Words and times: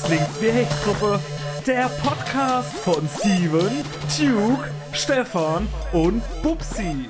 Das 0.00 0.06
klingt 0.06 0.40
wie 0.40 0.50
Hechtsuppe. 0.50 1.18
Der 1.66 1.88
Podcast 2.04 2.72
von 2.78 3.08
Steven, 3.18 3.82
Duke, 4.16 4.70
Stefan 4.92 5.66
und 5.92 6.22
Bubsi. 6.40 7.08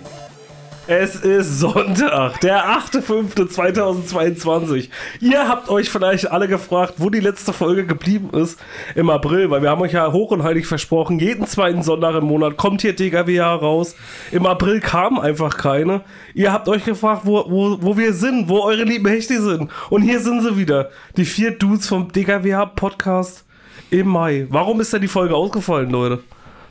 Es 0.91 1.17
ist 1.17 1.61
Sonntag, 1.61 2.41
der 2.41 2.65
8.5.2022. 2.65 4.89
Ihr 5.21 5.47
habt 5.47 5.69
euch 5.69 5.91
vielleicht 5.91 6.31
alle 6.31 6.49
gefragt, 6.49 6.95
wo 6.97 7.11
die 7.11 7.21
letzte 7.21 7.53
Folge 7.53 7.85
geblieben 7.85 8.31
ist 8.33 8.59
im 8.95 9.11
April, 9.11 9.51
weil 9.51 9.61
wir 9.61 9.69
haben 9.69 9.83
euch 9.83 9.93
ja 9.93 10.11
hoch 10.11 10.31
und 10.31 10.45
heilig 10.45 10.67
versprochen, 10.67 11.19
jeden 11.19 11.47
zweiten 11.47 11.83
Sonntag 11.83 12.15
im 12.15 12.25
Monat 12.25 12.57
kommt 12.57 12.81
hier 12.81 12.97
DKWH 12.97 13.57
raus. 13.57 13.97
Im 14.33 14.47
April 14.47 14.81
kam 14.81 15.19
einfach 15.19 15.59
keine. 15.59 16.01
Ihr 16.33 16.55
habt 16.55 16.71
euch 16.71 16.87
gefragt, 16.87 17.21
wo, 17.25 17.45
wo, 17.51 17.77
wo 17.83 17.99
wir 17.99 18.15
sind, 18.15 18.49
wo 18.49 18.61
eure 18.61 18.85
lieben 18.85 19.09
Hechte 19.09 19.43
sind. 19.43 19.71
Und 19.91 20.01
hier 20.01 20.21
sind 20.21 20.41
sie 20.41 20.57
wieder, 20.57 20.89
die 21.19 21.27
vier 21.27 21.51
Dudes 21.51 21.87
vom 21.87 22.11
DKWH 22.11 22.65
Podcast 22.65 23.45
im 23.91 24.09
Mai. 24.09 24.47
Warum 24.49 24.81
ist 24.81 24.95
denn 24.95 25.03
die 25.03 25.09
Folge 25.09 25.35
ausgefallen, 25.35 25.91
Leute? 25.91 26.21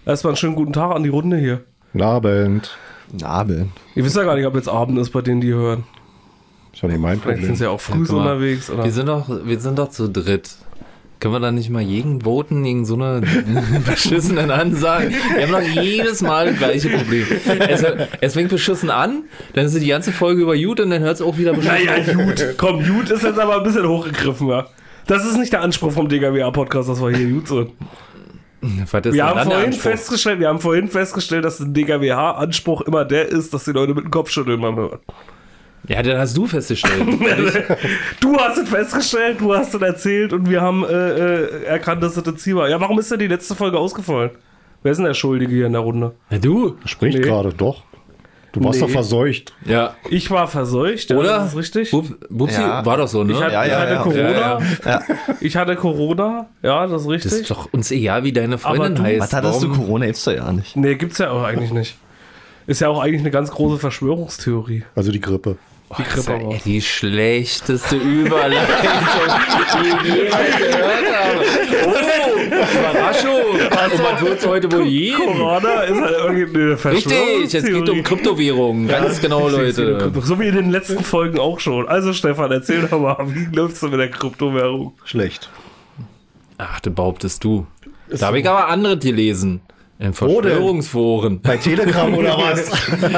Erstmal 0.08 0.31
einen 0.31 0.38
schönen 0.38 0.56
guten 0.56 0.73
Tag 0.73 0.95
an 0.95 1.03
die 1.03 1.09
Runde 1.09 1.38
hier. 1.38 1.61
Guten 1.94 2.03
Abend. 2.03 2.75
Abend. 3.23 3.72
Ihr 3.95 4.03
wisst 4.05 4.16
ja 4.16 4.23
gar 4.23 4.36
nicht, 4.36 4.45
ob 4.45 4.55
jetzt 4.55 4.69
Abend 4.69 4.97
ist, 5.00 5.11
bei 5.11 5.22
denen 5.22 5.41
die 5.41 5.53
hören. 5.53 5.83
Ist 6.73 6.83
doch 6.83 6.89
nicht 6.89 7.00
mein 7.00 7.19
Vielleicht 7.19 7.38
sind 7.41 7.47
Problem. 7.47 7.55
sie 7.55 7.63
ja 7.63 7.69
auch 7.72 7.81
früh 7.81 8.00
mal. 8.00 8.09
unterwegs. 8.33 8.69
Oder? 8.69 8.83
Wir 8.83 8.91
sind 8.91 9.08
doch, 9.08 9.30
wir 9.45 9.59
sind 9.59 9.80
doch 9.80 9.89
zu 9.89 10.09
dritt. 10.09 10.55
Können 11.19 11.33
wir 11.33 11.39
da 11.39 11.52
nicht 11.52 11.72
mal 11.72 11.81
jeden 11.81 12.22
voten 12.22 12.63
gegen 12.63 12.85
so 12.85 12.94
eine 12.94 13.22
beschissenen 13.85 14.52
Ansagen? 14.52 15.16
Wir 15.35 15.47
haben 15.47 15.52
doch 15.52 15.81
jedes 15.83 16.22
Mal 16.22 16.50
das 16.50 16.58
gleiche 16.59 16.89
Problem. 16.89 17.25
Es, 17.67 17.83
es 18.22 18.33
fängt 18.33 18.50
beschissen 18.50 18.91
an, 18.91 19.23
dann 19.53 19.66
ist 19.66 19.75
die 19.75 19.88
ganze 19.88 20.11
Folge 20.11 20.44
über 20.44 20.55
gut 20.55 20.80
und 20.80 20.91
dann 20.91 21.02
hört 21.02 21.16
es 21.16 21.22
auch 21.23 21.39
wieder 21.39 21.53
beschissen 21.53 21.85
Naja, 21.88 22.13
gut. 22.25 22.45
Komm, 22.58 22.85
gut 22.85 23.09
ist 23.09 23.23
jetzt 23.23 23.39
aber 23.39 23.58
ein 23.58 23.63
bisschen 23.63 23.88
hochgegriffen, 23.88 24.47
ja. 24.47 24.67
Das 25.08 25.25
ist 25.25 25.38
nicht 25.39 25.52
der 25.52 25.61
Anspruch 25.61 25.91
vom 25.91 26.08
DKWA-Podcast, 26.08 26.88
dass 26.89 27.02
wir 27.02 27.09
hier 27.09 27.30
gut 27.30 27.47
sind. 27.47 27.72
Was 28.91 29.05
ist 29.05 29.13
Wir 29.13 29.25
haben, 29.25 29.39
vorhin 29.44 29.66
Anspruch? 29.67 29.91
festgestellt, 29.91 30.39
wir 30.39 30.47
haben 30.47 30.59
vorhin 30.59 30.88
festgestellt, 30.88 31.45
dass 31.45 31.59
ein 31.59 31.73
DKWH-Anspruch 31.73 32.81
immer 32.81 33.05
der 33.05 33.27
ist, 33.30 33.53
dass 33.53 33.66
die 33.66 33.72
Leute 33.72 33.94
mit 33.94 34.05
dem 34.05 34.11
Kopf 34.11 34.30
schütteln 34.31 34.59
beim 34.61 34.75
Hören. 34.75 35.00
Ja, 35.88 36.02
dann 36.02 36.17
hast 36.17 36.36
du 36.36 36.47
festgestellt. 36.47 37.03
Du 38.19 38.35
hast 38.38 38.58
es 38.58 38.67
festgestellt, 38.69 39.39
du 39.39 39.53
hast 39.53 39.73
es 39.73 39.81
erzählt 39.81 40.33
und 40.33 40.50
wir 40.50 40.59
haben 40.61 40.83
äh, 40.83 40.89
äh, 40.89 41.63
erkannt, 41.66 42.02
dass 42.03 42.17
es 42.17 42.23
das 42.23 42.35
Ziel 42.38 42.55
war. 42.55 42.67
Ja, 42.69 42.80
warum 42.81 43.00
ist 43.00 43.11
denn 43.11 43.19
die 43.19 43.28
letzte 43.28 43.55
Folge 43.55 43.78
ausgefallen? 43.78 44.31
Wer 44.83 44.91
ist 44.91 44.97
denn 44.97 45.05
der 45.05 45.13
Schuldige 45.13 45.53
hier 45.53 45.66
in 45.67 45.73
der 45.73 45.81
Runde? 45.81 46.13
Na, 46.30 46.38
du? 46.39 46.75
Spricht 46.85 47.17
Nee. 47.19 47.23
gerade, 47.23 47.53
doch. 47.53 47.83
Du 48.53 48.64
warst 48.64 48.80
Nee. 48.80 48.86
doch 48.88 48.92
verseucht. 48.94 49.53
Ja. 49.66 49.95
Ich 50.09 50.31
war 50.31 50.48
verseucht, 50.48 51.12
Oder? 51.12 51.40
das 51.40 51.50
ist 51.50 51.58
richtig. 51.58 51.92
Bub, 51.92 52.06
Bubsi, 52.30 52.62
Ja. 52.62 52.86
war 52.86 52.98
doch 52.98 53.08
so, 53.08 53.23
ne? 53.23 53.34
Ich 53.34 53.42
hatte, 53.42 53.53
Ja, 53.53 53.66
ich 53.66 53.72
ja, 53.72 53.80
hatte 53.80 53.94
ja. 53.94 54.02
Corona. 54.02 54.59
Ja, 54.86 55.02
Ich 55.42 55.56
hatte 55.58 55.76
Corona, 55.76 56.48
ja, 56.64 56.88
das 56.88 57.02
ist 57.03 57.08
richtig. 57.09 57.31
Das 57.31 57.40
ist 57.42 57.52
doch 57.52 57.72
uns 57.73 57.92
egal, 57.92 58.23
wie 58.23 58.31
deine 58.31 58.58
Freundin 58.58 58.95
du- 58.95 59.03
heißt. 59.03 59.20
Was 59.22 59.34
hattest 59.34 59.62
du? 59.64 59.70
Corona 59.70 60.06
gibt's 60.08 60.23
doch 60.23 60.31
ja 60.34 60.52
nicht. 60.52 60.75
Nee, 60.75 60.95
gibt's 60.95 61.18
ja 61.20 61.30
auch 61.31 61.44
eigentlich 61.44 61.72
nicht. 61.72 61.97
Ist 62.68 62.81
ja 62.81 62.90
auch 62.90 63.00
eigentlich 63.02 63.22
eine 63.22 63.31
ganz 63.31 63.52
große 63.52 63.78
Verschwörungstheorie. 63.78 64.84
Also 64.96 65.12
die 65.12 65.22
Grippe. 65.22 65.57
Die 65.97 66.03
Das 66.03 66.18
ist 66.18 66.25
Grippe 66.28 66.44
ja 66.52 66.57
die 66.66 66.81
schlechteste 66.81 67.96
Überleitung, 67.96 68.75
die 69.74 69.88
ich 69.88 70.16
jemals 70.16 70.57
gehört 70.57 71.16
habe. 71.16 71.40
Oh, 71.86 72.37
Überraschung. 72.47 73.52
Und 73.94 74.03
man 74.03 74.22
wird 74.22 74.40
es 74.40 74.47
heute 74.47 74.72
wohl 74.72 74.85
geben. 74.85 75.18
Corona 75.18 75.81
ist 75.81 76.02
halt 76.02 76.16
irgendwie 76.24 76.62
eine 76.62 76.85
Richtig, 76.94 77.53
es 77.53 77.63
geht 77.66 77.90
um 77.90 78.03
Kryptowährungen. 78.03 78.88
Ganz 78.88 79.22
genau, 79.22 79.47
Leute. 79.50 80.12
So 80.22 80.40
wie 80.40 80.47
in 80.47 80.56
den 80.56 80.72
letzten 80.72 81.03
Folgen 81.03 81.40
auch 81.40 81.59
schon. 81.59 81.88
Also 81.88 82.13
Stefan, 82.13 82.52
erzähl 82.52 82.88
doch 82.88 83.00
mal, 83.00 83.18
wie 83.28 83.56
läuft's 83.56 83.81
denn 83.81 83.91
mit 83.91 84.00
der 84.00 84.09
Kryptowährung? 84.09 84.94
Schlecht. 85.06 85.50
Ach, 86.57 86.80
das 86.80 86.94
behauptest 86.94 87.44
du. 87.44 87.68
Da 88.09 88.28
habe 88.28 88.40
ich 88.40 88.47
aber 88.50 88.68
andere 88.68 88.97
gelesen. 88.97 89.62
In? 90.00 90.13
Verschwörungsforen. 90.13 91.41
Bei 91.41 91.57
Telegram 91.57 92.13
oder 92.13 92.38
was? 92.38 92.69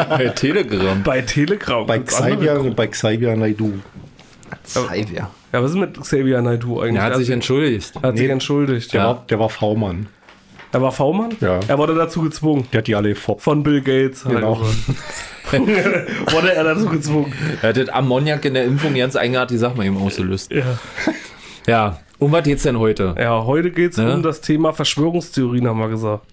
Bei 0.09 0.29
Telegram. 0.29 1.03
Bei 1.03 1.21
Telegram. 1.21 1.85
bei 1.85 1.99
Xavier, 1.99 2.73
bei 2.75 2.87
Xavier 2.87 3.35
Naidu. 3.35 3.73
Zeit, 4.63 5.07
ja. 5.53 5.61
Was 5.63 5.71
ist 5.71 5.77
mit 5.77 5.99
Xavier 5.99 6.41
Naidoo 6.41 6.81
eigentlich? 6.81 6.95
Er 6.97 7.03
hat 7.03 7.15
sich 7.15 7.29
entschuldigt. 7.29 7.93
er 8.01 8.09
hat 8.09 8.17
sich 8.17 8.27
Nee. 8.27 8.33
entschuldigt. 8.33 8.93
Der, 8.93 9.01
Ja. 9.01 9.07
war, 9.07 9.25
der 9.29 9.39
war 9.39 9.49
V-Mann. 9.49 10.07
Er 10.71 10.81
war 10.81 10.91
V-Mann? 10.91 11.31
Ja. 11.41 11.59
Er 11.67 11.77
wurde 11.77 11.95
dazu 11.95 12.21
gezwungen. 12.21 12.67
Der 12.71 12.79
hat 12.79 12.87
die 12.87 12.95
alle 12.95 13.09
gefoppt. 13.09 13.41
Von 13.41 13.63
Bill 13.63 13.81
Gates. 13.81 14.23
Halt 14.25 14.35
Genau. 14.35 14.61
wurde 15.51 16.53
er 16.53 16.63
dazu 16.63 16.87
gezwungen. 16.87 17.33
Er 17.61 17.69
hat 17.69 17.77
das 17.77 17.89
Ammoniak 17.89 18.45
in 18.45 18.53
der 18.53 18.65
Impfung 18.65 18.93
ganz 18.93 19.15
eigenartig, 19.15 19.55
die 19.55 19.59
Sache 19.59 19.75
mal 19.75 19.85
eben 19.85 19.97
ausgelöst. 19.97 20.51
Ja. 20.51 20.63
Ja. 21.67 21.99
Um 22.19 22.31
was 22.31 22.43
geht's 22.43 22.63
denn 22.63 22.77
heute? 22.77 23.15
ja, 23.17 23.43
heute 23.45 23.71
geht's 23.71 23.97
Ja. 23.97 24.13
um 24.13 24.21
das 24.21 24.41
Thema 24.41 24.73
Verschwörungstheorien, 24.73 25.67
haben 25.67 25.79
wir 25.79 25.89
gesagt. 25.89 26.23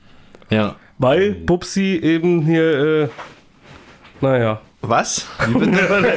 Ja. 0.51 0.77
Weil 0.99 1.33
Bubsi 1.33 1.99
eben 2.03 2.43
hier, 2.43 3.05
äh, 3.05 3.09
naja, 4.21 4.61
Was? 4.89 5.27
Bitte? 5.53 6.15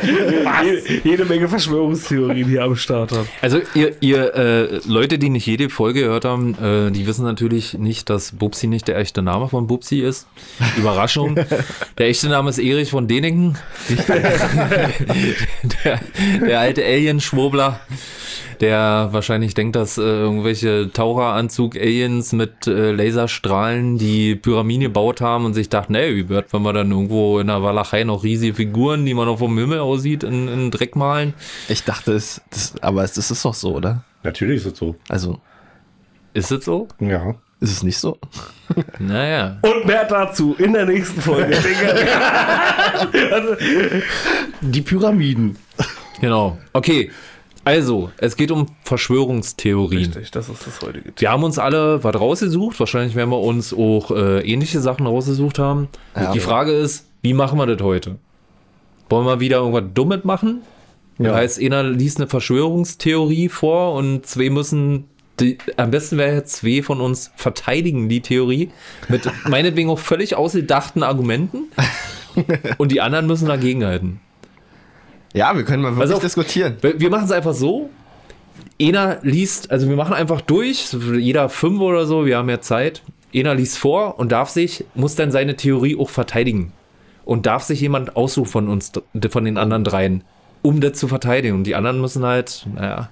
jede, 1.04 1.26
Menge 1.26 1.48
Verschwörungstheorien 1.48 2.48
hier 2.48 2.64
am 2.64 2.76
Start 2.76 3.12
hat. 3.12 3.26
Also 3.42 3.62
ihr, 3.74 3.96
ihr 4.02 4.34
äh, 4.36 4.80
Leute, 4.88 5.20
die 5.20 5.30
nicht 5.30 5.46
jede 5.46 5.70
Folge 5.70 6.02
gehört 6.02 6.26
haben, 6.26 6.56
äh, 6.56 6.92
die 6.92 7.08
wissen 7.08 7.26
natürlich 7.26 7.78
nicht, 7.78 8.10
dass 8.10 8.32
Bubsi 8.32 8.68
nicht 8.68 8.88
der 8.88 8.98
echte 8.98 9.22
Name 9.22 9.50
von 9.50 9.68
Bubsi 9.68 10.00
ist. 10.00 10.28
Überraschung. 10.78 11.36
der 11.98 12.08
echte 12.08 12.30
Name 12.30 12.50
ist 12.50 12.60
Erich 12.60 12.92
von 12.92 13.08
Deniken. 13.08 13.58
der, 15.84 16.00
der 16.46 16.60
alte 16.60 16.84
Alien-Schwurbler, 16.84 17.80
der 18.62 19.10
wahrscheinlich 19.12 19.54
denkt, 19.54 19.76
dass 19.76 19.98
äh, 19.98 20.02
irgendwelche 20.02 20.92
Taucheranzug-Aliens 20.92 22.34
mit 22.34 22.68
äh, 22.68 22.92
Laserstrahlen 22.92 23.98
die 23.98 24.36
Pyramide 24.36 24.86
gebaut 24.86 25.22
haben 25.22 25.46
und 25.46 25.54
sich 25.54 25.70
dachten, 25.70 25.96
ey, 25.96 26.16
wie 26.16 26.30
wird, 26.30 26.52
wenn 26.54 26.62
wir 26.64 26.74
dann 26.74 26.92
irgendwo 26.92 27.40
in 27.40 27.48
der 27.48 27.64
Walachei 27.64 28.04
noch 28.04 28.24
riesige 28.24 28.54
Figuren, 28.60 29.06
die 29.06 29.14
man 29.14 29.26
noch 29.26 29.40
vom 29.40 29.58
Himmel 29.58 29.80
aussieht, 29.80 30.24
in, 30.24 30.50
in 30.50 30.70
Dreck 30.70 30.98
malen? 30.98 31.34
Ich 31.70 31.86
dachte, 31.86 32.12
es, 32.12 32.42
das, 32.50 32.74
aber 32.82 33.06
es, 33.06 33.14
das 33.14 33.32
ist 33.32 33.46
doch 33.46 33.54
so, 33.54 33.76
oder? 33.76 34.04
Natürlich 34.24 34.58
ist 34.66 34.74
es 34.74 34.78
so. 34.80 34.96
Also, 35.08 35.40
Ist 36.34 36.52
es 36.52 36.66
so? 36.66 36.90
Ja. 37.00 37.36
ist 37.62 37.72
es 37.72 37.84
nicht 37.84 37.98
so? 37.98 38.18
Naja. 39.00 39.60
Und 39.62 39.86
mehr 39.86 40.04
dazu 40.04 40.56
in 40.58 40.74
der 40.74 40.86
nächsten 40.88 41.22
Folge. 41.22 41.56
Die 44.62 44.82
Pyramiden. 44.82 45.58
Genau. 46.20 46.58
Okay. 46.74 47.12
Also, 47.64 48.12
es 48.18 48.36
geht 48.36 48.52
um 48.52 48.66
Verschwörungstheorien. 48.84 50.06
Richtig, 50.12 50.32
das 50.32 50.50
ist 50.50 50.68
das 50.68 50.82
heutige 50.82 51.14
Thema. 51.14 51.20
Wir 51.20 51.32
haben 51.32 51.44
uns 51.44 51.58
alle 51.60 52.04
was 52.04 52.16
rausgesucht. 52.16 52.78
Wahrscheinlich 52.80 53.16
werden 53.16 53.30
wir 53.30 53.40
uns 53.40 53.74
auch 53.74 54.12
äh, 54.12 54.42
ähnliche 54.42 54.82
Sachen 54.82 55.06
rausgesucht 55.08 55.60
haben. 55.60 55.88
Ja. 56.16 56.32
Die 56.34 56.40
Frage 56.40 56.72
ist, 56.74 57.06
wie 57.22 57.34
machen 57.34 57.58
wir 57.58 57.68
das 57.68 57.82
heute? 57.82 58.18
Wollen 59.10 59.26
wir 59.26 59.40
wieder 59.40 59.58
irgendwas 59.58 59.84
Dummes 59.94 60.24
machen? 60.24 60.62
Ja. 61.18 61.30
Das 61.30 61.36
heißt, 61.36 61.62
einer 61.62 61.84
liest 61.84 62.18
eine 62.18 62.28
Verschwörungstheorie 62.28 63.50
vor 63.50 63.94
und 63.94 64.26
zwei 64.26 64.50
müssen, 64.50 65.06
die, 65.40 65.58
am 65.78 65.92
besten 65.92 66.18
wäre 66.18 66.36
jetzt 66.36 66.58
zwei 66.58 66.82
von 66.82 67.02
uns 67.02 67.32
verteidigen 67.36 68.08
die 68.08 68.22
Theorie 68.22 68.72
mit 69.10 69.30
meinetwegen 69.48 69.90
auch 69.90 70.00
völlig 70.00 70.36
ausgedachten 70.36 71.04
Argumenten 71.04 71.64
und 72.78 72.92
die 72.92 73.02
anderen 73.02 73.28
müssen 73.28 73.48
dagegenhalten. 73.48 74.22
Ja, 75.34 75.56
wir 75.56 75.64
können 75.64 75.84
mal 75.84 75.96
wirklich 75.96 76.14
auf. 76.14 76.22
diskutieren. 76.22 76.78
Wir 76.82 77.00
wir 77.00 77.10
machen 77.10 77.26
es 77.26 77.32
einfach 77.32 77.54
so. 77.54 77.90
Einer 78.82 79.20
liest, 79.24 79.72
also 79.72 79.90
wir 79.90 79.98
machen 79.98 80.14
einfach 80.14 80.42
durch, 80.42 80.96
jeder 81.18 81.50
fünf 81.50 81.82
oder 81.82 82.06
so, 82.06 82.26
wir 82.26 82.38
haben 82.38 82.50
ja 82.50 82.62
Zeit. 82.62 83.02
Einer 83.36 83.54
liest 83.54 83.78
vor 83.78 84.18
und 84.18 84.32
darf 84.32 84.50
sich, 84.50 84.86
muss 84.96 85.16
dann 85.16 85.32
seine 85.32 85.56
Theorie 85.56 85.98
auch 85.98 86.10
verteidigen. 86.10 86.72
Und 87.30 87.46
darf 87.46 87.62
sich 87.62 87.80
jemand 87.80 88.16
aussuchen 88.16 88.48
von 88.50 88.70
uns, 88.70 88.92
von 89.30 89.46
den 89.46 89.60
anderen 89.60 89.84
dreien, 89.84 90.24
um 90.64 90.82
das 90.82 90.94
zu 90.94 91.08
verteidigen. 91.08 91.58
Und 91.58 91.66
die 91.66 91.76
anderen 91.76 92.02
müssen 92.02 92.26
halt, 92.26 92.66
naja, 92.74 93.12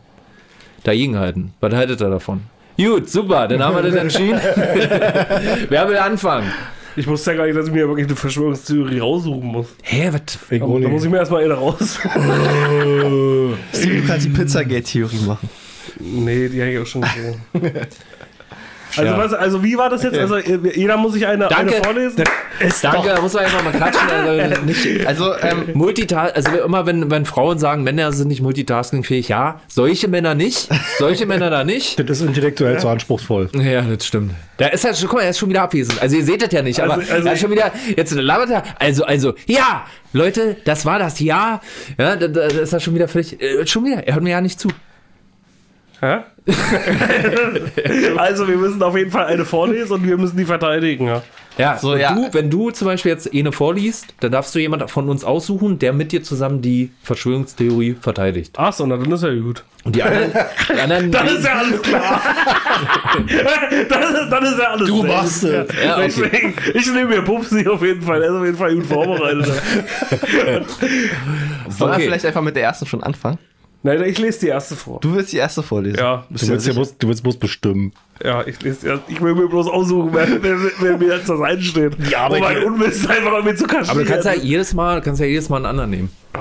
dagegenhalten. 0.83 1.53
Was 1.59 1.75
haltet 1.75 2.01
ihr 2.01 2.09
davon? 2.09 2.41
Gut, 2.77 3.07
super, 3.07 3.47
dann 3.47 3.63
haben 3.63 3.75
wir 3.75 3.83
das 3.83 3.93
entschieden. 3.93 4.39
Wer 5.69 5.87
will 5.87 5.97
anfangen? 5.97 6.51
Ich 6.95 7.05
wusste 7.05 7.29
ja 7.29 7.37
gar 7.37 7.45
nicht, 7.45 7.55
dass 7.55 7.67
ich 7.67 7.73
mir 7.73 7.87
wirklich 7.87 8.07
eine 8.07 8.15
Verschwörungstheorie 8.15 8.97
raussuchen 8.97 9.49
muss. 9.49 9.67
Hä, 9.83 10.09
was? 10.11 10.39
Ich 10.49 10.61
Da 10.61 10.65
muss 10.65 11.03
ich 11.03 11.11
mir 11.11 11.17
erstmal 11.17 11.43
eine 11.43 11.53
raus. 11.53 11.99
Steve, 13.71 14.01
du 14.01 14.07
kannst 14.07 14.25
die 14.25 14.31
Pizzagate-Theorie 14.31 15.27
machen. 15.27 15.47
nee, 15.99 16.49
die 16.49 16.59
habe 16.59 16.71
ich 16.71 16.79
auch 16.79 16.87
schon 16.87 17.01
gesehen. 17.01 17.35
Also, 18.97 19.11
Ja. 19.11 19.17
was, 19.17 19.33
also 19.33 19.63
wie 19.63 19.77
war 19.77 19.89
das 19.89 20.03
jetzt? 20.03 20.17
Also 20.17 20.37
jeder 20.37 20.97
muss 20.97 21.13
sich 21.13 21.25
eine, 21.27 21.47
eine 21.49 21.69
Danke. 21.69 21.83
vorlesen. 21.83 22.23
Danke, 22.81 23.09
da 23.09 23.21
muss 23.21 23.33
man 23.33 23.43
einfach 23.45 23.63
mal 23.63 23.71
klatschen. 23.73 24.09
Also 24.09 24.61
nicht, 24.65 25.07
Also, 25.07 25.33
ähm, 25.41 25.69
Multitask, 25.73 26.35
also 26.35 26.51
immer 26.65 26.85
wenn, 26.85 27.09
wenn 27.11 27.25
Frauen 27.25 27.59
sagen, 27.59 27.83
Männer 27.83 28.11
sind 28.11 28.27
nicht 28.29 28.41
multitaskingfähig, 28.41 29.27
ja, 29.27 29.61
solche 29.67 30.07
Männer 30.07 30.33
nicht, 30.35 30.69
solche 30.97 31.25
Männer 31.25 31.49
da 31.49 31.63
nicht. 31.63 31.99
Das 31.99 32.21
ist 32.21 32.27
intellektuell 32.27 32.79
so 32.79 32.89
anspruchsvoll. 32.89 33.49
Ja, 33.53 33.81
das 33.81 34.05
stimmt. 34.05 34.31
Da 34.57 34.67
ist 34.67 34.83
er 34.85 34.93
schon, 34.95 35.07
guck 35.09 35.19
mal, 35.19 35.23
er 35.25 35.29
ist 35.29 35.37
schon 35.37 35.49
wieder 35.49 35.61
abwesend. 35.61 36.01
Also 36.01 36.15
ihr 36.17 36.23
seht 36.25 36.41
das 36.41 36.51
ja 36.51 36.61
nicht, 36.63 36.79
aber 36.79 36.95
Also- 36.95 37.13
also- 37.13 37.27
er 37.27 37.33
ist 37.33 37.39
schon 37.41 37.51
wieder, 37.51 37.71
jetzt 37.95 38.13
labert 38.15 38.49
er, 38.49 38.63
also, 38.79 39.03
also, 39.05 39.35
ja, 39.45 39.85
Leute, 40.13 40.57
das 40.65 40.85
war 40.85 40.97
das 40.99 41.19
Ja. 41.19 41.61
Ja, 41.97 42.15
da, 42.15 42.27
da 42.27 42.41
ist 42.45 42.73
er 42.73 42.79
schon 42.79 42.95
wieder 42.95 43.07
völlig, 43.07 43.39
äh, 43.41 43.67
schon 43.67 43.85
wieder, 43.85 44.07
er 44.07 44.15
hört 44.15 44.23
mir 44.23 44.31
ja 44.31 44.41
nicht 44.41 44.59
zu. 44.59 44.69
Hä? 46.01 46.17
also, 48.17 48.47
wir 48.47 48.57
müssen 48.57 48.81
auf 48.81 48.95
jeden 48.97 49.11
Fall 49.11 49.25
eine 49.25 49.45
vorlesen 49.45 49.93
und 49.93 50.07
wir 50.07 50.17
müssen 50.17 50.37
die 50.37 50.45
verteidigen. 50.45 51.07
Ja. 51.07 51.21
Ja, 51.57 51.75
So, 51.79 51.95
ja. 51.95 52.13
Du, 52.13 52.29
wenn 52.33 52.51
du 52.51 52.69
zum 52.69 52.85
Beispiel 52.85 53.11
jetzt 53.11 53.33
eine 53.33 53.51
vorliest, 53.51 54.13
dann 54.19 54.31
darfst 54.31 54.53
du 54.53 54.59
jemand 54.59 54.91
von 54.91 55.09
uns 55.09 55.23
aussuchen, 55.23 55.79
der 55.79 55.91
mit 55.91 56.11
dir 56.11 56.21
zusammen 56.21 56.61
die 56.61 56.91
Verschwörungstheorie 57.01 57.95
verteidigt. 57.99 58.53
Ach 58.57 58.71
so, 58.71 58.85
na, 58.85 58.95
dann 58.95 59.11
ist 59.11 59.23
ja 59.23 59.33
gut. 59.33 59.63
Und 59.83 59.95
die 59.95 60.03
anderen, 60.03 60.31
die 60.69 60.79
anderen 60.79 61.11
Dann 61.11 61.27
ist 61.27 61.43
ja 61.43 61.53
alles 61.53 61.81
klar. 61.81 62.21
dann, 63.89 64.03
ist, 64.03 64.29
dann 64.31 64.43
ist 64.45 64.59
ja 64.59 64.65
alles 64.65 64.87
Du 64.87 65.03
machst 65.03 65.43
es. 65.45 65.67
Ja, 65.83 65.97
okay. 65.97 66.53
Ich 66.75 66.85
nehme 66.93 67.05
mir 67.05 67.21
Pupsi 67.23 67.67
auf 67.67 67.81
jeden 67.81 68.03
Fall. 68.03 68.21
Er 68.21 68.29
ist 68.29 68.35
auf 68.35 68.45
jeden 68.45 68.57
Fall 68.57 68.75
gut 68.75 68.85
vorbereitet. 68.85 69.45
Sollen 71.69 71.91
Okay. 71.91 71.97
wir 72.01 72.05
vielleicht 72.05 72.25
einfach 72.25 72.41
mit 72.41 72.55
der 72.55 72.63
ersten 72.63 72.85
schon 72.85 73.01
anfangen? 73.01 73.39
Nein, 73.83 74.03
ich 74.03 74.17
lese 74.17 74.39
die 74.41 74.47
erste 74.47 74.75
vor. 74.75 74.99
Du 75.01 75.13
willst 75.15 75.31
die 75.31 75.37
erste 75.37 75.61
vorlesen. 75.63 75.97
Ja, 75.99 76.25
Du 76.29 76.37
du 76.39 76.47
willst, 76.51 76.67
ja 76.67 76.73
bloß, 76.73 76.97
du 76.97 77.07
willst 77.07 77.23
bloß 77.23 77.37
bestimmen. 77.37 77.93
Ja, 78.23 78.45
ich 78.45 78.61
lese 78.61 78.87
erst. 78.87 79.03
Ich 79.07 79.21
will 79.21 79.35
mir 79.35 79.47
bloß 79.47 79.67
aussuchen, 79.67 80.09
wer, 80.13 80.27
wer, 80.41 80.57
wer 80.79 80.97
mir 80.97 81.15
jetzt 81.15 81.29
das 81.29 81.39
einsteht. 81.39 81.93
Ja, 82.09 82.25
aber 82.25 82.35
um 82.37 82.41
mein 82.41 82.63
Unwissen 82.63 83.09
einfach 83.09 83.33
an 83.33 83.43
mir 83.45 83.55
zu 83.55 83.65
kaschieren. 83.65 83.89
Aber 83.91 84.03
du 84.03 84.09
kannst 84.09 84.25
ja 84.25 84.33
jedes 84.33 84.73
Mal, 84.73 85.01
kannst 85.01 85.21
ja 85.21 85.27
jedes 85.27 85.47
Mal 85.49 85.57
einen 85.57 85.65
anderen 85.67 85.89
nehmen. 85.91 86.09
wie 86.33 86.39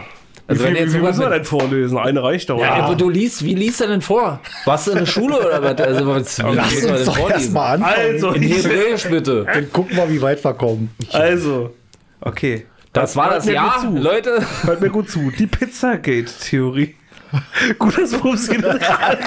Also 0.48 0.64
wenn 0.64 0.74
wie 0.74 0.78
jetzt 0.78 0.92
viel 0.92 1.02
müssen 1.02 1.20
wir 1.20 1.28
mit, 1.28 1.38
denn 1.38 1.44
vorlesen? 1.44 1.98
Eine 1.98 2.22
reicht 2.22 2.48
doch. 2.50 2.58
ja, 2.58 2.72
aber 2.74 2.94
du 2.96 3.10
liest, 3.10 3.44
wie 3.44 3.54
liest 3.54 3.80
er 3.82 3.88
denn 3.88 4.00
vor? 4.00 4.40
Warst 4.64 4.86
du 4.86 4.92
in 4.92 4.98
der 4.98 5.06
Schule 5.06 5.36
oder 5.38 5.62
was? 5.62 5.78
Also, 5.86 6.06
was 6.06 6.38
wie 6.38 6.42
Lass 6.54 6.72
uns 6.72 6.80
denn 6.82 7.04
doch 7.04 7.16
vorlesen? 7.18 7.32
erstmal 7.42 7.74
anfangen. 7.74 7.94
Also, 8.14 8.30
In 8.32 8.42
ich, 8.42 8.64
Hebräisch 8.64 9.08
bitte. 9.08 9.44
Dann 9.52 9.72
gucken 9.72 9.96
wir, 9.96 10.08
wie 10.10 10.22
weit 10.22 10.42
wir 10.42 10.54
kommen. 10.54 10.90
also. 11.12 11.74
Okay. 12.22 12.64
Das 12.94 13.14
war 13.14 13.28
das 13.28 13.44
Hört 13.44 13.46
mir 13.46 13.52
Jahr, 13.52 13.80
gut 13.82 13.96
zu. 13.98 14.02
Leute. 14.02 14.46
Hört 14.62 14.80
mir 14.80 14.88
gut 14.88 15.10
zu. 15.10 15.30
Die 15.38 15.46
Pizzagate-Theorie. 15.46 16.94
Gut, 17.78 17.96
dass 17.98 18.12
Pupsi 18.12 18.58
das 18.58 18.78
Da 18.78 18.98
hatte 18.98 19.18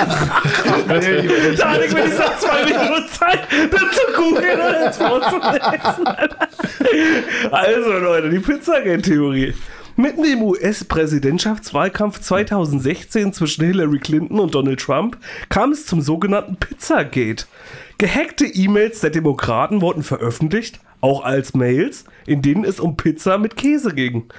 ich 1.86 1.96
wenigstens 1.96 2.40
zwei 2.40 2.66
Minuten 2.66 3.08
Zeit, 3.12 3.40
das 3.72 3.82
zu 3.82 4.14
googeln 4.16 4.60
und 4.60 4.74
jetzt 4.74 5.02
vorzulesen. 5.02 6.08
Also, 7.52 7.98
Leute, 7.98 8.30
die 8.30 8.40
Pizzagate-Theorie. 8.40 9.54
Mitten 9.96 10.24
im 10.24 10.44
US-Präsidentschaftswahlkampf 10.44 12.20
2016 12.22 13.34
zwischen 13.34 13.66
Hillary 13.66 13.98
Clinton 14.00 14.40
und 14.40 14.56
Donald 14.56 14.80
Trump 14.80 15.18
kam 15.50 15.74
es 15.74 15.86
zum 15.86 16.02
sogenannten 16.02 16.56
Pizzagate. 16.56 17.46
Gehackte 17.98 18.46
E-Mails 18.46 19.02
der 19.02 19.10
Demokraten 19.10 19.82
wurden 19.82 20.04
veröffentlicht, 20.04 20.80
auch 21.02 21.26
als 21.26 21.54
Mails, 21.54 22.06
in 22.26 22.42
denen 22.42 22.64
es 22.64 22.80
um 22.80 22.96
Pizza 22.96 23.38
mit 23.38 23.58
Käse 23.58 23.94
ging. 23.94 24.30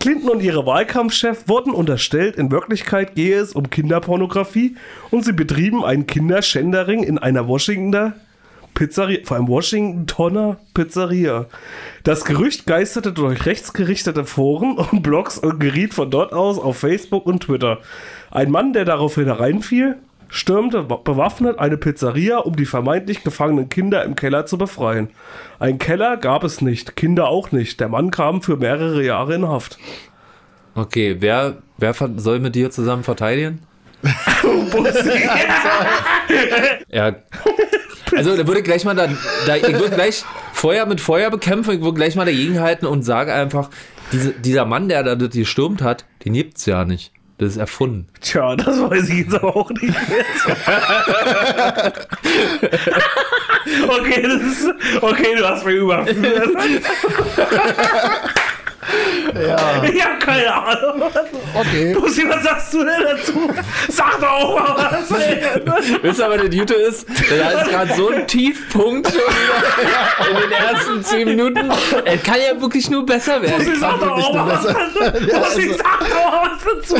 Clinton 0.00 0.30
und 0.30 0.42
ihre 0.42 0.64
Wahlkampfchef 0.64 1.48
wurden 1.48 1.72
unterstellt, 1.72 2.36
in 2.36 2.52
Wirklichkeit 2.52 3.16
gehe 3.16 3.38
es 3.38 3.52
um 3.52 3.68
Kinderpornografie 3.68 4.76
und 5.10 5.24
sie 5.24 5.32
betrieben 5.32 5.84
einen 5.84 6.06
Kinderschändering 6.06 7.02
in 7.02 7.18
einer 7.18 7.48
Washingtoner 7.48 8.14
Pizzeria, 8.74 9.18
vor 9.24 9.36
allem 9.36 9.48
Washingtoner 9.48 10.58
Pizzeria. 10.72 11.46
Das 12.04 12.24
Gerücht 12.24 12.64
geisterte 12.64 13.12
durch 13.12 13.44
rechtsgerichtete 13.44 14.24
Foren 14.24 14.78
und 14.78 15.02
Blogs 15.02 15.36
und 15.36 15.58
geriet 15.58 15.94
von 15.94 16.12
dort 16.12 16.32
aus 16.32 16.60
auf 16.60 16.78
Facebook 16.78 17.26
und 17.26 17.40
Twitter. 17.42 17.78
Ein 18.30 18.52
Mann, 18.52 18.72
der 18.72 18.84
daraufhin 18.84 19.24
hereinfiel, 19.24 19.96
stürmte 20.28 20.82
bewaffnet 20.82 21.58
eine 21.58 21.76
Pizzeria, 21.76 22.38
um 22.38 22.56
die 22.56 22.66
vermeintlich 22.66 23.24
gefangenen 23.24 23.68
Kinder 23.68 24.04
im 24.04 24.14
Keller 24.14 24.46
zu 24.46 24.58
befreien. 24.58 25.10
Ein 25.58 25.78
Keller 25.78 26.16
gab 26.16 26.44
es 26.44 26.60
nicht, 26.60 26.96
Kinder 26.96 27.28
auch 27.28 27.52
nicht. 27.52 27.80
Der 27.80 27.88
Mann 27.88 28.10
kam 28.10 28.42
für 28.42 28.56
mehrere 28.56 29.02
Jahre 29.04 29.34
in 29.34 29.48
Haft. 29.48 29.78
Okay, 30.74 31.16
wer, 31.20 31.58
wer 31.78 31.94
soll 32.16 32.38
mit 32.40 32.54
dir 32.54 32.70
zusammen 32.70 33.04
verteidigen? 33.04 33.60
Ja. 36.90 37.16
Also 38.16 38.36
da 38.36 38.46
würde 38.46 38.60
ich 38.60 38.64
gleich 38.64 38.84
mal 38.84 38.94
da, 38.94 39.08
da 39.46 39.56
ich 39.56 39.78
würde 39.78 39.94
gleich 39.94 40.24
Feuer 40.52 40.86
mit 40.86 41.00
Feuer 41.00 41.30
bekämpfen, 41.30 41.74
ich 41.74 41.80
würde 41.80 41.94
gleich 41.94 42.16
mal 42.16 42.24
dagegen 42.24 42.60
halten 42.60 42.86
und 42.86 43.02
sage 43.02 43.32
einfach, 43.32 43.70
diese, 44.12 44.32
dieser 44.32 44.64
Mann, 44.64 44.88
der 44.88 45.02
da 45.02 45.14
gestürmt 45.14 45.82
hat, 45.82 46.04
den 46.24 46.32
gibt's 46.32 46.64
ja 46.66 46.84
nicht. 46.84 47.12
Das 47.38 47.52
ist 47.52 47.56
erfunden. 47.56 48.08
Tja, 48.20 48.56
das 48.56 48.80
weiß 48.80 49.08
ich 49.10 49.18
jetzt 49.20 49.34
aber 49.36 49.54
auch 49.54 49.70
nicht 49.70 49.82
mehr. 49.82 49.94
okay, 53.88 54.22
das 54.22 54.42
ist, 54.42 54.68
okay, 55.00 55.36
du 55.36 55.48
hast 55.48 55.64
mich 55.64 55.76
überführt. 55.76 56.50
Ja. 59.34 59.82
Ich 59.82 60.04
hab 60.04 60.20
keine 60.20 60.52
Ahnung. 60.54 61.02
Okay. 61.54 61.94
Pussy, 61.94 62.28
was 62.28 62.42
sagst 62.42 62.74
du 62.74 62.84
denn 62.84 63.02
dazu? 63.02 63.50
Sag 63.88 64.20
doch 64.20 64.30
auch 64.30 64.58
mal 64.58 64.98
was. 65.08 65.10
ey. 65.18 65.40
Wisst 66.02 66.18
ihr, 66.20 66.28
was 66.30 66.40
das 66.40 66.50
Gute 66.50 66.74
ist? 66.74 67.06
Da 67.08 67.50
ist 67.60 67.70
gerade 67.70 67.94
so 67.94 68.08
ein 68.10 68.26
Tiefpunkt 68.26 69.08
schon 69.08 69.18
wieder 69.20 70.30
in 70.30 70.36
den 70.50 70.52
ersten 70.52 71.04
zehn 71.04 71.28
Minuten. 71.28 71.70
Es 72.04 72.22
kann 72.22 72.36
ja 72.40 72.60
wirklich 72.60 72.88
nur 72.90 73.04
besser 73.04 73.40
werden. 73.42 73.58
Pussy, 73.58 73.76
sag 73.80 74.00
doch 74.00 74.10
auch 74.10 74.34
mal 74.34 74.46
was. 74.48 74.64
Pussy, 74.64 75.74
sag 75.74 76.00
doch 76.00 76.32
mal 76.32 76.50
was 76.50 76.88
dazu. 76.88 76.96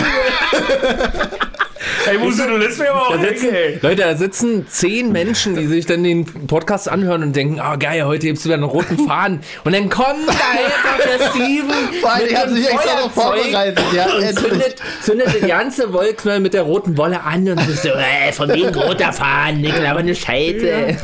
Ey, 2.06 2.18
Pussy, 2.18 2.42
du 2.46 2.56
lässt 2.56 2.78
mir 2.78 2.90
aber 2.90 3.08
auch 3.08 3.16
Da 3.16 3.22
sitzen, 3.22 3.54
ey. 3.54 3.78
Leute, 3.80 4.02
da 4.02 4.16
sitzen 4.16 4.66
zehn 4.68 5.12
Menschen, 5.12 5.54
die 5.54 5.66
sich 5.66 5.86
dann 5.86 6.02
den 6.04 6.24
Podcast 6.24 6.88
anhören 6.88 7.22
und 7.22 7.36
denken, 7.36 7.60
ah 7.60 7.76
geil, 7.76 8.04
heute 8.04 8.26
gibt's 8.26 8.44
wieder 8.44 8.54
einen 8.54 8.64
roten 8.64 8.98
Faden. 9.06 9.40
Und 9.64 9.74
dann 9.74 9.88
kommt 9.88 10.26
da 10.26 10.32
einfach 10.32 11.04
der 11.04 11.28
Steven 11.30 11.70
Vor 12.00 12.12
allem, 12.12 12.28
dem 12.28 12.54
sich 12.54 12.70
extra 12.70 13.00
noch 13.00 13.10
vorbereitet. 13.12 13.84
Ja, 13.94 14.06
und 14.14 14.38
zündet, 14.38 14.76
zündet 15.02 15.28
die 15.42 15.46
ganze 15.46 15.92
Wollknall 15.92 16.40
mit 16.40 16.54
der 16.54 16.62
roten 16.62 16.96
Wolle 16.96 17.22
an 17.22 17.48
und 17.48 17.60
so, 17.60 17.88
äh, 17.88 18.32
von 18.32 18.48
wegen 18.48 18.74
roter 18.74 19.12
Faden, 19.12 19.60
Nickel, 19.60 19.86
aber 19.86 20.00
eine 20.00 20.14
Scheiße. 20.14 20.96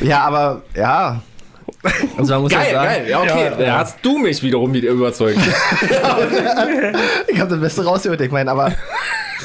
ja, 0.00 0.20
aber 0.20 0.62
ja. 0.74 1.20
Also 2.16 2.40
muss 2.40 2.50
Geil, 2.50 2.66
ja 2.68 2.72
sagen, 2.72 2.88
geil, 2.88 3.06
ja 3.08 3.20
okay, 3.20 3.50
da 3.58 3.78
hast 3.78 3.98
du 4.02 4.18
mich 4.18 4.42
wiederum 4.42 4.72
wieder 4.72 4.90
überzeugt. 4.90 5.38
ich 7.28 7.40
habe 7.40 7.50
das 7.50 7.60
Beste 7.60 7.84
rausgeholt. 7.84 8.20
Ich 8.22 8.30
meine, 8.30 8.50
aber 8.50 8.72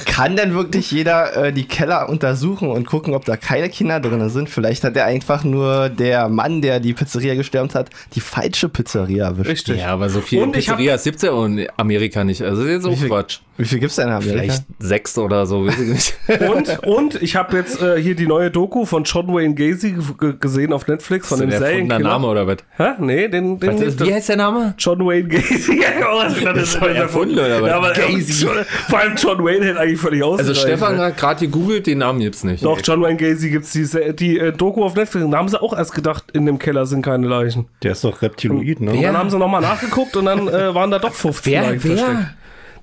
kann 0.06 0.36
denn 0.36 0.54
wirklich 0.54 0.92
jeder 0.92 1.36
äh, 1.46 1.54
die 1.54 1.66
Keller 1.66 2.10
untersuchen 2.10 2.70
und 2.70 2.86
gucken, 2.86 3.14
ob 3.14 3.26
da 3.26 3.38
keine 3.38 3.70
Kinder 3.70 4.00
drin 4.00 4.30
sind? 4.30 4.50
Vielleicht 4.50 4.84
hat 4.84 4.96
er 4.96 5.06
einfach 5.06 5.44
nur 5.44 5.90
der 5.90 6.30
Mann, 6.30 6.62
der 6.62 6.80
die 6.80 6.94
Pizzeria 6.94 7.36
gestürmt 7.36 7.76
hat, 7.76 7.90
die 8.14 8.22
falsche 8.22 8.70
Pizzeria 8.70 9.26
erwischt. 9.26 9.50
Richtig. 9.50 9.80
Ja, 9.80 9.88
aber 9.88 10.10
so 10.10 10.22
viele 10.22 10.48
Pizzerias 10.48 11.04
gibt's 11.04 11.22
ja 11.22 11.46
in 11.46 11.68
Amerika 11.78 12.24
nicht, 12.24 12.42
also 12.42 12.62
das 12.64 12.70
ist 12.70 12.76
jetzt 12.76 12.86
auch 12.86 12.98
viel- 13.00 13.08
Quatsch. 13.10 13.40
Wie 13.60 13.66
viel 13.66 13.80
gibt's 13.80 13.98
denn 13.98 14.08
in 14.08 14.14
Amerika? 14.14 14.40
Vielleicht 14.42 14.64
sechs 14.80 15.18
oder 15.18 15.46
so, 15.46 15.68
weiß 15.68 15.78
ich 15.80 15.88
nicht. 15.90 16.18
Und, 16.50 16.88
und 16.88 17.22
ich 17.22 17.36
habe 17.36 17.58
jetzt 17.58 17.82
äh, 17.82 18.02
hier 18.02 18.16
die 18.16 18.26
neue 18.26 18.50
Doku 18.50 18.86
von 18.86 19.04
John 19.04 19.28
Wayne 19.28 19.54
Gacy 19.54 19.96
gesehen 20.40 20.72
auf 20.72 20.88
Netflix 20.88 21.28
von 21.28 21.40
dem 21.40 21.50
der 21.50 21.60
Serienkiller. 21.60 22.00
Name 22.00 22.28
oder 22.28 22.48
was? 22.48 22.58
Hä? 22.78 22.92
Nee, 23.00 23.28
den, 23.28 23.60
den 23.60 23.74
Was 23.74 23.82
ist, 23.82 24.06
wie 24.06 24.14
heißt 24.14 24.30
der 24.30 24.38
Name? 24.38 24.76
John 24.78 25.00
Wayne 25.06 25.28
Gacy. 25.28 25.80
ja, 25.82 25.92
genau, 25.92 26.54
das 26.54 26.64
ist 26.64 26.76
doch 26.82 26.88
erfunden, 26.88 27.34
oder 27.38 27.62
was? 27.62 27.70
Ja, 27.70 27.78
aber 27.78 27.92
Gacy. 27.92 28.32
John, 28.46 28.56
vor 28.88 29.00
allem 29.00 29.16
John 29.18 29.44
Wayne 29.44 29.66
hätte 29.66 29.80
eigentlich 29.82 30.00
völlig 30.00 30.24
Also 30.24 30.36
ausgereicht. 30.36 30.62
Stefan 30.62 30.98
hat 30.98 31.18
gerade 31.18 31.40
gegoogelt, 31.46 31.86
den 31.86 31.98
Namen 31.98 32.20
gibt's 32.22 32.46
nicht. 32.46 32.64
Doch, 32.64 32.80
John 32.82 33.02
Wayne 33.02 33.18
Gacy 33.18 33.50
gibt's 33.50 33.74
die, 33.74 33.86
die 34.16 34.40
äh, 34.40 34.54
Doku 34.54 34.84
auf 34.86 34.96
Netflix. 34.96 35.26
Da 35.30 35.38
haben 35.38 35.50
sie 35.50 35.62
auch 35.62 35.78
erst 35.78 35.94
gedacht, 35.94 36.26
in 36.32 36.46
dem 36.46 36.60
Keller 36.60 36.86
sind 36.86 37.02
keine 37.02 37.28
Leichen. 37.28 37.68
Der 37.84 37.92
ist 37.92 38.04
doch 38.06 38.22
Reptiloid, 38.22 38.80
ne? 38.80 38.92
Und 38.92 39.02
dann 39.02 39.18
haben 39.18 39.30
sie 39.30 39.38
nochmal 39.38 39.62
nachgeguckt 39.62 40.16
und 40.16 40.26
dann 40.26 40.48
äh, 40.48 40.74
waren 40.74 40.92
da 40.92 41.00
doch 41.00 41.14
15 41.14 41.52
Wer? 41.52 41.62
Leichen 41.64 41.84
Wer? 41.84 41.98
versteckt. 41.98 42.28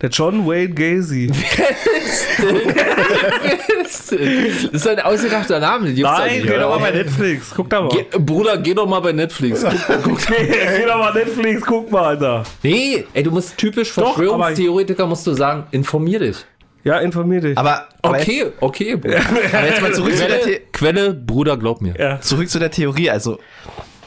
Der 0.00 0.11
John 0.11 0.47
Wayne 0.47 0.75
Gacy. 0.75 1.31
Das 3.87 4.12
ist 4.12 4.88
ein 4.88 5.00
ausgedachter 5.00 5.61
Name. 5.61 5.91
Nein, 5.91 6.43
geh 6.43 6.50
oder? 6.50 6.61
doch 6.61 6.79
mal 6.79 6.79
bei 6.79 6.91
Netflix. 6.97 7.53
Guck 7.55 7.71
da 7.71 7.83
mal. 7.83 7.88
Geh, 7.88 8.19
Bruder, 8.19 8.57
geh 8.59 8.75
doch 8.75 8.87
mal 8.87 9.00
bei 9.00 9.12
Netflix. 9.12 9.65
Guck, 10.05 10.19
geh 10.26 10.85
doch 10.87 10.99
mal 10.99 11.12
Netflix, 11.12 11.62
guck 11.65 11.91
mal, 11.91 12.05
Alter. 12.05 12.45
nee, 12.62 13.05
ey, 13.12 13.23
du 13.23 13.31
musst 13.31 13.57
typisch 13.57 13.95
Doch, 13.95 14.15
Verschwörungstheoretiker, 14.15 15.07
musst 15.07 15.26
du 15.26 15.35
sagen, 15.35 15.65
informier 15.71 16.21
dich. 16.21 16.37
Ja, 16.85 16.99
informier 16.99 17.41
dich. 17.41 17.59
Aber, 17.59 17.88
aber 18.03 18.19
jetzt, 18.19 18.29
Okay, 18.29 18.47
okay. 18.61 18.97
Bruder. 18.97 19.21
aber 19.53 19.67
jetzt 19.67 19.83
mal 19.83 19.93
zurück 19.93 20.17
zu, 20.17 20.26
der 20.26 20.38
Quelle, 20.38 20.45
The 20.45 20.61
Quelle, 20.73 21.15
Bruder, 21.15 21.57
glaub 21.57 21.81
mir. 21.81 21.95
ja. 21.99 22.21
zurück 22.21 22.49
zu 22.49 22.59
der 22.59 22.71
Theorie. 22.71 23.11
Also, 23.11 23.38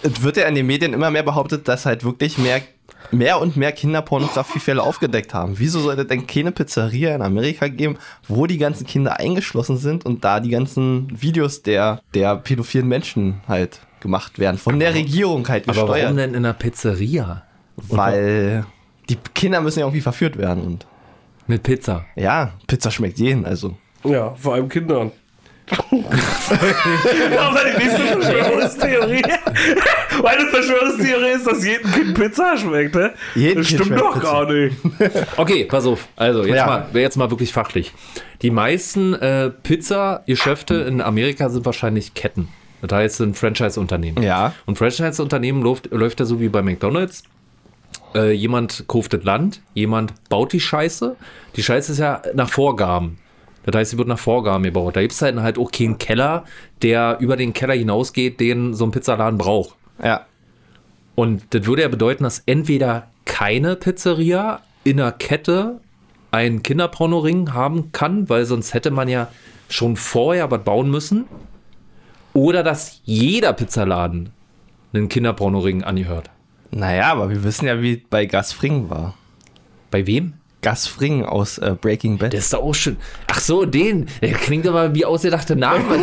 es 0.01 0.23
wird 0.23 0.37
ja 0.37 0.47
in 0.47 0.55
den 0.55 0.65
Medien 0.65 0.93
immer 0.93 1.11
mehr 1.11 1.23
behauptet, 1.23 1.67
dass 1.67 1.85
halt 1.85 2.03
wirklich 2.05 2.37
mehr, 2.37 2.61
mehr 3.11 3.39
und 3.41 3.57
mehr 3.57 3.71
Kinderpornografiefälle 3.71 4.81
aufgedeckt 4.83 5.33
haben. 5.33 5.53
Wieso 5.57 5.79
sollte 5.79 6.05
denn 6.05 6.27
keine 6.27 6.51
Pizzeria 6.51 7.15
in 7.15 7.21
Amerika 7.21 7.67
geben, 7.67 7.97
wo 8.27 8.45
die 8.45 8.57
ganzen 8.57 8.85
Kinder 8.85 9.19
eingeschlossen 9.19 9.77
sind 9.77 10.05
und 10.05 10.23
da 10.23 10.39
die 10.39 10.49
ganzen 10.49 11.07
Videos 11.19 11.63
der, 11.63 12.01
der 12.13 12.35
pädophilen 12.35 12.87
Menschen 12.87 13.41
halt 13.47 13.79
gemacht 13.99 14.39
werden? 14.39 14.57
Von 14.57 14.79
der 14.79 14.93
Regierung 14.93 15.47
halt 15.47 15.67
Aber 15.67 15.75
warum 15.77 15.89
gesteuert. 15.93 16.17
denn 16.17 16.29
in 16.31 16.45
einer 16.45 16.53
Pizzeria? 16.53 17.43
Weil 17.77 18.65
die 19.09 19.17
Kinder 19.33 19.61
müssen 19.61 19.79
ja 19.79 19.85
irgendwie 19.85 20.01
verführt 20.01 20.37
werden 20.37 20.63
und 20.63 20.85
Mit 21.47 21.63
Pizza. 21.63 22.05
ja, 22.15 22.51
Pizza 22.67 22.91
schmeckt 22.91 23.17
jeden, 23.19 23.45
also. 23.45 23.75
ja, 24.03 24.35
vor 24.35 24.53
allem 24.53 24.69
Kindern. 24.69 25.11
Aber 25.71 27.59
die 27.63 27.77
nächste 27.77 28.01
Verschwörungstheorie. 28.19 29.21
Meine 30.23 30.45
Verschwörungstheorie 30.49 31.31
ist, 31.35 31.47
dass 31.47 31.63
jedem 31.65 31.91
Kind 31.91 32.13
Pizza 32.15 32.57
schmeckt, 32.57 32.95
ne? 32.95 33.13
Jedem 33.35 33.57
das 33.59 33.67
Kind 33.67 33.81
stimmt 33.85 33.99
doch 33.99 34.13
Pizza. 34.13 34.31
gar 34.45 34.51
nicht. 34.51 34.75
Okay, 35.37 35.65
pass 35.65 35.85
auf. 35.85 36.07
Also 36.15 36.43
jetzt, 36.43 36.55
Ja. 36.55 36.65
mal, 36.65 36.87
jetzt 36.93 37.17
mal 37.17 37.29
wirklich 37.31 37.53
fachlich. 37.53 37.93
Die 38.41 38.51
meisten 38.51 39.13
äh, 39.13 39.49
Pizza-Geschäfte 39.49 40.75
in 40.75 41.01
Amerika 41.01 41.49
sind 41.49 41.65
wahrscheinlich 41.65 42.13
Ketten. 42.13 42.47
Das 42.81 42.97
heißt, 42.97 43.17
sind 43.17 43.37
Franchise-Unternehmen. 43.37 44.23
Ja. 44.23 44.53
Und 44.65 44.77
Franchise-Unternehmen 44.77 45.61
läuft, 45.61 45.91
läuft 45.91 46.19
ja 46.19 46.25
so 46.25 46.39
wie 46.39 46.47
bei 46.49 46.61
McDonalds. 46.61 47.23
Äh, 48.15 48.31
jemand 48.31 48.85
kauft 48.87 49.13
das 49.13 49.23
Land, 49.23 49.61
jemand 49.73 50.13
baut 50.29 50.53
die 50.53 50.59
Scheiße. 50.59 51.15
Die 51.55 51.63
Scheiße 51.63 51.91
ist 51.91 51.97
ja 51.99 52.21
nach 52.33 52.49
Vorgaben. 52.49 53.19
Das 53.71 53.79
heißt, 53.79 53.91
sie 53.91 53.97
wird 53.97 54.07
nach 54.07 54.19
Vorgaben 54.19 54.63
gebaut. 54.63 54.95
Da 54.95 55.01
gibt 55.01 55.13
es 55.13 55.21
halt, 55.21 55.37
halt 55.37 55.57
auch 55.57 55.71
keinen 55.71 55.97
Keller, 55.97 56.45
der 56.81 57.17
über 57.19 57.37
den 57.37 57.53
Keller 57.53 57.73
hinausgeht, 57.73 58.39
den 58.39 58.73
so 58.73 58.85
ein 58.85 58.91
Pizzaladen 58.91 59.37
braucht. 59.37 59.75
Ja. 60.03 60.25
Und 61.15 61.43
das 61.49 61.65
würde 61.65 61.81
ja 61.81 61.87
bedeuten, 61.87 62.23
dass 62.23 62.43
entweder 62.45 63.09
keine 63.25 63.75
Pizzeria 63.75 64.61
in 64.83 64.99
einer 64.99 65.11
Kette 65.11 65.81
einen 66.31 66.63
Kinderpornoring 66.63 67.53
haben 67.53 67.91
kann, 67.91 68.29
weil 68.29 68.45
sonst 68.45 68.73
hätte 68.73 68.91
man 68.91 69.09
ja 69.09 69.27
schon 69.67 69.95
vorher 69.95 70.49
was 70.51 70.63
bauen 70.63 70.89
müssen. 70.89 71.25
Oder 72.33 72.63
dass 72.63 73.01
jeder 73.03 73.53
Pizzaladen 73.53 74.29
einen 74.93 75.09
Kinderpornoring 75.09 75.83
angehört. 75.83 76.29
Naja, 76.71 77.11
aber 77.11 77.29
wir 77.29 77.43
wissen 77.43 77.65
ja, 77.65 77.81
wie 77.81 77.97
bei 77.97 78.25
Gus 78.25 78.53
Fring 78.53 78.89
war. 78.89 79.15
Bei 79.91 80.05
wem? 80.05 80.33
Gus 80.61 80.87
Fring 80.87 81.23
aus 81.23 81.57
äh, 81.57 81.75
Breaking 81.79 82.17
Bad. 82.17 82.33
Der 82.33 82.39
ist 82.39 82.53
doch 82.53 82.61
auch 82.61 82.73
schön. 82.75 82.97
Ach 83.27 83.39
so, 83.39 83.63
den. 83.65 84.07
Der 84.21 84.33
klingt 84.33 84.67
aber 84.67 84.93
wie 84.93 85.05
ausgedachte 85.05 85.55
Name. 85.55 85.83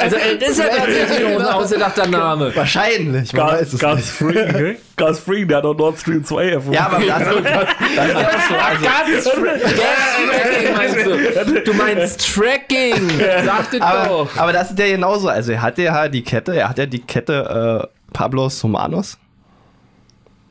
also, 0.00 0.16
äh, 0.16 0.36
das 0.38 0.50
ist 0.50 0.58
ja 0.58 0.64
tatsächlich 0.66 1.26
auch 1.26 1.40
ein 1.40 1.46
ausgedachter 1.46 2.06
Name. 2.08 2.54
Wahrscheinlich. 2.54 3.32
man 3.32 3.46
weiß 3.46 3.60
Gas, 3.60 3.72
es 3.74 3.78
Gas 3.78 3.96
nicht. 3.96 4.08
Free, 4.08 4.52
ne? 4.52 4.76
Gas 4.96 5.20
Free, 5.20 5.44
der 5.44 5.58
hat 5.58 5.64
doch 5.64 5.76
Nord 5.76 5.98
Stream 5.98 6.24
2 6.24 6.48
erfunden. 6.48 6.74
Ja, 6.74 6.86
aber 6.86 6.98
das, 6.98 7.18
das 7.96 8.08
ja 8.08 8.16
auch 8.16 8.48
so. 8.48 8.54
Also, 8.56 9.30
Gas-Tracking 9.42 10.76
meinst 10.76 11.06
du? 11.06 11.60
Du 11.60 11.74
meinst 11.74 12.34
Tracking. 12.34 13.20
Sag 13.44 13.70
das 13.70 13.80
aber, 13.80 14.08
doch. 14.08 14.36
aber 14.36 14.52
das 14.52 14.70
ist 14.70 14.78
ja 14.78 14.86
genauso. 14.86 15.28
Also 15.28 15.52
er 15.52 15.62
hat 15.62 15.78
ja 15.78 16.08
die 16.08 16.22
Kette, 16.22 16.56
er 16.56 16.68
hat 16.68 16.78
ja 16.78 16.86
die 16.86 17.00
Kette 17.00 17.88
äh, 17.88 18.12
Pablos 18.12 18.62
Humanos. 18.62 19.18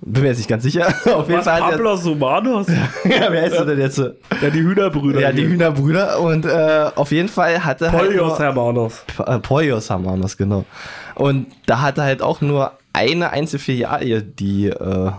Bin 0.03 0.23
mir 0.23 0.29
jetzt 0.29 0.39
nicht 0.39 0.49
ganz 0.49 0.63
sicher. 0.63 0.87
Auf 1.15 1.27
jeden 1.27 1.45
Was, 1.45 1.45
Fall 1.45 2.03
Humanos? 2.03 2.67
er, 2.67 2.75
ja, 3.21 3.31
wer 3.31 3.41
heißt 3.43 3.53
er 3.53 3.65
denn 3.65 3.79
jetzt? 3.79 3.99
Ja, 3.99 4.49
die 4.49 4.61
Hühnerbrüder. 4.61 5.21
Ja, 5.21 5.31
die 5.31 5.47
Hühnerbrüder. 5.47 6.19
Und 6.19 6.45
äh, 6.45 6.89
auf 6.95 7.11
jeden 7.11 7.29
Fall 7.29 7.63
hatte 7.63 7.91
halt 7.91 8.07
Polios 8.07 8.39
Hermanos. 8.39 9.05
Äh, 9.23 9.37
Poyos 9.39 9.91
Hermanos, 9.91 10.37
genau. 10.37 10.65
Und 11.13 11.47
da 11.67 11.81
hatte 11.81 12.01
halt 12.01 12.23
auch 12.23 12.41
nur 12.41 12.71
eine 12.93 13.29
einzige 13.29 13.61
Filiale, 13.61 14.23
die, 14.23 14.69
äh, 14.69 15.11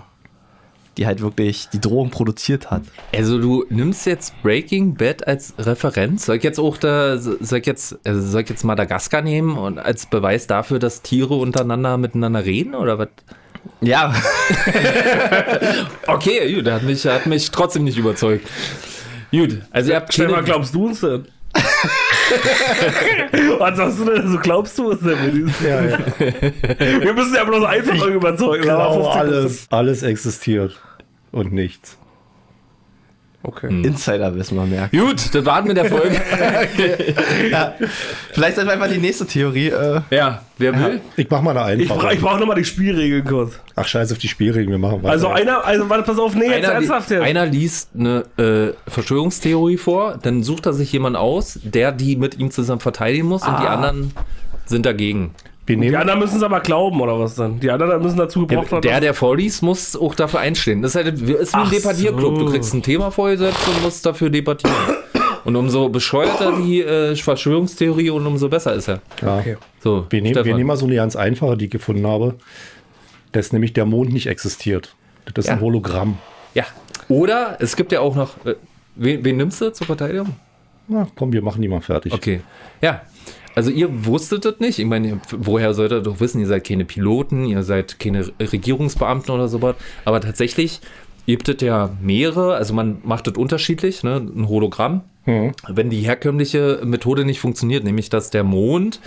die 0.97 1.07
halt 1.07 1.23
wirklich 1.23 1.69
die 1.69 1.81
Drogen 1.81 2.11
produziert 2.11 2.73
hat. 2.73 2.83
Also 3.15 3.39
du 3.39 3.65
nimmst 3.71 4.05
jetzt 4.07 4.35
Breaking 4.43 4.97
Bad 4.97 5.29
als 5.29 5.55
Referenz. 5.59 6.27
Soll 6.27 6.37
ich 6.37 6.43
jetzt 6.43 6.59
auch 6.59 6.77
da, 6.77 7.19
soll 7.19 7.39
ich 7.41 7.67
jetzt, 7.67 8.01
also 8.05 8.21
soll 8.21 8.41
ich 8.43 8.49
jetzt 8.49 8.65
Madagaskar 8.65 9.23
nehmen 9.23 9.57
und 9.57 9.79
als 9.79 10.07
Beweis 10.07 10.49
dafür, 10.49 10.81
dass 10.81 11.03
Tiere 11.03 11.35
untereinander 11.35 11.99
miteinander 11.99 12.45
reden 12.45 12.75
oder 12.75 12.99
was? 12.99 13.09
Ja, 13.81 14.13
Okay, 16.07 16.55
gut, 16.55 16.71
hat 16.71 16.83
mich, 16.83 17.05
hat 17.07 17.27
mich 17.27 17.51
trotzdem 17.51 17.85
nicht 17.85 17.97
überzeugt. 17.99 18.47
Gut, 19.31 19.59
also 19.71 19.91
ihr 19.91 19.97
habt 19.97 20.13
Stefan, 20.13 20.35
keine, 20.35 20.45
glaubst 20.45 20.75
du 20.75 20.87
uns 20.87 21.01
denn? 21.01 21.27
Was 23.59 23.77
sagst 23.77 23.99
du 23.99 24.05
denn? 24.05 24.31
So 24.31 24.39
glaubst 24.39 24.79
du 24.79 24.91
uns 24.91 25.01
denn? 25.01 25.53
Ja, 25.65 25.85
ja. 25.85 25.99
Wir 27.01 27.13
müssen 27.15 27.35
ja 27.35 27.45
bloß 27.45 27.65
einfach 27.65 28.07
überzeugen. 28.07 28.69
aber 28.71 28.91
Genau, 28.95 29.11
50%. 29.13 29.19
alles, 29.19 29.67
alles 29.71 30.03
existiert. 30.03 30.79
Und 31.31 31.53
nichts. 31.53 31.97
Okay. 33.45 33.67
Insider 33.83 34.35
wissen 34.37 34.57
wir 34.57 34.67
mehr. 34.67 34.89
gut, 34.93 35.35
das 35.35 35.45
warten 35.45 35.69
mit 35.69 35.77
der 35.77 35.87
Folge. 35.87 36.21
Vielleicht 38.33 38.59
ist 38.59 38.69
einfach 38.69 38.89
die 38.89 38.99
nächste 38.99 39.27
Theorie. 39.27 39.69
Äh, 39.69 40.01
ja, 40.11 40.43
wer 40.59 40.79
will? 40.79 41.01
Ich 41.17 41.29
mach 41.29 41.43
mal 41.43 41.57
eine 41.57 41.83
Ich, 41.83 41.89
bra 41.89 41.97
einfache. 41.97 42.15
ich 42.15 42.21
brauche 42.21 42.39
nochmal 42.41 42.57
die 42.57 42.65
Spielregeln 42.65 43.25
kurz. 43.25 43.59
Ach, 43.75 43.87
scheiß 43.87 44.13
auf 44.13 44.19
die 44.19 44.29
Spielregeln, 44.29 44.71
wir 44.71 44.79
machen 44.79 45.03
weiter. 45.03 45.13
Also 45.13 45.29
einer, 45.29 45.65
also 45.65 45.89
warte, 45.91 46.05
pass 46.05 46.19
auf, 46.19 46.35
nee, 46.35 46.47
jetzt 46.47 46.65
Einer, 46.65 46.75
ernsthaft 46.75 47.11
jetzt. 47.11 47.23
einer 47.23 47.47
liest 47.47 47.91
eine 47.99 48.25
äh, 48.39 48.91
Verschwörungstheorie 48.91 49.77
vor, 49.77 50.19
dann 50.23 50.43
sucht 50.43 50.67
er 50.67 50.73
sich 50.73 50.93
jemanden 50.93 51.17
aus, 51.17 51.59
der 51.63 51.93
die 51.93 52.17
mit 52.17 52.39
ihm 52.39 52.51
zusammen 52.51 52.81
verteidigen 52.81 53.27
muss 53.27 53.43
und 53.47 53.59
die 53.61 53.67
anderen 53.67 54.13
sind 54.67 54.87
dagegen. 54.87 55.35
Wir 55.67 55.77
Die 55.77 55.97
anderen 55.97 56.19
müssen 56.19 56.37
es 56.39 56.43
aber 56.43 56.61
glauben, 56.61 57.01
oder 57.01 57.19
was 57.19 57.35
dann? 57.37 57.61
Die 57.61 57.71
anderen 57.71 58.03
müssen 58.03 58.17
dazu 58.19 58.47
gebraucht 58.47 58.73
werden. 58.73 58.83
Der, 58.83 59.01
der 59.01 59.15
vorliest, 59.15 59.63
muss 59.63 59.95
auch 59.97 60.15
dafür 60.15 60.41
einstehen. 60.41 60.83
Das 60.83 60.95
ist, 60.95 61.05
halt, 61.05 61.15
ist 61.21 61.27
wie 61.29 61.37
ein 61.37 61.47
Ach 61.53 61.71
Debattierclub. 61.71 62.35
so. 62.39 62.45
Du 62.47 62.51
kriegst 62.51 62.75
ein 62.75 62.83
Thema 62.83 63.11
vorgesetzt 63.11 63.59
und 63.69 63.83
musst 63.83 64.05
dafür 64.05 64.29
debattieren. 64.31 64.75
Und 65.45 65.57
umso 65.57 65.89
bescheuerter 65.89 66.53
die 66.57 66.83
äh, 66.83 67.17
Verschwörungstheorie 67.17 68.11
und 68.11 68.27
umso 68.27 68.49
besser 68.49 68.75
ist 68.75 68.89
er. 68.89 69.01
ja. 69.23 69.39
Okay. 69.39 69.57
So, 69.83 70.07
wir, 70.11 70.23
nehmen, 70.23 70.45
wir 70.45 70.55
nehmen 70.55 70.67
mal 70.67 70.77
so 70.77 70.87
eine 70.87 70.95
ganz 70.95 71.17
einfache, 71.17 71.57
die 71.57 71.65
ich 71.67 71.71
gefunden 71.71 72.07
habe. 72.07 72.35
Dass 73.33 73.53
nämlich 73.53 73.73
der 73.73 73.87
Mond 73.87 74.13
nicht 74.13 74.27
existiert. 74.27 74.95
Das 75.35 75.47
ist 75.47 75.51
ein 75.51 75.57
Ja. 75.59 75.63
Hologramm. 75.63 76.19
Ja. 76.55 76.65
Oder 77.09 77.57
es 77.61 77.77
gibt 77.77 77.91
ja 77.93 78.01
auch 78.01 78.15
noch. 78.15 78.45
Äh, 78.45 78.55
wen, 78.95 79.25
wen 79.25 79.37
nimmst 79.37 79.61
du 79.61 79.73
zur 79.73 79.87
Verteidigung? 79.87 80.29
Na, 80.89 81.07
komm, 81.17 81.33
wir 81.33 81.43
machen 81.43 81.63
die 81.63 81.69
mal 81.69 81.81
fertig. 81.81 82.13
Okay. 82.13 82.41
Ja. 82.81 83.03
Also 83.55 83.71
ihr 83.71 84.07
wusstet 84.07 84.45
das 84.45 84.61
nicht. 84.61 84.79
Ich 84.79 84.87
meine, 84.87 85.21
woher 85.31 85.75
sollt 85.75 85.93
ihr 85.93 86.01
doch 86.01 86.21
wissen, 86.21 86.41
ihr 86.41 86.47
seid 86.47 86.67
keine 86.67 86.85
Piloten, 86.85 87.45
ihr 87.45 87.63
seid 87.63 87.99
keine 87.99 88.27
Regierungsbeamten 88.41 89.35
oder 89.35 89.49
sowas. 89.49 89.77
Aber 90.05 90.21
tatsächlich 90.21 90.81
gibt 91.27 91.49
es 91.49 91.61
ja 91.61 91.91
mehrere, 92.01 92.55
also 92.55 92.75
man 92.75 92.99
macht 93.05 93.27
das 93.27 93.35
unterschiedlich, 93.35 94.03
ne? 94.03 94.17
ein 94.17 94.49
Hologramm. 94.49 95.03
Wenn 95.69 95.91
die 95.91 96.01
herkömmliche 96.01 96.81
Methode 96.85 97.25
nicht 97.25 97.41
funktioniert, 97.41 97.85
nämlich 97.85 98.11
dass 98.11 98.31
der 98.31 98.43
Mond 98.43 99.01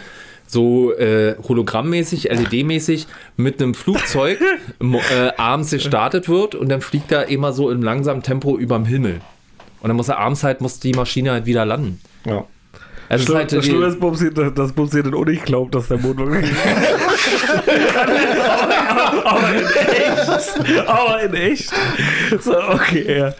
so 0.47 0.93
äh, 0.93 1.35
hologrammmäßig, 1.47 2.29
LED-mäßig 2.31 3.07
mit 3.35 3.61
einem 3.61 3.73
Flugzeug 3.73 4.39
äh, 4.79 5.31
abends 5.37 5.71
gestartet 5.71 6.29
wird 6.29 6.55
und 6.55 6.69
dann 6.69 6.81
fliegt 6.81 7.11
er 7.11 7.27
immer 7.29 7.51
so 7.51 7.71
im 7.71 7.81
langsamen 7.81 8.21
Tempo 8.21 8.57
überm 8.57 8.85
Himmel. 8.85 9.21
Und 9.81 9.89
dann 9.89 9.97
muss 9.97 10.07
er 10.07 10.19
abends 10.19 10.43
halt, 10.43 10.61
muss 10.61 10.79
die 10.79 10.93
Maschine 10.93 11.31
halt 11.31 11.45
wieder 11.45 11.65
landen. 11.65 11.99
Ja. 12.25 12.45
Also 13.09 13.25
Schlimm, 13.25 13.37
halt 13.37 13.51
Schlimme 13.63 13.85
ist, 13.87 13.99
Bumsi, 13.99 14.33
dass- 14.33 14.71
Bumsi 14.73 15.03
den 15.03 15.13
auch 15.13 15.25
nicht 15.25 15.45
glaubt, 15.45 15.75
dass 15.75 15.87
der 15.89 15.97
Mond 15.97 16.17
wirklich. 16.17 16.49
aber 19.25 19.53
in 19.53 19.65
echt. 19.65 20.87
Aber 20.87 21.21
in 21.23 21.33
echt. 21.33 21.71
So, 22.41 22.57
okay, 22.69 23.17
ja. 23.19 23.33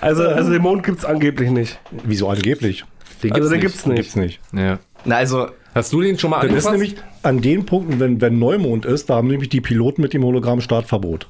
Also, 0.00 0.24
also 0.28 0.50
den 0.50 0.62
Mond 0.62 0.82
gibt 0.82 0.98
es 0.98 1.04
angeblich 1.04 1.50
nicht. 1.50 1.78
Wieso 2.04 2.28
angeblich? 2.28 2.84
Den 3.22 3.32
Also 3.32 3.48
den 3.48 3.60
gibt's 3.60 3.86
nicht. 3.86 3.96
Gibt's 3.96 4.16
nicht. 4.16 4.40
Ja. 4.52 4.78
na, 5.04 5.16
also, 5.16 5.48
Hast 5.74 5.92
du 5.92 6.00
den 6.00 6.18
schon 6.18 6.30
mal 6.30 6.36
Das 6.48 6.56
ist 6.56 6.66
angefasst? 6.66 6.72
nämlich 6.72 6.96
an 7.22 7.40
den 7.42 7.66
Punkten, 7.66 8.00
wenn, 8.00 8.20
wenn 8.22 8.38
Neumond 8.38 8.86
ist, 8.86 9.10
da 9.10 9.16
haben 9.16 9.28
nämlich 9.28 9.50
die 9.50 9.60
Piloten 9.60 10.00
mit 10.00 10.14
dem 10.14 10.24
Hologramm 10.24 10.62
Startverbot. 10.62 11.28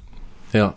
ja. 0.52 0.75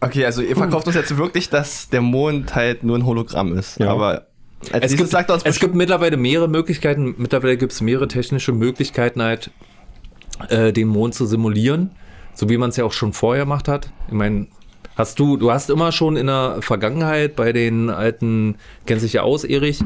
okay, 0.00 0.24
also 0.24 0.40
ihr 0.40 0.56
verkauft 0.56 0.86
uns 0.86 0.96
jetzt 0.96 1.14
wirklich, 1.18 1.50
dass 1.50 1.90
der 1.90 2.00
Mond 2.00 2.54
halt 2.54 2.82
nur 2.82 2.96
ein 2.96 3.04
Hologramm 3.04 3.58
ist. 3.58 3.78
Ja. 3.78 3.90
Aber 3.90 4.28
als 4.72 4.92
Es, 4.92 4.96
gibt, 4.96 5.08
sagt 5.08 5.30
uns 5.30 5.42
es 5.44 5.58
gibt 5.58 5.74
mittlerweile 5.74 6.16
mehrere 6.16 6.48
Möglichkeiten, 6.48 7.14
mittlerweile 7.16 7.56
gibt 7.56 7.72
es 7.72 7.80
mehrere 7.80 8.08
technische 8.08 8.52
Möglichkeiten 8.52 9.22
halt, 9.22 9.50
äh, 10.48 10.72
den 10.72 10.88
Mond 10.88 11.14
zu 11.14 11.26
simulieren, 11.26 11.90
so 12.34 12.48
wie 12.48 12.58
man 12.58 12.70
es 12.70 12.76
ja 12.76 12.84
auch 12.84 12.92
schon 12.92 13.12
vorher 13.12 13.44
gemacht 13.44 13.68
hat. 13.68 13.90
Ich 14.08 14.14
meine, 14.14 14.46
hast 14.96 15.18
du, 15.18 15.36
du 15.36 15.50
hast 15.50 15.70
immer 15.70 15.92
schon 15.92 16.16
in 16.16 16.26
der 16.26 16.58
Vergangenheit 16.60 17.36
bei 17.36 17.52
den 17.52 17.90
alten, 17.90 18.56
kennst 18.86 19.04
dich 19.04 19.14
ja 19.14 19.22
aus, 19.22 19.44
Erich, 19.44 19.80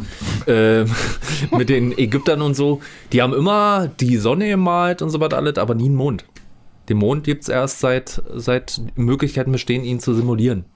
äh, 0.47 0.85
mit 1.57 1.69
den 1.69 1.97
Ägyptern 1.97 2.43
und 2.43 2.55
so, 2.55 2.81
die 3.13 3.23
haben 3.23 3.33
immer 3.33 3.89
die 4.01 4.17
Sonne 4.17 4.49
gemalt 4.49 5.03
und 5.03 5.11
so 5.11 5.21
was 5.21 5.33
alles, 5.33 5.57
aber 5.57 5.75
nie 5.75 5.87
einen 5.87 5.95
Mond. 5.95 6.25
Den 6.89 6.99
Mond 6.99 7.25
gibt 7.25 7.45
es 7.45 7.49
erst 7.49 7.81
seit, 7.81 8.23
seit 8.35 8.81
Möglichkeiten 8.95 9.53
bestehen, 9.53 9.85
ihn 9.85 10.01
zu 10.01 10.15
simulieren. 10.15 10.67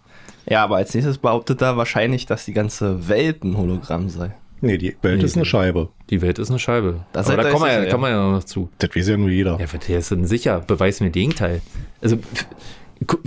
Ja, 0.49 0.65
aber 0.65 0.77
als 0.77 0.95
nächstes 0.95 1.19
behauptet 1.19 1.61
er 1.63 1.77
wahrscheinlich, 1.77 2.27
dass 2.27 2.45
die 2.45 2.53
ganze 2.55 3.09
Welt 3.09 3.45
ein 3.45 3.57
Hologramm 3.57 4.09
sei. 4.09 4.35
Nee, 4.61 4.79
die 4.79 4.97
Welt 5.03 5.19
Nee, 5.19 5.25
ist 5.25 5.37
eine 5.37 5.45
Scheibe. 5.45 5.91
Die 6.11 6.21
Welt 6.21 6.39
ist 6.39 6.51
eine 6.51 6.59
Scheibe. 6.59 7.05
Das 7.13 7.29
Aber 7.31 7.43
da 7.43 7.51
kommen 7.51 7.65
wir, 7.67 7.73
ja, 7.75 7.85
ja. 7.85 7.91
kommen 7.91 8.05
wir 8.05 8.11
ja 8.11 8.31
noch 8.33 8.43
zu. 8.45 8.69
Das 8.79 8.91
weiß 8.95 9.09
ja 9.09 9.17
nur 9.17 9.29
jeder. 9.29 9.59
Ja, 9.61 9.67
der 9.67 9.99
ist 9.99 10.11
denn 10.11 10.25
sicher. 10.27 10.61
Beweis 10.67 11.01
mir 11.01 11.07
das 11.09 11.13
Gegenteil. 11.15 11.61
Also, 12.03 12.19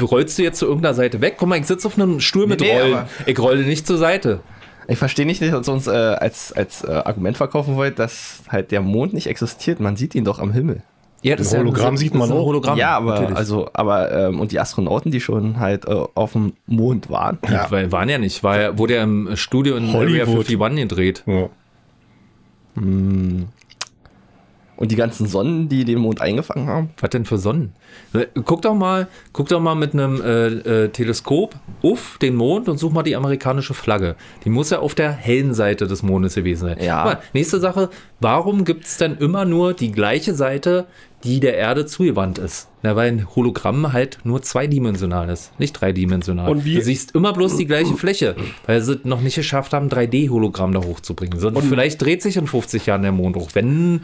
rollst 0.01 0.37
du 0.37 0.43
jetzt 0.43 0.59
zu 0.59 0.65
irgendeiner 0.65 0.93
Seite 0.93 1.21
weg? 1.21 1.35
Guck 1.37 1.47
mal, 1.47 1.57
ich 1.59 1.65
sitze 1.67 1.87
auf 1.87 1.97
einem 1.97 2.19
Stuhl 2.19 2.47
mit 2.47 2.59
Nee, 2.59 2.71
Rollen. 2.77 2.93
aber- 2.95 3.07
Ich 3.25 3.39
rolle 3.39 3.63
nicht 3.63 3.87
zur 3.87 3.97
Seite. 3.97 4.41
Ich 4.87 4.97
verstehe 4.97 5.25
nicht, 5.25 5.41
dass 5.41 5.67
ihr 5.67 5.73
uns 5.73 5.87
äh, 5.87 5.91
als, 5.91 6.51
als 6.51 6.83
äh, 6.83 6.91
Argument 6.91 7.37
verkaufen 7.37 7.75
wollt, 7.75 7.97
dass 7.99 8.41
halt 8.49 8.71
der 8.71 8.81
Mond 8.81 9.13
nicht 9.13 9.27
existiert. 9.27 9.79
Man 9.79 9.95
sieht 9.95 10.15
ihn 10.15 10.25
doch 10.25 10.39
am 10.39 10.51
Himmel. 10.51 10.83
Ja, 11.23 11.35
das 11.35 11.53
Ein 11.53 11.61
Hologramm 11.61 11.93
das 11.93 11.99
sieht 11.99 12.13
ist 12.13 12.17
man 12.17 12.31
ein 12.31 12.37
auch. 12.37 12.45
Hologramm, 12.45 12.77
ja, 12.77 12.97
aber 12.97 13.13
natürlich. 13.13 13.37
also, 13.37 13.69
aber 13.73 14.11
ähm, 14.11 14.39
und 14.39 14.51
die 14.51 14.59
Astronauten, 14.59 15.11
die 15.11 15.19
schon 15.19 15.59
halt 15.59 15.85
äh, 15.85 16.03
auf 16.15 16.33
dem 16.33 16.53
Mond 16.65 17.09
waren. 17.09 17.37
Ja. 17.47 17.69
Weil, 17.69 17.91
waren 17.91 18.09
ja 18.09 18.17
nicht. 18.17 18.43
War 18.43 18.59
ja, 18.59 18.77
wurde 18.77 18.95
ja 18.95 19.03
im 19.03 19.35
Studio 19.35 19.75
in 19.75 19.89
Area 19.89 20.25
Hollywood. 20.25 20.47
51 20.47 20.87
gedreht. 20.87 21.23
Ja. 21.27 21.49
Hm. 22.75 23.47
Und 24.81 24.89
die 24.91 24.95
ganzen 24.95 25.27
Sonnen, 25.27 25.69
die 25.69 25.85
den 25.85 25.99
Mond 25.99 26.21
eingefangen 26.21 26.67
haben? 26.67 26.89
Was 26.99 27.11
denn 27.11 27.23
für 27.23 27.37
Sonnen? 27.37 27.73
Guck 28.45 28.63
doch 28.63 28.73
mal, 28.73 29.07
guck 29.31 29.47
doch 29.47 29.59
mal 29.59 29.75
mit 29.75 29.93
einem 29.93 30.19
äh, 30.19 30.85
äh, 30.85 30.89
Teleskop 30.89 31.53
auf 31.83 32.17
den 32.19 32.35
Mond 32.35 32.67
und 32.67 32.79
such 32.79 32.91
mal 32.91 33.03
die 33.03 33.15
amerikanische 33.15 33.75
Flagge. 33.75 34.15
Die 34.43 34.49
muss 34.49 34.71
ja 34.71 34.79
auf 34.79 34.95
der 34.95 35.11
hellen 35.11 35.53
Seite 35.53 35.85
des 35.85 36.01
Mondes 36.01 36.33
gewesen 36.33 36.61
sein. 36.61 36.77
Ja. 36.83 37.03
Guck 37.03 37.13
Mal, 37.13 37.21
nächste 37.33 37.59
Sache, 37.59 37.91
warum 38.21 38.65
gibt 38.65 38.85
es 38.85 38.97
denn 38.97 39.17
immer 39.17 39.45
nur 39.45 39.75
die 39.75 39.91
gleiche 39.91 40.33
Seite, 40.33 40.87
die 41.23 41.39
der 41.39 41.55
Erde 41.55 41.85
zugewandt 41.85 42.37
ist? 42.37 42.70
Na, 42.83 42.95
weil 42.95 43.11
ein 43.11 43.27
Hologramm 43.35 43.93
halt 43.93 44.17
nur 44.23 44.41
zweidimensional 44.41 45.29
ist, 45.29 45.51
nicht 45.59 45.73
dreidimensional. 45.73 46.49
Und 46.49 46.65
wie- 46.65 46.75
Du 46.75 46.81
siehst 46.81 47.13
immer 47.13 47.31
bloß 47.31 47.57
die 47.57 47.65
gleiche 47.67 47.93
Fläche, 47.93 48.35
weil 48.65 48.81
sie 48.81 48.93
es 48.93 48.99
noch 49.05 49.21
nicht 49.21 49.35
geschafft 49.35 49.73
haben, 49.73 49.87
3D-Hologramm 49.89 50.73
da 50.73 50.79
hochzubringen. 50.83 51.39
So, 51.39 51.51
vielleicht 51.61 52.01
dreht 52.01 52.21
sich 52.23 52.37
in 52.37 52.47
50 52.47 52.87
Jahren 52.87 53.03
der 53.03 53.11
Mond 53.11 53.35
hoch, 53.35 53.49
wenn 53.53 54.01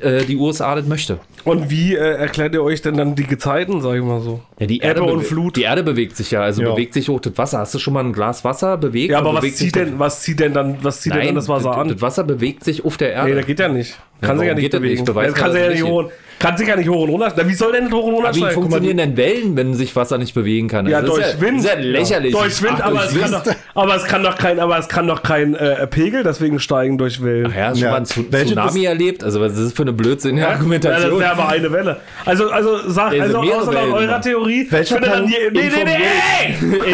äh, 0.00 0.24
die 0.24 0.36
USA 0.36 0.76
das 0.76 0.86
möchte. 0.86 1.18
Und 1.44 1.70
wie 1.70 1.94
äh, 1.94 1.98
erklärt 1.98 2.54
ihr 2.54 2.62
euch 2.62 2.82
denn 2.82 2.96
dann 2.96 3.16
die 3.16 3.24
Gezeiten, 3.26 3.80
sag 3.80 3.96
ich 3.96 4.02
mal 4.04 4.20
so? 4.20 4.40
Ja, 4.60 4.66
die 4.66 4.76
Ebbe 4.76 4.86
Erde 4.86 5.02
und 5.04 5.22
Flut. 5.24 5.56
Die 5.56 5.62
Erde 5.62 5.82
bewegt 5.82 6.16
sich 6.16 6.30
ja, 6.30 6.42
also 6.42 6.62
Ja. 6.62 6.70
bewegt 6.72 6.94
sich 6.94 7.08
hoch 7.08 7.18
das 7.20 7.36
Wasser. 7.36 7.58
Hast 7.58 7.74
du 7.74 7.78
schon 7.80 7.94
mal 7.94 8.04
ein 8.04 8.12
Glas 8.12 8.44
Wasser 8.44 8.76
bewegt? 8.76 9.10
Ja, 9.10 9.18
aber 9.18 9.34
was 9.34 9.54
zieht 9.56 9.74
denn, 9.74 9.98
was 9.98 10.22
zieht 10.22 10.38
denn 10.38 10.52
dann, 10.54 10.76
was 10.82 11.00
zieht 11.00 11.14
denn 11.14 11.26
dann 11.26 11.34
das 11.34 11.48
Wasser 11.48 11.76
an? 11.76 11.88
Das 11.88 12.00
Wasser 12.00 12.22
bewegt 12.24 12.62
sich 12.62 12.84
auf 12.84 12.96
der 12.96 13.12
Erde. 13.12 13.30
Nee, 13.30 13.36
das 13.36 13.46
geht 13.46 13.58
ja 13.58 13.68
nicht. 13.68 13.98
Kann 14.20 14.36
Ja, 14.36 14.40
sich 14.40 14.48
ja 14.48 14.54
nicht 14.54 14.70
bewegen. 14.70 14.92
nicht? 14.94 15.04
Beweis 15.06 15.32
kann 15.34 15.50
sich 15.52 15.62
ja 15.62 15.70
nicht 15.70 15.82
hoch, 15.82 16.10
kann 16.38 16.54
sich 16.58 16.68
ja 16.68 16.76
nicht 16.76 16.90
hoch 16.90 17.02
und 17.04 17.08
runter. 17.08 17.32
Na, 17.36 17.48
wie 17.48 17.54
soll 17.54 17.72
denn 17.72 17.84
das 17.84 17.92
hoch 17.94 18.04
und 18.04 18.14
runter 18.14 18.19
aber 18.26 18.34
wie 18.36 18.50
funktionieren 18.52 18.96
denn 18.98 19.16
Wellen, 19.16 19.56
wenn 19.56 19.74
sich 19.74 19.94
Wasser 19.96 20.18
nicht 20.18 20.34
bewegen 20.34 20.68
kann? 20.68 20.86
Ja, 20.86 20.98
Also 20.98 21.08
das 21.08 21.16
durch 21.16 21.28
ist 21.34 21.40
Wind. 21.40 21.58
Das 21.58 21.64
ist 21.64 21.70
ja 21.70 21.78
lächerlich. 21.80 22.32
Durch 22.32 22.62
Wind, 22.62 22.74
Ach, 22.78 22.84
aber, 22.86 22.94
durch 23.00 23.06
es 23.14 23.20
kann 23.20 23.32
Wind. 23.32 23.46
doch, 23.46 23.54
aber 23.82 23.94
es 23.96 24.04
kann 24.04 24.22
doch 24.22 24.38
kein, 24.38 24.60
aber 24.60 24.78
es 24.78 24.88
kann 24.88 25.06
doch 25.06 25.22
kein 25.22 25.54
äh, 25.54 25.86
Pegel 25.86 26.22
deswegen 26.22 26.58
steigen 26.60 26.98
durch 26.98 27.22
Wellen. 27.22 27.48
Ach 27.50 27.56
ja, 27.56 27.72
du 27.72 27.78
Ja. 27.78 27.80
schon 27.82 27.90
mal 27.90 27.96
ein 27.98 28.04
Tsu- 28.06 28.26
Welche 28.30 28.46
Tsunami 28.54 28.84
erlebt? 28.84 29.24
Also 29.24 29.40
was 29.40 29.52
ist 29.56 29.64
das 29.66 29.72
für 29.72 29.82
eine 29.82 29.92
blödsinnige 29.92 30.40
Ja, 30.42 30.48
das 30.48 30.56
Argumentation? 30.56 31.18
wäre 31.20 31.30
aber 31.32 31.48
eine 31.48 31.72
Welle. 31.72 31.96
Also, 32.24 32.50
also 32.50 32.78
sag, 32.88 33.12
Ja, 33.12 33.22
also 33.24 33.38
außer 33.38 33.72
nach 33.72 33.82
Wellen, 33.82 33.92
eurer. 33.92 34.20
Theorie. 34.20 34.66
Welcher 34.70 34.94
findet 34.96 35.12
dann 35.12 35.26
die, 35.26 35.34
nee, 35.52 35.70
nee, 35.74 35.84
nee, 35.84 35.98
nee! 35.98 36.86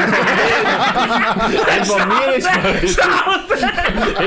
Informier 1.79 2.33
dich 2.37 2.45
mal 2.45 2.71
richtig. 2.83 3.05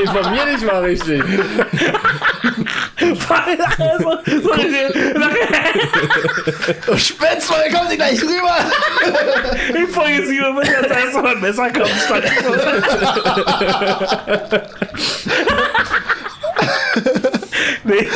Informier 0.03 0.45
dich 0.55 0.65
mal 0.65 0.83
richtig. 0.83 1.23
also, 3.01 4.17
so 4.25 4.51
Oh, 6.91 6.97
Spitzvoll, 6.97 7.63
kommen 7.73 7.89
Sie 7.89 7.95
gleich 7.97 8.21
rüber! 8.21 8.57
in 9.77 9.87
Folge 9.87 10.25
7 10.27 10.55
wird 10.55 10.67
jetzt 10.67 10.89
erstmal 10.91 11.35
ein 11.35 11.41
Messerkampf 11.41 12.05
stattfinden. 12.05 12.59
nee. 17.83 18.07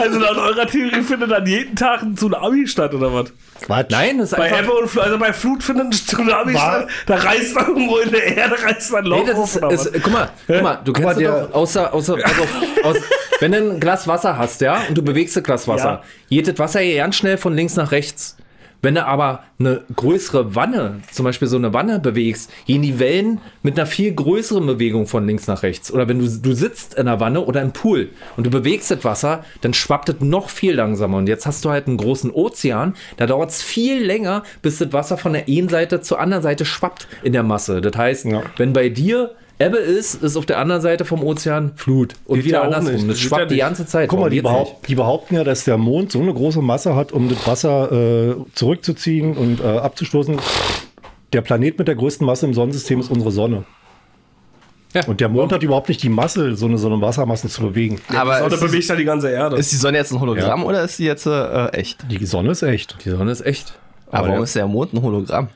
Also 0.00 0.18
laut 0.18 0.36
eurer 0.36 0.66
Theorie 0.66 1.02
findet 1.02 1.30
dann 1.30 1.46
jeden 1.46 1.74
Tag 1.74 2.02
ein 2.02 2.16
Tsunami 2.16 2.66
statt, 2.66 2.92
oder 2.94 3.12
was? 3.12 3.32
Quatsch. 3.62 3.86
Nein, 3.90 4.18
das 4.18 4.32
ist 4.32 4.36
Bei 4.38 4.44
einfach... 4.44 4.58
Ebbe 4.60 4.72
und 4.72 4.88
Flut, 4.88 5.04
also 5.04 5.18
bei 5.18 5.32
Flut 5.32 5.62
findet 5.62 5.86
ein 5.86 5.92
Tsunami 5.92 6.54
War- 6.54 6.82
statt, 6.82 6.88
da 7.06 7.14
reißt 7.16 7.56
dann 7.56 7.66
irgendwo 7.68 7.96
in 7.98 8.10
der 8.10 8.36
Erde, 8.36 8.62
reißt 8.62 8.92
dann 8.92 9.04
Loch 9.06 9.18
Nee, 9.20 9.26
das 9.26 9.36
auf, 9.38 9.54
ist, 9.56 9.62
oder 9.62 9.70
ist, 9.72 9.90
guck 10.02 10.12
mal, 10.12 10.28
guck 10.46 10.62
mal, 10.62 10.78
du 10.84 10.92
kennst 10.92 11.20
mal, 11.20 11.24
doch 11.48 11.54
außer, 11.54 11.92
außer, 11.94 12.14
also, 12.22 12.42
aus, 12.82 12.96
wenn 13.40 13.52
du 13.52 13.58
ein 13.72 13.80
Glas 13.80 14.06
Wasser 14.08 14.38
hast, 14.38 14.60
ja, 14.60 14.80
und 14.88 14.96
du 14.96 15.02
bewegst 15.02 15.36
das 15.36 15.42
Glas 15.44 15.68
Wasser, 15.68 15.84
Ja. 15.88 16.02
geht 16.30 16.48
das 16.48 16.58
Wasser 16.58 16.80
ja 16.80 17.04
ganz 17.04 17.16
schnell 17.16 17.36
von 17.38 17.54
links 17.54 17.76
nach 17.76 17.92
rechts. 17.92 18.36
Wenn 18.82 18.94
du 18.94 19.04
aber 19.06 19.42
eine 19.58 19.82
größere 19.96 20.54
Wanne, 20.54 21.00
zum 21.10 21.24
Beispiel 21.24 21.48
so 21.48 21.56
eine 21.56 21.72
Wanne 21.72 21.98
bewegst, 21.98 22.52
gehen 22.66 22.82
die 22.82 22.98
Wellen 23.00 23.40
mit 23.62 23.76
einer 23.78 23.86
viel 23.86 24.12
größeren 24.14 24.64
Bewegung 24.66 25.06
von 25.06 25.26
links 25.26 25.46
nach 25.48 25.62
rechts. 25.62 25.90
Oder 25.90 26.08
wenn 26.08 26.18
du, 26.20 26.28
du 26.28 26.52
sitzt 26.52 26.94
in 26.94 27.08
einer 27.08 27.18
Wanne 27.18 27.40
oder 27.40 27.62
im 27.62 27.72
Pool 27.72 28.10
und 28.36 28.44
du 28.46 28.50
bewegst 28.50 28.90
das 28.90 29.02
Wasser, 29.02 29.44
dann 29.62 29.72
schwappt 29.74 30.10
es 30.10 30.16
noch 30.20 30.50
viel 30.50 30.74
langsamer. 30.74 31.16
Und 31.16 31.26
jetzt 31.26 31.46
hast 31.46 31.64
du 31.64 31.70
halt 31.70 31.88
einen 31.88 31.96
großen 31.96 32.30
Ozean, 32.30 32.94
da 33.16 33.26
dauert 33.26 33.50
es 33.50 33.62
viel 33.62 34.04
länger, 34.04 34.42
bis 34.62 34.78
das 34.78 34.92
Wasser 34.92 35.16
von 35.16 35.32
der 35.32 35.46
einen 35.48 35.70
Seite 35.70 36.02
zur 36.02 36.20
anderen 36.20 36.42
Seite 36.42 36.64
schwappt 36.66 37.08
in 37.24 37.32
der 37.32 37.42
Masse. 37.42 37.80
Das 37.80 37.96
heißt, 37.96 38.26
Ja. 38.26 38.42
wenn 38.58 38.72
bei 38.74 38.90
dir 38.90 39.32
Ebbe 39.58 39.78
ist, 39.78 40.22
ist 40.22 40.36
auf 40.36 40.44
der 40.44 40.58
anderen 40.58 40.82
Seite 40.82 41.04
vom 41.06 41.22
Ozean 41.22 41.72
Flut. 41.76 42.14
Und 42.26 42.36
Geht 42.36 42.46
wieder 42.46 42.58
ja 42.58 42.62
andersrum. 42.64 42.92
nicht. 42.92 43.08
Das 43.08 43.16
Geht 43.16 43.30
ja 43.30 43.36
schwappt 43.36 43.50
die 43.50 43.56
ganze 43.56 43.86
Zeit. 43.86 44.08
Guck 44.10 44.20
mal, 44.20 44.28
die, 44.30 44.42
behaupt, 44.42 44.86
die 44.88 44.94
behaupten 44.94 45.34
ja, 45.34 45.44
dass 45.44 45.64
der 45.64 45.78
Mond 45.78 46.12
so 46.12 46.20
eine 46.20 46.34
große 46.34 46.60
Masse 46.60 46.94
hat, 46.94 47.12
um 47.12 47.28
das 47.30 47.46
Wasser 47.46 47.90
äh, 47.90 48.34
zurückzuziehen 48.54 49.34
und 49.36 49.60
äh, 49.60 49.64
abzustoßen. 49.64 50.36
Der 51.32 51.40
Planet 51.40 51.78
mit 51.78 51.88
der 51.88 51.94
größten 51.94 52.26
Masse 52.26 52.44
im 52.46 52.52
Sonnensystem 52.54 53.00
ist 53.00 53.10
unsere 53.10 53.30
Sonne. 53.30 53.64
Ja. 54.94 55.04
Und 55.06 55.20
der 55.20 55.28
Mond 55.28 55.52
hat 55.52 55.62
überhaupt 55.62 55.88
nicht 55.88 56.02
die 56.02 56.08
Masse, 56.08 56.54
so 56.56 56.66
eine, 56.66 56.78
so 56.78 56.86
eine 56.90 57.00
Wassermasse 57.00 57.48
zu 57.48 57.62
bewegen. 57.62 58.00
Aber 58.14 58.38
Sonne 58.38 58.54
ist, 58.54 58.62
die- 58.62 58.66
bewegt 58.66 58.88
ja 58.88 58.96
die 58.96 59.04
ganze 59.04 59.30
Erde. 59.30 59.56
ist 59.56 59.72
die 59.72 59.76
Sonne 59.76 59.98
jetzt 59.98 60.12
ein 60.12 60.20
Hologramm 60.20 60.64
oder 60.64 60.82
ist 60.84 60.98
die 60.98 61.04
jetzt 61.04 61.26
äh, 61.26 61.66
echt? 61.68 61.98
Die 62.10 62.24
Sonne 62.26 62.50
ist 62.52 62.62
echt. 62.62 62.96
Die 63.04 63.10
Sonne 63.10 63.30
ist 63.32 63.40
echt. 63.44 63.78
Aber 64.08 64.18
Aber 64.18 64.28
warum 64.28 64.44
ist 64.44 64.54
der 64.54 64.66
Mond 64.66 64.92
ein 64.94 65.02
Hologramm? 65.02 65.48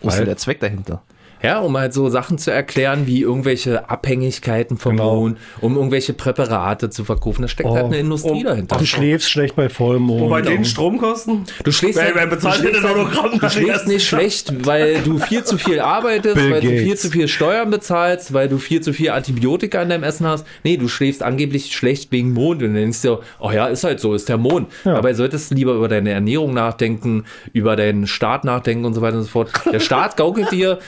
Wo 0.00 0.08
ist 0.08 0.18
denn 0.18 0.26
der 0.26 0.36
Zweck 0.36 0.60
dahinter? 0.60 1.02
Ja, 1.44 1.60
um 1.60 1.76
halt 1.76 1.92
so 1.92 2.08
Sachen 2.08 2.38
zu 2.38 2.50
erklären, 2.50 3.06
wie 3.06 3.20
irgendwelche 3.20 3.88
Abhängigkeiten 3.90 4.78
vom 4.78 4.96
Genau. 4.96 5.14
Mond, 5.16 5.38
um 5.60 5.76
irgendwelche 5.76 6.12
Präparate 6.14 6.88
zu 6.90 7.04
verkaufen. 7.04 7.42
Da 7.42 7.48
steckt 7.48 7.68
Oh. 7.68 7.74
halt 7.74 7.86
eine 7.86 7.98
Industrie 7.98 8.40
Oh. 8.44 8.48
dahinter. 8.48 8.76
Du 8.78 8.86
schläfst 8.86 9.30
schlecht 9.30 9.54
bei 9.56 9.68
Vollmond. 9.68 10.22
Und 10.22 10.30
bei 10.30 10.40
den 10.42 10.64
Stromkosten? 10.64 11.44
Du 11.62 11.70
schläfst, 11.70 11.96
Wer- 11.98 12.06
halt- 12.06 12.14
wer 12.16 12.26
bezahlt 12.28 12.58
du 12.60 12.62
denn 12.62 12.70
schläfst 12.74 12.88
den 12.88 12.96
halt- 12.96 13.12
Hologramm 13.14 13.38
Du 13.40 13.50
schläfst 13.50 13.86
nicht 13.88 14.06
schlecht, 14.08 14.66
weil 14.66 15.00
du 15.02 15.18
viel 15.18 15.44
zu 15.44 15.58
viel 15.58 15.80
arbeitest, 15.80 16.34
Bill 16.36 16.50
weil 16.50 16.60
du 16.62 16.68
viel 16.68 16.84
Gates. 16.86 17.02
zu 17.02 17.10
viel 17.10 17.28
Steuern 17.28 17.70
bezahlst, 17.70 18.32
weil 18.32 18.48
du 18.48 18.56
viel 18.58 18.80
zu 18.80 18.92
viel 18.94 19.10
Antibiotika 19.10 19.82
in 19.82 19.90
deinem 19.90 20.02
Essen 20.04 20.26
hast. 20.26 20.46
Nee, 20.62 20.76
du 20.78 20.88
schläfst 20.88 21.22
angeblich 21.22 21.72
schlecht 21.76 22.10
wegen 22.12 22.32
Mond 22.32 22.62
und 22.62 22.68
dann 22.68 22.74
denkst 22.76 23.02
du, 23.02 23.18
oh 23.38 23.50
ja, 23.50 23.66
ist 23.66 23.84
halt 23.84 24.00
so, 24.00 24.14
ist 24.14 24.28
der 24.28 24.38
Mond. 24.38 24.68
Ja. 24.84 24.94
Dabei 24.94 25.12
solltest 25.14 25.50
du 25.50 25.54
lieber 25.56 25.74
über 25.74 25.88
deine 25.88 26.10
Ernährung 26.10 26.54
nachdenken, 26.54 27.24
über 27.52 27.76
deinen 27.76 28.06
Staat 28.06 28.44
nachdenken 28.44 28.84
und 28.86 28.94
so 28.94 29.02
weiter 29.02 29.16
und 29.18 29.24
so 29.24 29.28
fort. 29.28 29.50
Der 29.70 29.80
Staat 29.80 30.16
gaukelt 30.16 30.50
dir, 30.52 30.78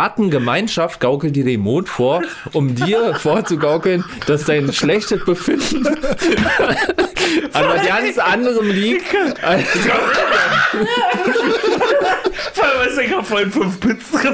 Staatengemeinschaft 0.00 0.98
gaukelt 0.98 1.36
dir 1.36 1.44
den 1.44 1.60
Mond 1.60 1.86
vor, 1.88 2.22
um 2.52 2.74
dir 2.74 3.14
vorzugaukeln, 3.20 4.02
dass 4.26 4.44
dein 4.44 4.72
schlechtes 4.72 5.24
Befinden 5.26 5.86
an 7.52 7.68
was 7.68 7.86
ganz 7.86 8.18
anderem 8.18 8.70
liegt. 8.70 9.04
Vor 12.54 12.64
allem 12.64 12.88
ist 12.88 12.98
ich 12.98 13.12
hab 13.12 13.26
vorhin 13.26 13.52
fünf 13.52 13.80
Pizzen. 13.80 14.20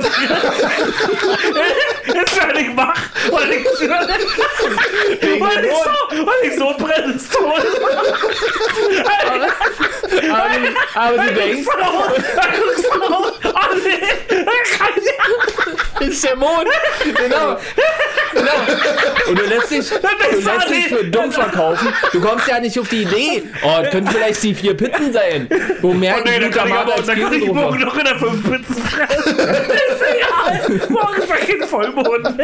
Jetzt 2.15 2.37
werde 2.37 2.61
ich 2.61 2.77
wach, 2.77 3.01
weil 3.31 3.53
ich, 3.53 3.65
weil 5.41 5.65
ich 5.65 5.73
so, 5.73 6.27
weil 6.27 6.43
ich 6.43 6.57
so 6.57 6.75
brenne, 6.79 7.15
ist 7.15 7.33
tot. 7.33 7.63
aber, 10.31 10.57
aber 10.95 11.17
du 11.19 11.35
denkst, 11.35 11.69
Da 12.37 12.43
guckst 12.57 12.85
du 12.85 12.99
raus. 13.01 13.33
Oh 13.45 13.75
nee, 13.85 14.45
kann 14.79 14.91
ich 14.97 15.07
ist 16.01 16.25
der 16.25 16.37
Mond. 16.37 16.69
Genau. 17.05 17.59
genau. 18.33 18.53
Und 19.29 19.39
du 19.39 19.45
lässt 19.45 19.71
dich, 19.71 19.89
du 19.89 20.41
lässt 20.41 20.71
dich 20.71 20.89
für 20.89 21.05
dumm 21.05 21.33
verkaufen. 21.33 21.89
Du 22.13 22.21
kommst 22.21 22.47
ja 22.49 22.61
nicht 22.61 22.79
auf 22.79 22.89
die 22.89 23.03
Idee. 23.03 23.43
Oh, 23.63 23.79
das 23.83 23.91
können 23.91 24.07
vielleicht 24.07 24.43
die 24.43 24.55
vier 24.55 24.77
Pizzen 24.77 25.13
sein. 25.13 25.49
Wo 25.81 25.91
Oh 25.91 25.95
nee, 25.95 26.11
da 26.11 26.49
kann 26.49 26.69
ich 26.69 26.75
aber 26.75 26.95
als 26.95 27.07
da 27.07 27.15
der 28.05 28.19
fünf 28.19 28.43
Pizzen 28.43 28.83
fressen. 28.83 29.39
ist 29.39 30.03
egal. 30.15 30.89
Morgen 30.89 31.23
ist 31.23 31.29
kein 31.29 31.69
Vollmond. 31.69 32.27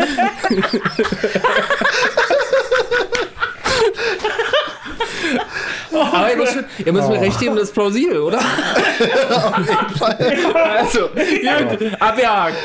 Aber 5.93 6.31
ihr 6.31 6.37
müsst, 6.37 6.59
ihr 6.85 6.93
müsst 6.93 7.09
mir 7.09 7.21
recht 7.21 7.39
geben, 7.39 7.55
das 7.57 7.65
ist 7.65 7.75
plausibel, 7.75 8.19
oder? 8.19 8.41
Also, 10.55 11.09
gut, 11.09 11.93
abgehakt. 12.01 12.57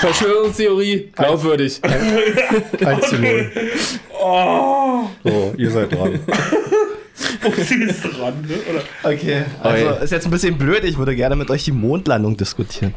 Verschwörungstheorie, 0.00 1.10
glaubwürdig. 1.14 1.80
1 1.82 3.08
zu 3.08 3.16
0. 3.16 3.52
So, 5.24 5.54
ihr 5.56 5.70
seid 5.70 5.92
dran. 5.92 6.20
Sie 7.56 7.82
ist 7.82 8.02
dran, 8.02 8.34
ne? 8.46 8.54
Oder? 8.70 9.12
Okay, 9.12 9.42
also 9.62 9.88
Okay. 9.90 10.04
ist 10.04 10.12
jetzt 10.12 10.24
ein 10.26 10.30
bisschen 10.30 10.56
blöd. 10.58 10.84
Ich 10.84 10.98
würde 10.98 11.14
gerne 11.16 11.36
mit 11.36 11.50
euch 11.50 11.64
die 11.64 11.72
Mondlandung 11.72 12.36
diskutieren. 12.36 12.94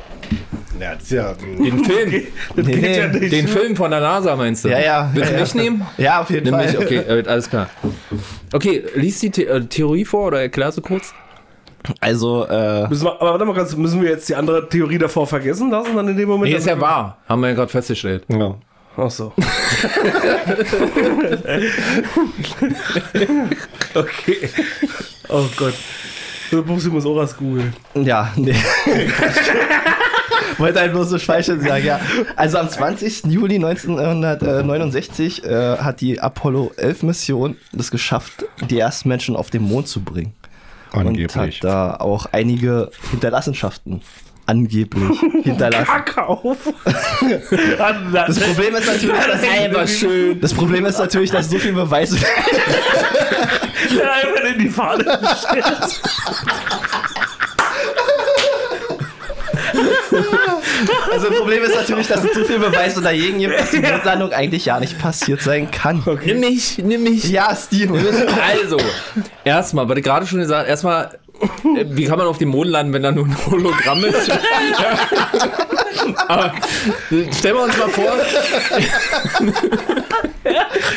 Ja, 0.80 0.94
ja, 1.10 1.34
Den 1.34 1.84
Film, 1.84 2.24
Das 2.56 2.66
Nee, 2.66 2.98
ja 2.98 3.08
den 3.08 3.48
Film 3.48 3.76
von 3.76 3.92
der 3.92 4.00
NASA 4.00 4.36
meinst 4.36 4.64
du? 4.64 4.70
Ja, 4.70 4.80
ja. 4.80 5.10
Willst 5.14 5.30
du 5.32 5.34
ja, 5.36 5.42
mich 5.42 5.56
nehmen? 5.56 5.86
Ja, 5.98 6.22
auf 6.22 6.30
jeden 6.30 6.46
Nimm 6.46 6.54
Fall. 6.54 6.68
mich, 6.68 6.78
okay, 6.78 6.98
äh, 6.98 7.24
alles 7.28 7.50
klar. 7.50 7.70
Okay, 8.54 8.84
lies 8.96 9.20
die 9.20 9.32
The 9.34 9.46
äh, 9.46 9.66
Theorie 9.66 10.06
vor 10.06 10.28
oder 10.28 10.42
erklär 10.42 10.72
sie 10.72 10.82
kurz. 10.82 11.14
Also, 12.00 12.46
äh, 12.48 12.88
Müssen 12.88 13.06
wir, 13.06 13.14
aber 13.22 13.32
warte 13.32 13.46
mal 13.46 13.54
ganz, 13.56 13.76
müssen 13.76 14.02
wir 14.02 14.10
jetzt 14.10 14.28
die 14.30 14.36
andere 14.36 14.68
Theorie 14.70 14.98
davor 14.98 15.26
vergessen 15.28 15.70
lassen, 15.72 15.96
dann 15.96 16.08
in 16.08 16.18
dem 16.18 16.28
Moment? 16.30 16.52
Nee, 16.52 16.58
ist 16.58 16.68
ja 16.68 16.80
wahr. 16.80 17.18
Haben 17.28 17.42
wir 17.42 17.50
ja 17.50 17.56
gerade 17.56 17.72
festgestellt. 17.72 18.24
ja. 18.30 18.56
Ach 19.00 19.12
so. 19.12 19.32
okay. 23.96 24.50
Oh 25.30 25.46
Gott. 25.56 25.74
Der 26.52 26.58
Bubsi 26.58 26.90
muss 26.90 27.06
auch 27.06 27.16
was 27.16 27.38
googeln. 27.38 27.74
ja, 27.94 28.34
nee. 28.36 28.56
wollte 30.58 30.80
halt 30.82 30.92
bloß 30.92 31.10
so 31.10 31.18
Schweichel 31.18 31.62
sagen, 31.62 31.86
ja. 31.86 32.00
Also 32.36 32.58
am 32.58 32.70
20. 32.70 33.26
Juli 33.26 33.56
1969 33.56 35.44
äh, 35.46 35.78
hat 35.78 36.02
die 36.02 36.20
Apollo 36.20 36.74
11 36.76 37.04
Mission 37.04 37.56
es 37.78 37.92
geschafft, 37.92 38.46
die 38.70 38.80
ersten 38.80 39.10
Menschen 39.10 39.36
auf 39.36 39.50
den 39.50 39.64
Mond 39.64 39.88
zu 39.88 40.02
bringen. 40.02 40.34
Und 40.92 41.08
Angeblich. 41.08 41.36
hat 41.36 41.64
da 41.64 41.96
auch 41.96 42.26
einige 42.32 42.92
Hinterlassenschaften 43.12 44.02
angeblich 44.50 45.20
hinterlassen. 45.44 45.86
Kacke 45.86 46.26
auf. 46.26 46.58
Das 48.12 48.40
Problem 48.40 48.76
ist 48.76 48.88
natürlich, 48.88 49.26
dass, 49.26 49.44
Einfach 49.44 49.88
schön. 49.88 50.42
das 50.42 50.54
Problem 50.54 50.86
ist 50.86 50.98
natürlich, 51.00 51.32
dass 51.32 51.50
so 51.50 51.58
viel 51.60 51.74
Beweise 51.74 52.18
einfach 53.78 54.44
in 54.54 54.60
die 54.60 54.70
Fahne 54.70 55.04
gestellt. 55.04 56.02
Also 61.12 61.30
das 61.30 61.38
Problem 61.40 61.64
ist 61.64 61.76
natürlich, 61.76 62.08
dass 62.08 62.24
es 62.24 62.34
so 62.34 62.44
viel 62.44 62.60
Beweise 62.60 63.02
dagegen 63.02 63.40
gibt, 63.40 63.60
dass 63.60 63.72
die 63.72 63.80
Mondlandung 63.80 64.32
eigentlich 64.32 64.66
ja 64.66 64.80
nicht 64.80 64.98
passiert 65.00 65.42
sein 65.42 65.70
kann. 65.72 66.04
Nimm 66.26 66.40
mich, 66.40 66.78
nimm 66.78 67.04
mich. 67.04 67.26
Ja, 67.30 67.56
Steven. 67.56 67.96
Also, 67.98 68.78
erstmal, 69.44 69.88
was 69.90 69.98
ich 69.98 70.04
gerade 70.04 70.26
schon 70.26 70.40
gesagt 70.40 70.68
erstmal, 70.70 71.20
wie 71.86 72.06
kann 72.06 72.18
man 72.18 72.28
auf 72.28 72.38
dem 72.38 72.50
Mond 72.50 72.70
landen, 72.70 72.94
wenn 72.94 73.04
da 73.04 73.12
nur 73.12 73.26
ein 73.26 73.36
Hologramm 73.46 74.04
ist? 74.06 74.32
Aber 76.28 76.54
stellen 77.38 77.56
wir 77.56 77.64
uns 77.64 77.78
mal 77.78 77.90
vor, 77.90 78.12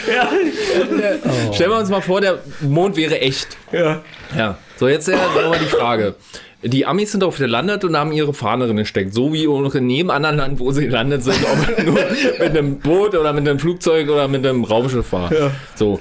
Ja. 0.09 0.29
stellen 1.53 1.71
wir 1.71 1.79
uns 1.79 1.89
mal 1.91 2.01
vor, 2.01 2.21
der 2.21 2.39
Mond 2.61 2.97
wäre 2.97 3.21
echt. 3.21 3.57
ja. 3.73 4.01
Ja. 4.37 4.57
So, 4.77 4.89
jetzt 4.89 5.09
äh, 5.09 5.13
nochmal 5.17 5.59
die 5.61 5.67
Frage. 5.67 6.15
Die 6.65 6.87
Amis 6.87 7.11
sind 7.13 7.21
darauf 7.21 7.39
gelandet 7.39 7.85
und 7.85 7.97
haben 7.97 8.13
ihre 8.13 8.33
Fahne 8.33 8.67
drin 8.67 8.77
gesteckt. 8.77 9.13
So 9.15 9.33
wie 9.33 9.47
auch 9.49 9.75
in 9.75 9.91
jedem 9.91 10.11
anderen 10.11 10.37
Land, 10.37 10.61
wo 10.61 10.71
sie 10.73 10.87
gelandet 10.87 11.23
sind. 11.25 11.37
Ob 11.45 11.85
nur 11.85 11.95
mit 11.95 12.41
einem 12.41 12.79
Boot 12.79 13.15
oder 13.15 13.33
mit 13.33 13.49
einem 13.49 13.59
Flugzeug 13.59 14.09
oder 14.09 14.29
mit 14.29 14.47
einem 14.47 14.65
Raumschiff 14.65 15.13
war. 15.13 15.33
Ja. 15.33 15.51
So. 15.75 16.01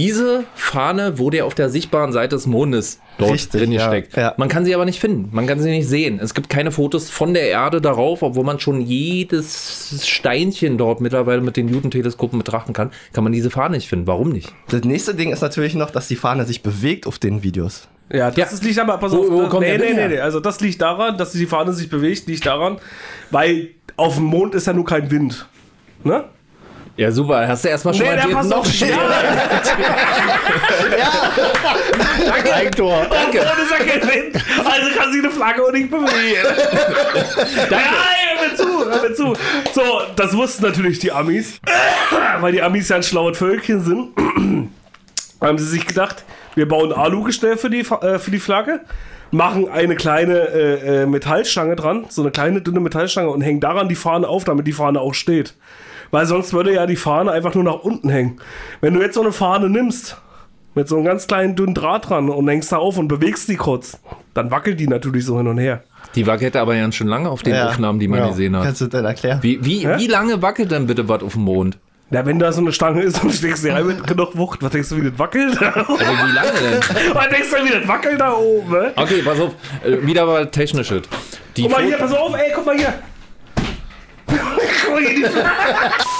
Diese 0.00 0.44
Fahne 0.54 1.18
wurde 1.18 1.36
ja 1.38 1.44
auf 1.44 1.54
der 1.54 1.68
sichtbaren 1.68 2.10
Seite 2.12 2.34
des 2.36 2.46
Mondes 2.46 3.00
dort 3.18 3.32
Richtig, 3.32 3.60
drin 3.60 3.70
ja, 3.72 3.90
gesteckt. 3.90 4.16
ja. 4.16 4.32
Man 4.38 4.48
kann 4.48 4.64
sie 4.64 4.74
aber 4.74 4.86
nicht 4.86 4.98
finden. 4.98 5.28
Man 5.32 5.46
kann 5.46 5.60
sie 5.60 5.68
nicht 5.70 5.86
sehen. 5.86 6.18
Es 6.22 6.32
gibt 6.32 6.48
keine 6.48 6.70
Fotos 6.72 7.10
von 7.10 7.34
der 7.34 7.48
Erde 7.50 7.82
darauf, 7.82 8.22
obwohl 8.22 8.44
man 8.44 8.58
schon 8.60 8.80
jedes 8.80 10.06
Steinchen 10.08 10.78
dort 10.78 11.02
mittlerweile 11.02 11.42
mit 11.42 11.58
den 11.58 11.66
Newton-Teleskopen 11.66 12.38
betrachten 12.38 12.72
kann. 12.72 12.90
Kann 13.12 13.24
man 13.24 13.32
diese 13.34 13.50
Fahne 13.50 13.76
nicht 13.76 13.88
finden. 13.88 14.06
Warum 14.06 14.30
nicht? 14.30 14.50
Das 14.70 14.82
nächste 14.84 15.14
Ding 15.14 15.32
ist 15.32 15.42
natürlich 15.42 15.74
noch, 15.74 15.90
dass 15.90 16.08
die 16.08 16.16
Fahne 16.16 16.46
sich 16.46 16.62
bewegt 16.62 17.06
auf 17.06 17.18
den 17.18 17.42
Videos. 17.42 17.86
Ja, 18.10 18.30
das 18.30 18.58
Ja. 18.60 18.66
liegt 18.66 18.78
aber, 18.78 18.96
pass 18.96 19.12
Wo- 19.12 19.18
auf, 19.20 19.30
wo 19.30 19.48
kommt 19.48 19.66
nee, 19.66 19.76
nee, 19.76 19.92
nee, 19.94 20.08
nee, 20.08 20.18
also 20.18 20.40
das 20.40 20.60
liegt 20.60 20.80
daran, 20.80 21.18
dass 21.18 21.32
die 21.32 21.44
Fahne 21.46 21.72
sich 21.74 21.90
bewegt, 21.90 22.26
liegt 22.26 22.46
daran, 22.46 22.78
weil 23.30 23.68
auf 23.96 24.14
dem 24.16 24.24
Mond 24.24 24.54
ist 24.54 24.66
ja 24.66 24.72
nur 24.72 24.86
kein 24.86 25.10
Wind. 25.10 25.46
Ne? 26.04 26.24
Ja, 27.00 27.10
super. 27.10 27.48
Hast 27.48 27.64
du 27.64 27.68
erstmal 27.68 27.94
schon 27.94 28.04
Nee, 28.04 28.14
mal 28.30 28.42
der 28.42 28.58
noch 28.58 28.66
schneller. 28.66 28.98
Danke. 32.26 32.54
Eigentor. 32.54 33.06
Danke. 33.10 33.38
Und 33.40 33.62
ist 33.62 33.70
ja 33.70 33.78
kein 33.78 34.02
Wind, 34.02 34.44
also 34.58 34.98
kann 34.98 35.10
sich 35.10 35.22
eine 35.22 35.30
Flagge 35.30 35.62
auch 35.64 35.72
nicht 35.72 35.90
bewegen. 35.90 36.46
Danke. 37.70 37.74
Ja, 37.74 37.80
hör 38.36 38.50
mir 38.50 38.54
zu, 38.54 38.84
hör 38.84 39.08
mir 39.08 39.14
zu. 39.14 39.34
So, 39.72 39.82
das 40.14 40.36
wussten 40.36 40.62
natürlich 40.62 40.98
die 40.98 41.10
Amis, 41.10 41.58
weil 42.40 42.52
die 42.52 42.60
Amis 42.60 42.90
ja 42.90 42.96
ein 42.96 43.02
schlaues 43.02 43.38
Völkchen 43.38 43.80
sind. 43.80 44.08
haben 45.40 45.56
sie 45.56 45.68
sich 45.68 45.86
gedacht, 45.86 46.22
wir 46.54 46.68
bauen 46.68 46.92
Alugestell 46.92 47.56
für 47.56 47.70
die, 47.70 47.80
äh, 47.80 48.18
für 48.18 48.30
die 48.30 48.40
Flagge, 48.40 48.80
machen 49.30 49.70
eine 49.70 49.96
kleine 49.96 50.34
äh, 50.34 51.02
äh, 51.04 51.06
Metallstange 51.06 51.76
dran, 51.76 52.04
so 52.10 52.20
eine 52.20 52.30
kleine 52.30 52.60
dünne 52.60 52.80
Metallstange 52.80 53.30
und 53.30 53.40
hängen 53.40 53.60
daran 53.60 53.88
die 53.88 53.94
Fahne 53.94 54.28
auf, 54.28 54.44
damit 54.44 54.66
die 54.66 54.74
Fahne 54.74 55.00
auch 55.00 55.14
steht. 55.14 55.54
Weil 56.10 56.26
sonst 56.26 56.52
würde 56.52 56.74
ja 56.74 56.86
die 56.86 56.96
Fahne 56.96 57.30
einfach 57.30 57.54
nur 57.54 57.64
nach 57.64 57.80
unten 57.80 58.08
hängen. 58.08 58.40
Wenn 58.80 58.94
du 58.94 59.00
jetzt 59.00 59.14
so 59.14 59.20
eine 59.22 59.32
Fahne 59.32 59.68
nimmst, 59.70 60.16
mit 60.74 60.88
so 60.88 60.96
einem 60.96 61.04
ganz 61.04 61.26
kleinen 61.26 61.56
dünnen 61.56 61.74
Draht 61.74 62.08
dran 62.10 62.28
und 62.28 62.48
hängst 62.48 62.72
da 62.72 62.76
auf 62.78 62.96
und 62.98 63.08
bewegst 63.08 63.48
die 63.48 63.56
kurz, 63.56 63.98
dann 64.34 64.50
wackelt 64.50 64.78
die 64.80 64.86
natürlich 64.88 65.24
so 65.24 65.36
hin 65.38 65.46
und 65.48 65.58
her. 65.58 65.82
Die 66.14 66.26
wackelt 66.26 66.56
aber 66.56 66.74
ja 66.74 66.90
schon 66.92 67.06
lange 67.08 67.28
auf 67.28 67.42
den 67.42 67.54
Ja. 67.54 67.68
Aufnahmen, 67.68 67.98
die 67.98 68.08
man 68.08 68.20
Ja. 68.20 68.28
gesehen 68.28 68.56
hat. 68.56 68.64
Kannst 68.64 68.80
du 68.80 68.86
das 68.86 69.02
erklären? 69.04 69.38
Wie, 69.42 69.64
wie, 69.64 69.86
Hä? 69.86 69.94
wie 69.98 70.06
lange 70.06 70.42
wackelt 70.42 70.70
denn 70.70 70.86
bitte 70.86 71.08
was 71.08 71.22
auf 71.22 71.34
dem 71.34 71.42
Mond? 71.42 71.78
Na, 72.12 72.26
wenn 72.26 72.40
da 72.40 72.50
so 72.50 72.60
eine 72.60 72.72
Stange 72.72 73.02
ist 73.02 73.22
und 73.22 73.32
steckst 73.32 73.64
dir 73.64 73.72
rein 73.74 73.86
mit 73.86 74.04
genug 74.04 74.36
Wucht, 74.36 74.60
was 74.64 74.72
denkst 74.72 74.88
du, 74.88 74.96
wie 74.96 75.10
das 75.10 75.18
wackelt? 75.18 75.56
Also 75.62 75.92
wie 75.96 76.32
lange 76.32 76.50
denn? 76.60 76.80
was 77.14 77.28
denkst 77.28 77.50
du, 77.50 77.64
wie 77.64 77.78
das 77.78 77.86
wackelt 77.86 78.20
da 78.20 78.32
oben, 78.34 78.68
ne? 78.72 78.92
Okay, 78.96 79.22
pass 79.24 79.38
auf. 79.38 79.52
Äh, 79.84 80.04
wieder 80.04 80.26
mal 80.26 80.50
technisches. 80.50 81.02
Die 81.56 81.62
Guck 81.62 81.70
mal 81.72 81.84
hier, 81.84 81.96
pass 81.98 82.12
auf, 82.12 82.34
ey, 82.34 82.52
guck 82.54 82.66
mal 82.66 82.76
hier. 82.76 82.94
Guck 84.30 84.90
mal 84.92 85.02
hier 85.02 85.14
die 85.14 86.19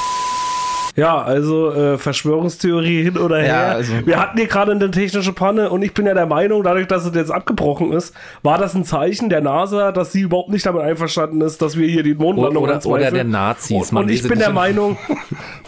Ja, 1.00 1.22
also 1.22 1.72
äh, 1.72 1.96
Verschwörungstheorie 1.96 3.02
hin 3.04 3.16
oder 3.16 3.38
her. 3.38 3.46
Ja, 3.46 3.68
also- 3.72 3.92
Wir 4.04 4.20
hatten 4.20 4.36
hier 4.36 4.46
gerade 4.48 4.72
eine 4.72 4.90
technische 4.90 5.32
Panne 5.32 5.70
und 5.70 5.80
ich 5.82 5.94
bin 5.94 6.04
ja 6.04 6.12
der 6.12 6.26
Meinung, 6.26 6.62
dadurch, 6.62 6.86
dass 6.88 7.06
es 7.06 7.14
jetzt 7.14 7.30
abgebrochen 7.30 7.92
ist, 7.92 8.14
war 8.42 8.58
das 8.58 8.74
ein 8.74 8.84
Zeichen 8.84 9.30
der 9.30 9.40
NASA, 9.40 9.92
dass 9.92 10.12
sie 10.12 10.20
überhaupt 10.20 10.50
nicht 10.50 10.66
damit 10.66 10.82
einverstanden 10.82 11.40
ist, 11.40 11.62
dass 11.62 11.78
wir 11.78 11.88
hier 11.88 12.02
die 12.02 12.14
Mondlandung 12.14 12.64
Oder- 12.64 12.74
anzweifeln. 12.74 13.02
oder 13.02 13.10
der 13.12 13.24
Nazis, 13.24 13.76
Und, 13.76 13.92
man 13.92 14.04
und 14.04 14.10
ich 14.10 14.22
bin 14.28 14.38
der 14.38 14.48
in- 14.48 14.54
Meinung, 14.54 14.98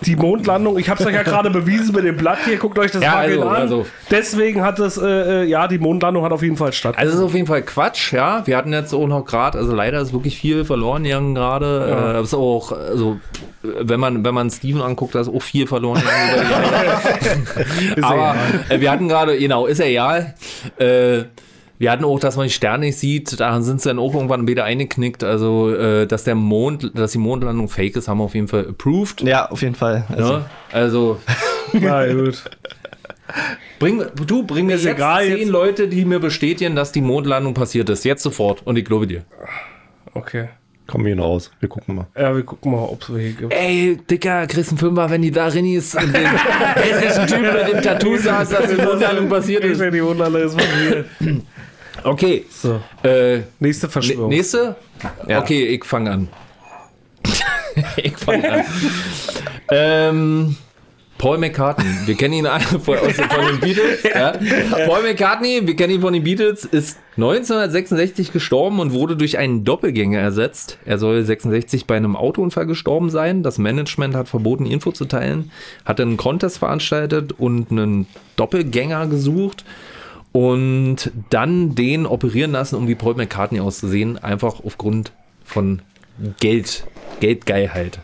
die 0.04 0.16
Mondlandung, 0.16 0.78
ich 0.78 0.90
habe 0.90 1.00
es 1.00 1.06
euch 1.06 1.14
ja 1.14 1.22
gerade 1.22 1.48
bewiesen 1.50 1.94
mit 1.94 2.04
dem 2.04 2.16
Blatt 2.16 2.38
hier, 2.44 2.58
guckt 2.58 2.78
euch 2.78 2.90
das 2.90 3.02
Ja, 3.02 3.14
Wackeln 3.16 3.40
also, 3.40 3.48
an. 3.48 3.56
also. 3.56 3.86
Deswegen 4.10 4.62
hat 4.62 4.78
es, 4.80 4.98
äh, 4.98 5.06
äh, 5.06 5.44
ja, 5.44 5.66
die 5.66 5.78
Mondlandung 5.78 6.24
hat 6.24 6.32
auf 6.32 6.42
jeden 6.42 6.56
Fall 6.58 6.72
statt. 6.74 6.96
Also 6.98 7.12
es 7.14 7.18
ist 7.18 7.24
auf 7.24 7.34
jeden 7.34 7.46
Fall 7.46 7.62
Quatsch, 7.62 8.12
ja. 8.12 8.46
Wir 8.46 8.56
hatten 8.56 8.72
jetzt 8.72 8.92
auch 8.92 9.06
noch 9.06 9.24
gerade, 9.24 9.56
also 9.58 9.74
leider 9.74 10.00
ist 10.00 10.12
wirklich 10.12 10.36
viel 10.36 10.64
verloren 10.64 11.04
gegangen 11.04 11.34
gerade. 11.34 11.86
Ja. 11.88 12.18
Äh, 12.18 12.22
ist 12.22 12.34
auch, 12.34 12.72
also 12.72 13.16
wenn 13.62 14.00
man, 14.00 14.24
wenn 14.24 14.34
man 14.34 14.50
Steven 14.50 14.82
anguckt, 14.82 15.14
auch 15.28 15.42
viel 15.42 15.66
verloren. 15.66 16.02
Aber 18.02 18.36
äh, 18.68 18.80
wir 18.80 18.90
hatten 18.90 19.08
gerade, 19.08 19.38
genau, 19.38 19.66
ist 19.66 19.78
ja 19.78 19.86
egal. 19.86 20.34
Äh, 20.78 21.24
wir 21.78 21.90
hatten 21.90 22.04
auch, 22.04 22.20
dass 22.20 22.36
man 22.36 22.46
die 22.46 22.52
Sterne 22.52 22.86
nicht 22.86 22.98
sieht, 22.98 23.40
da 23.40 23.60
sind 23.60 23.80
sie 23.82 23.88
dann 23.88 23.98
auch 23.98 24.14
irgendwann 24.14 24.46
wieder 24.46 24.64
eingeknickt. 24.64 25.24
Also, 25.24 25.74
äh, 25.74 26.06
dass 26.06 26.24
der 26.24 26.36
Mond, 26.36 26.92
dass 26.96 27.12
die 27.12 27.18
Mondlandung 27.18 27.68
fake 27.68 27.96
ist, 27.96 28.08
haben 28.08 28.18
wir 28.18 28.24
auf 28.24 28.34
jeden 28.34 28.48
Fall 28.48 28.68
approved. 28.68 29.22
Ja, 29.22 29.50
auf 29.50 29.62
jeden 29.62 29.74
Fall. 29.74 30.04
Also, 30.08 30.32
Ne? 30.38 30.44
Also, 30.70 31.20
Na 31.72 32.06
gut. 32.12 32.42
bring, 33.80 34.04
du, 34.26 34.44
bring 34.44 34.66
mir 34.66 34.74
jetzt 34.76 34.86
egal, 34.86 35.24
zehn 35.24 35.38
jetzt- 35.38 35.48
Leute, 35.48 35.88
die 35.88 36.04
mir 36.04 36.20
bestätigen, 36.20 36.76
dass 36.76 36.92
die 36.92 37.00
Mondlandung 37.00 37.54
passiert 37.54 37.88
ist. 37.88 38.04
Jetzt 38.04 38.22
sofort. 38.22 38.64
Und 38.64 38.76
ich 38.78 38.84
glaube 38.84 39.08
dir. 39.08 39.24
Okay. 40.14 40.50
Kommen 40.86 41.04
wir 41.04 41.18
raus. 41.18 41.50
Wir 41.60 41.68
gucken 41.68 41.94
mal. 41.96 42.06
Ja, 42.18 42.34
wir 42.34 42.42
gucken 42.42 42.72
mal, 42.72 42.78
ob 42.82 43.02
es 43.02 43.14
welche 43.14 43.32
gibt. 43.34 43.54
Ey, 43.54 43.98
Dicker, 44.10 44.46
kriegst 44.46 44.70
einen 44.70 44.78
Fünfer, 44.78 45.08
wenn 45.10 45.22
die 45.22 45.30
da 45.30 45.48
drin 45.48 45.64
ist 45.66 45.94
und 45.94 46.12
den 46.14 46.26
hessischen 46.74 47.26
Typen 47.26 47.54
mit 47.54 47.72
dem 47.72 47.82
Tattoo 47.82 48.16
saß, 48.16 48.48
dass 48.50 48.68
die 48.70 48.76
Mondlandung 48.82 49.28
passiert 49.28 49.64
Ich 49.64 49.72
ist. 49.72 49.80
die 49.94 50.00
Mondlandung 50.00 50.42
ist 50.42 50.56
passiert. 50.56 51.06
Okay, 52.04 52.44
So, 52.50 52.80
äh, 53.04 53.40
nächste 53.60 53.86
ne- 53.86 53.92
Verschwörung. 53.92 54.28
nächste? 54.28 54.76
Ja. 55.28 55.40
Okay, 55.40 55.66
ich 55.66 55.84
fange 55.84 56.10
an. 56.10 56.28
ich 57.96 58.16
fange 58.16 58.52
an. 58.52 58.64
ähm, 59.70 60.56
Paul 61.22 61.38
McCartney, 61.38 61.84
wir 62.04 62.16
kennen 62.16 62.34
ihn 62.34 62.46
alle 62.46 62.64
von, 62.64 62.98
aus, 62.98 63.12
von 63.12 63.46
den 63.46 63.60
Beatles. 63.60 64.02
Ja. 64.02 64.32
Paul 64.86 65.02
McCartney, 65.04 65.60
wir 65.64 65.76
kennen 65.76 65.94
ihn 65.94 66.00
von 66.00 66.12
den 66.12 66.24
Beatles, 66.24 66.64
ist 66.64 66.98
1966 67.16 68.32
gestorben 68.32 68.80
und 68.80 68.92
wurde 68.92 69.16
durch 69.16 69.38
einen 69.38 69.62
Doppelgänger 69.64 70.18
ersetzt. 70.18 70.78
Er 70.84 70.98
soll 70.98 71.22
66 71.22 71.86
bei 71.86 71.96
einem 71.96 72.16
Autounfall 72.16 72.66
gestorben 72.66 73.08
sein. 73.08 73.44
Das 73.44 73.58
Management 73.58 74.16
hat 74.16 74.26
verboten, 74.28 74.66
Info 74.66 74.90
zu 74.90 75.04
teilen, 75.04 75.52
hat 75.84 76.00
einen 76.00 76.16
Contest 76.16 76.58
veranstaltet 76.58 77.30
und 77.38 77.70
einen 77.70 78.08
Doppelgänger 78.34 79.06
gesucht 79.06 79.64
und 80.32 81.12
dann 81.30 81.76
den 81.76 82.04
operieren 82.04 82.50
lassen, 82.50 82.74
um 82.74 82.88
wie 82.88 82.96
Paul 82.96 83.14
McCartney 83.14 83.60
auszusehen, 83.60 84.18
einfach 84.18 84.56
aufgrund 84.64 85.12
von 85.44 85.82
Geld, 86.40 86.84
Geldgeilheit. 87.20 88.00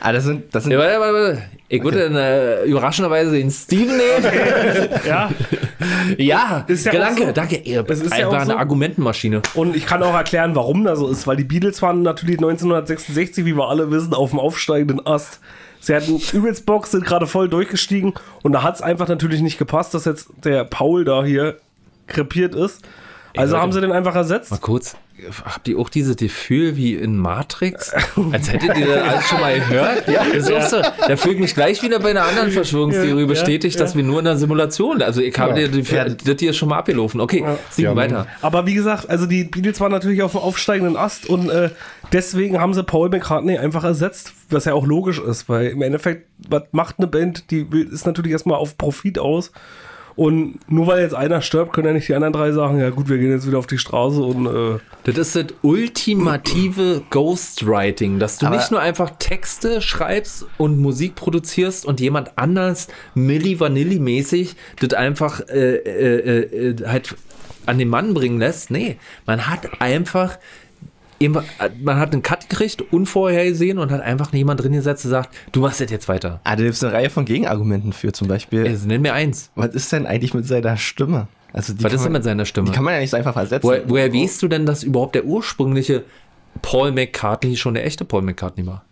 ah, 0.00 0.12
das 0.12 0.24
sind, 0.24 0.54
das 0.54 0.62
sind 0.62 0.72
Ja, 0.72 0.78
warte, 0.78 0.98
warte, 1.00 1.12
warte. 1.12 1.42
Ich 1.72 1.82
würde 1.82 2.10
dann, 2.10 2.16
äh, 2.16 2.64
überraschenderweise 2.64 3.32
den 3.32 3.50
Steven 3.50 3.96
nehmen. 3.96 4.90
Ja, 5.06 5.30
ja, 6.18 6.64
Ist 6.68 6.84
ja 6.84 6.92
danke, 6.92 7.26
so. 7.28 7.32
danke. 7.32 7.56
Ihr 7.56 7.82
Es 7.88 8.00
ist 8.02 8.10
ja 8.14 8.26
einfach 8.26 8.40
auch 8.40 8.44
so. 8.44 8.50
eine 8.50 8.58
Argumentenmaschine. 8.58 9.40
und 9.54 9.74
ich 9.74 9.86
kann 9.86 10.02
auch 10.02 10.12
erklären, 10.12 10.54
warum 10.54 10.84
das 10.84 10.98
so 10.98 11.08
ist, 11.08 11.26
weil 11.26 11.36
die 11.36 11.44
Beatles 11.44 11.80
waren 11.80 12.02
natürlich 12.02 12.36
1966, 12.36 13.46
wie 13.46 13.56
wir 13.56 13.68
alle 13.68 13.90
wissen, 13.90 14.12
auf 14.12 14.30
dem 14.30 14.38
aufsteigenden 14.38 15.06
Ast. 15.06 15.40
Sie 15.80 15.94
hatten 15.94 16.20
übelst 16.34 16.66
Bock, 16.66 16.86
sind 16.86 17.06
gerade 17.06 17.26
voll 17.26 17.48
durchgestiegen 17.48 18.12
und 18.42 18.52
da 18.52 18.62
hat 18.62 18.74
es 18.74 18.82
einfach 18.82 19.08
natürlich 19.08 19.40
nicht 19.40 19.56
gepasst, 19.56 19.94
dass 19.94 20.04
jetzt 20.04 20.28
der 20.44 20.64
Paul 20.64 21.06
da 21.06 21.24
hier 21.24 21.56
krepiert 22.06 22.54
ist. 22.54 22.82
Also 23.36 23.52
Leute. 23.54 23.62
haben 23.62 23.72
sie 23.72 23.80
den 23.80 23.92
einfach 23.92 24.14
ersetzt. 24.14 24.50
Mal 24.50 24.58
kurz, 24.58 24.96
habt 25.44 25.66
ihr 25.68 25.78
auch 25.78 25.88
dieses 25.88 26.16
Gefühl 26.16 26.76
wie 26.76 26.94
in 26.94 27.16
Matrix? 27.16 27.92
Als 28.32 28.52
hättet 28.52 28.76
ihr 28.76 28.86
das 28.86 29.08
alles 29.08 29.24
schon 29.28 29.40
mal 29.40 29.58
gehört? 29.58 30.08
Ja, 30.08 30.24
das 30.24 30.48
ist 30.48 30.52
auch 30.52 30.62
so. 30.62 30.82
Da 31.08 31.16
fühlt 31.16 31.38
mich 31.40 31.54
gleich 31.54 31.82
wieder 31.82 31.98
bei 32.00 32.10
einer 32.10 32.24
anderen 32.24 32.50
Verschwörungstheorie 32.50 33.20
Ja, 33.22 33.26
bestätigt, 33.26 33.80
dass 33.80 33.96
wir 33.96 34.02
nur 34.02 34.20
in 34.20 34.26
einer 34.26 34.36
Simulation, 34.36 35.00
also 35.02 35.20
ich 35.22 35.38
habe 35.38 35.58
Ja. 35.60 35.68
dir 35.68 35.82
die, 35.82 35.94
Ja. 35.94 36.04
das 36.08 36.36
hier 36.40 36.52
schon 36.52 36.68
mal 36.68 36.78
abgelaufen. 36.78 37.20
Okay, 37.20 37.44
Ja, 37.76 37.96
weiter. 37.96 38.26
Aber 38.42 38.66
wie 38.66 38.74
gesagt, 38.74 39.08
also 39.08 39.26
die 39.26 39.44
Beatles 39.44 39.80
waren 39.80 39.92
natürlich 39.92 40.22
auf 40.22 40.32
dem 40.32 40.40
aufsteigenden 40.40 40.96
Ast 40.96 41.26
und 41.26 41.48
äh, 41.48 41.70
deswegen 42.12 42.60
haben 42.60 42.74
sie 42.74 42.82
Paul 42.82 43.08
McCartney 43.08 43.58
einfach 43.58 43.84
ersetzt, 43.84 44.32
was 44.50 44.66
ja 44.66 44.74
auch 44.74 44.86
logisch 44.86 45.18
ist, 45.20 45.48
weil 45.48 45.68
im 45.68 45.82
Endeffekt, 45.82 46.26
was 46.48 46.64
macht 46.72 46.96
eine 46.98 47.06
Band, 47.06 47.50
die 47.50 47.70
will, 47.72 47.88
ist 47.92 48.06
natürlich 48.06 48.32
erstmal 48.32 48.58
auf 48.58 48.76
Profit 48.76 49.18
aus. 49.18 49.52
Und 50.14 50.58
nur 50.70 50.86
weil 50.86 51.00
jetzt 51.02 51.14
einer 51.14 51.40
stirbt, 51.40 51.72
können 51.72 51.86
ja 51.88 51.92
nicht 51.94 52.08
die 52.08 52.14
anderen 52.14 52.32
drei 52.34 52.52
sagen, 52.52 52.78
ja 52.78 52.90
gut, 52.90 53.08
wir 53.08 53.18
gehen 53.18 53.30
jetzt 53.30 53.46
wieder 53.46 53.58
auf 53.58 53.66
die 53.66 53.78
Straße 53.78 54.20
und 54.22 54.46
äh, 54.46 54.78
Das 55.04 55.16
ist 55.16 55.36
das 55.36 55.46
ultimative 55.62 57.02
Ghostwriting, 57.10 58.18
dass 58.18 58.38
du 58.38 58.46
Aber- 58.46 58.56
nicht 58.56 58.70
nur 58.70 58.80
einfach 58.80 59.10
Texte 59.18 59.80
schreibst 59.80 60.46
und 60.58 60.78
Musik 60.80 61.14
produzierst 61.14 61.86
und 61.86 62.00
jemand 62.00 62.32
anders 62.36 62.88
Milli 63.14 63.58
Vanilli 63.58 63.98
mäßig 63.98 64.54
das 64.80 64.92
einfach 64.94 65.40
äh, 65.48 65.76
äh, 65.76 66.70
äh, 66.70 66.86
halt 66.86 67.14
an 67.64 67.78
den 67.78 67.88
Mann 67.88 68.12
bringen 68.12 68.38
lässt. 68.40 68.70
Nee, 68.70 68.96
man 69.24 69.46
hat 69.48 69.80
einfach 69.80 70.38
man 71.28 71.98
hat 71.98 72.12
einen 72.12 72.22
Cut 72.22 72.48
gekriegt, 72.48 72.82
unvorhergesehen 72.92 73.78
und 73.78 73.90
hat 73.90 74.00
einfach 74.00 74.32
jemand 74.32 74.62
drin 74.62 74.72
gesetzt 74.72 75.04
und 75.04 75.10
sagt, 75.10 75.34
du 75.52 75.60
machst 75.60 75.80
das 75.80 75.90
jetzt 75.90 76.08
weiter. 76.08 76.40
Ah, 76.44 76.56
da 76.56 76.62
gibt 76.62 76.74
es 76.74 76.82
eine 76.84 76.92
Reihe 76.92 77.10
von 77.10 77.24
Gegenargumenten 77.24 77.92
für, 77.92 78.12
zum 78.12 78.28
Beispiel. 78.28 78.66
Also 78.66 78.86
nenn 78.86 79.02
mir 79.02 79.12
eins. 79.14 79.50
was 79.54 79.74
ist 79.74 79.92
denn 79.92 80.06
eigentlich 80.06 80.34
mit 80.34 80.46
seiner 80.46 80.76
Stimme? 80.76 81.28
Also 81.52 81.74
die 81.74 81.84
Was 81.84 81.92
ist 81.92 82.00
denn 82.04 82.12
man- 82.12 82.20
mit 82.20 82.24
seiner 82.24 82.44
Stimme? 82.46 82.68
Die 82.70 82.74
kann 82.74 82.84
man 82.84 82.94
ja 82.94 83.00
nicht 83.00 83.10
so 83.10 83.16
einfach 83.16 83.34
versetzen. 83.34 83.66
Woher, 83.66 83.88
woher 83.88 84.12
weißt 84.12 84.42
du 84.42 84.48
denn, 84.48 84.64
dass 84.66 84.82
überhaupt 84.82 85.14
der 85.14 85.24
ursprüngliche 85.26 86.04
Paul 86.62 86.92
McCartney 86.92 87.56
schon 87.56 87.74
der 87.74 87.84
echte 87.86 88.04
Paul 88.04 88.22
McCartney 88.22 88.66
war? 88.66 88.84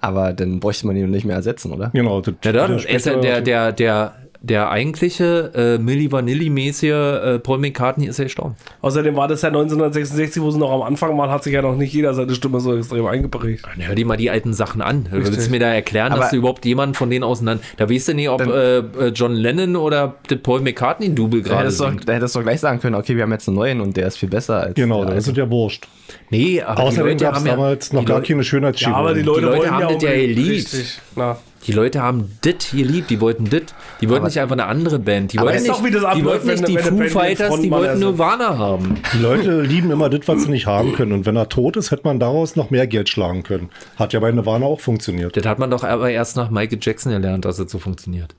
Aber 0.00 0.32
dann 0.32 0.60
bräuchte 0.60 0.86
man 0.86 0.96
ihn 0.96 1.10
nicht 1.10 1.24
mehr 1.24 1.36
ersetzen, 1.36 1.72
oder? 1.72 1.90
Genau. 1.94 2.20
Das, 2.20 2.34
Ja, 2.44 2.52
da, 2.52 2.68
das 2.68 2.84
er 2.84 2.96
ist 2.96 3.06
ja 3.06 3.16
der, 3.16 3.40
der, 3.40 3.72
der, 3.72 4.14
der 4.46 4.70
eigentliche 4.70 5.50
äh, 5.54 5.78
Milli 5.82 6.12
Vanilli-mäßige 6.12 6.90
äh, 6.90 7.38
Paul 7.38 7.58
McCartney 7.58 8.06
ist 8.06 8.18
ja 8.18 8.24
gestorben. 8.24 8.56
außerdem 8.82 9.16
war 9.16 9.26
das 9.26 9.40
ja 9.40 9.48
1966, 9.48 10.42
wo 10.42 10.50
sie 10.50 10.58
noch 10.58 10.70
am 10.70 10.82
Anfang 10.82 11.16
waren, 11.16 11.30
hat 11.30 11.42
sich 11.44 11.54
ja 11.54 11.62
noch 11.62 11.76
nicht 11.76 11.94
jeder 11.94 12.12
seine 12.12 12.34
Stimme 12.34 12.60
so 12.60 12.76
extrem 12.76 13.06
eingeprägt. 13.06 13.64
Dann 13.64 13.86
hör 13.86 13.94
dir 13.94 14.04
mal 14.04 14.18
die 14.18 14.28
alten 14.30 14.52
Sachen 14.52 14.82
an. 14.82 15.06
Willst 15.10 15.46
du 15.46 15.50
mir 15.50 15.60
da 15.60 15.72
erklären, 15.72 16.12
Aber- 16.12 16.20
dass 16.20 16.30
du 16.30 16.36
überhaupt 16.36 16.66
jemanden 16.66 16.94
von 16.94 17.08
denen 17.08 17.24
auseinander. 17.24 17.62
Da 17.78 17.88
weißt 17.88 18.08
du 18.08 18.14
nicht, 18.14 18.28
ob 18.28 18.38
Dann- 18.38 18.50
äh, 18.50 18.78
äh, 18.78 19.08
John 19.14 19.32
Lennon 19.32 19.76
oder 19.76 20.16
der 20.28 20.36
Paul 20.36 20.60
McCartney-Double 20.60 21.40
Da 21.42 21.48
gerade 21.48 21.60
hättest, 21.62 21.80
du, 21.80 21.84
singt. 21.84 22.06
da 22.08 22.12
hättest 22.12 22.36
du 22.36 22.42
gleich 22.42 22.60
sagen 22.60 22.80
können, 22.80 22.96
okay, 22.96 23.16
wir 23.16 23.22
haben 23.22 23.32
jetzt 23.32 23.48
einen 23.48 23.56
neuen 23.56 23.80
und 23.80 23.96
der 23.96 24.08
ist 24.08 24.18
viel 24.18 24.28
besser 24.28 24.60
als 24.60 24.74
Genau, 24.74 25.04
der 25.06 25.14
das 25.14 25.26
ist 25.28 25.36
ja 25.38 25.48
wurscht. 25.50 25.88
Nee, 26.28 26.60
aber 26.60 26.82
die 26.82 26.88
Außerdem 26.88 27.06
Leute 27.06 27.24
gab 27.24 27.32
es 27.34 27.38
haben 27.40 27.46
ja, 27.46 27.52
damals 27.54 27.92
noch 27.94 28.00
die 28.00 28.06
gar 28.06 28.16
Leute, 28.18 28.32
keine 28.32 28.44
Schönheitschirurgie. 28.44 28.94
Ja, 29.00 29.04
aber 29.04 29.14
die 29.14 29.22
Leute, 29.22 29.40
Leute 29.40 29.58
wollen 29.58 29.70
haben 29.70 29.80
ja 29.88 29.94
das 29.94 30.02
ja 30.02 30.10
geliebt. 30.12 30.48
Richtig. 30.50 30.98
Na. 31.16 31.38
Die 31.66 31.72
Leute 31.72 32.02
haben 32.02 32.38
dit 32.44 32.70
geliebt, 32.72 33.10
die 33.10 33.20
wollten 33.20 33.44
dit. 33.44 33.74
Die 34.00 34.08
wollten 34.08 34.20
Aber- 34.22 34.28
nicht 34.28 34.40
einfach 34.40 34.52
eine 34.54 34.66
andere 34.66 34.98
Band. 34.98 35.32
Die 35.32 35.38
wollten 35.38 35.62
nicht, 35.62 35.68
doch, 35.68 35.82
wie 35.84 35.90
das 35.90 36.02
die 36.02 36.06
abläuft, 36.06 36.46
wollten 36.46 36.62
nicht 36.62 36.68
die 36.68 36.78
Foo 36.78 37.02
Fighters, 37.08 37.60
die 37.60 37.70
wollten 37.70 37.84
ersetzt. 37.86 38.00
Nirvana 38.00 38.58
haben. 38.58 38.98
Die 39.14 39.18
Leute 39.18 39.62
lieben 39.62 39.90
immer 39.90 40.08
das, 40.10 40.26
was 40.28 40.42
sie 40.44 40.50
nicht 40.50 40.66
haben 40.66 40.92
können. 40.92 41.12
Und 41.12 41.26
wenn 41.26 41.36
er 41.36 41.48
tot 41.48 41.76
ist, 41.76 41.90
hätte 41.90 42.02
man 42.04 42.18
daraus 42.20 42.56
noch 42.56 42.70
mehr 42.70 42.86
Geld 42.86 43.08
schlagen 43.08 43.42
können. 43.42 43.70
Hat 43.96 44.12
ja 44.12 44.20
bei 44.20 44.30
Nirvana 44.30 44.66
auch 44.66 44.80
funktioniert. 44.80 45.36
Das 45.36 45.46
hat 45.46 45.58
man 45.58 45.70
doch 45.70 45.84
aber 45.84 46.10
erst 46.10 46.36
nach 46.36 46.50
Michael 46.50 46.78
Jackson 46.80 47.12
gelernt, 47.12 47.44
dass 47.44 47.58
es 47.58 47.70
so 47.70 47.78
funktioniert. 47.78 48.34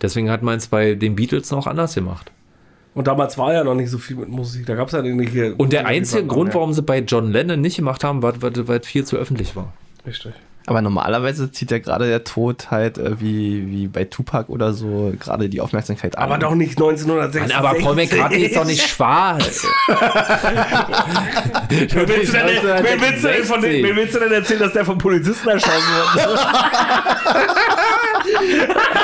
Deswegen 0.00 0.30
hat 0.30 0.42
man 0.42 0.56
es 0.58 0.68
bei 0.68 0.94
den 0.94 1.16
Beatles 1.16 1.50
noch 1.50 1.66
anders 1.66 1.94
gemacht. 1.94 2.30
Und 2.94 3.06
damals 3.06 3.36
war 3.38 3.52
ja 3.52 3.62
noch 3.62 3.74
nicht 3.74 3.90
so 3.90 3.98
viel 3.98 4.16
mit 4.16 4.28
Musik. 4.28 4.66
Da 4.66 4.74
gab 4.74 4.88
es 4.88 4.92
ja 4.92 5.02
nicht 5.02 5.30
hier. 5.32 5.54
Und 5.56 5.72
der 5.72 5.86
einzige. 5.86 6.26
Grund, 6.26 6.54
warum 6.54 6.72
sie 6.72 6.82
bei 6.82 6.98
John 7.00 7.30
Lennon 7.30 7.60
nicht 7.60 7.76
gemacht 7.76 8.02
haben, 8.02 8.22
war, 8.22 8.40
weil, 8.42 8.66
weil 8.66 8.80
es 8.80 8.86
viel 8.86 9.04
zu 9.04 9.16
öffentlich 9.16 9.54
war. 9.54 9.72
Richtig. 10.06 10.32
Aber 10.68 10.82
normalerweise 10.82 11.50
zieht 11.50 11.70
ja 11.70 11.78
gerade 11.78 12.06
der 12.06 12.24
Tod 12.24 12.70
halt 12.70 12.98
äh, 12.98 13.18
wie, 13.18 13.66
wie 13.70 13.88
bei 13.88 14.04
Tupac 14.04 14.52
oder 14.52 14.74
so 14.74 15.14
gerade 15.18 15.48
die 15.48 15.62
Aufmerksamkeit 15.62 16.18
an. 16.18 16.24
Aber 16.24 16.36
doch 16.36 16.54
nicht 16.54 16.72
1966. 16.72 17.56
Mann, 17.56 17.66
aber 17.66 17.78
Paul 17.78 17.94
McCartney 17.94 18.42
ist 18.42 18.54
doch 18.54 18.66
nicht 18.66 18.86
schwarz. 18.86 19.66
Wer 21.70 22.08
willst, 22.08 22.34
du 22.34 22.36
denn, 22.36 22.62
wer, 22.62 23.00
willst 23.00 23.24
du 23.24 23.28
denn 23.28 23.44
von 23.44 23.62
den, 23.62 23.82
wer 23.82 23.96
willst 23.96 24.14
du 24.14 24.18
denn 24.20 24.32
erzählen, 24.32 24.60
dass 24.60 24.74
der 24.74 24.84
vom 24.84 24.98
Polizisten 24.98 25.48
erschossen 25.48 25.72
wurde? 25.72 26.38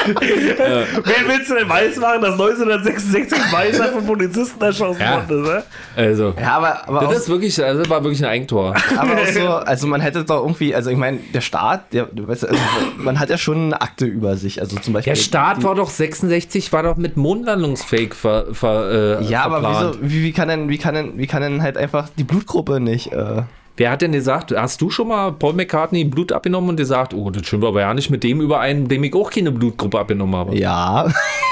Wer 0.07 1.29
willst 1.29 1.51
du 1.51 1.55
denn 1.55 1.69
weiß 1.69 1.97
machen, 1.97 2.23
dass 2.23 2.33
1966 2.33 3.39
ein 3.39 3.53
Weißer 3.53 3.89
vom 3.93 4.07
Polizisten 4.07 4.63
erschossen 4.63 5.01
Ja. 5.01 5.23
wurde? 5.29 5.43
Ne? 5.43 5.63
Also, 5.97 6.35
Ja, 6.41 6.57
aber, 6.57 6.89
aber, 6.89 7.01
das 7.01 7.09
auch, 7.09 7.13
ist 7.15 7.29
wirklich, 7.29 7.63
also 7.65 7.81
das 7.81 7.91
war 7.91 8.03
wirklich 8.03 8.23
ein 8.25 8.31
Eigentor. 8.31 8.75
aber 8.97 9.13
auch 9.15 9.27
so, 9.27 9.49
also 9.49 9.87
man 9.87 10.01
hätte 10.01 10.25
doch 10.25 10.43
irgendwie, 10.43 10.75
also 10.75 10.91
ich 10.91 10.97
meine, 10.97 11.19
der 11.33 11.41
Staat, 11.41 11.93
der, 11.93 12.07
du 12.07 12.27
weißt, 12.27 12.49
also 12.49 12.61
man 12.97 13.19
hat 13.21 13.31
ja 13.31 13.39
schon 13.39 13.67
eine 13.67 13.81
Akte 13.81 14.05
über 14.07 14.37
sich. 14.37 14.61
Also 14.61 14.77
zum 14.77 14.93
Beispiel. 14.95 15.13
Der 15.15 15.21
Start 15.21 15.63
war 15.63 15.75
doch 15.75 15.91
66, 15.91 16.73
war 16.73 16.83
doch 16.83 16.97
mit 16.97 17.17
Mondlandungsfake 17.17 18.15
ver, 18.15 18.47
ver, 18.53 19.21
äh, 19.21 19.25
Ja, 19.25 19.45
aber 19.45 19.61
verplant. 19.61 19.99
wieso, 20.03 20.13
wie, 20.13 20.23
wie 20.25 20.33
kann 20.33 20.49
denn, 20.49 20.69
wie 20.69 20.79
kann 20.79 20.95
denn, 20.95 21.19
wie 21.19 21.27
kann 21.27 21.43
denn 21.43 21.63
halt 21.63 21.77
einfach 21.77 22.09
die 22.17 22.25
Blutgruppe 22.25 22.81
nicht, 22.81 23.13
äh, 23.13 23.43
Wer 23.77 23.91
hat 23.91 24.03
denn 24.03 24.13
gesagt, 24.13 24.53
hast 24.57 24.81
du 24.81 24.89
schon 24.91 25.09
mal 25.09 25.33
Paul 25.33 25.53
McCartney 25.55 26.05
Blut 26.05 26.31
abgenommen 26.31 26.71
und 26.71 26.77
gesagt, 26.77 27.13
oh, 27.13 27.31
das 27.31 27.45
stimmt 27.47 27.65
aber 27.65 27.81
ja 27.81 27.93
nicht 27.93 28.09
mit 28.09 28.23
dem 28.23 28.41
überein, 28.41 28.87
dem 28.87 29.03
ich 29.03 29.15
auch 29.15 29.31
keine 29.31 29.51
Blutgruppe 29.51 29.99
abgenommen 29.99 30.37
habe? 30.37 30.57
Ja. 30.57 31.09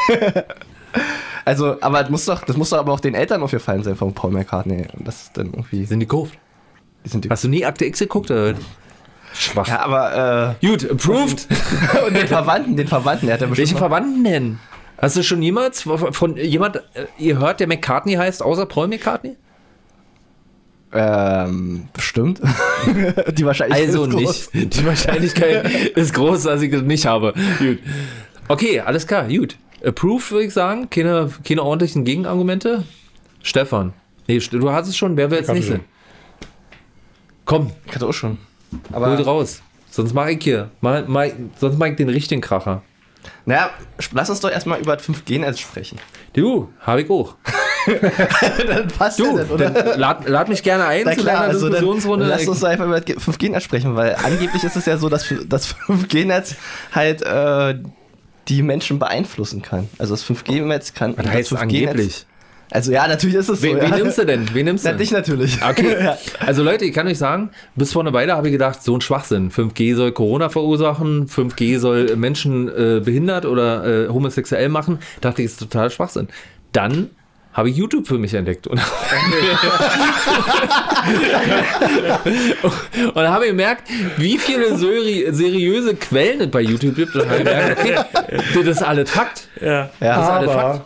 also, 1.45 1.77
aber 1.81 2.03
das 2.03 2.11
muss 2.11 2.25
doch, 2.27 2.43
das 2.45 2.57
muss 2.57 2.71
doch 2.71 2.79
aber 2.79 2.93
auch 2.93 3.01
den 3.01 3.15
Eltern 3.15 3.43
aufgefallen 3.43 3.83
sein 3.83 3.97
von 3.97 4.13
Paul 4.15 4.31
McCartney. 4.31 4.87
Das 5.01 5.23
ist 5.23 5.37
dann 5.37 5.47
irgendwie. 5.47 5.85
Sind 5.85 6.01
die 6.01 6.07
gekauft? 6.07 6.35
Die 7.05 7.09
sind 7.09 7.25
die, 7.25 7.31
Hast 7.31 7.45
du 7.45 7.49
nie 7.49 7.65
Akte 7.65 7.85
X 7.87 7.99
geguckt? 7.99 8.31
Oder? 8.31 8.55
Schwach. 9.35 9.67
ja, 9.67 9.81
aber 9.81 10.57
Gut, 10.61 10.89
approved. 10.91 11.49
äh, 11.51 12.07
und 12.07 12.15
den 12.17 12.29
Verwandten, 12.29 12.77
den 12.77 12.87
Verwandten, 12.87 13.27
der 13.27 13.35
hat 13.35 13.41
ja 13.41 13.47
bestimmt. 13.47 13.59
Welche 13.59 13.75
noch- 13.75 13.81
Verwandten 13.81 14.25
denn? 14.25 14.59
Hast 14.99 15.17
du 15.17 15.23
schon 15.25 15.43
jemals 15.43 15.83
von 15.83 16.13
von 16.13 16.37
jemand, 16.37 16.77
äh, 16.77 17.07
ihr 17.19 17.39
hört, 17.39 17.59
der 17.59 17.67
McCartney 17.67 18.15
heißt, 18.15 18.43
außer 18.43 18.67
Paul 18.67 18.87
McCartney? 18.89 19.37
Ähm, 20.95 21.89
bestimmt. 21.93 22.41
die 23.33 23.45
Wahrscheinlichkeit 23.47 23.89
Also 23.89 24.05
ist 24.05 24.11
groß. 24.11 24.55
nicht. 24.55 24.75
Die 24.79 24.87
Wahrscheinlichkeit 24.87 25.71
ist 25.97 26.13
groß, 26.15 26.43
dass 26.45 26.61
ich 26.63 26.71
das 26.71 26.83
nicht 26.83 27.07
habe. 27.07 27.33
Gut. 27.59 27.79
Okay, 28.49 28.81
alles 28.81 29.07
klar, 29.07 29.27
gut. 29.29 29.57
Approved 29.85 30.31
würde 30.31 30.45
ich 30.47 30.53
sagen. 30.53 30.91
Keine, 30.91 31.31
keine 31.47 31.63
ordentlichen 31.63 32.05
Gegenargumente. 32.05 32.85
Stefan. 33.43 33.93
Nee, 34.29 34.39
du 34.39 34.71
hast 34.71 34.89
es 34.89 34.97
schon. 34.97 35.17
Wer 35.17 35.31
will 35.31 35.39
jetzt 35.39 35.53
nicht 35.53 35.67
sein? 35.67 35.81
Komm, 37.45 37.71
Ich 37.87 37.95
hatte 37.95 38.07
auch 38.07 38.13
schon. 38.13 38.39
hol 38.93 38.97
Aber, 39.03 39.19
raus. 39.21 39.63
Sonst 39.91 40.15
mache 40.15 40.33
ich 40.33 40.45
hier. 40.45 40.71
Mal, 40.81 41.07
mal, 41.09 41.33
sonst 41.59 41.79
mache 41.79 41.91
ich 41.91 41.97
den 41.97 42.09
richtigen 42.09 42.41
Kracher. 42.41 42.83
naja, 43.45 43.71
lass 44.13 44.31
uns 44.31 44.41
doch 44.41 44.51
erstmal 44.51 44.81
über 44.81 44.97
das 44.97 45.07
5G-Netz 45.09 45.59
sprechen. 45.59 45.99
Du, 46.35 46.69
habe 46.81 47.03
ich 47.03 47.11
auch. 47.11 47.35
dann 48.69 48.89
passt 48.89 49.19
Du, 49.19 49.37
ja 49.37 49.45
nicht, 49.45 49.61
dann 49.61 49.99
lad, 49.99 50.29
lad 50.29 50.49
mich 50.49 50.63
gerne 50.63 50.87
ein 50.87 51.03
Na 51.05 51.13
zu 51.13 51.21
klar, 51.21 51.35
deiner 51.35 51.49
also 51.49 51.69
Diskussionsrunde. 51.69 52.27
lass 52.27 52.47
uns 52.47 52.65
einfach 52.65 52.87
über 52.87 53.01
das 53.01 53.17
5G-Netz 53.17 53.65
sprechen, 53.65 53.97
weil 53.97 54.17
angeblich 54.23 54.65
ist 54.65 54.77
es 54.77 54.87
ja 54.87 54.97
so, 54.99 55.09
dass 55.09 55.33
das 55.49 55.75
5G-Netz 55.75 56.57
halt 56.93 57.23
äh, 57.23 57.79
die 58.49 58.63
Menschen 58.63 58.99
beeinflussen 58.99 59.63
kann. 59.63 59.89
Also 59.99 60.15
das 60.15 60.25
5G-Netz 60.25 60.95
kann. 60.95 61.17
Was 61.17 61.25
das 61.25 61.35
heißt 61.35 61.53
5G-Netz 61.53 61.63
angeblich? 61.63 62.27
Also 62.73 62.91
ja, 62.91 63.07
natürlich 63.07 63.37
ist 63.37 63.51
es 63.51 63.61
so. 63.61 63.67
Wen, 63.67 63.77
ja. 63.77 63.83
wen 63.85 63.95
nimmst 63.97 64.17
du 64.17 64.25
denn? 64.25 64.49
Wen 64.55 64.65
nimmst 64.65 64.87
du? 64.87 64.91
Na, 64.91 64.97
dich 64.97 65.11
natürlich. 65.11 65.63
Okay. 65.63 65.97
Ja. 66.03 66.17
Also 66.41 66.63
Leute, 66.63 66.87
ich 66.87 66.95
kann 66.95 67.07
euch 67.07 67.19
sagen, 67.19 67.51
bis 67.77 67.93
vor 67.93 68.03
einer 68.03 68.15
Weile 68.15 68.35
habe 68.35 68.49
ich 68.49 68.53
gedacht, 68.53 68.83
so 68.83 68.97
ein 68.97 69.03
Schwachsinn. 69.03 69.51
5G 69.51 69.95
soll 69.95 70.13
Corona 70.13 70.49
verursachen, 70.49 71.29
5G 71.29 71.79
soll 71.79 72.17
Menschen 72.17 72.69
äh, 72.69 73.01
behindert 73.05 73.45
oder 73.45 74.07
äh, 74.07 74.09
homosexuell 74.09 74.71
machen. 74.71 75.01
Dachte 75.21 75.43
ich, 75.43 75.47
ist 75.47 75.59
total 75.59 75.91
Schwachsinn. 75.91 76.29
Dann 76.73 77.11
habe 77.53 77.71
ich 77.71 77.77
YouTube 77.77 78.07
für 78.07 78.19
mich 78.19 78.33
entdeckt. 78.35 78.67
Und, 78.67 78.81
und 83.05 83.17
dann 83.17 83.29
habe 83.31 83.45
ich 83.45 83.51
gemerkt, 83.51 83.89
wie 84.17 84.39
viele 84.39 84.77
seri 84.77 85.27
seriöse 85.31 85.95
Quellen 85.95 86.41
es 86.43 86.51
bei 86.51 86.61
YouTube 86.61 86.97
gibt. 86.97 87.15
Und 87.15 87.27
habe 87.29 87.39
ich 87.39 87.45
gemerkt, 87.45 87.81
okay, 87.81 87.97
das 88.55 88.67
ist 88.77 88.83
alles 88.83 89.11
Fakt. 89.11 89.49
Ja. 89.61 89.91
Ja. 90.01 90.17
Das 90.17 90.25
ist 90.25 90.31
alles 90.31 90.51
Fakt. 90.53 90.65
Aber 90.65 90.85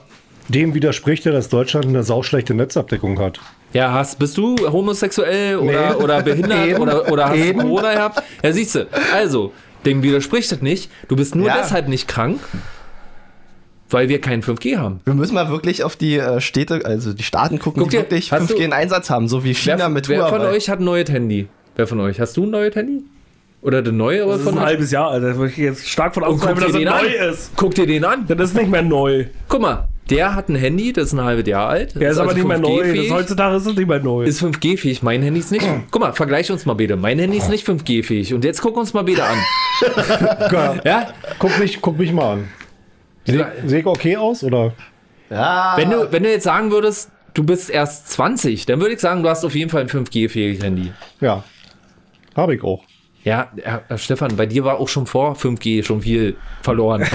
dem 0.48 0.74
widerspricht 0.74 1.24
ja, 1.24 1.32
dass 1.32 1.48
Deutschland 1.48 1.86
eine 1.86 2.02
sauschlechte 2.02 2.54
Netzabdeckung 2.54 3.18
hat. 3.18 3.40
Ja, 3.72 3.92
hast, 3.92 4.18
bist 4.18 4.36
du 4.38 4.56
homosexuell 4.70 5.56
oder, 5.56 5.90
Nee. 5.90 6.02
oder 6.02 6.22
behindert 6.22 6.66
Eben. 6.66 6.80
oder, 6.80 7.10
oder 7.10 7.26
hast 7.26 7.34
du 7.36 7.44
Eben. 7.44 7.60
Corona 7.62 7.94
gehabt? 7.94 8.22
Ja, 8.42 8.52
siehst 8.52 8.74
du. 8.76 8.86
Also, 9.12 9.52
dem 9.84 10.02
widerspricht 10.02 10.50
das 10.52 10.62
nicht. 10.62 10.90
Du 11.08 11.16
bist 11.16 11.34
nur 11.34 11.48
Ja. 11.48 11.58
deshalb 11.58 11.88
nicht 11.88 12.06
krank, 12.08 12.40
weil 13.90 14.08
wir 14.08 14.20
kein 14.20 14.42
5G 14.42 14.76
haben. 14.78 15.00
Wir 15.04 15.14
müssen 15.14 15.34
mal 15.34 15.48
wirklich 15.48 15.84
auf 15.84 15.96
die 15.96 16.16
äh, 16.18 16.40
Städte, 16.40 16.80
also 16.84 17.12
die 17.12 17.22
Staaten 17.22 17.58
gucken, 17.58 17.82
Guck 17.82 17.90
die 17.90 17.96
dir- 17.96 18.02
wirklich 18.02 18.32
hast 18.32 18.50
5G 18.50 18.56
du- 18.56 18.62
in 18.64 18.72
Einsatz 18.72 19.10
haben, 19.10 19.28
so 19.28 19.44
wie 19.44 19.54
China 19.54 19.78
Wer, 19.78 19.88
mit 19.90 20.08
wer 20.08 20.26
von 20.28 20.40
Huawei. 20.40 20.50
euch 20.56 20.68
hat 20.68 20.80
ein 20.80 20.84
neues 20.84 21.10
Handy? 21.10 21.48
Wer 21.76 21.86
von 21.86 22.00
euch? 22.00 22.20
Hast 22.20 22.36
du 22.36 22.44
ein 22.44 22.50
neues 22.50 22.74
Handy? 22.74 23.04
Oder 23.62 23.82
der 23.82 23.92
neue 23.92 24.24
Das 24.26 24.36
ist 24.38 24.42
von 24.44 24.54
ein 24.54 24.58
euch? 24.58 24.64
halbes 24.66 24.90
Jahr, 24.92 25.10
Alter. 25.10 25.28
Da 25.30 25.36
würde 25.36 25.50
ich 25.50 25.56
jetzt 25.58 25.88
stark 25.88 26.14
von 26.14 26.22
Und 26.22 26.34
ausgehen, 26.34 26.54
guck 26.54 26.62
dass 26.64 26.72
dir 26.72 26.86
er 26.86 26.90
neu 27.02 27.18
an. 27.24 27.30
ist. 27.32 27.50
Guck 27.56 27.74
dir 27.74 27.86
den 27.86 28.04
an. 28.04 28.24
Das 28.28 28.50
ist 28.50 28.56
nicht 28.56 28.70
mehr 28.70 28.82
neu. 28.82 29.26
Guck 29.48 29.60
mal, 29.62 29.88
der 30.08 30.36
hat 30.36 30.48
ein 30.48 30.54
Handy, 30.54 30.92
das 30.92 31.06
ist 31.06 31.12
ein 31.14 31.24
halbes 31.24 31.46
Jahr 31.48 31.68
alt. 31.68 31.96
Der 32.00 32.12
ist 32.12 32.18
aber 32.18 32.32
nicht 32.34 32.46
mehr 32.46 32.58
neu. 32.60 32.94
Das, 32.94 33.10
heutzutage 33.10 33.56
ist 33.56 33.66
es 33.66 33.74
nicht 33.76 33.88
mehr 33.88 33.98
neu. 33.98 34.22
Ist 34.24 34.40
5G-fähig, 34.40 35.02
mein 35.02 35.20
Handy 35.22 35.40
ist 35.40 35.50
nicht. 35.50 35.66
Guck 35.90 36.00
mal, 36.00 36.12
vergleich 36.12 36.50
uns 36.52 36.64
mal 36.64 36.74
bitte. 36.74 36.94
Mein 36.96 37.18
Handy 37.18 37.38
ist 37.38 37.48
nicht 37.50 37.66
5G-fähig. 37.66 38.34
Und 38.34 38.44
jetzt 38.44 38.62
guck 38.62 38.76
uns 38.76 38.94
mal 38.94 39.02
bitte 39.02 39.24
an. 39.24 39.38
Ja, 40.52 40.76
Ja? 40.84 41.08
guck, 41.38 41.58
mich, 41.58 41.80
guck 41.80 41.98
mich 41.98 42.12
mal 42.12 42.34
an. 42.34 42.44
Sehe 43.26 43.52
seh 43.66 43.80
ich 43.80 43.86
okay 43.86 44.16
aus? 44.16 44.42
Oder? 44.42 44.72
Ja. 45.30 45.74
Wenn 45.76 45.90
du, 45.90 46.10
wenn 46.12 46.22
du 46.22 46.30
jetzt 46.30 46.44
sagen 46.44 46.70
würdest, 46.70 47.10
du 47.34 47.44
bist 47.44 47.68
erst 47.70 48.10
20, 48.10 48.66
dann 48.66 48.80
würde 48.80 48.94
ich 48.94 49.00
sagen, 49.00 49.22
du 49.22 49.28
hast 49.28 49.44
auf 49.44 49.54
jeden 49.54 49.70
Fall 49.70 49.82
ein 49.82 49.88
5G-fähiges 49.88 50.62
Handy. 50.62 50.92
Ja. 51.20 51.44
Habe 52.34 52.54
ich 52.54 52.62
auch. 52.62 52.82
Ja, 53.24 53.48
Herr, 53.60 53.98
Stefan, 53.98 54.36
bei 54.36 54.46
dir 54.46 54.64
war 54.64 54.78
auch 54.78 54.88
schon 54.88 55.06
vor 55.06 55.34
5G 55.34 55.82
schon 55.84 56.02
viel 56.02 56.36
verloren. 56.62 57.02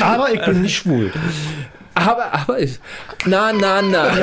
Aber 0.00 0.34
ich 0.34 0.44
bin 0.44 0.62
nicht 0.62 0.76
schwul. 0.76 1.12
aber, 1.94 2.34
aber 2.34 2.58
ich. 2.58 2.80
Na, 3.24 3.52
na, 3.52 3.80
na. 3.80 4.10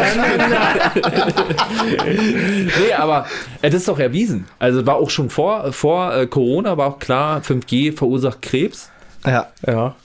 nee, 2.05 2.93
aber 2.97 3.25
das 3.61 3.75
ist 3.75 3.87
doch 3.87 3.97
erwiesen. 3.99 4.45
Also 4.59 4.85
war 4.85 4.97
auch 4.97 5.09
schon 5.09 5.29
vor, 5.29 5.71
vor 5.71 6.13
äh, 6.13 6.27
Corona, 6.27 6.75
war 6.75 6.87
auch 6.87 6.99
klar, 6.99 7.39
5G 7.39 7.95
verursacht 7.95 8.41
Krebs. 8.41 8.90
Ja. 9.25 9.47
ja. 9.65 9.95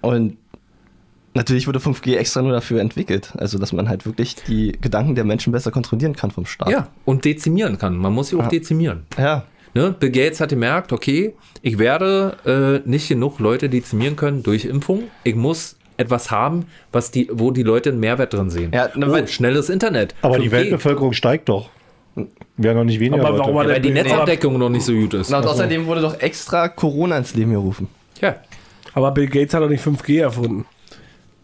Und 0.00 0.36
natürlich 1.34 1.66
wurde 1.66 1.78
5G 1.78 2.16
extra 2.16 2.42
nur 2.42 2.52
dafür 2.52 2.80
entwickelt. 2.80 3.32
Also, 3.36 3.58
dass 3.58 3.72
man 3.72 3.88
halt 3.88 4.06
wirklich 4.06 4.36
die 4.36 4.72
Gedanken 4.80 5.14
der 5.14 5.24
Menschen 5.24 5.52
besser 5.52 5.70
kontrollieren 5.70 6.14
kann 6.14 6.30
vom 6.30 6.46
Staat. 6.46 6.70
Ja, 6.70 6.88
und 7.04 7.24
dezimieren 7.24 7.78
kann. 7.78 7.96
Man 7.96 8.12
muss 8.12 8.28
sie 8.28 8.36
auch 8.36 8.48
dezimieren. 8.48 9.04
Ja. 9.18 9.44
Ne? 9.74 9.94
Bill 9.98 10.10
Gates 10.10 10.40
hat 10.40 10.50
gemerkt, 10.50 10.92
okay, 10.92 11.34
ich 11.60 11.78
werde 11.78 12.82
äh, 12.84 12.88
nicht 12.88 13.08
genug 13.08 13.40
Leute 13.40 13.68
dezimieren 13.68 14.14
können 14.14 14.44
durch 14.44 14.66
Impfung. 14.66 15.04
Ich 15.24 15.34
muss 15.34 15.76
etwas 15.96 16.30
haben, 16.30 16.66
was 16.92 17.10
die, 17.10 17.28
wo 17.32 17.50
die 17.50 17.64
Leute 17.64 17.90
einen 17.90 18.00
Mehrwert 18.00 18.32
drin 18.32 18.50
sehen. 18.50 18.70
Ja, 18.72 18.88
ne, 18.94 19.10
oh, 19.10 19.26
schnelles 19.26 19.68
Internet. 19.68 20.14
Aber 20.22 20.38
die 20.38 20.48
5G. 20.48 20.52
Weltbevölkerung 20.52 21.12
steigt 21.12 21.48
doch. 21.48 21.70
Wäre 22.56 22.76
noch 22.76 22.84
nicht 22.84 23.00
weniger 23.00 23.24
Aber 23.24 23.38
warum 23.38 23.54
Leute. 23.54 23.68
Ja, 23.68 23.74
weil 23.74 23.82
die 23.82 23.90
Netzabdeckung 23.90 24.58
noch 24.58 24.68
nicht 24.68 24.84
so 24.84 24.92
gut 24.92 25.14
ist. 25.14 25.30
Na, 25.30 25.38
und 25.38 25.46
außerdem 25.46 25.86
wurde 25.86 26.02
doch 26.02 26.20
extra 26.20 26.68
Corona 26.68 27.18
ins 27.18 27.34
Leben 27.34 27.50
gerufen. 27.50 27.88
Ja. 28.20 28.36
Aber 28.94 29.10
Bill 29.10 29.26
Gates 29.28 29.52
hat 29.54 29.62
doch 29.62 29.68
nicht 29.68 29.84
5G 29.84 30.20
erfunden. 30.22 30.64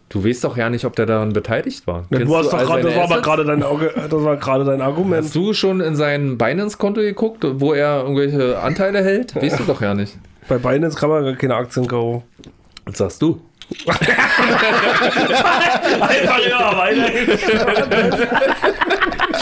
Du 0.09 0.25
weißt 0.25 0.43
doch 0.43 0.57
ja 0.57 0.69
nicht, 0.69 0.83
ob 0.83 0.95
der 0.97 1.05
daran 1.05 1.31
beteiligt 1.31 1.87
war. 1.87 2.05
Ja, 2.09 2.19
du 2.19 2.35
hast 2.35 2.51
doch 2.51 2.59
all 2.59 2.65
gerade, 2.65 2.81
das 2.83 2.95
war 2.97 3.03
aber 3.05 3.21
gerade 3.21 3.45
dein, 3.45 3.63
Auge- 3.63 3.93
das 3.95 4.11
war 4.23 4.35
gerade 4.37 4.65
dein 4.65 4.81
Argument. 4.81 5.23
Hast 5.23 5.35
du 5.35 5.53
schon 5.53 5.79
in 5.79 5.95
sein 5.95 6.37
Binance-Konto 6.37 6.99
geguckt, 7.01 7.45
wo 7.49 7.73
er 7.73 8.01
irgendwelche 8.01 8.59
Anteile 8.59 9.03
hält? 9.03 9.35
Weißt 9.35 9.59
du 9.59 9.63
doch 9.63 9.81
ja 9.81 9.93
nicht. 9.93 10.17
Bei 10.49 10.57
Binance 10.57 10.97
kann 10.97 11.09
man 11.09 11.23
gar 11.23 11.35
keine 11.35 11.55
Aktien 11.55 11.87
kaufen. 11.87 12.23
Was 12.85 12.97
sagst 12.97 13.21
du? 13.21 13.39
Einfach 16.01 16.39
immer 16.39 16.77
weiter. 16.77 17.09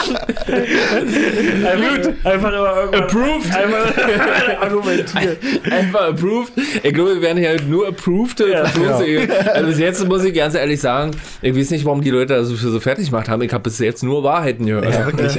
Gut. 0.09 2.15
Einfach 2.23 2.49
immer 2.49 2.75
irgendwann. 2.77 3.03
Approved. 3.03 3.55
Einfach 3.55 3.97
argumentieren. 4.61 5.37
Einfach 5.71 6.01
approved. 6.09 6.53
Ich 6.83 6.93
glaube, 6.93 7.15
wir 7.15 7.21
werden 7.21 7.37
hier 7.37 7.57
nur 7.67 7.87
approved. 7.87 8.39
Ja. 8.41 8.65
Verstoße. 8.65 9.27
Also 9.53 9.67
bis 9.67 9.79
jetzt 9.79 10.07
muss 10.07 10.23
ich 10.23 10.33
ganz 10.33 10.55
ehrlich 10.55 10.79
sagen, 10.79 11.11
ich 11.41 11.55
weiß 11.55 11.71
nicht, 11.71 11.85
warum 11.85 12.01
die 12.01 12.09
Leute 12.09 12.35
das 12.35 12.47
so, 12.47 12.55
so 12.55 12.79
fertig 12.79 13.09
gemacht 13.09 13.29
haben. 13.29 13.41
Ich 13.41 13.53
habe 13.53 13.63
bis 13.63 13.79
jetzt 13.79 14.03
nur 14.03 14.23
Wahrheiten 14.23 14.65
gehört. 14.65 14.85
Wirklich. 15.05 15.35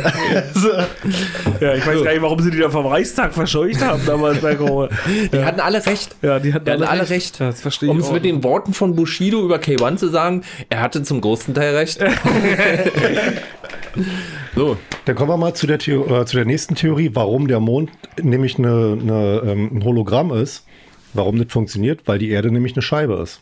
Ja, 1.61 1.75
ich 1.75 1.87
weiß 1.87 2.05
gar 2.05 2.13
nicht, 2.13 2.23
warum 2.23 2.41
sie 2.41 2.51
die 2.51 2.59
da 2.59 2.71
vom 2.71 2.87
Reichstag 2.87 3.35
verscheucht 3.35 3.81
haben 3.83 4.01
damals 4.07 4.39
bei 4.41 4.55
Corona. 4.55 4.89
Die 5.33 5.45
hatten 5.45 5.61
alle 5.61 5.85
recht. 5.85 6.15
Ja, 6.23 6.39
die 6.39 6.53
hatten 6.55 6.65
Die 6.65 6.71
hatten 6.73 6.83
alle 6.83 7.09
recht. 7.09 7.39
Ja, 7.39 7.47
das 7.47 7.61
verstehe 7.61 7.89
ich 7.89 7.95
Um 7.95 8.01
es 8.01 8.09
auch. 8.09 8.13
mit 8.13 8.25
den 8.25 8.43
Worten 8.45 8.75
von 8.75 8.95
Bushido 8.95 9.43
über 9.45 9.57
K1 9.57 9.97
zu 9.97 10.09
sagen, 10.09 10.43
er 10.69 10.81
hatte 10.81 11.03
zum 11.03 11.21
größten 11.21 11.55
Teil 11.55 11.75
recht. 11.77 12.01
so, 14.55 14.77
Dann 15.05 15.15
kommen 15.17 15.31
wir 15.31 15.37
mal 15.37 15.55
zu 15.55 15.67
der, 15.67 15.79
Theo 15.79 16.05
äh, 16.21 16.27
zu 16.27 16.37
der 16.37 16.45
nächsten 16.45 16.75
Theorie, 16.75 17.11
warum 17.15 17.49
der 17.49 17.61
Mond 17.61 17.91
nämlich 18.21 18.59
eine, 18.59 18.99
eine, 19.01 19.43
ähm, 19.45 19.71
ein 19.77 19.85
Hologramm 19.85 20.33
ist. 20.33 20.67
Warum 21.15 21.39
das 21.39 21.53
funktioniert? 21.53 22.03
Weil 22.07 22.19
die 22.19 22.31
Erde 22.31 22.51
nämlich 22.51 22.75
eine 22.75 22.83
Scheibe 22.83 23.15
ist. 23.15 23.41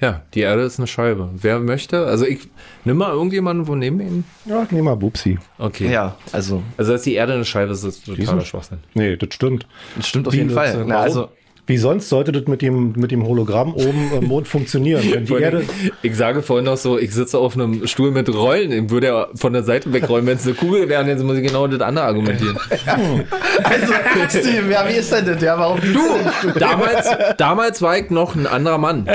ja, 0.00 0.22
die 0.34 0.40
Erde 0.40 0.62
ist 0.62 0.78
eine 0.78 0.86
Scheibe. 0.86 1.28
Wer 1.34 1.58
möchte, 1.60 2.06
also 2.06 2.24
ich, 2.26 2.48
nimm 2.84 2.96
mal 2.96 3.10
irgendjemanden 3.12 3.66
von 3.66 3.78
neben 3.78 4.00
ihm. 4.00 4.24
Ja, 4.46 4.66
nehmen 4.70 4.86
wir 4.86 4.96
Bubsi. 4.96 5.38
Okay. 5.58 5.90
Ja, 5.92 6.16
also, 6.32 6.62
Also, 6.76 6.92
dass 6.92 7.02
die 7.02 7.14
Erde 7.14 7.34
eine 7.34 7.44
Scheibe 7.44 7.72
ist, 7.72 7.84
ist 7.84 8.06
totaler 8.06 8.40
Schwachsinn. 8.44 8.78
Nee, 8.94 9.16
das 9.16 9.34
stimmt. 9.34 9.66
das 9.96 10.08
stimmt 10.08 10.26
auf 10.26 10.32
Wie 10.32 10.38
jeden 10.38 10.50
Fall. 10.50 10.84
Na, 10.86 11.00
also, 11.00 11.28
Wie 11.64 11.76
sonst 11.76 12.08
sollte 12.08 12.32
das 12.32 12.48
mit 12.48 12.60
dem, 12.60 12.92
mit 12.96 13.12
dem 13.12 13.24
Hologramm 13.24 13.72
oben 13.74 14.10
im 14.20 14.24
Mond 14.24 14.48
funktionieren? 14.48 15.04
Wenn 15.10 15.26
die 15.26 15.34
Erde, 15.34 15.64
Ich 16.02 16.16
sage 16.16 16.42
vorhin 16.42 16.64
noch 16.64 16.76
so, 16.76 16.98
ich 16.98 17.14
sitze 17.14 17.38
auf 17.38 17.54
einem 17.54 17.86
Stuhl 17.86 18.10
mit 18.10 18.28
Rollen, 18.34 18.72
ich 18.72 18.90
würde 18.90 19.06
ja 19.06 19.28
von 19.34 19.52
der 19.52 19.62
Seite 19.62 19.92
wegrollen, 19.92 20.26
wenn 20.26 20.36
es 20.36 20.46
eine 20.46 20.54
Kugel 20.54 20.88
wäre, 20.88 21.06
jetzt 21.06 21.22
muss 21.22 21.36
ich 21.36 21.46
genau 21.46 21.68
das 21.68 21.80
andere 21.80 22.04
argumentieren. 22.06 22.58
also 23.62 23.92
Steve, 24.28 24.72
ja, 24.72 24.88
wie 24.88 24.94
ist 24.94 25.12
denn 25.12 25.24
das? 25.24 25.40
Ja, 25.40 25.56
warum 25.56 25.80
du? 25.80 26.58
damals, 26.58 27.08
damals 27.38 27.80
war 27.80 27.96
ich 27.96 28.10
noch 28.10 28.34
ein 28.34 28.46
anderer 28.46 28.78
Mann. 28.78 29.06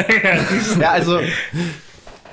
Ja, 0.80 0.92
also. 0.92 1.20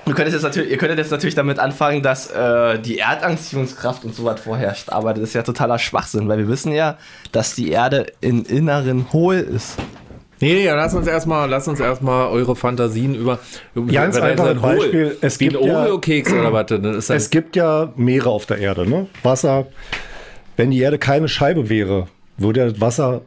Du 0.07 0.13
könntest 0.13 0.35
jetzt 0.35 0.43
natürlich, 0.43 0.71
ihr 0.71 0.77
könntet 0.77 0.99
jetzt 0.99 1.11
natürlich 1.11 1.35
damit 1.35 1.59
anfangen, 1.59 2.03
dass 2.03 2.31
äh, 2.31 2.79
die 2.79 2.99
Erdanziehungskraft 2.99 4.05
und 4.05 4.15
so 4.15 4.27
was 4.27 4.39
vorherrscht, 4.39 4.91
aber 4.91 5.15
das 5.15 5.23
ist 5.23 5.35
ja 5.35 5.43
totaler 5.43 5.79
Schwachsinn, 5.79 6.29
weil 6.29 6.37
wir 6.37 6.49
wissen 6.49 6.73
ja, 6.73 6.99
dass 7.33 7.55
die 7.55 7.71
Erde 7.71 8.07
im 8.21 8.45
Inneren 8.45 9.11
hohl 9.15 9.37
ist. 9.37 9.79
Nee, 10.41 10.55
nee, 10.55 10.65
ja, 10.65 10.75
lass 10.75 10.95
uns 10.95 11.07
erstmal, 11.07 11.49
lass 11.49 11.69
uns 11.69 11.81
erstmal 11.81 12.29
eure 12.29 12.57
Fantasien 12.57 13.15
über. 13.15 13.39
Ganz 13.75 14.17
Wenn 14.17 14.23
er 14.23 14.29
einfaches 14.31 14.39
jetzt 14.39 14.41
ein 14.41 14.63
Hohl- 14.63 14.77
Beispiel, 14.79 15.17
es 15.21 15.41
wie 15.41 15.45
ein 15.47 15.51
gibt 15.53 15.65
ja- 15.65 15.81
Oreo-Keks 15.81 16.33
oder 16.33 16.53
was? 16.53 16.71
Ist 16.71 17.11
es 17.11 17.31
gibt 17.31 17.57
ja 17.57 17.93
Meere 17.97 18.31
auf 18.31 18.47
der 18.47 18.59
Erde, 18.59 18.89
ne? 18.89 19.07
Wasser. 19.23 19.67
Wenn 20.57 20.71
die 20.71 20.81
Erde 20.81 20.99
keine 20.99 21.29
Scheibe 21.29 21.69
wäre, 21.69 22.07
würde 22.37 22.69
das 22.71 22.81
Wasser, 22.81 23.23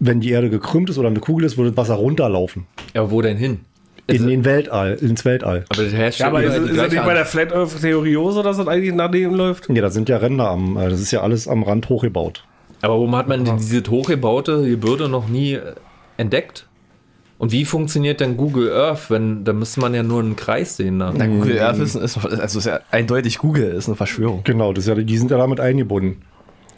wenn 0.00 0.20
die 0.20 0.30
Erde 0.30 0.50
gekrümmt 0.50 0.90
ist 0.90 0.98
oder 0.98 1.08
eine 1.08 1.20
Kugel 1.20 1.44
ist, 1.46 1.56
würde 1.56 1.70
das 1.70 1.76
Wasser 1.76 1.94
runterlaufen. 1.94 2.66
ja, 2.94 3.10
wo 3.10 3.20
denn 3.22 3.36
hin? 3.36 3.60
In 4.08 4.28
den 4.28 4.44
Weltall, 4.44 4.92
ins 5.00 5.24
Weltall. 5.24 5.64
Aber 5.68 5.82
das 5.82 5.92
herrscht 5.92 6.20
Ja, 6.20 6.28
aber 6.28 6.40
ist, 6.42 6.52
ist 6.54 6.58
das 6.60 6.64
nicht 6.68 6.74
gleiche 6.74 6.96
bei 7.06 7.12
der 7.14 7.22
An- 7.22 7.28
Flat 7.28 7.52
Earth 7.52 7.80
Theorie 7.80 8.14
so, 8.14 8.40
dass 8.42 8.56
das 8.56 8.68
eigentlich 8.68 8.94
nach 8.94 9.10
dem 9.10 9.34
läuft? 9.34 9.68
Ja, 9.68 9.82
da 9.82 9.90
sind 9.90 10.08
ja 10.08 10.18
Ränder 10.18 10.48
am, 10.48 10.76
äh, 10.76 10.88
das 10.88 11.00
ist 11.00 11.10
ja 11.10 11.22
alles 11.22 11.48
am 11.48 11.64
Rand 11.64 11.88
hochgebaut. 11.88 12.44
Aber 12.82 12.94
warum 12.94 13.16
hat 13.16 13.26
man 13.26 13.44
die- 13.44 13.50
diese 13.56 13.82
hochgebaute 13.90 14.62
Gebirge 14.68 15.08
noch 15.08 15.26
nie 15.28 15.54
äh, 15.54 15.60
entdeckt? 16.16 16.66
Und 17.38 17.52
wie 17.52 17.66
funktioniert 17.66 18.20
denn 18.20 18.36
Google 18.36 18.72
Earth, 18.72 19.10
wenn 19.10 19.44
da 19.44 19.52
müsste 19.52 19.80
man 19.80 19.94
ja 19.94 20.02
nur 20.02 20.20
einen 20.20 20.36
Kreis 20.36 20.76
sehen? 20.76 20.96
Ne? 20.96 21.12
Na, 21.14 21.26
Google 21.26 21.60
Earth 21.60 21.78
ist, 21.78 21.94
ist, 21.94 22.16
also 22.16 22.58
ist 22.58 22.64
ja 22.64 22.80
eindeutig 22.90 23.38
Google 23.38 23.72
ist 23.72 23.88
eine 23.88 23.96
Verschwörung. 23.96 24.40
Genau, 24.44 24.72
das 24.72 24.84
ist 24.84 24.88
ja, 24.88 24.94
die 24.94 25.18
sind 25.18 25.30
ja 25.30 25.36
damit 25.36 25.60
eingebunden. 25.60 26.22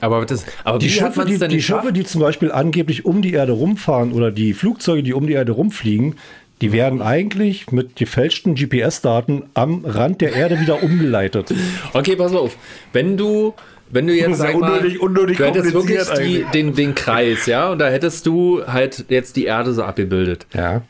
Aber, 0.01 0.25
das, 0.27 0.45
aber 0.65 0.79
Die 0.79 0.91
Schiffe, 0.91 1.25
die, 1.25 1.39
denn 1.39 1.51
die? 1.51 1.63
Schiffe, 1.63 1.93
die 1.93 2.05
zum 2.05 2.21
Beispiel 2.21 2.53
angeblich 2.53 3.05
um 3.05 3.23
die 3.23 3.33
Erde 3.33 3.53
rumfahren 3.53 4.13
oder 4.13 4.31
die 4.31 4.53
Flugzeuge, 4.53 5.03
die 5.03 5.13
um 5.13 5.27
die 5.27 5.33
Erde 5.33 5.53
rumfliegen, 5.53 6.15
die 6.61 6.73
werden 6.73 7.03
eigentlich 7.03 7.71
mit 7.71 7.97
gefälschten 7.97 8.55
GPS-Daten 8.55 9.45
am 9.55 9.85
Rand 9.85 10.21
der 10.21 10.33
Erde 10.35 10.61
wieder 10.61 10.83
umgeleitet. 10.83 11.55
Okay, 11.93 12.17
pass 12.17 12.33
mal 12.33 12.39
auf. 12.41 12.57
Wenn 12.93 13.17
du, 13.17 13.55
wenn 13.91 14.07
du 14.07 14.15
jetzt 14.15 14.29
ja 14.29 14.35
sag 14.35 14.59
mal, 14.59 14.79
unnötig- 14.81 14.99
unnötig 14.99 15.37
du 15.39 15.45
hättest 15.45 15.73
wirklich 15.73 16.01
die, 16.19 16.45
den, 16.53 16.75
den 16.75 16.95
Kreis, 16.95 17.47
ja, 17.47 17.71
und 17.71 17.79
da 17.79 17.89
hättest 17.89 18.27
du 18.27 18.63
halt 18.67 19.07
jetzt 19.09 19.37
die 19.37 19.45
Erde 19.45 19.73
so 19.73 19.83
abgebildet. 19.83 20.47
Ja. 20.55 20.83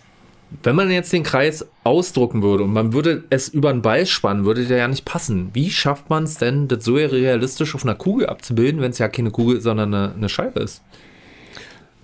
Wenn 0.63 0.77
man 0.77 0.91
jetzt 0.91 1.13
den 1.13 1.25
Kreis 1.25 1.67
ausdrucken 1.85 2.43
würde 2.43 2.65
und 2.65 2.73
man 2.73 2.95
würde 2.95 3.25
es 3.29 3.49
über 3.49 3.69
einen 3.69 3.83
Ball 3.83 4.07
spannen, 4.07 4.47
würde 4.47 4.65
der 4.65 4.79
ja 4.79 4.89
nicht 4.89 5.05
passen. 5.05 5.51
Wie 5.53 5.71
schafft 5.71 6.09
man 6.09 6.25
es 6.25 6.39
denn, 6.39 6.69
das 6.69 6.85
so 6.85 6.95
realistisch 6.95 7.75
auf 7.75 7.85
einer 7.85 7.95
Kugel 7.95 8.27
abzubilden, 8.27 8.81
wenn 8.81 8.91
es 8.91 8.99
ja 8.99 9.09
keine 9.09 9.31
Kugel, 9.31 9.61
sondern 9.61 9.93
eine, 9.93 10.15
eine 10.15 10.29
Scheibe 10.31 10.61
ist? 10.61 10.83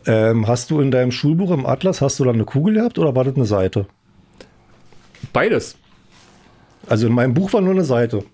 Ähm, 0.07 0.47
hast 0.47 0.71
du 0.71 0.81
in 0.81 0.91
deinem 0.91 1.11
Schulbuch 1.13 1.51
im 1.51 1.65
Atlas, 1.67 2.01
hast 2.01 2.19
du 2.21 2.25
da 2.25 2.31
eine 2.31 2.45
Kugel 2.45 2.75
gehabt 2.75 2.99
oder 2.99 3.15
war 3.15 3.25
das 3.25 3.37
eine 3.37 3.47
Seite? 3.47 3.87
Beides. 5.33 5.77
Also 6.87 7.07
in 7.07 7.13
meinem 7.15 7.35
Buch 7.35 7.53
war 7.53 7.61
nur 7.61 7.73
eine 7.73 7.85
Seite. 7.85 8.25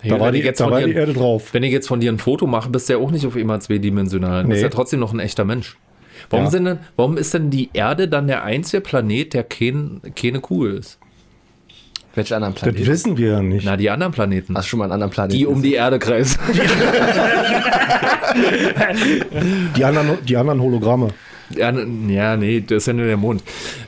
Hey, 0.00 0.10
Da 0.12 0.20
war, 0.20 0.32
die, 0.32 0.42
da 0.42 0.70
war 0.70 0.80
dir- 0.80 0.86
die 0.86 0.92
Erde 0.94 1.12
drauf. 1.12 1.52
Wenn 1.52 1.62
ich 1.64 1.72
jetzt 1.72 1.88
von 1.88 2.00
dir 2.00 2.10
ein 2.12 2.18
Foto 2.18 2.46
mache, 2.46 2.70
bist 2.70 2.88
du 2.88 2.94
ja 2.94 2.98
auch 2.98 3.10
nicht 3.10 3.26
auf 3.26 3.36
immer 3.36 3.58
zweidimensional. 3.60 4.44
Du 4.44 4.48
bist 4.50 4.62
ja 4.62 4.68
trotzdem 4.68 5.00
noch 5.00 5.12
ein 5.12 5.18
echter 5.18 5.44
Mensch. 5.44 5.76
Warum, 6.30 6.46
Ja. 6.46 6.50
denn, 6.50 6.78
warum 6.96 7.16
ist 7.16 7.34
denn 7.34 7.50
die 7.50 7.70
Erde 7.72 8.08
dann 8.08 8.26
der 8.26 8.44
einzige 8.44 8.80
Planet, 8.80 9.34
der 9.34 9.44
kein, 9.44 10.00
keine 10.16 10.40
Kugel 10.40 10.76
ist? 10.76 10.98
Welche 12.18 12.34
anderen 12.36 12.54
Das 12.54 12.62
Planeten? 12.62 12.86
wissen 12.86 13.16
wir 13.16 13.28
ja 13.30 13.40
nicht. 13.42 13.64
Na, 13.64 13.76
die 13.76 13.88
anderen 13.90 14.12
Planeten. 14.12 14.56
Hast 14.56 14.66
du 14.66 14.70
schon 14.70 14.78
mal 14.80 14.84
einen 14.86 14.92
anderen 14.94 15.10
Planeten? 15.12 15.38
die 15.38 15.46
um 15.46 15.62
die 15.62 15.74
Erde 15.74 15.98
kreisen. 15.98 16.38
Die, 19.76 19.84
anderen, 19.84 20.18
die 20.24 20.36
anderen 20.36 20.60
Hologramme. 20.60 21.08
ja, 21.50 21.70
ja, 21.72 22.36
nee, 22.36 22.60
das 22.60 22.78
ist 22.78 22.86
ja 22.86 22.92
nur 22.92 23.06
der 23.06 23.16
Mond. 23.16 23.42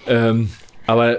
Ähm, 0.06 0.50
aber 0.86 1.18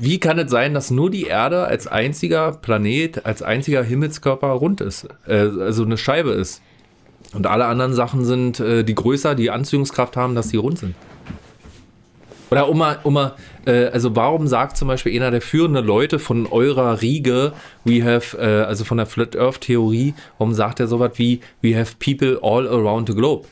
wie 0.00 0.18
kann 0.18 0.38
es 0.38 0.50
sein, 0.50 0.74
dass 0.74 0.90
nur 0.90 1.10
die 1.10 1.24
Erde 1.24 1.64
als 1.64 1.86
einziger 1.86 2.52
Planet, 2.52 3.24
als 3.26 3.42
einziger 3.42 3.82
Himmelskörper 3.84 4.48
rund 4.48 4.80
ist? 4.80 5.06
Äh, 5.26 5.34
also 5.60 5.84
eine 5.84 5.96
Scheibe 5.98 6.30
ist. 6.30 6.62
Und 7.34 7.46
alle 7.46 7.66
anderen 7.66 7.94
Sachen 7.94 8.24
sind, 8.24 8.58
äh, 8.58 8.82
die 8.84 8.94
größer 8.94 9.34
die 9.34 9.50
Anziehungskraft 9.50 10.16
haben, 10.16 10.34
dass 10.34 10.48
die 10.48 10.56
rund 10.56 10.78
sind. 10.78 10.94
Oder 12.50 12.68
um 12.68 12.78
mal, 12.78 12.98
um 13.04 13.14
mal 13.14 13.34
äh, 13.66 13.86
also 13.86 14.14
warum 14.16 14.46
sagt 14.46 14.76
zum 14.76 14.88
Beispiel 14.88 15.14
einer 15.14 15.30
der 15.30 15.40
führenden 15.40 15.84
Leute 15.84 16.18
von 16.18 16.46
eurer 16.46 17.00
Riege, 17.00 17.52
we 17.84 18.04
have, 18.04 18.36
äh, 18.38 18.64
also 18.64 18.84
von 18.84 18.96
der 18.96 19.06
Flat 19.06 19.36
Earth 19.36 19.62
Theorie, 19.62 20.14
warum 20.38 20.54
sagt 20.54 20.80
er 20.80 20.86
sowas 20.86 21.12
wie, 21.16 21.40
we 21.60 21.76
have 21.76 21.94
people 21.98 22.38
all 22.42 22.66
around 22.66 23.08
the 23.08 23.14
globe? 23.14 23.46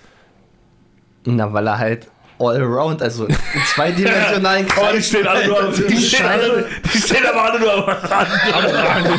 Na, 1.25 1.53
weil 1.53 1.67
er 1.67 1.79
halt 1.79 2.09
all 2.41 2.57
around, 2.57 3.03
also 3.03 3.27
in 3.27 3.37
zweidimensionalen 3.75 4.65
Oh, 4.65 4.69
die 4.69 4.75
Kreis. 4.75 5.09
stehen 5.09 5.27
alle 5.27 5.47
nur 5.47 5.61
am 5.63 5.75
die 5.75 5.97
stehen, 5.99 6.25
alle, 6.27 6.67
die 6.93 6.99
stehen 6.99 7.27
aber 7.27 7.43
alle 7.45 7.61
nur 7.61 7.73
am 7.73 7.81
Rand. 7.85 8.31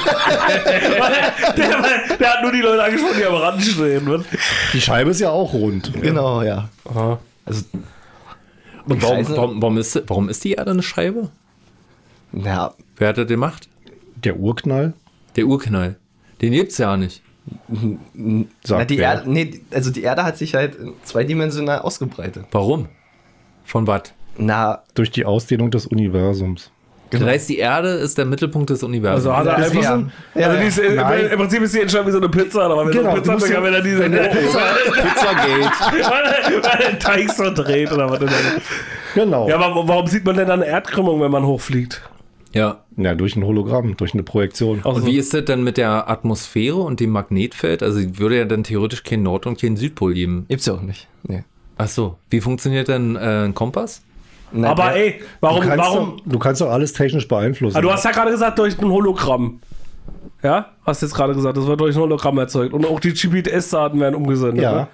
der, 1.57 2.17
der 2.17 2.33
hat 2.33 2.41
nur 2.41 2.51
die 2.51 2.61
Leute 2.61 2.83
angesprochen, 2.83 3.15
die 3.19 3.25
am 3.25 3.35
Rand 3.35 3.61
stehen. 3.61 4.25
Die 4.73 4.81
Scheibe 4.81 5.11
ist 5.11 5.19
ja 5.21 5.29
auch 5.29 5.53
rund. 5.53 5.93
Genau, 6.01 6.41
ja. 6.41 6.69
Also, 7.45 7.63
Und 8.86 9.01
warum, 9.01 9.27
warum, 9.29 9.61
warum, 9.61 9.77
ist, 9.77 10.03
warum 10.07 10.29
ist 10.29 10.43
die 10.43 10.53
Erde 10.53 10.71
eine 10.71 10.84
Scheibe? 10.84 11.29
na, 12.32 12.73
Wer 12.97 13.09
hat 13.09 13.17
das 13.17 13.27
gemacht? 13.27 13.67
Der 14.15 14.38
Urknall. 14.39 14.93
Der 15.36 15.45
Urknall. 15.45 15.97
Den 16.41 16.53
gibt's 16.53 16.77
ja 16.77 16.95
nicht. 16.97 17.21
Sagt 18.63 18.69
na 18.69 18.86
die. 18.86 18.97
Erde, 18.97 19.32
nee, 19.32 19.61
also 19.71 19.91
die 19.91 20.03
Erde 20.03 20.23
hat 20.23 20.38
sich 20.38 20.53
halt 20.53 20.77
zweidimensional 21.03 21.79
ausgebreitet. 21.79 22.45
Warum? 22.51 22.88
Von 23.65 23.88
was? 23.88 24.13
Na, 24.38 24.84
Durch 24.93 25.11
die 25.11 25.25
Ausdehnung 25.25 25.71
des 25.71 25.88
Universums. 25.88 26.70
Das 27.12 27.24
heißt, 27.24 27.49
die 27.49 27.57
Erde 27.57 27.89
ist 27.89 28.18
der 28.18 28.26
Mittelpunkt 28.26 28.70
des 28.70 28.84
Universums. 28.84 29.26
Also 29.28 29.38
hat 29.38 29.45
er 29.47 29.66
einfach 29.66 29.84
so. 29.84 30.39
ja, 30.39 30.47
also 30.47 30.55
ja. 30.55 30.62
die 30.62 30.68
ist, 30.68 30.78
im, 30.80 31.38
Prinzip 31.39 31.62
ist 31.62 31.76
die 31.76 31.82
entscheidend 31.82 32.07
wie 32.07 32.12
so 32.12 32.18
eine 32.18 32.30
Pizza, 32.30 32.62
aber 32.64 32.86
wenn 32.86 32.91
Genau, 32.93 33.16
so 33.16 33.22
eine 33.22 33.32
musst 33.32 33.45
Pizza, 33.45 33.53
ja- 33.59 33.64
wenn 33.64 33.74
er 33.74 33.82
diese. 33.82 34.03
Pizzagate. 34.03 35.72
weil 36.09 36.64
weil 36.64 36.78
der 36.80 36.99
Teig 36.99 37.30
so 37.32 37.51
dreht 37.53 37.91
oder 37.91 38.09
was 38.09 38.20
denn? 38.20 38.30
Genau. 39.16 39.47
Ja, 39.49 39.59
aber 39.59 39.88
warum 39.88 40.07
sieht 40.07 40.26
man 40.26 40.36
denn 40.38 40.47
dann 40.47 40.62
eine 40.62 40.72
Erdkrümmung, 40.72 41.22
wenn 41.22 41.32
man 41.32 41.45
hochfliegt? 41.45 42.01
Ja. 42.53 42.80
Ja, 42.97 43.16
durch 43.16 43.36
ein 43.36 43.45
Hologramm, 43.45 43.95
durch 43.97 44.14
eine 44.14 44.24
Projektion. 44.24 44.82
Und 44.82 45.05
wie 45.05 45.18
ist 45.18 45.34
das 45.34 45.45
denn 45.45 45.64
mit 45.64 45.78
der 45.78 46.09
Atmosphäre 46.09 46.76
und 46.78 46.99
dem 46.99 47.09
Magnetfeld? 47.12 47.82
Also 47.84 47.99
würde 48.20 48.38
ja 48.38 48.45
dann 48.45 48.64
theoretisch 48.64 49.03
kein 49.03 49.24
Nord- 49.24 49.45
und 49.47 49.59
kein 49.59 49.78
Südpol 49.78 50.14
geben. 50.14 50.45
gibt's 50.49 50.66
ja 50.66 50.74
auch 50.74 50.82
nicht. 50.82 51.07
Nee. 51.24 51.43
Ach 51.78 51.88
so. 51.88 52.18
Wie 52.30 52.41
funktioniert 52.41 52.89
denn 52.89 53.16
äh, 53.16 53.45
ein 53.45 53.55
Kompass? 53.55 54.01
Na, 54.54 54.70
Aber 54.72 54.95
ey, 54.95 55.22
warum, 55.39 55.62
du, 55.62 55.68
kannst 55.68 55.86
warum? 55.86 56.18
Doch, 56.18 56.32
du 56.32 56.39
kannst 56.39 56.62
doch 56.62 56.70
alles 56.70 56.93
technisch 56.93 57.28
beeinflussen. 57.28 57.78
Ah, 57.78 57.82
du 57.82 57.91
hast 57.91 58.04
ja 58.06 58.12
gerade 58.12 58.32
gesagt, 58.32 58.60
durch 58.60 58.78
ein 58.80 58.89
Hologramm. 58.89 59.62
Ja? 60.43 60.68
Hast 60.86 61.02
jetzt 61.02 61.14
gerade 61.14 61.34
gesagt, 61.34 61.58
das 61.58 61.66
wird 61.68 61.80
durch 61.80 61.95
ein 61.95 62.02
Hologramm 62.02 62.38
erzeugt. 62.38 62.74
Und 62.74 62.86
auch 62.86 62.99
die 62.99 63.14
GPS-Daten 63.14 63.99
werden 63.99 64.16
umgesendet. 64.16 64.64
Ja. 64.64 64.74
Ne? 64.74 64.88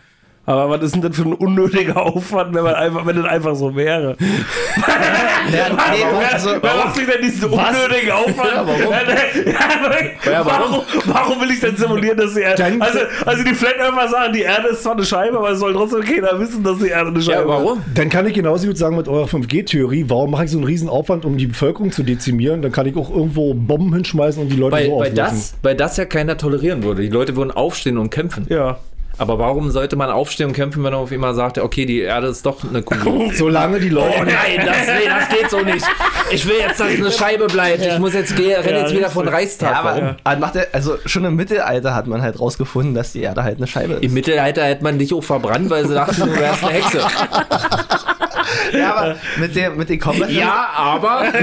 Aber 0.49 0.69
was 0.69 0.81
ist 0.81 0.95
denn 0.95 1.01
das 1.01 1.13
für 1.17 1.23
ein 1.23 1.33
unnötiger 1.33 1.97
Aufwand, 2.01 2.55
wenn 2.55 2.63
man 2.63 2.73
einfach, 2.73 3.05
wenn 3.05 3.17
das 3.17 3.25
einfach 3.25 3.53
so 3.53 3.75
wäre? 3.75 4.15
Ja, 4.17 4.85
nee, 5.91 6.03
Wer, 6.19 6.33
also, 6.33 6.51
wer 6.61 6.75
macht 6.75 6.95
sich 6.95 7.05
denn 7.05 7.21
diesen 7.21 7.49
unnötigen 7.49 8.11
Aufwand? 8.11 8.49
Ja, 8.55 8.65
warum? 8.65 8.93
Ja, 10.25 10.45
warum? 10.45 10.71
warum? 10.71 10.83
warum 11.05 11.41
will 11.41 11.51
ich 11.51 11.59
denn 11.59 11.75
simulieren, 11.75 12.17
dass 12.17 12.33
die 12.33 12.39
Erde. 12.41 12.63
Also, 12.79 12.99
also 13.25 13.43
die 13.43 13.53
Flat 13.53 13.77
Earther 13.77 14.07
sagen, 14.07 14.31
die 14.33 14.41
Erde 14.43 14.69
ist 14.69 14.83
zwar 14.83 14.93
eine 14.93 15.03
Scheibe, 15.03 15.37
aber 15.37 15.49
es 15.51 15.59
soll 15.59 15.73
trotzdem 15.73 16.01
keiner 16.01 16.39
wissen, 16.39 16.63
dass 16.63 16.77
die 16.79 16.87
Erde 16.89 17.09
eine 17.09 17.21
Scheibe 17.21 17.37
Ja, 17.37 17.41
ist. 17.41 17.47
warum? 17.65 17.81
Dann 17.93 18.09
kann 18.09 18.25
ich 18.25 18.33
genauso 18.33 18.67
gut 18.67 18.77
sagen 18.77 18.95
mit 18.95 19.09
eurer 19.09 19.25
5G-Theorie, 19.27 20.05
warum 20.07 20.31
mache 20.31 20.45
ich 20.45 20.51
so 20.51 20.57
einen 20.59 20.65
riesen 20.65 20.87
Aufwand, 20.87 21.25
um 21.25 21.35
die 21.37 21.47
Bevölkerung 21.47 21.91
zu 21.91 22.03
dezimieren? 22.03 22.61
Dann 22.61 22.71
kann 22.71 22.85
ich 22.85 22.95
auch 22.95 23.09
irgendwo 23.09 23.53
Bomben 23.53 23.93
hinschmeißen 23.93 24.41
und 24.41 24.47
die 24.49 24.55
Leute 24.55 24.77
Weil, 24.77 24.85
so 24.85 24.91
weil, 24.91 25.11
auslöschen. 25.11 25.15
das, 25.17 25.53
weil 25.61 25.75
das 25.75 25.97
ja 25.97 26.05
keiner 26.05 26.37
tolerieren 26.37 26.83
würde. 26.83 27.01
Die 27.01 27.09
Leute 27.09 27.35
würden 27.35 27.51
aufstehen 27.51 27.97
und 27.97 28.11
kämpfen. 28.11 28.45
Ja. 28.49 28.77
Aber 29.19 29.39
warum 29.39 29.71
sollte 29.71 29.95
man 29.95 30.09
aufstehen 30.11 30.47
und 30.47 30.53
kämpfen, 30.53 30.83
wenn 30.83 30.93
er 30.93 30.99
auf 30.99 31.11
einmal 31.11 31.33
sagt, 31.33 31.57
okay, 31.57 31.85
die 31.85 32.01
Erde 32.01 32.27
ist 32.27 32.45
doch 32.45 32.63
eine 32.63 32.81
Kugel? 32.83 33.31
Solange 33.35 33.79
die 33.79 33.89
Leute. 33.89 34.13
Oh 34.19 34.23
nein, 34.23 34.65
das, 34.65 34.87
nee, 34.87 35.07
das 35.07 35.29
geht 35.29 35.49
so 35.49 35.59
nicht. 35.61 35.85
Ich 36.31 36.45
will 36.47 36.57
jetzt, 36.59 36.79
dass 36.79 36.89
es 36.91 36.99
eine 36.99 37.11
Scheibe 37.11 37.47
bleibt. 37.47 37.81
Ich 37.83 37.97
muss 37.99 38.13
jetzt 38.13 38.35
gehen, 38.35 38.61
renn 38.61 38.75
Ja, 38.75 38.81
jetzt 38.81 38.93
wieder 38.93 39.09
von 39.09 39.27
Reichstag. 39.27 39.71
ja, 39.71 39.79
aber, 39.79 39.89
Warum? 40.01 40.15
aber 40.23 40.39
macht 40.39 40.55
er, 40.55 40.67
also 40.71 40.97
schon 41.05 41.25
im 41.25 41.35
Mittelalter 41.35 41.95
hat 41.95 42.05
man 42.07 42.21
halt 42.21 42.39
rausgefunden, 42.39 42.93
dass 42.93 43.13
die 43.13 43.21
Erde 43.21 43.43
halt 43.43 43.57
eine 43.57 43.67
Scheibe 43.67 43.93
ist. 43.93 44.03
Im 44.03 44.13
Mittelalter 44.13 44.63
hätte 44.63 44.83
man 44.83 44.99
dich 44.99 45.13
auch 45.13 45.23
verbrannt, 45.23 45.69
weil 45.69 45.87
sie 45.87 45.93
dachten, 45.95 46.21
du 46.21 46.35
wärst 46.39 46.63
eine 46.63 46.73
Hexe. 46.73 47.01
ja, 48.73 48.95
aber 48.95 49.15
mit, 49.37 49.55
der, 49.55 49.71
mit 49.71 49.89
den 49.89 49.99
Kompass. 49.99 50.31
Ja, 50.31 50.69
aber. 50.75 51.25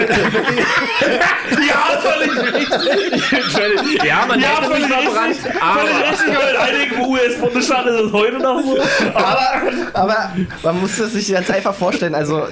Ja, 1.67 2.01
völlig 2.01 2.55
richtig. 2.55 4.05
ja, 4.05 4.25
man 4.27 4.41
Ja, 4.41 4.63
völlig 4.63 4.87
verbrannt. 4.87 5.29
richtig. 5.29 5.53
Völlig 5.53 5.63
Aber. 5.63 6.11
richtig, 6.11 6.37
aber 6.37 6.51
in 6.51 6.57
einigen 6.57 7.01
US-Bundesstaaten 7.11 7.95
ist 7.95 8.01
es 8.07 8.13
heute 8.13 8.39
noch 8.39 8.61
so. 8.63 8.79
aber, 9.15 9.63
aber 9.93 10.33
man 10.63 10.81
muss 10.81 10.97
das 10.97 11.13
sich 11.13 11.31
ganz 11.33 11.51
einfach 11.51 11.75
vorstellen. 11.75 12.15
Also 12.15 12.47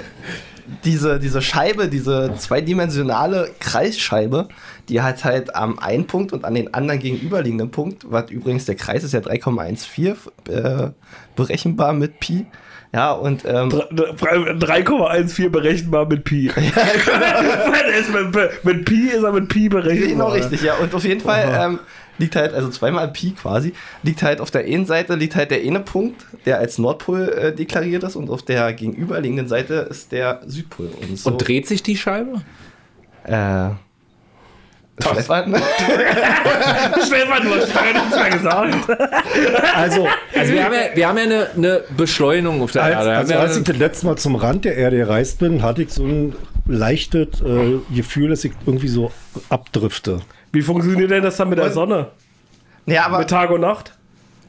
diese, 0.85 1.19
diese 1.19 1.41
Scheibe, 1.41 1.87
diese 1.87 2.33
zweidimensionale 2.37 3.51
Kreisscheibe, 3.59 4.47
die 4.89 5.01
hat 5.01 5.23
halt 5.23 5.55
am 5.55 5.79
einen 5.79 6.07
Punkt 6.07 6.33
und 6.33 6.45
an 6.45 6.55
den 6.55 6.73
anderen 6.73 6.99
gegenüberliegenden 6.99 7.71
Punkt, 7.71 8.05
was 8.09 8.29
übrigens 8.31 8.65
der 8.65 8.75
Kreis 8.75 9.03
ist 9.03 9.13
ja 9.13 9.19
3,14 9.19 10.15
äh, 10.49 10.91
berechenbar 11.35 11.93
mit 11.93 12.19
Pi. 12.19 12.45
Ja, 12.93 13.11
und 13.11 13.43
ähm, 13.45 13.69
3,14 13.69 15.49
berechenbar 15.49 16.05
mit 16.07 16.23
Pi. 16.23 16.51
Er 16.55 17.99
ist 17.99 18.13
mit, 18.13 18.63
mit 18.63 18.85
Pi 18.85 19.09
ist 19.09 19.23
er 19.23 19.31
mit 19.31 19.49
Pi 19.49 19.67
berechenbar. 19.67 20.09
Genau 20.09 20.29
richtig, 20.29 20.61
ja. 20.61 20.75
Und 20.75 20.93
auf 20.93 21.03
jeden 21.03 21.21
Fall 21.21 21.51
ähm, 21.59 21.79
liegt 22.19 22.35
halt, 22.35 22.53
also 22.53 22.69
zweimal 22.69 23.07
Pi 23.07 23.31
quasi, 23.31 23.73
liegt 24.03 24.21
halt 24.21 24.39
auf 24.39 24.51
der 24.51 24.65
einen 24.65 24.85
Seite 24.85 25.15
liegt 25.15 25.35
halt 25.35 25.49
der 25.51 25.61
eine 25.61 25.79
Punkt, 25.79 26.25
der 26.45 26.59
als 26.59 26.77
Nordpol 26.77 27.29
äh, 27.29 27.53
deklariert 27.55 28.03
ist 28.03 28.15
und 28.15 28.29
auf 28.29 28.43
der 28.43 28.73
gegenüberliegenden 28.73 29.47
Seite 29.47 29.87
ist 29.89 30.11
der 30.11 30.41
Südpol. 30.45 30.89
Und, 31.01 31.17
so, 31.17 31.31
Und 31.31 31.47
dreht 31.47 31.67
sich 31.67 31.81
die 31.83 31.97
Scheibe? 31.97 32.41
äh, 33.23 33.69
Stefan? 34.99 35.55
Stefan, 37.05 37.43
du 37.43 37.49
hast 37.55 37.67
nichts 37.67 38.15
mehr 38.15 38.29
gesagt. 38.29 38.75
Also, 39.75 40.07
Also 40.37 40.53
wir 40.53 40.63
haben 40.63 40.73
ja, 40.73 40.79
wir 40.95 41.07
haben 41.07 41.17
ja 41.17 41.23
eine, 41.23 41.47
eine 41.55 41.81
Beschleunigung 41.97 42.61
auf 42.61 42.71
der 42.71 42.83
als, 42.83 42.95
Erde. 42.95 43.17
Also 43.17 43.33
ja 43.33 43.39
als 43.39 43.57
ich 43.57 43.63
das 43.63 43.77
letzte 43.77 44.05
Mal 44.05 44.17
zum 44.17 44.35
Rand 44.35 44.65
der 44.65 44.75
Erde 44.75 44.97
gereist 44.97 45.39
bin, 45.39 45.63
hatte 45.63 45.83
ich 45.83 45.89
so 45.91 46.05
ein 46.05 46.35
leichtes 46.67 47.41
äh, 47.41 47.79
Gefühl, 47.93 48.29
dass 48.29 48.43
ich 48.43 48.53
irgendwie 48.65 48.87
so 48.87 49.11
abdrifte. 49.49 50.21
Wie 50.51 50.61
funktioniert 50.61 51.09
denn 51.11 51.23
das 51.23 51.37
dann 51.37 51.49
mit 51.49 51.57
der 51.57 51.71
Sonne? 51.71 52.09
ja, 52.85 53.05
aber. 53.05 53.19
Mit 53.19 53.29
Tag 53.29 53.49
und 53.49 53.61
Nacht? 53.61 53.93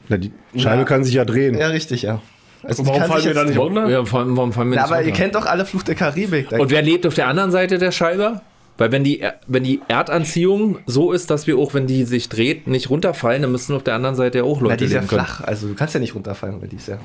Na, 0.09 0.17
die 0.17 0.31
Scheibe 0.55 0.81
Ja. 0.81 0.83
kann 0.83 1.03
sich 1.03 1.15
ja 1.15 1.25
drehen. 1.25 1.57
Ja, 1.57 1.67
richtig, 1.67 2.03
ja. 2.03 2.21
Also, 2.61 2.85
warum 2.85 3.03
fallen 3.03 3.23
wir 3.25 3.33
da 3.33 3.43
nicht 3.43 3.57
runter? 3.57 3.89
ja, 3.89 3.99
warum 4.11 4.53
fallen 4.53 4.69
wir 4.69 4.75
Ja, 4.77 4.83
nicht 4.83 4.91
aber 4.91 5.01
ihr 5.03 5.11
kennt 5.11 5.35
doch 5.35 5.45
alle 5.45 5.65
Fluch 5.65 5.83
der 5.83 5.95
Karibik. 5.95 6.51
Und 6.51 6.69
wer 6.69 6.81
lebt 6.81 7.05
auf 7.07 7.15
der 7.15 7.27
anderen 7.27 7.51
Seite 7.51 7.77
der 7.79 7.91
Scheibe? 7.91 8.41
Weil 8.77 8.91
wenn 8.91 9.03
die, 9.03 9.23
wenn 9.47 9.63
die 9.63 9.81
Erdanziehung 9.87 10.79
so 10.85 11.11
ist, 11.13 11.29
dass 11.29 11.47
wir 11.47 11.57
auch, 11.57 11.73
wenn 11.73 11.87
die 11.87 12.03
sich 12.03 12.27
dreht, 12.27 12.67
nicht 12.67 12.89
runterfallen, 12.89 13.41
dann 13.41 13.51
müssen 13.51 13.73
auf 13.75 13.83
der 13.83 13.95
anderen 13.95 14.15
Seite 14.15 14.39
ja 14.39 14.43
auch 14.43 14.59
Na, 14.59 14.67
Leute 14.67 14.77
die 14.77 14.85
ist 14.85 14.91
ja 14.91 14.99
leben 14.99 15.07
können. 15.09 15.25
flach, 15.25 15.41
also 15.41 15.67
du 15.69 15.75
kannst 15.75 15.93
ja 15.93 15.99
nicht 15.99 16.13
runterfallen, 16.13 16.61
weil 16.61 16.67
die 16.67 16.75
ist 16.75 16.87
ja. 16.89 16.97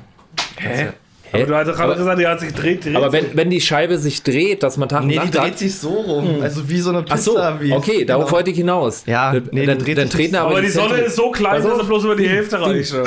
Hä? 0.59 0.89
Aber 1.33 1.45
du 1.45 1.55
hattest 1.57 1.77
gerade 1.77 1.97
gesagt, 1.97 2.21
die 2.21 2.27
hat 2.27 2.41
sich 2.41 2.53
dreht. 2.53 2.85
dreht 2.85 2.97
Aber 2.97 3.13
wenn, 3.13 3.27
wenn 3.35 3.51
die 3.51 3.61
Scheibe 3.61 3.99
sich 3.99 4.23
dreht, 4.23 4.63
dass 4.63 4.77
man 4.77 4.89
Tag 4.89 5.03
und 5.03 5.07
Nee, 5.09 5.15
die 5.15 5.19
Nacht 5.19 5.35
dreht 5.35 5.43
hat. 5.53 5.59
sich 5.59 5.77
so 5.77 5.91
rum. 5.91 6.43
Also 6.43 6.69
wie 6.69 6.81
so 6.81 6.91
eine 6.91 7.03
Pizza. 7.03 7.15
Ach 7.15 7.55
so, 7.59 7.63
wie 7.63 7.73
okay, 7.73 8.05
darauf 8.05 8.25
genau. 8.25 8.37
wollte 8.37 8.51
ich 8.51 8.57
hinaus. 8.57 9.05
Ja, 9.07 9.33
dann, 9.33 9.49
nee, 9.53 9.61
die 9.61 9.67
dann, 9.67 9.79
dreht 9.79 9.99
dann 9.99 10.07
sich 10.09 10.15
treten 10.15 10.37
aber, 10.37 10.51
aber 10.51 10.63
die 10.63 10.69
Sonne 10.69 10.95
ist 10.97 11.17
so 11.17 11.31
klein, 11.31 11.63
dass 11.63 11.79
er 11.79 11.85
bloß 11.85 12.05
über 12.05 12.17
die 12.17 12.29
Hälfte 12.29 12.61
reicht. 12.61 12.95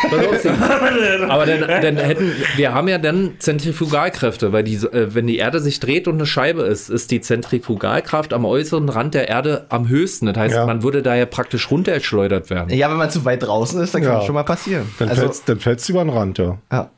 Aber 1.28 1.46
dann, 1.46 1.60
dann 1.60 1.96
hätten, 1.96 2.32
wir 2.56 2.72
haben 2.72 2.88
ja 2.88 2.98
dann 2.98 3.32
Zentrifugalkräfte, 3.38 4.52
weil 4.52 4.64
die, 4.64 4.74
äh, 4.76 5.14
wenn 5.14 5.26
die 5.26 5.36
Erde 5.36 5.60
sich 5.60 5.78
dreht 5.80 6.08
und 6.08 6.14
eine 6.14 6.26
Scheibe 6.26 6.62
ist, 6.62 6.88
ist 6.88 7.10
die 7.10 7.20
Zentrifugalkraft 7.20 8.32
am 8.32 8.44
äußeren 8.44 8.88
Rand 8.88 9.14
der 9.14 9.28
Erde 9.28 9.66
am 9.68 9.88
höchsten. 9.88 10.26
Das 10.26 10.36
heißt, 10.36 10.54
Ja. 10.54 10.66
man 10.66 10.82
würde 10.82 11.02
daher 11.02 11.26
praktisch 11.26 11.70
runtergeschleudert 11.70 12.50
werden. 12.50 12.70
Ja, 12.76 12.90
wenn 12.90 12.96
man 12.96 13.10
zu 13.10 13.24
weit 13.24 13.42
draußen 13.42 13.80
ist, 13.80 13.94
dann 13.94 14.02
kann 14.02 14.12
Ja. 14.12 14.16
das 14.18 14.26
schon 14.26 14.34
mal 14.34 14.42
passieren. 14.44 14.88
Dann, 14.98 15.08
also, 15.10 15.22
fällst, 15.22 15.48
dann 15.48 15.60
fällst 15.60 15.88
du 15.88 15.92
über 15.92 16.04
den 16.04 16.10
Rand, 16.10 16.38
ja. 16.38 16.58
ja. 16.72 16.90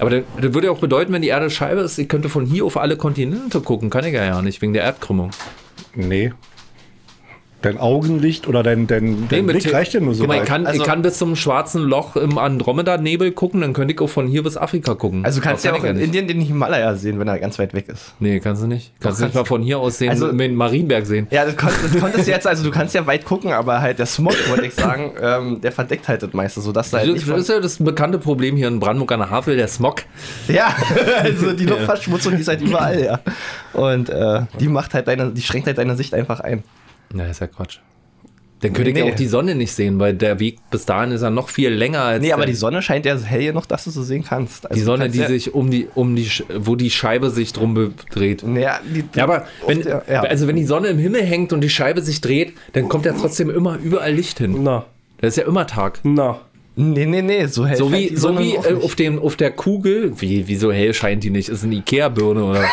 Aber 0.00 0.10
dann, 0.10 0.24
das 0.40 0.54
würde 0.54 0.68
ja 0.68 0.72
auch 0.72 0.78
bedeuten, 0.78 1.12
wenn 1.12 1.22
die 1.22 1.28
Erde 1.28 1.50
Scheibe 1.50 1.82
ist, 1.82 1.98
ich 1.98 2.08
könnte 2.08 2.28
von 2.28 2.46
hier 2.46 2.64
auf 2.64 2.76
alle 2.76 2.96
Kontinente 2.96 3.60
gucken. 3.60 3.90
Kann 3.90 4.04
ich 4.04 4.14
ja, 4.14 4.24
ja 4.24 4.42
nicht, 4.42 4.62
wegen 4.62 4.72
der 4.72 4.82
Erdkrümmung. 4.82 5.30
Nee. 5.94 6.32
Dein 7.62 7.76
Augenlicht 7.78 8.48
oder 8.48 8.62
dein, 8.62 8.86
dein, 8.86 9.28
dein 9.28 9.44
mit 9.44 9.60
Blick 9.60 9.74
reicht 9.74 9.92
ja 9.92 10.00
nur 10.00 10.14
so 10.14 10.26
mal, 10.26 10.34
ich 10.34 10.40
weit. 10.40 10.48
kann, 10.48 10.66
Also- 10.66 10.80
ich 10.80 10.86
kann 10.86 11.02
bis 11.02 11.18
zum 11.18 11.36
schwarzen 11.36 11.82
Loch 11.82 12.16
im 12.16 12.38
Andromeda-Nebel 12.38 13.32
gucken, 13.32 13.60
dann 13.60 13.74
könnte 13.74 13.92
ich 13.92 14.00
auch 14.00 14.08
von 14.08 14.26
hier 14.26 14.42
bis 14.42 14.56
Afrika 14.56 14.94
gucken. 14.94 15.24
also 15.24 15.40
du 15.40 15.44
kannst 15.46 15.64
Das 15.64 15.72
ja 15.72 15.78
auch 15.78 15.84
in 15.84 15.98
Indien 15.98 16.26
den 16.26 16.40
Himalaya 16.40 16.94
sehen, 16.94 17.18
wenn 17.18 17.28
er 17.28 17.38
ganz 17.38 17.58
weit 17.58 17.74
weg 17.74 17.88
ist. 17.88 18.14
Nee, 18.18 18.40
kannst 18.40 18.62
du 18.62 18.66
nicht. 18.66 18.92
Kannst 19.00 19.20
du 19.20 19.24
nicht 19.24 19.34
kannst 19.34 19.44
mal 19.50 19.56
von 19.56 19.62
hier 19.62 19.78
aus 19.78 19.98
sehen, 19.98 20.08
Also- 20.10 20.32
den 20.32 20.54
Marienberg 20.54 21.04
sehen. 21.04 21.26
Ja, 21.30 21.44
das, 21.44 21.56
kon 21.56 21.68
das 21.82 22.00
konntest 22.00 22.26
du 22.26 22.30
jetzt, 22.32 22.46
also 22.46 22.64
du 22.64 22.70
kannst 22.70 22.94
ja 22.94 23.06
weit 23.06 23.24
gucken, 23.26 23.52
aber 23.52 23.80
halt 23.82 23.98
der 23.98 24.06
Smog, 24.06 24.34
wollte 24.48 24.66
ich 24.66 24.74
sagen, 24.74 25.12
ähm, 25.20 25.60
der 25.60 25.72
verdeckt 25.72 26.08
halt 26.08 26.22
das 26.22 26.32
meiste, 26.32 26.60
sodass 26.62 26.90
da 26.90 26.98
halt 26.98 27.08
Das, 27.08 27.14
nicht 27.14 27.26
das 27.26 27.30
von, 27.30 27.40
ist 27.40 27.48
ja 27.48 27.60
das 27.60 27.76
bekannte 27.76 28.18
Problem 28.18 28.56
hier 28.56 28.68
in 28.68 28.80
Brandenburg 28.80 29.12
an 29.12 29.20
der 29.20 29.30
Havel, 29.30 29.56
der 29.56 29.68
Smog. 29.68 30.02
Ja, 30.48 30.74
also 31.22 31.52
die 31.52 31.66
Luftverschmutzung, 31.66 32.34
die 32.36 32.40
ist 32.40 32.48
halt 32.48 32.62
überall, 32.62 33.04
ja. 33.04 33.20
Und 33.74 34.08
äh, 34.08 34.42
die 34.58 34.68
macht 34.68 34.94
halt 34.94 35.08
deine, 35.08 35.30
die 35.30 35.42
schränkt 35.42 35.66
halt 35.66 35.76
deine 35.78 35.94
Sicht 35.96 36.14
einfach 36.14 36.40
ein. 36.40 36.62
Na, 37.12 37.26
ist 37.26 37.40
ja 37.40 37.46
Quatsch. 37.46 37.78
Dann 38.62 38.74
könnte 38.74 38.92
Nee, 38.92 38.98
ich 38.98 39.04
nee. 39.06 39.12
auch 39.12 39.16
die 39.16 39.26
Sonne 39.26 39.54
nicht 39.54 39.72
sehen, 39.72 39.98
weil 39.98 40.12
der 40.12 40.38
Weg 40.38 40.58
bis 40.70 40.84
dahin 40.84 41.12
ist 41.12 41.22
ja 41.22 41.30
noch 41.30 41.48
viel 41.48 41.70
länger 41.70 42.02
als 42.02 42.22
Nee, 42.22 42.32
aber 42.34 42.44
die 42.44 42.52
Sonne 42.54 42.82
scheint 42.82 43.06
ja 43.06 43.16
hell 43.18 43.42
genug, 43.42 43.66
dass 43.68 43.84
du 43.84 43.90
sie 43.90 44.04
sehen 44.04 44.22
kannst. 44.22 44.66
Also 44.66 44.74
die 44.78 44.84
Sonne, 44.84 45.04
kannst 45.04 45.16
die 45.16 45.20
ja, 45.22 45.28
sich 45.28 45.54
um 45.54 45.70
die, 45.70 45.88
um 45.94 46.14
die, 46.14 46.30
wo 46.58 46.76
die 46.76 46.90
Scheibe 46.90 47.30
sich 47.30 47.54
drum 47.54 47.94
dreht. 48.10 48.42
Ja, 48.42 48.80
die, 48.84 49.02
Ja, 49.16 49.24
aber 49.24 49.46
wenn, 49.66 49.80
der- 49.80 50.04
ja. 50.10 50.20
also 50.24 50.46
wenn 50.46 50.56
die 50.56 50.66
Sonne 50.66 50.88
im 50.88 50.98
Himmel 50.98 51.22
hängt 51.22 51.54
und 51.54 51.62
die 51.62 51.70
Scheibe 51.70 52.02
sich 52.02 52.20
dreht, 52.20 52.52
dann 52.74 52.90
kommt 52.90 53.06
ja 53.06 53.14
trotzdem 53.18 53.48
immer 53.48 53.78
überall 53.82 54.12
Licht 54.12 54.36
hin. 54.38 54.62
Na, 54.62 54.84
Das 55.22 55.28
ist 55.28 55.36
ja 55.36 55.46
immer 55.48 55.66
Tag. 55.66 56.00
na. 56.02 56.42
nee, 56.76 57.06
nee, 57.06 57.22
nee, 57.22 57.46
so 57.46 57.64
hell 57.66 57.78
So 57.78 57.90
wie, 57.90 58.08
die 58.08 58.16
so 58.16 58.28
Sonne 58.28 58.40
wie 58.40 58.56
äh, 58.56 58.72
nicht. 58.74 58.84
auf, 58.84 58.94
dem, 58.94 59.18
auf 59.20 59.36
der 59.36 59.52
Kugel, 59.52 60.12
wie, 60.20 60.48
wie 60.48 60.56
so 60.56 60.70
hell 60.70 60.92
scheint 60.92 61.24
die 61.24 61.30
nicht? 61.30 61.48
Ist 61.48 61.64
eine 61.64 61.76
Ikea-Birne 61.76 62.44
oder 62.44 62.62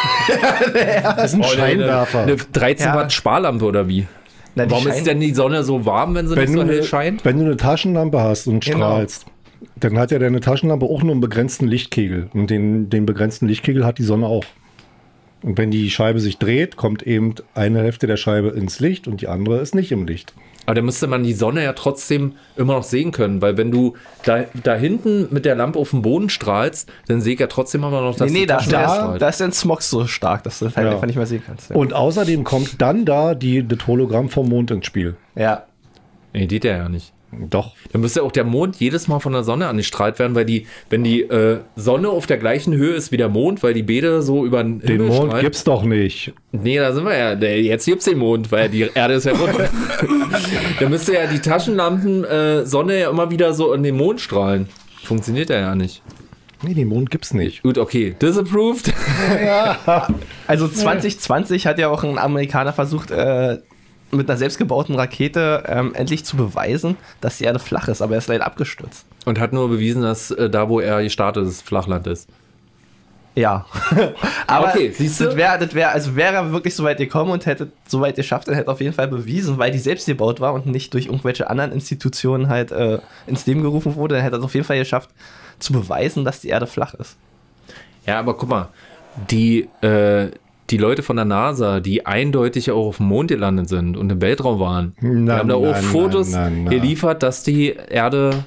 Das 1.15 1.31
ist 1.31 1.35
ein 1.35 1.43
Scheinwerfer. 1.45 2.23
eine 2.23 2.35
13 2.35 2.87
Ja. 2.87 2.95
Watt 2.95 3.13
Sparlampe 3.13 3.63
oder 3.63 3.87
wie? 3.87 4.05
Na, 4.57 4.69
Warum 4.69 4.87
ist 4.87 5.05
denn 5.05 5.19
die 5.19 5.33
Sonne 5.33 5.63
so 5.63 5.85
warm, 5.85 6.15
wenn 6.15 6.27
sie 6.27 6.35
wenn, 6.35 6.45
nicht 6.45 6.55
du 6.55 6.59
so 6.61 6.67
hell 6.67 6.77
eine, 6.79 6.83
scheint? 6.83 7.25
wenn 7.25 7.37
du 7.37 7.45
eine 7.45 7.57
Taschenlampe 7.57 8.19
hast 8.19 8.47
und 8.47 8.63
Genau. 8.65 8.77
strahlst, 8.77 9.25
dann 9.79 9.97
hat 9.97 10.11
ja 10.11 10.19
deine 10.19 10.39
Taschenlampe 10.39 10.85
auch 10.85 11.03
nur 11.03 11.11
einen 11.11 11.21
begrenzten 11.21 11.67
Lichtkegel. 11.67 12.29
Und 12.33 12.49
den, 12.49 12.89
den 12.89 13.05
begrenzten 13.05 13.47
Lichtkegel 13.47 13.85
hat 13.85 13.97
die 13.99 14.03
Sonne 14.03 14.25
auch. 14.27 14.43
Und 15.43 15.57
wenn 15.59 15.69
die 15.69 15.89
Scheibe 15.91 16.19
sich 16.19 16.37
dreht, 16.39 16.75
kommt 16.77 17.03
eben 17.03 17.35
eine 17.53 17.79
Hälfte 17.83 18.07
der 18.07 18.17
Scheibe 18.17 18.49
ins 18.49 18.79
Licht 18.79 19.07
und 19.07 19.21
die 19.21 19.27
andere 19.27 19.59
ist 19.59 19.75
nicht 19.75 19.91
im 19.91 20.07
Licht. 20.07 20.33
Aber 20.67 20.75
da 20.75 20.81
müsste 20.81 21.07
man 21.07 21.23
die 21.23 21.31
Sonne 21.33 21.63
ja 21.63 21.71
trotzdem 21.71 22.33
immer 22.57 22.73
noch 22.73 22.83
sehen 22.83 23.11
können, 23.13 23.41
weil 23.41 23.55
wenn 23.57 23.71
du 23.71 23.95
da, 24.25 24.43
da 24.63 24.75
hinten 24.75 25.27
mit 25.31 25.45
der 25.45 25.55
Lampe 25.55 25.79
auf 25.79 25.91
den 25.91 26.01
Boden 26.01 26.29
strahlst, 26.29 26.91
dann 27.07 27.21
sehe 27.21 27.35
ich 27.35 27.39
ja 27.39 27.47
trotzdem 27.47 27.83
immer 27.85 28.01
noch, 28.01 28.15
dass 28.17 28.29
Nee, 28.29 28.39
nee, 28.39 28.41
die 28.41 28.47
da, 28.47 28.59
da, 28.69 29.17
da 29.17 29.29
ist 29.29 29.39
der 29.39 29.51
Smog 29.53 29.81
so 29.81 30.05
stark, 30.07 30.43
dass 30.43 30.59
du 30.59 30.65
das 30.65 30.75
halt 30.75 30.85
Ja. 30.85 30.91
einfach 30.93 31.07
nicht 31.07 31.15
mehr 31.15 31.25
sehen 31.25 31.41
kannst. 31.47 31.69
Ja. 31.69 31.75
Und 31.77 31.93
außerdem 31.93 32.43
kommt 32.43 32.81
dann 32.81 33.05
da 33.05 33.33
die, 33.33 33.65
das 33.65 33.87
Hologramm 33.87 34.27
vom 34.29 34.49
Mond 34.49 34.69
ins 34.69 34.85
Spiel. 34.85 35.15
ja. 35.35 35.63
Nee, 36.33 36.45
geht 36.45 36.65
ja 36.65 36.75
ja 36.77 36.89
nicht. 36.89 37.13
Doch. 37.49 37.75
Dann 37.91 38.01
müsste 38.01 38.23
auch 38.23 38.31
der 38.31 38.43
Mond 38.43 38.77
jedes 38.77 39.07
Mal 39.07 39.19
von 39.19 39.33
der 39.33 39.43
Sonne 39.43 39.67
angestrahlt 39.67 40.17
werden, 40.19 40.35
weil 40.35 40.45
die, 40.45 40.65
wenn 40.89 41.03
die 41.03 41.21
äh, 41.21 41.59
Sonne 41.75 42.09
auf 42.09 42.25
der 42.27 42.37
gleichen 42.37 42.73
Höhe 42.73 42.93
ist 42.95 43.11
wie 43.11 43.17
der 43.17 43.29
Mond, 43.29 43.63
weil 43.63 43.73
die 43.73 43.83
beide 43.83 44.21
so 44.21 44.45
über 44.45 44.63
den 44.63 44.79
Den 44.79 44.87
Himmel 44.87 45.07
Mond 45.07 45.23
strahlen. 45.27 45.43
gibt's 45.43 45.63
doch 45.63 45.83
nicht. 45.83 46.33
Nee, 46.51 46.77
da 46.77 46.93
sind 46.93 47.05
wir 47.05 47.17
ja. 47.17 47.35
Der- 47.35 47.61
Jetzt 47.61 47.85
gibt's 47.85 48.05
den 48.05 48.17
Mond, 48.17 48.51
weil 48.51 48.69
die 48.69 48.89
Erde 48.93 49.15
ist 49.15 49.25
ja 49.25 49.33
rund. 49.33 49.53
da 50.79 50.89
müsste 50.89 51.13
ja 51.13 51.27
die 51.27 51.39
Taschenlampen 51.39 52.23
äh, 52.23 52.65
Sonne 52.65 52.99
ja 52.99 53.09
immer 53.09 53.29
wieder 53.31 53.53
so 53.53 53.73
in 53.73 53.83
den 53.83 53.95
Mond 53.97 54.19
strahlen. 54.21 54.67
Funktioniert 55.03 55.49
ja 55.49 55.57
ja 55.59 55.75
nicht. 55.75 56.01
Nee, 56.63 56.73
den 56.73 56.87
Mond 56.87 57.11
gibt's 57.11 57.33
nicht. 57.35 57.61
Gut, 57.61 57.77
okay. 57.77 58.15
Disapproved. 58.19 58.91
Also 60.47 60.67
2020 60.67 61.67
hat 61.67 61.77
ja 61.79 61.87
auch 61.89 62.03
ein 62.03 62.17
Amerikaner 62.17 62.73
versucht, 62.73 63.11
äh, 63.11 63.57
mit 64.11 64.29
einer 64.29 64.37
selbstgebauten 64.37 64.95
Rakete 64.95 65.63
ähm, 65.67 65.93
endlich 65.93 66.23
zu 66.25 66.37
beweisen, 66.37 66.95
dass 67.21 67.37
die 67.37 67.43
Erde 67.43 67.59
flach 67.59 67.87
ist, 67.87 68.01
aber 68.01 68.13
er 68.13 68.19
ist 68.19 68.27
leider 68.27 68.45
abgestürzt. 68.45 69.05
Und 69.25 69.39
hat 69.39 69.53
nur 69.53 69.69
bewiesen, 69.69 70.01
dass 70.01 70.31
äh, 70.31 70.49
da, 70.49 70.69
wo 70.69 70.79
er 70.79 71.03
gestartet 71.03 71.45
ist, 71.45 71.61
Flachland 71.61 72.07
ist. 72.07 72.29
Ja. 73.35 73.67
aber 74.47 74.69
Okay, 74.69 74.91
siehst 74.91 75.19
du? 75.19 75.25
das 75.25 75.35
wäre, 75.35 75.59
das 75.59 75.75
wär, 75.75 75.91
also 75.91 76.15
wäre 76.15 76.33
er 76.33 76.51
wirklich 76.51 76.73
so 76.73 76.83
weit 76.83 76.97
gekommen 76.97 77.29
und 77.29 77.45
hätte 77.45 77.71
so 77.87 78.01
weit 78.01 78.15
geschafft, 78.15 78.47
dann 78.47 78.55
hätte 78.55 78.69
er 78.69 78.73
auf 78.73 78.81
jeden 78.81 78.93
Fall 78.93 79.07
bewiesen, 79.07 79.59
weil 79.59 79.71
die 79.71 79.77
selbst 79.77 80.07
gebaut 80.07 80.39
war 80.39 80.53
und 80.53 80.65
nicht 80.65 80.91
durch 80.95 81.05
irgendwelche 81.05 81.47
anderen 81.47 81.71
Institutionen 81.71 82.49
halt 82.49 82.71
äh, 82.71 82.97
ins 83.27 83.45
Leben 83.45 83.61
gerufen 83.61 83.95
wurde, 83.95 84.15
dann 84.15 84.23
hätte 84.23 84.37
er 84.37 84.39
es 84.39 84.45
auf 84.45 84.55
jeden 84.55 84.65
Fall 84.65 84.79
geschafft, 84.79 85.11
zu 85.59 85.71
beweisen, 85.71 86.25
dass 86.25 86.41
die 86.41 86.47
Erde 86.47 86.65
flach 86.65 86.95
ist. 86.95 87.15
Ja, 88.07 88.17
aber 88.17 88.35
guck 88.35 88.49
mal, 88.49 88.69
die, 89.29 89.67
äh, 89.81 90.31
die 90.69 90.77
Leute 90.77 91.01
von 91.03 91.15
der 91.15 91.25
NASA, 91.25 91.79
die 91.79 92.05
eindeutig 92.05 92.71
auch 92.71 92.87
auf 92.87 92.97
dem 92.97 93.07
Mond 93.07 93.29
gelandet 93.29 93.69
sind 93.69 93.95
und 93.95 94.11
im 94.11 94.21
Weltraum 94.21 94.59
waren, 94.59 94.93
Na, 94.99 95.37
haben 95.37 95.49
da 95.49 95.55
auch 95.55 95.61
na, 95.63 95.75
Fotos 95.75 96.31
na, 96.31 96.49
na, 96.49 96.63
na. 96.63 96.69
geliefert, 96.69 97.23
dass 97.23 97.43
die 97.43 97.69
Erde 97.89 98.45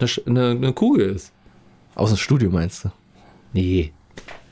eine, 0.00 0.10
eine, 0.26 0.50
eine 0.50 0.72
Kugel 0.72 1.10
ist. 1.10 1.32
Aus 1.94 2.10
dem 2.10 2.16
Studio 2.18 2.50
meinst 2.50 2.84
du? 2.84 2.90
Nee. 3.52 3.92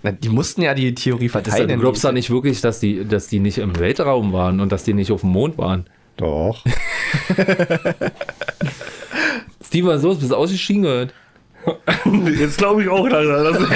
Na, 0.03 0.13
die 0.13 0.29
mussten 0.29 0.63
ja 0.63 0.73
die 0.75 0.95
Theorie 0.95 1.29
verteidigen. 1.29 1.75
du 1.75 1.81
glaubst 1.81 2.05
doch 2.05 2.13
nicht 2.13 2.31
wirklich, 2.31 2.61
dass 2.61 2.81
die, 2.81 3.05
dass 3.05 3.27
die 3.27 3.41
nicht 3.41 3.59
im 3.59 3.79
Weltraum 3.79 4.33
waren 4.33 4.61
und 4.61 4.71
dass 4.71 4.85
die 4.85 4.95
nicht 4.95 5.11
auf 5.11 5.23
dem 5.23 5.31
Mond 5.31 5.59
waren. 5.59 5.87
Doch. 6.17 6.65
Steve, 9.65 9.89
was 9.89 9.97
ist 9.99 10.05
los? 10.05 10.19
Bist 10.19 10.31
du 10.31 10.37
ausgestiegen 10.37 10.83
gehört? 10.83 11.15
Jetzt 12.39 12.59
glaube 12.59 12.83
ich 12.83 12.89
auch 12.89 13.07
langsam. 13.09 13.67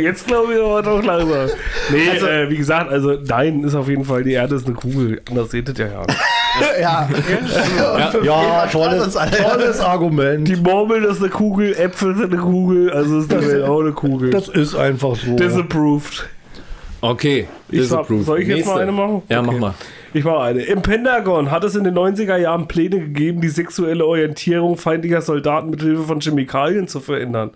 Jetzt 0.00 0.26
glaube 0.26 0.54
ich 0.54 0.60
aber 0.60 0.82
doch 0.82 1.02
langsam. 1.02 1.48
Nee, 1.90 2.08
äh, 2.16 2.48
wie 2.48 2.56
gesagt, 2.56 2.90
also 2.90 3.18
nein, 3.26 3.62
ist 3.64 3.74
auf 3.74 3.88
jeden 3.88 4.04
Fall, 4.04 4.24
die 4.24 4.32
Erde 4.32 4.54
ist 4.56 4.66
eine 4.66 4.74
Kugel. 4.74 5.20
Anders 5.28 5.50
seht 5.50 5.68
ihr 5.78 5.86
ja. 5.86 6.02
ja. 6.80 7.08
Ja, 8.22 8.66
tolles, 8.66 9.04
uns 9.04 9.16
alle. 9.16 9.30
tolles 9.36 9.80
Argument. 9.80 10.48
Die 10.48 10.56
Murmeln 10.56 11.04
ist 11.04 11.20
eine 11.20 11.30
Kugel, 11.30 11.74
Äpfel 11.74 12.16
sind 12.16 12.32
eine 12.32 12.42
Kugel, 12.42 12.90
also 12.90 13.18
ist 13.20 13.30
die 13.30 13.36
Welt 13.40 13.64
auch 13.64 13.80
eine 13.80 13.92
Kugel. 13.92 14.30
Das 14.30 14.48
ist 14.48 14.74
einfach 14.74 15.14
so. 15.16 15.36
Disapproved. 15.36 16.26
Okay. 17.00 17.46
Ich 17.68 17.80
sag, 17.86 18.00
disapproved. 18.00 18.24
soll 18.26 18.40
ich 18.40 18.48
jetzt 18.48 18.66
mal 18.66 18.80
eine 18.80 18.92
machen? 18.92 19.22
Ja, 19.28 19.40
Okay. 19.40 19.48
mach 19.52 19.58
mal. 19.58 19.74
Ich 20.14 20.24
mache 20.24 20.40
eine. 20.40 20.62
Im 20.62 20.80
Pentagon 20.82 21.50
hat 21.50 21.64
es 21.64 21.74
in 21.74 21.84
den 21.84 21.94
90er 21.96 22.36
Jahren 22.36 22.66
Pläne 22.66 22.98
gegeben, 22.98 23.40
die 23.40 23.48
sexuelle 23.48 24.06
Orientierung 24.06 24.76
feindlicher 24.76 25.20
Soldaten 25.20 25.70
mit 25.70 25.82
Hilfe 25.82 26.04
von 26.04 26.20
Chemikalien 26.20 26.88
zu 26.88 27.00
verändern. 27.00 27.50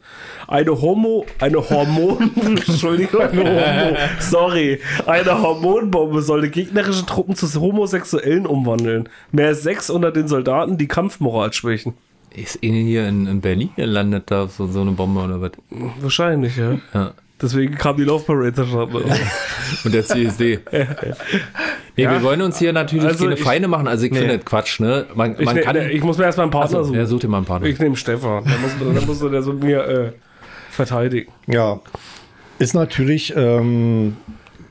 Eine 0.48 0.80
Homo, 0.80 1.24
eine 1.40 1.68
Hormon, 1.68 2.30
Entschuldigung, 2.44 3.22
eine 3.22 3.44
Homo, 3.44 3.96
sorry, 4.20 4.80
eine 5.06 5.40
Hormonbombe 5.40 6.20
sollte 6.20 6.50
gegnerische 6.50 7.06
Truppen 7.06 7.34
zu 7.36 7.48
Homosexuellen 7.60 8.46
umwandeln. 8.46 9.08
Mehr 9.30 9.54
Sex 9.54 9.88
unter 9.88 10.12
den 10.12 10.28
Soldaten, 10.28 10.76
die 10.76 10.88
Kampfmoral 10.88 11.52
schwächen. 11.52 11.94
Ist 12.34 12.62
Ihnen 12.62 12.86
hier 12.86 13.08
in, 13.08 13.26
in 13.26 13.40
Berlin 13.40 13.70
gelandet, 13.76 14.24
da 14.26 14.48
so, 14.48 14.66
so 14.66 14.80
eine 14.80 14.92
Bombe 14.92 15.20
oder 15.20 15.40
was? 15.40 15.52
Wahrscheinlich, 16.00 16.56
ja. 16.56 16.78
Ja. 16.94 17.12
Deswegen 17.42 17.74
kam 17.74 17.96
die 17.96 18.04
Love 18.04 18.24
Parade 18.24 18.54
zustande. 18.54 19.04
Und 19.84 19.92
der 19.94 20.04
CSD. 20.04 20.60
Nee, 21.96 22.08
wir 22.08 22.22
wollen 22.22 22.40
uns 22.42 22.58
hier 22.58 22.72
natürlich 22.72 23.04
Also 23.04 23.24
keine 23.24 23.34
ich- 23.34 23.42
Feinde 23.42 23.68
machen. 23.68 23.88
Also 23.88 24.06
ich 24.06 24.12
Nee. 24.12 24.18
finde 24.20 24.36
das 24.38 24.44
Quatsch, 24.46 24.80
ne? 24.80 25.06
Man, 25.14 25.36
Ich, 25.38 25.44
man 25.44 25.56
ne, 25.56 25.60
kann. 25.62 25.76
ne, 25.76 25.90
ich 25.90 26.02
muss 26.02 26.18
mir 26.18 26.24
erstmal 26.24 26.44
einen 26.44 26.52
Partner 26.52 26.78
Achso, 26.78 26.88
suchen. 26.88 26.98
ja, 27.00 27.06
such 27.06 27.20
dir 27.20 27.28
mal 27.28 27.38
einen 27.38 27.46
Partner. 27.46 27.68
Ich 27.68 27.78
nehme 27.78 27.96
Stefan. 27.96 28.44
Dann 28.44 28.62
muss, 28.62 28.70
dann 28.96 29.06
muss 29.06 29.18
der 29.20 29.42
so 29.42 29.52
mir 29.52 29.84
äh, 29.86 30.12
verteidigen. 30.70 31.30
Ja. 31.46 31.80
Ist 32.58 32.74
natürlich 32.74 33.34
ähm, 33.36 34.16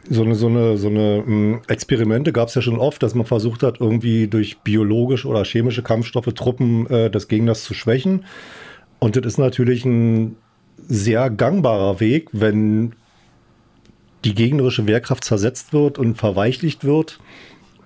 so 0.09 0.23
eine, 0.23 0.35
so 0.35 0.47
eine, 0.47 0.77
so 0.77 0.87
eine 0.87 1.23
ähm, 1.27 1.59
Experimente 1.67 2.31
gab 2.31 2.47
es 2.47 2.55
ja 2.55 2.61
schon 2.61 2.77
oft, 2.79 3.03
dass 3.03 3.15
man 3.15 3.25
versucht 3.25 3.63
hat, 3.63 3.81
irgendwie 3.81 4.27
durch 4.27 4.59
biologische 4.59 5.27
oder 5.27 5.43
chemische 5.43 5.83
Kampfstoffe 5.83 6.33
Truppen 6.33 6.87
äh, 6.89 7.09
des 7.09 7.27
Gegners 7.27 7.63
zu 7.63 7.73
schwächen. 7.73 8.25
Und 8.99 9.15
das 9.15 9.25
ist 9.25 9.37
natürlich 9.37 9.83
ein 9.85 10.37
sehr 10.91 11.29
gangbarer 11.29 11.99
Weg, 11.99 12.27
wenn 12.33 12.93
die 14.25 14.35
gegnerische 14.35 14.85
Wehrkraft 14.87 15.23
zersetzt 15.23 15.73
wird 15.73 15.97
und 15.97 16.15
verweichlicht 16.15 16.83
wird 16.83 17.19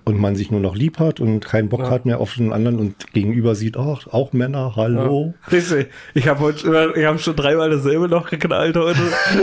und 0.04 0.20
man 0.20 0.36
sich 0.36 0.50
nur 0.50 0.60
noch 0.60 0.76
lieb 0.76 0.98
hat 0.98 1.18
und 1.20 1.44
keinen 1.44 1.68
Bock 1.68 1.80
Ja. 1.80 1.90
hat 1.90 2.04
mehr 2.04 2.20
auf 2.20 2.34
den 2.34 2.52
anderen 2.52 2.78
und 2.78 3.12
gegenüber 3.12 3.54
sieht, 3.54 3.76
ach, 3.76 4.06
auch 4.08 4.32
Männer, 4.32 4.74
hallo. 4.76 5.34
Richtig. 5.50 5.88
Ich 6.14 6.28
habe 6.28 6.40
heute 6.40 6.92
ich 6.96 7.04
hab 7.04 7.20
schon 7.20 7.36
dreimal 7.36 7.70
dasselbe 7.70 8.08
noch 8.08 8.28
geknallt 8.28 8.76
heute. 8.76 9.00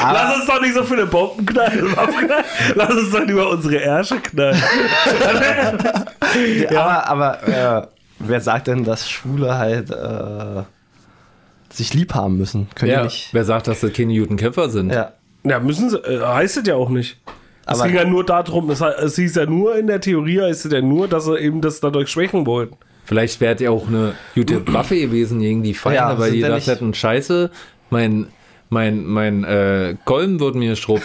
Lass 0.00 0.36
uns 0.36 0.46
doch 0.46 0.60
nicht 0.62 0.74
so 0.74 0.82
viele 0.84 1.06
Bomben 1.06 1.44
knallen. 1.46 1.94
Lass 2.74 2.94
uns 2.94 3.10
doch 3.10 3.24
lieber 3.26 3.50
unsere 3.50 3.76
Ärsche 3.76 4.18
knallen. 4.20 4.62
Aber, 6.70 7.08
aber 7.08 7.48
äh, 7.48 7.86
wer 8.20 8.40
sagt 8.40 8.68
denn, 8.68 8.84
dass 8.84 9.08
Schwule 9.10 9.58
halt 9.58 9.90
äh, 9.90 10.62
sich 11.76 11.94
lieb 11.94 12.14
haben 12.14 12.36
müssen? 12.38 12.68
Können 12.74 12.90
ja, 12.92 13.04
nicht. 13.04 13.28
wer 13.32 13.44
sagt, 13.44 13.66
dass 13.68 13.80
das 13.80 13.92
keine 13.92 14.18
guten 14.18 14.36
Kämpfer 14.36 14.68
sind? 14.70 14.92
Ja. 14.92 15.12
Ja, 15.44 15.60
müssen 15.60 15.90
sie, 15.90 15.98
äh, 15.98 16.20
heißt 16.20 16.56
es 16.56 16.66
ja 16.66 16.74
auch 16.74 16.88
nicht. 16.88 17.18
Es 17.68 17.78
Aber- 17.80 17.88
ging 17.88 17.96
ja 17.96 18.04
nur 18.04 18.24
darum, 18.24 18.68
es, 18.70 18.80
es 18.80 19.16
hieß 19.16 19.36
ja 19.36 19.46
nur 19.46 19.76
in 19.76 19.86
der 19.86 20.00
Theorie, 20.00 20.40
heißt 20.40 20.66
es 20.66 20.72
ja 20.72 20.80
nur, 20.80 21.06
dass 21.08 21.24
sie 21.26 21.36
eben 21.38 21.60
das 21.60 21.80
dadurch 21.80 22.08
schwächen 22.08 22.46
wollten. 22.46 22.76
Vielleicht 23.04 23.40
wäre 23.40 23.56
ja 23.62 23.70
auch 23.70 23.86
eine 23.86 24.14
gute 24.34 24.66
Waffe 24.72 24.98
gewesen 24.98 25.38
gegen 25.40 25.62
die 25.62 25.74
Feinde, 25.74 25.96
Ja, 25.98 26.18
weil 26.18 26.32
die 26.32 26.40
gedacht 26.40 26.66
hätten, 26.66 26.92
scheiße, 26.94 27.50
mein, 27.90 28.26
mein, 28.68 29.04
mein 29.06 29.44
äh, 29.44 29.94
Kolben 30.04 30.40
wird 30.40 30.54
mir 30.56 30.70
geschrubbt 30.70 31.04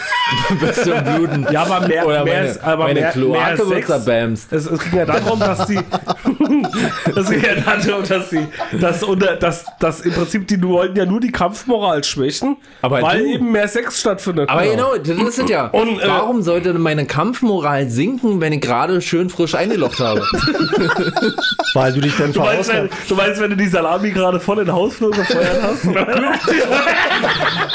bis 0.60 0.82
zum 0.82 1.04
Bluten. 1.04 1.46
Ja, 1.52 1.62
aber 1.62 1.86
mehr, 1.86 2.06
Oder 2.06 2.24
mehr, 2.24 2.34
meine, 2.34 2.46
ist- 2.48 2.62
aber 2.64 2.84
meine 2.84 2.94
mehr, 3.00 3.02
mehr 3.02 3.12
Kloake 3.12 3.58
wird 3.58 3.68
Sex. 3.68 3.86
zerbämst. 3.86 4.52
Es, 4.52 4.66
es 4.66 4.80
ging 4.80 4.98
ja 4.98 5.04
darum, 5.06 5.38
dass 5.38 5.66
die. 5.66 5.78
es 7.16 7.30
ging 7.30 7.42
ja 7.42 7.54
darum, 7.76 8.02
dass 8.08 8.30
die. 8.30 8.46
Dass, 8.80 9.02
unter, 9.04 9.36
dass, 9.36 9.64
dass 9.78 10.00
im 10.00 10.12
Prinzip 10.12 10.48
die 10.48 10.60
wollten 10.62 10.96
ja 10.96 11.06
nur 11.06 11.20
die 11.20 11.30
Kampfmoral 11.30 12.02
schwächen, 12.04 12.56
Aber 12.82 13.00
weil 13.02 13.20
du- 13.20 13.26
eben 13.26 13.52
mehr 13.52 13.68
Sex 13.68 14.00
stattfindet. 14.00 14.48
Aber 14.48 14.64
genau, 14.64 14.96
das 14.96 15.38
ist 15.38 15.48
ja. 15.48 15.66
Und, 15.68 16.00
äh, 16.00 16.08
Warum 16.08 16.42
sollte 16.42 16.72
meine 16.74 17.06
Kampfmoral 17.06 17.88
sinken, 17.88 18.40
wenn 18.40 18.52
ich 18.52 18.60
gerade 18.60 19.00
schön 19.00 19.30
frisch 19.30 19.54
eingelocht 19.54 20.00
habe? 20.00 20.20
Weil 21.74 21.92
du 21.92 22.00
dich 22.00 22.14
dann 22.16 22.32
Du 22.32 22.40
meinst, 22.40 22.68
wenn, 22.68 22.76
verausgabst. 22.88 23.10
du 23.10 23.14
meinst, 23.14 23.40
wenn 23.40 23.50
du 23.50 23.56
die 23.56 23.68
Salami 23.68 24.10
gerade 24.10 24.38
voll 24.40 24.58
in 24.58 24.66
den 24.66 24.74
Hausflur 24.74 25.10
gefeuert 25.10 25.62
hast? 25.62 25.84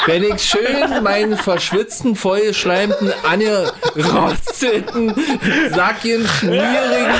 Wenn 0.06 0.22
ich 0.22 0.42
schön 0.42 1.02
meinen 1.02 1.36
verschwitzten, 1.36 2.14
vollgeschleimten, 2.16 3.12
angerosteten, 3.28 5.14
sackigen, 5.74 6.26
schmierigen, 6.26 7.12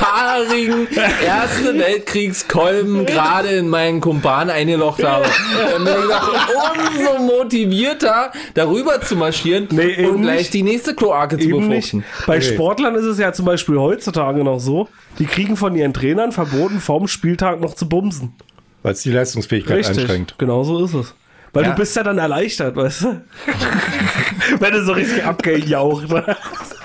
haarigen 0.00 0.88
Erste 1.24 1.78
Weltkriegskolben 1.78 3.06
gerade 3.06 3.48
in 3.48 3.68
meinen 3.68 4.00
Kumpan 4.00 4.50
eingelocht 4.50 5.02
habe, 5.02 5.26
dann 5.72 5.84
bin 5.84 5.94
ich 5.94 6.08
doch 6.08 7.14
umso 7.18 7.22
motivierter, 7.22 8.32
darüber 8.54 9.00
zu 9.00 9.16
marschieren 9.16 9.68
Nee, 9.70 10.06
und 10.06 10.22
gleich 10.22 10.38
nicht. 10.38 10.54
die 10.54 10.62
nächste 10.62 10.94
Kloake 10.94 11.38
zu 11.38 11.44
Eben 11.48 11.68
nicht. 11.68 11.92
befruchten. 11.92 12.04
Bei 12.26 12.40
Sportlern 12.40 12.94
ist 12.94 13.04
es 13.04 13.18
ja 13.18 13.32
zum 13.32 13.44
Beispiel 13.46 13.78
heutzutage 13.78 14.44
noch 14.44 14.58
so, 14.58 14.88
die 15.18 15.26
kriegen 15.26 15.56
von 15.56 15.74
ihren 15.76 15.92
Trainern 15.94 16.32
verboten, 16.32 16.80
vorm 16.80 17.08
Spieltag 17.08 17.60
noch 17.60 17.74
zu 17.74 17.88
bumsen. 17.88 18.34
Weil 18.82 18.92
es 18.92 19.02
die 19.02 19.10
Leistungsfähigkeit 19.12 19.86
einschränkt. 19.86 20.34
Genau 20.38 20.62
so 20.64 20.84
ist 20.84 20.94
es. 20.94 21.14
Weil 21.54 21.62
Ja. 21.64 21.70
du 21.70 21.76
bist 21.76 21.94
ja 21.96 22.02
dann 22.02 22.18
erleichtert, 22.18 22.74
weißt 22.76 23.02
du? 23.02 23.20
Wenn 24.58 24.72
du 24.72 24.84
so 24.84 24.92
richtig 24.92 25.24
abgejaucht. 25.24 26.10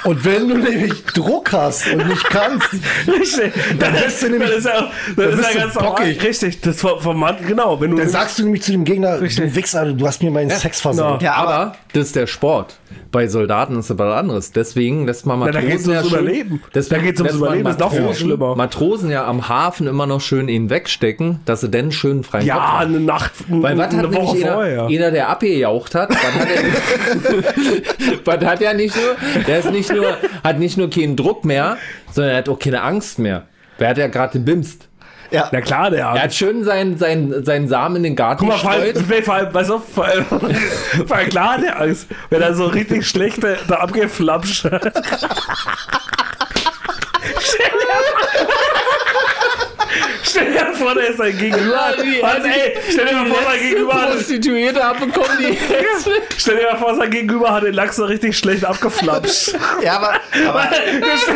Und 0.05 0.23
wenn 0.25 0.47
du 0.47 0.57
nämlich 0.57 1.03
Druck 1.13 1.51
hast 1.51 1.87
und 1.91 2.07
nicht 2.07 2.23
kannst, 2.29 2.69
Richtig. 3.07 3.51
Dann 3.79 3.93
bist 3.93 4.21
du 4.23 4.29
nämlich. 4.29 4.49
Das 4.49 4.57
ist 4.59 4.65
ja, 4.65 4.73
das 4.81 5.15
dann 5.15 5.29
ist 5.29 5.37
bist 5.37 5.47
ja 5.49 5.53
du 5.53 5.59
ganz 5.59 5.75
normal. 5.75 5.91
bockig. 5.91 6.23
Richtig. 6.23 6.61
Das 6.61 6.79
vom, 6.81 6.99
vom 6.99 7.19
Mann, 7.19 7.35
genau. 7.47 7.79
Wenn 7.81 7.91
du. 7.91 7.97
dann 7.97 8.09
sagst 8.09 8.39
du 8.39 8.43
nämlich 8.43 8.61
zu 8.63 8.71
dem 8.71 8.85
Gegner, 8.85 9.17
du 9.17 9.55
Wichser, 9.55 9.85
du 9.93 10.07
hast 10.07 10.21
mir 10.23 10.31
meinen 10.31 10.49
Sex 10.49 10.81
versaut. 10.81 11.21
Ja, 11.21 11.33
aber, 11.33 11.53
Aber 11.53 11.75
das 11.93 12.07
ist 12.07 12.15
der 12.15 12.27
Sport. 12.27 12.77
Bei 13.11 13.27
Soldaten 13.27 13.77
ist 13.79 13.89
es 13.89 13.97
was 13.97 14.13
anderes. 14.15 14.51
Deswegen 14.51 15.05
lässt 15.07 15.25
man 15.25 15.39
da 15.39 15.45
Matrosen 15.47 15.67
geht's 15.69 15.87
ums 15.87 16.03
ja 16.03 16.09
schön- 16.09 16.19
Überleben. 16.19 16.61
Deswegen 16.73 17.01
Da 17.01 17.05
geht's 17.07 17.19
ums 17.21 17.31
lässt 17.33 17.39
man 17.41 17.47
Überleben, 17.59 17.65
das 17.65 17.73
ist 17.75 17.79
noch 17.81 17.91
viel 17.91 18.01
Matrosen- 18.01 18.15
schlimmer. 18.27 18.55
Matrosen 18.55 19.09
ja 19.11 19.25
am 19.25 19.49
Hafen 19.49 19.87
immer 19.87 20.05
noch 20.05 20.21
schön 20.21 20.47
ihn 20.49 20.69
wegstecken, 20.69 21.39
dass 21.45 21.61
sie 21.61 21.69
dann 21.69 21.91
schön 21.91 22.23
freien 22.23 22.47
Kopf 22.47 22.55
ja, 22.57 22.79
haben. 22.79 22.95
eine 22.95 22.99
Nacht, 23.03 23.31
Weil 23.47 23.77
was 23.77 23.85
hat 23.85 23.93
eine 23.93 24.01
nämlich 24.03 24.19
Woche 24.21 24.37
jeder, 24.37 24.53
vorher. 24.53 24.85
jeder, 24.89 25.11
der 25.11 25.29
abgejaucht 25.29 25.95
hat, 25.95 26.09
was 26.09 26.17
hat, 26.23 26.47
er, 26.49 26.63
was 28.25 28.45
hat 28.45 28.61
er 28.61 28.73
nicht 28.75 28.95
nur, 28.95 29.43
der 29.45 29.59
ist 29.59 29.71
nicht 29.71 29.88
nur, 29.89 30.17
hat 30.43 30.59
nicht 30.59 30.77
nur 30.77 30.89
keinen 30.89 31.15
Druck 31.15 31.45
mehr, 31.45 31.77
sondern 32.11 32.31
er 32.33 32.37
hat 32.39 32.49
auch 32.49 32.59
keine 32.59 32.81
Angst 32.81 33.19
mehr. 33.19 33.43
Wer 33.77 33.89
hat 33.89 33.97
ja 33.97 34.07
gerade 34.07 34.33
gebimst? 34.33 34.87
ja, 35.31 35.47
Na 35.51 35.61
klar, 35.61 35.91
der 35.91 35.99
Er 35.99 36.23
hat 36.23 36.33
schön 36.33 36.63
seinen, 36.63 36.97
seinen, 36.97 37.45
seinen 37.45 37.67
Samen 37.67 37.97
in 37.97 38.03
den 38.03 38.15
Garten 38.15 38.39
Guck 38.39 38.49
mal, 38.49 38.57
vor 38.57 38.71
allem, 38.71 38.93
gestreut. 38.93 39.25
vor 39.25 39.33
allem, 39.35 39.53
weißt 39.53 39.69
du, 39.69 39.79
vor 39.79 40.05
allem, 40.05 40.25
vor 41.05 41.15
allem 41.17 41.29
klar 41.29 41.53
hat 41.53 41.63
der 41.63 41.79
Angst, 41.79 42.07
wenn 42.29 42.41
er 42.41 42.53
so 42.55 42.65
richtig 42.65 43.07
schlecht 43.07 43.39
da 43.43 43.75
abgeflamscht 43.75 44.65
hat. 44.65 44.81
Stell 47.39 47.65
dir 47.69 48.28
vor, 50.79 50.95
der 50.95 51.09
ist 51.09 51.17
sein 51.17 51.37
Gegenüber. 51.37 51.81
Also, 51.81 52.47
ey, 52.47 52.77
stell 52.89 53.05
dir 53.05 53.13
mal 53.13 53.25
vor, 53.27 53.37
sein 53.43 53.59
Gegenüber 53.61 53.93
hat, 53.93 54.11
Prostituierte 54.11 54.83
abbekommen, 54.83 55.37
die 55.39 55.57
stell 56.37 56.57
dir 56.57 56.71
mal 56.71 56.77
vor, 56.77 56.95
sein 56.95 57.11
Gegenüber 57.11 57.53
hat 57.53 57.63
den 57.63 57.73
Lachs 57.73 57.97
so 57.97 58.05
richtig 58.05 58.37
schlecht 58.37 58.65
abgeflamscht. 58.65 59.53
ja, 59.83 59.97
aber, 59.97 60.13
aber 60.47 60.69
stell, 61.17 61.35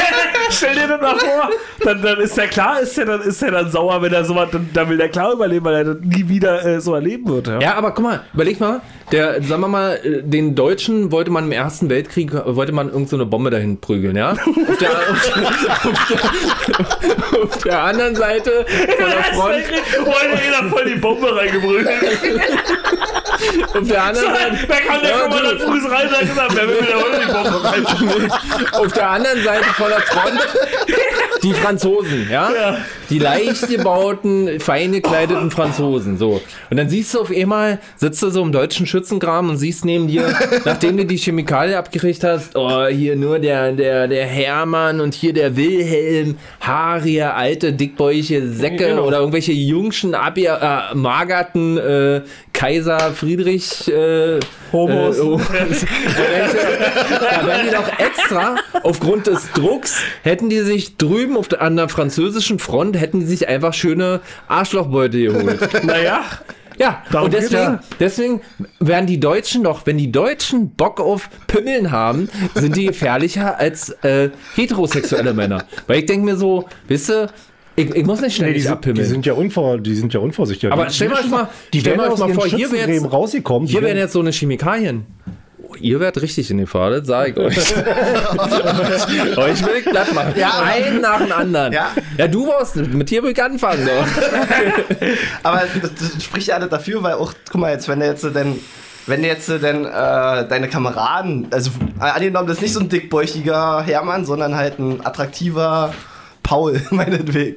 stell 0.49 0.75
dir 0.75 0.87
das 0.87 1.01
mal 1.01 1.19
vor, 1.19 1.49
dann, 1.83 2.01
dann 2.01 2.19
ist 2.19 2.37
der 2.37 2.47
klar, 2.47 2.81
ist 2.81 2.97
der 2.97 3.05
dann, 3.05 3.21
ist 3.21 3.41
der 3.41 3.51
dann 3.51 3.71
sauer, 3.71 4.01
wenn 4.01 4.13
er 4.13 4.25
sowas, 4.25 4.49
dann, 4.51 4.69
dann 4.73 4.89
will 4.89 4.97
der 4.97 5.09
klar 5.09 5.33
überleben, 5.33 5.65
weil 5.65 5.75
er 5.75 5.83
das 5.83 5.97
nie 6.01 6.27
wieder 6.27 6.65
äh, 6.65 6.81
so 6.81 6.95
erleben 6.95 7.27
wird. 7.29 7.47
Ja? 7.47 7.59
Ja, 7.59 7.73
aber 7.75 7.91
guck 7.91 8.03
mal, 8.03 8.21
überleg 8.33 8.59
mal, 8.59 8.81
der, 9.11 9.43
sagen 9.43 9.61
wir 9.61 9.67
mal, 9.67 9.99
äh, 10.03 10.23
den 10.23 10.55
Deutschen 10.55 11.11
wollte 11.11 11.31
man 11.31 11.45
im 11.45 11.51
Ersten 11.51 11.89
Weltkrieg, 11.89 12.33
wollte 12.33 12.71
man 12.71 12.89
irgend 12.89 13.09
so 13.09 13.15
eine 13.15 13.25
Bombe 13.25 13.49
dahin 13.49 13.79
prügeln, 13.79 14.15
ja? 14.15 14.31
Auf 14.31 14.77
der, 14.79 14.89
auf 14.89 15.31
der, 15.33 15.91
auf 15.91 16.07
der, 16.07 17.43
auf 17.43 17.57
der 17.63 17.83
anderen 17.83 18.15
Seite 18.15 18.65
von 18.91 19.09
der 19.09 19.23
Front, 19.33 20.05
Wollte 20.05 20.43
jeder 20.43 20.69
voll 20.69 20.85
die 20.85 20.95
Bombe 20.95 21.35
reingebrüllt. 21.35 21.87
auf 23.73 23.87
der 23.87 24.03
anderen 24.03 24.27
Seite, 24.33 24.67
Da 24.67 24.75
kam 24.75 25.01
der 25.01 25.11
Kommandant 25.11 25.61
früh 25.61 25.87
rein 25.87 26.07
und 26.07 26.29
gesagt, 26.29 26.55
wer 26.55 26.67
will 26.67 26.81
mir 26.81 26.87
da 26.87 26.95
heute 26.95 27.19
die 27.25 27.31
Bombe 27.31 27.63
rein? 27.63 28.31
auf 28.73 28.93
der 28.93 29.09
anderen 29.09 29.43
Seite 29.43 29.63
von 29.75 29.89
der 29.89 30.01
Front 30.01 30.39
die 31.43 31.53
Franzosen, 31.53 32.27
ja? 32.31 32.49
Ja. 32.53 32.77
Die 33.09 33.19
leicht 33.19 33.67
gebauten, 33.67 34.59
fein 34.61 34.93
gekleideten 34.93 35.51
Franzosen, 35.51 36.17
so. 36.17 36.41
Und 36.69 36.77
dann 36.77 36.87
siehst 36.89 37.13
du 37.13 37.19
auf 37.19 37.31
einmal, 37.31 37.79
sitzt 37.97 38.23
du 38.23 38.29
so 38.29 38.41
im 38.41 38.51
deutschen 38.53 38.85
Schützengraben 38.85 39.49
und 39.49 39.57
siehst 39.57 39.83
neben 39.83 40.07
dir, 40.07 40.33
nachdem 40.63 40.95
du 40.97 41.05
die 41.05 41.17
Chemikalie 41.17 41.77
abgekriegt 41.77 42.23
hast, 42.23 42.55
oh, 42.55 42.85
hier 42.87 43.17
nur 43.17 43.39
der, 43.39 43.73
der, 43.73 44.07
der 44.07 44.25
Hermann 44.25 45.01
und 45.01 45.13
hier 45.13 45.33
der 45.33 45.57
Wilhelm, 45.57 46.37
haarige, 46.61 47.33
alte, 47.33 47.73
dickbäuche 47.73 48.47
Säcke 48.47 48.73
Genau. 48.87 49.03
oder 49.05 49.19
irgendwelche 49.19 49.51
jungschen, 49.51 50.15
abgemagerten 50.15 51.77
äh, 51.77 52.21
Kaiser 52.53 52.99
Friedrich 53.13 53.32
äh, 53.37 54.39
Homos. 54.71 55.17
Äh, 55.17 55.21
oh. 55.21 55.41
Da 57.19 57.47
werden 57.47 57.67
die 57.67 57.75
doch 57.75 57.99
extra, 57.99 58.55
aufgrund 58.83 59.27
des 59.27 59.51
Drucks, 59.53 59.97
hätten 60.23 60.49
die 60.49 60.61
sich 60.61 60.97
drüben 60.97 61.37
auf 61.37 61.47
der, 61.47 61.61
an 61.61 61.75
der 61.75 61.89
französischen 61.89 62.59
Front, 62.59 62.99
hätten 62.99 63.19
die 63.19 63.25
sich 63.25 63.47
einfach 63.47 63.73
schöne 63.73 64.21
Arschlochbeute 64.47 65.21
geholt. 65.21 65.83
Naja, 65.83 66.23
Ja, 66.77 67.03
Darum 67.11 67.25
und 67.25 67.33
deswegen, 67.33 67.61
ja. 67.61 67.79
deswegen 67.99 68.41
werden 68.79 69.05
die 69.05 69.19
Deutschen 69.19 69.63
doch, 69.63 69.85
wenn 69.85 69.97
die 69.97 70.11
Deutschen 70.11 70.71
Bock 70.71 70.99
auf 70.99 71.29
Pimmeln 71.47 71.91
haben, 71.91 72.29
sind 72.55 72.75
die 72.75 72.85
gefährlicher 72.87 73.59
als 73.59 73.89
äh, 74.03 74.29
heterosexuelle 74.55 75.33
Männer. 75.33 75.65
Weil 75.87 75.99
ich 75.99 76.05
denke 76.05 76.25
mir 76.25 76.35
so, 76.35 76.67
wisst 76.87 77.09
ihr, 77.09 77.29
ich, 77.75 77.95
ich 77.95 78.05
muss 78.05 78.21
nicht 78.21 78.31
Die 78.31 78.35
ständig 78.43 78.63
sind, 78.63 78.69
die, 78.69 78.73
abpimmeln. 78.73 79.07
sind 79.07 79.25
ja 79.25 79.33
unvor, 79.33 79.77
die 79.79 79.95
sind 79.95 80.13
ja 80.13 80.19
unvorsichtig. 80.19 80.71
Aber 80.71 80.85
die, 80.85 80.93
stell 80.93 81.09
mal 81.09 81.25
mal, 81.27 81.49
die 81.73 81.79
stell 81.79 81.97
werden 81.97 82.17
mal 82.17 82.27
mal 82.27 82.33
vor, 82.35 82.45
hier 82.45 82.71
wäre 82.71 82.91
jetzt, 82.91 83.11
rausgekommen. 83.11 83.67
hier 83.67 83.79
die 83.79 83.85
wären 83.85 83.95
werden- 83.95 84.03
jetzt 84.05 84.13
so 84.13 84.19
eine 84.19 84.31
Chemikalien. 84.31 85.05
Oh, 85.67 85.75
Ihr 85.79 85.99
werdet 85.99 86.21
richtig 86.21 86.51
in 86.51 86.59
Gefahr, 86.59 86.91
das 86.91 87.07
sage 87.07 87.31
ich 87.31 87.37
euch. 87.37 87.57
euch 89.37 89.65
will 89.65 89.73
ich 89.79 89.85
platt 89.85 90.13
machen. 90.13 90.33
Ja. 90.35 90.61
Einen 90.61 91.01
nach 91.01 91.19
dem 91.19 91.31
anderen. 91.31 91.73
Ja. 91.73 91.91
ja 92.17 92.27
du 92.27 92.45
brauchst, 92.45 92.75
mit 92.75 93.09
dir 93.09 93.23
will 93.23 93.31
ich 93.31 93.41
anfangen. 93.41 93.87
Doch. 93.87 94.05
Aber 95.43 95.63
das, 95.81 95.91
das 96.13 96.23
spricht 96.23 96.47
ja 96.47 96.55
alles 96.55 96.69
dafür, 96.69 97.01
weil 97.01 97.13
auch, 97.13 97.33
guck 97.51 97.61
mal 97.61 97.71
jetzt, 97.71 97.87
wenn 97.87 97.99
du 98.01 98.05
jetzt 98.05 98.23
denn, 98.23 98.59
wenn 99.07 99.21
du 99.21 99.27
jetzt 99.27 99.49
denn 99.49 99.85
äh, 99.85 99.89
deine 100.47 100.69
Kameraden, 100.69 101.47
also 101.49 101.71
angenommen, 101.99 102.47
das 102.47 102.57
ist 102.57 102.61
nicht 102.63 102.73
so 102.73 102.79
ein 102.79 102.89
dickbäuchiger 102.89 103.83
Hermann, 103.83 104.25
sondern 104.25 104.55
halt 104.55 104.79
ein 104.79 105.05
attraktiver 105.05 105.93
Paul, 106.53 106.79
meinetwegen. 106.91 107.55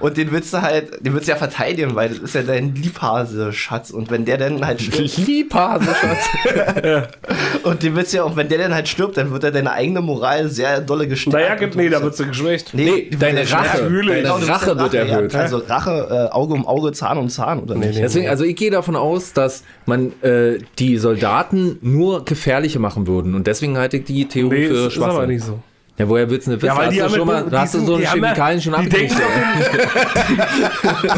Und 0.00 0.16
den 0.16 0.32
willst 0.32 0.54
du 0.54 0.62
halt, 0.62 1.04
den 1.04 1.12
willst 1.12 1.28
du 1.28 1.32
ja 1.32 1.36
verteidigen, 1.36 1.94
weil 1.94 2.08
das 2.08 2.18
ist 2.18 2.34
ja 2.34 2.40
dein 2.40 2.74
Liebhase-Schatz. 2.74 3.90
Und 3.90 4.10
wenn 4.10 4.24
der 4.24 4.38
dann 4.38 4.64
halt 4.64 4.80
stirbt, 4.82 5.18
Liebhase, 5.18 5.84
Schatz. 5.84 7.08
und 7.64 7.82
den 7.82 7.94
willst 7.94 8.14
du 8.14 8.16
ja 8.18 8.24
auch, 8.24 8.36
wenn 8.36 8.48
der 8.48 8.56
dann 8.56 8.72
halt 8.72 8.88
stirbt, 8.88 9.18
dann 9.18 9.32
wird 9.32 9.44
er 9.44 9.50
deine 9.50 9.72
eigene 9.72 10.00
Moral 10.00 10.48
sehr 10.48 10.80
dolle 10.80 11.06
gestärkt. 11.06 11.60
naja, 11.60 11.70
du 11.70 11.76
nee, 11.76 11.90
da 11.90 12.02
wird 12.02 12.16
sie 12.16 12.24
geschwächt. 12.24 12.72
Nee, 12.72 13.10
die 13.10 13.18
deine 13.18 13.40
Rache. 13.50 13.82
Deine 13.82 14.22
Genau, 14.22 14.36
Rache 14.36 14.78
wird 14.78 14.94
erhöht. 14.94 15.34
Ja. 15.34 15.40
Also 15.40 15.58
Rache, 15.58 16.28
äh, 16.30 16.34
Auge 16.34 16.54
um 16.54 16.66
Auge, 16.66 16.92
Zahn 16.92 17.18
um 17.18 17.28
Zahn, 17.28 17.60
oder 17.60 17.74
nicht? 17.74 17.98
Deswegen, 17.98 18.28
also 18.28 18.44
ich 18.44 18.56
gehe 18.56 18.70
davon 18.70 18.96
aus, 18.96 19.34
dass 19.34 19.62
man 19.84 20.12
äh, 20.22 20.58
die 20.78 20.96
Soldaten 20.96 21.78
nur 21.82 22.24
gefährlicher 22.24 22.80
machen 22.80 23.06
würden. 23.06 23.34
Und 23.34 23.46
deswegen 23.46 23.76
halte 23.76 23.98
ich 23.98 24.04
die 24.04 24.26
Theorie 24.26 24.60
Nee, 24.60 24.68
für 24.68 24.84
das 24.84 24.96
ist 24.96 25.02
aber 25.02 25.26
nicht 25.26 25.44
so. 25.44 25.58
Ja, 25.98 26.08
woher 26.08 26.30
willst 26.30 26.46
du 26.46 26.52
nicht 26.52 26.62
wissen? 26.62 26.72
Ja, 26.72 26.78
weil 26.78 26.86
hast 26.86 26.94
die 26.94 27.00
du 27.00 27.08
schon 27.10 27.26
mal, 27.26 27.44
die 27.50 27.56
hast 27.56 27.74
du 27.74 27.80
so 27.80 27.94
eine 27.96 28.04
ja- 28.04 28.10
Chemikalien 28.12 28.62
schon 28.62 28.80
die 28.80 28.88
denken? 28.88 29.16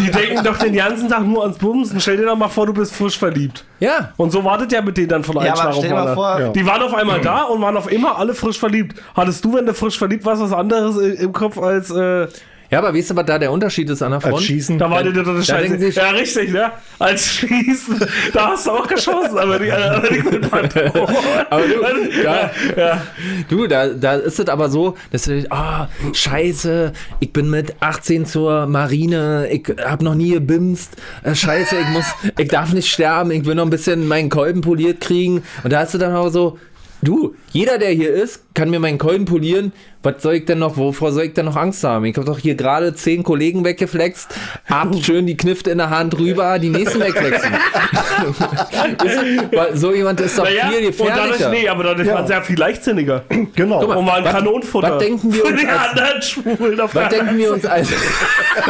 Die 0.00 0.10
denken 0.10 0.44
doch 0.44 0.56
den 0.58 0.74
ganzen 0.74 1.08
Tag 1.08 1.24
nur 1.26 1.42
ans 1.42 1.58
Bumsen. 1.58 2.00
Stell 2.00 2.16
dir 2.16 2.26
doch 2.26 2.36
mal 2.36 2.48
vor, 2.48 2.66
du 2.66 2.72
bist 2.72 2.94
frisch 2.94 3.18
verliebt. 3.18 3.64
Ja. 3.80 4.12
Und 4.16 4.30
so 4.32 4.44
wartet 4.44 4.72
ja 4.72 4.82
mit 4.82 4.96
denen 4.96 5.08
dann 5.08 5.24
von 5.24 5.36
einem 5.38 5.46
Ja, 5.48 5.52
aber 5.52 5.72
Schlag 5.72 5.74
stell 5.74 5.90
dir 5.90 6.02
auf 6.02 6.14
vor, 6.14 6.26
anderen. 6.26 6.52
Die 6.54 6.66
waren 6.66 6.82
auf 6.82 6.94
einmal 6.94 7.20
da 7.20 7.42
und 7.42 7.60
waren 7.60 7.76
auf 7.76 7.90
immer 7.90 8.18
alle 8.18 8.34
frisch 8.34 8.58
verliebt. 8.58 9.00
Hattest 9.14 9.44
du, 9.44 9.54
wenn 9.54 9.66
du 9.66 9.74
frisch 9.74 9.98
verliebt 9.98 10.24
warst, 10.24 10.42
was 10.42 10.52
anderes 10.52 10.96
im 10.96 11.32
Kopf 11.32 11.58
als 11.58 11.90
äh, 11.90 12.26
Ja, 12.70 12.78
aber 12.78 12.94
weißt 12.94 13.10
du, 13.10 13.16
was 13.16 13.26
da 13.26 13.38
der 13.38 13.50
Unterschied 13.50 13.90
ist 13.90 14.00
an 14.00 14.12
der 14.12 14.20
Front? 14.20 14.34
als 14.34 14.44
Schießen. 14.44 14.78
da 14.78 14.88
war 14.88 15.02
dir 15.02 15.12
das 15.12 15.26
da 15.26 15.42
Scheiße. 15.42 15.88
Ja, 15.88 16.10
richtig, 16.10 16.52
ne? 16.52 16.70
Als 16.98 17.26
Schießen. 17.26 18.00
Da 18.32 18.50
hast 18.50 18.66
du 18.66 18.70
auch 18.70 18.86
geschossen, 18.86 19.38
aber 19.38 19.58
nicht, 19.58 19.72
aber 19.72 20.10
nicht 20.10 20.30
mit. 20.30 20.44
Aber 21.50 21.62
du, 21.62 22.22
da, 22.22 22.50
ja. 22.76 23.02
du 23.48 23.66
da, 23.66 23.88
da 23.88 24.14
ist 24.14 24.38
es 24.38 24.48
aber 24.48 24.68
so, 24.68 24.96
dass 25.10 25.24
du, 25.24 25.44
ah, 25.50 25.88
scheiße, 26.12 26.92
ich 27.18 27.32
bin 27.32 27.50
mit 27.50 27.74
18 27.80 28.26
zur 28.26 28.66
Marine, 28.66 29.48
ich 29.50 29.64
hab 29.84 30.02
noch 30.02 30.14
nie 30.14 30.32
gebimst, 30.32 30.96
äh, 31.24 31.34
scheiße, 31.34 31.76
ich 31.76 31.88
muss, 31.88 32.04
ich 32.38 32.48
darf 32.48 32.72
nicht 32.72 32.88
sterben, 32.88 33.30
ich 33.30 33.44
will 33.44 33.54
noch 33.54 33.64
ein 33.64 33.70
bisschen 33.70 34.06
meinen 34.06 34.28
Kolben 34.28 34.60
poliert 34.60 35.00
kriegen. 35.00 35.42
Und 35.64 35.72
da 35.72 35.80
hast 35.80 35.94
du 35.94 35.98
dann 35.98 36.14
auch 36.14 36.30
so, 36.30 36.58
Du, 37.02 37.34
jeder, 37.50 37.78
der 37.78 37.92
hier 37.92 38.12
ist, 38.12 38.44
kann 38.54 38.68
mir 38.70 38.80
meinen 38.80 38.98
Kolben 38.98 39.24
polieren. 39.26 39.72
Was 40.02 40.22
soll 40.22 40.34
ich 40.36 40.44
denn 40.46 40.58
noch, 40.58 40.78
wovor 40.78 41.12
soll 41.12 41.24
ich 41.24 41.34
denn 41.34 41.44
noch 41.44 41.56
Angst 41.56 41.84
haben? 41.84 42.06
Ich 42.06 42.16
habe 42.16 42.24
doch 42.26 42.38
hier 42.38 42.54
gerade 42.54 42.94
zehn 42.94 43.22
Kollegen 43.22 43.64
weggeflext, 43.66 44.34
hab 44.66 44.94
schön 45.04 45.26
die 45.26 45.36
Knifte 45.36 45.70
in 45.70 45.76
der 45.78 45.90
Hand 45.90 46.18
rüber, 46.18 46.58
die 46.58 46.70
nächsten 46.70 47.00
wegflexen. 47.00 47.52
ist, 49.04 49.18
weil 49.54 49.76
so 49.76 49.92
jemand 49.94 50.18
ist 50.20 50.38
doch 50.38 50.44
Naja, 50.44 50.68
viel 50.70 50.86
und 50.86 50.98
dadurch, 51.00 51.32
gefährlicher. 51.38 51.50
nee, 51.50 51.68
aber 51.68 51.84
dadurch 51.84 52.08
Ja. 52.08 52.14
war 52.14 52.24
es 52.24 52.30
ja 52.30 52.40
viel 52.40 52.58
leichtsinniger. 52.58 53.24
Genau. 53.54 53.84
Und 53.98 54.04
mal 54.06 54.14
ein 54.18 54.24
was- 54.24 54.32
Kanonenfutter. 54.32 54.90
was 54.92 54.98
denken 55.02 55.34
wir 55.34 55.44
uns 55.44 55.60
als- 55.66 55.90
anderen 55.90 56.22
Schwulen 56.22 56.78
Was 56.78 57.08
denken 57.10 57.36
wir 57.38 57.52
uns 57.52 57.66
als 57.66 57.88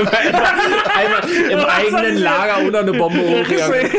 einmal 0.97 1.51
im 1.51 1.59
eigenen 1.65 2.23
Lager 2.23 2.67
unter 2.67 2.79
eine 2.81 2.93
Bombe 2.93 3.21
hochgegangen? 3.21 3.91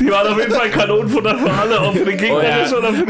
Die 0.00 0.10
waren 0.10 0.28
auf 0.32 0.38
jeden 0.38 0.52
Fall 0.54 0.68
Kanonenfutter 0.70 1.36
für 1.38 1.50
alle, 1.50 1.80
ob 1.80 1.96
für 1.96 2.04
die 2.12 2.26
Oh, 2.30 2.40
ja. 2.40 2.76
oder 2.78 2.92
für 2.94 3.06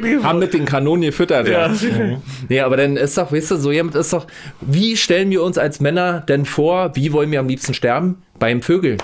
die 0.00 0.18
haben 0.22 0.38
mit 0.38 0.52
den 0.54 0.64
Kanonen 0.64 1.02
gefüttert, 1.22 1.48
ja. 1.48 1.72
Ja. 1.72 2.18
Nee, 2.48 2.60
aber 2.60 2.76
dann 2.76 2.96
ist 2.96 3.16
doch, 3.16 3.32
weißt 3.32 3.52
du, 3.52 3.56
so 3.56 3.72
jemand 3.72 3.94
ist 3.96 4.12
doch, 4.12 4.26
wie 4.60 4.96
stellen 4.96 5.30
wir 5.30 5.42
uns 5.42 5.58
als 5.58 5.80
Männer 5.80 6.20
denn 6.20 6.44
vor, 6.44 6.94
wie 6.96 7.12
wollen 7.12 7.30
wir 7.30 7.40
am 7.40 7.48
liebsten 7.48 7.74
sterben? 7.74 8.22
Beim 8.38 8.62
Vögeln. 8.62 8.98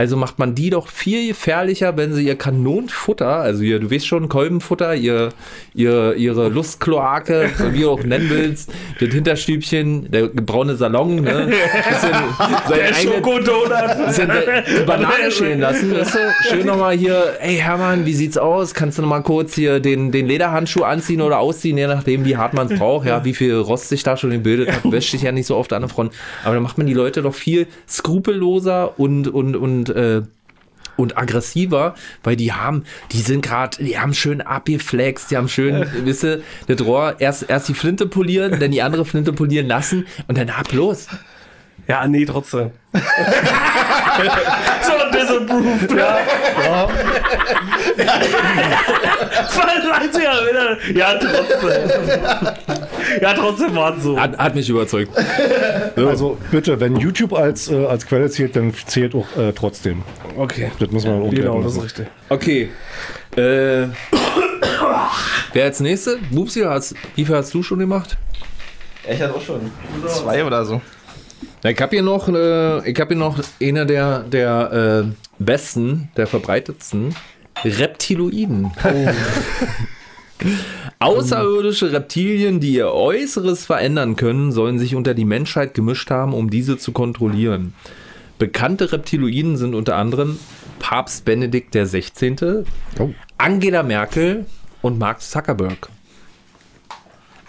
Also 0.00 0.16
macht 0.16 0.38
man 0.38 0.54
die 0.54 0.70
doch 0.70 0.86
viel 0.86 1.26
gefährlicher, 1.26 1.96
wenn 1.96 2.14
sie 2.14 2.24
ihr 2.24 2.36
Kanonenfutter, 2.36 3.26
also 3.26 3.64
ihr, 3.64 3.80
du 3.80 3.90
weißt 3.90 4.06
schon, 4.06 4.28
Kolbenfutter, 4.28 4.94
ihr, 4.94 5.30
ihr, 5.74 6.14
ihre 6.14 6.48
Lustkloake, 6.50 7.50
wie 7.72 7.80
du 7.80 7.90
auch 7.90 8.04
nennen 8.04 8.30
willst, 8.30 8.70
das 9.00 9.08
Hinterstübchen, 9.08 10.08
der 10.08 10.28
braune 10.28 10.76
Salon, 10.76 11.16
ne? 11.16 11.48
Bisschen 11.88 12.12
Der 12.70 12.94
Schokodonut. 12.94 13.72
die 14.68 14.86
Banane 14.86 15.32
schälen 15.32 15.58
lassen, 15.58 15.92
weißt 15.92 16.14
du? 16.14 16.18
Schön 16.48 16.64
nochmal 16.64 16.96
hier, 16.96 17.34
ey 17.40 17.56
Hermann, 17.56 18.06
wie 18.06 18.14
sieht's 18.14 18.38
aus? 18.38 18.74
Kannst 18.74 18.98
du 18.98 19.02
nochmal 19.02 19.24
kurz 19.24 19.56
hier 19.56 19.80
den, 19.80 20.12
den 20.12 20.28
Lederhandschuh 20.28 20.84
anziehen 20.84 21.22
oder 21.22 21.40
ausziehen, 21.40 21.76
je 21.76 21.88
nachdem, 21.88 22.24
wie 22.24 22.36
hart 22.36 22.54
man 22.54 22.70
es 22.70 22.78
braucht, 22.78 23.08
ja, 23.08 23.24
wie 23.24 23.34
viel 23.34 23.56
Rost 23.56 23.88
sich 23.88 24.04
da 24.04 24.16
schon 24.16 24.30
gebildet 24.30 24.70
hat, 24.70 24.92
wäscht 24.92 25.10
sich 25.10 25.22
ja 25.22 25.32
nicht 25.32 25.46
so 25.46 25.56
oft 25.56 25.72
an 25.72 25.82
der 25.82 25.88
Front. 25.88 26.14
Aber 26.44 26.54
dann 26.54 26.62
macht 26.62 26.78
man 26.78 26.86
die 26.86 26.94
Leute 26.94 27.22
doch 27.22 27.34
viel 27.34 27.66
skrupelloser 27.88 28.96
und, 29.00 29.26
und, 29.26 29.56
und, 29.56 29.87
äh, 29.90 30.22
und 30.96 31.16
aggressiver, 31.16 31.94
weil 32.24 32.36
die 32.36 32.52
haben, 32.52 32.84
die 33.12 33.20
sind 33.20 33.42
gerade, 33.42 33.82
die 33.82 33.98
haben 33.98 34.14
schön 34.14 34.40
abgeflext, 34.40 35.30
die 35.30 35.36
haben 35.36 35.48
schön, 35.48 35.86
wisst 36.04 36.24
ihr, 36.24 36.42
das 36.66 36.84
Rohr, 36.84 37.16
erst, 37.20 37.48
erst 37.48 37.68
die 37.68 37.74
Flinte 37.74 38.06
polieren, 38.06 38.58
dann 38.58 38.72
die 38.72 38.82
andere 38.82 39.04
Flinte 39.04 39.32
polieren 39.32 39.68
lassen 39.68 40.06
und 40.26 40.36
dann 40.36 40.50
ab 40.50 40.72
los. 40.72 41.06
Ja, 41.86 42.06
nee, 42.06 42.24
trotzdem. 42.26 42.72
so 44.82 44.92
disapproved. 45.18 45.90
Ja, 45.92 46.18
Ja, 46.64 46.88
Weiß 49.90 50.22
ja, 50.22 50.32
wieder. 50.46 50.76
ja, 50.94 51.14
trotzdem. 51.18 51.90
Ja, 53.20 53.34
trotzdem 53.34 53.74
war 53.74 53.96
es 53.96 54.02
so. 54.02 54.18
Hat, 54.18 54.36
hat 54.38 54.54
mich 54.54 54.68
überzeugt. 54.68 55.10
also 55.96 56.38
bitte, 56.50 56.78
wenn 56.80 56.96
YouTube 56.96 57.32
als, 57.32 57.70
äh, 57.70 57.86
als 57.86 58.06
Quelle 58.06 58.30
zählt, 58.30 58.56
dann 58.56 58.72
zählt 58.86 59.14
auch 59.14 59.26
äh, 59.36 59.52
trotzdem. 59.52 60.02
Okay. 60.36 60.70
Das 60.78 60.90
muss 60.90 61.04
man 61.04 61.22
auch 61.22 61.30
Genau, 61.30 61.62
das 61.62 61.74
ist 61.76 61.82
richtig. 61.82 62.06
Okay. 62.28 62.70
Äh, 63.36 63.86
wer 65.52 65.64
als 65.64 65.80
nächste? 65.80 66.18
Bubsi, 66.30 66.64
wie 67.14 67.24
viel 67.24 67.34
hast 67.34 67.54
du 67.54 67.62
schon 67.62 67.78
gemacht? 67.78 68.16
Ich 69.08 69.20
hatte 69.20 69.34
auch 69.34 69.42
schon 69.42 69.70
zwei 70.06 70.44
oder 70.44 70.64
so. 70.64 70.80
Na, 71.62 71.70
Ich 71.70 71.80
habe 71.80 71.96
hier 71.96 72.02
noch, 72.02 72.28
äh, 72.28 72.90
ich 72.90 72.98
habe 73.00 73.14
hier 73.14 73.18
noch 73.18 73.38
einer 73.60 73.84
der, 73.84 74.20
der 74.20 75.04
äh, 75.06 75.42
besten, 75.42 76.10
der 76.16 76.26
verbreitetsten 76.26 77.14
Reptiloiden. 77.64 78.70
Außerirdische 81.00 81.92
Reptilien, 81.92 82.60
die 82.60 82.74
ihr 82.74 82.92
Äußeres 82.92 83.66
verändern 83.66 84.16
können, 84.16 84.52
sollen 84.52 84.78
sich 84.78 84.94
unter 84.94 85.14
die 85.14 85.24
Menschheit 85.24 85.74
gemischt 85.74 86.10
haben, 86.10 86.32
um 86.32 86.50
diese 86.50 86.78
zu 86.78 86.92
kontrollieren. 86.92 87.74
Bekannte 88.38 88.92
Reptiloiden 88.92 89.56
sind 89.56 89.74
unter 89.74 89.96
anderem 89.96 90.38
Papst 90.78 91.24
Benedikt 91.24 91.74
XVI., 91.74 92.64
Oh. 93.00 93.10
Angela 93.36 93.82
Merkel 93.82 94.46
und 94.80 94.98
Mark 94.98 95.22
Zuckerberg. 95.22 95.88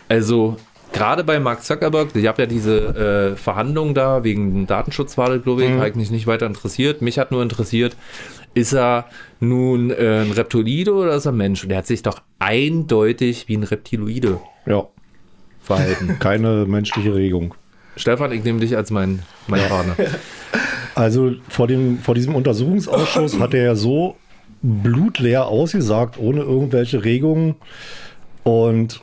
Also 0.07 0.57
gerade 0.93 1.23
bei 1.23 1.39
Mark 1.39 1.63
Zuckerberg, 1.63 2.09
ich 2.15 2.27
habe 2.27 2.41
ja 2.41 2.45
diese 2.47 3.31
äh, 3.33 3.35
Verhandlungen 3.35 3.93
da 3.93 4.23
wegen 4.23 4.67
Datenschutz 4.67 5.17
war 5.17 5.29
das, 5.29 5.43
glaube 5.43 5.63
ich, 5.63 5.69
Mhm. 5.69 5.81
eigentlich 5.81 6.11
nicht 6.11 6.27
weiter 6.27 6.45
interessiert. 6.45 7.01
Mich 7.01 7.19
hat 7.19 7.31
nur 7.31 7.41
interessiert, 7.43 7.95
ist 8.53 8.73
er 8.73 9.05
nun 9.39 9.91
äh, 9.91 10.21
ein 10.23 10.31
Reptiloide 10.31 10.93
oder 10.93 11.15
ist 11.15 11.25
er 11.25 11.31
Mensch? 11.31 11.63
Und 11.63 11.71
er 11.71 11.77
hat 11.79 11.87
sich 11.87 12.01
doch 12.01 12.21
eindeutig 12.39 13.47
wie 13.47 13.55
ein 13.57 13.63
Reptiloide 13.63 14.39
Ja, 14.65 14.87
verhalten. 15.61 16.17
keine 16.19 16.65
menschliche 16.65 17.13
Regung. 17.13 17.53
Stefan, 17.95 18.31
ich 18.31 18.43
nehme 18.43 18.59
dich 18.59 18.75
als 18.77 18.91
mein, 18.91 19.21
mein 19.47 19.61
Partner. 19.67 19.95
Also 20.95 21.31
vor, 21.47 21.67
dem, 21.67 21.99
vor 21.99 22.13
diesem 22.13 22.35
Untersuchungsausschuss 22.35 23.39
hat 23.39 23.53
er 23.53 23.63
ja 23.63 23.75
so 23.75 24.17
blutleer 24.61 25.45
ausgesagt, 25.47 26.17
ohne 26.17 26.41
irgendwelche 26.41 27.05
Regungen. 27.05 27.55
Und 28.43 28.99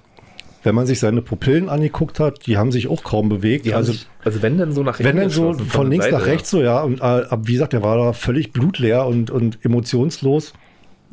wenn 0.66 0.74
man 0.74 0.84
sich 0.84 0.98
seine 0.98 1.22
Pupillen 1.22 1.68
angeguckt 1.68 2.18
hat, 2.18 2.46
die 2.46 2.58
haben 2.58 2.72
sich 2.72 2.88
auch 2.88 3.04
kaum 3.04 3.28
bewegt. 3.28 3.72
also, 3.72 3.92
also 3.92 4.04
also 4.24 4.42
wenn 4.42 4.58
denn 4.58 4.72
so 4.72 4.82
nach 4.82 4.98
wenn 4.98 5.16
dann 5.16 5.30
so 5.30 5.54
von 5.54 5.82
der 5.82 5.90
links 5.90 6.06
Seite, 6.06 6.18
nach 6.18 6.26
rechts 6.26 6.50
so, 6.50 6.60
ja. 6.60 6.82
Und 6.82 7.00
äh, 7.00 7.24
wie 7.44 7.52
gesagt, 7.52 7.72
der 7.72 7.84
war 7.84 7.96
da 7.96 8.12
völlig 8.12 8.52
blutleer 8.52 9.06
und, 9.06 9.30
und 9.30 9.64
emotionslos. 9.64 10.52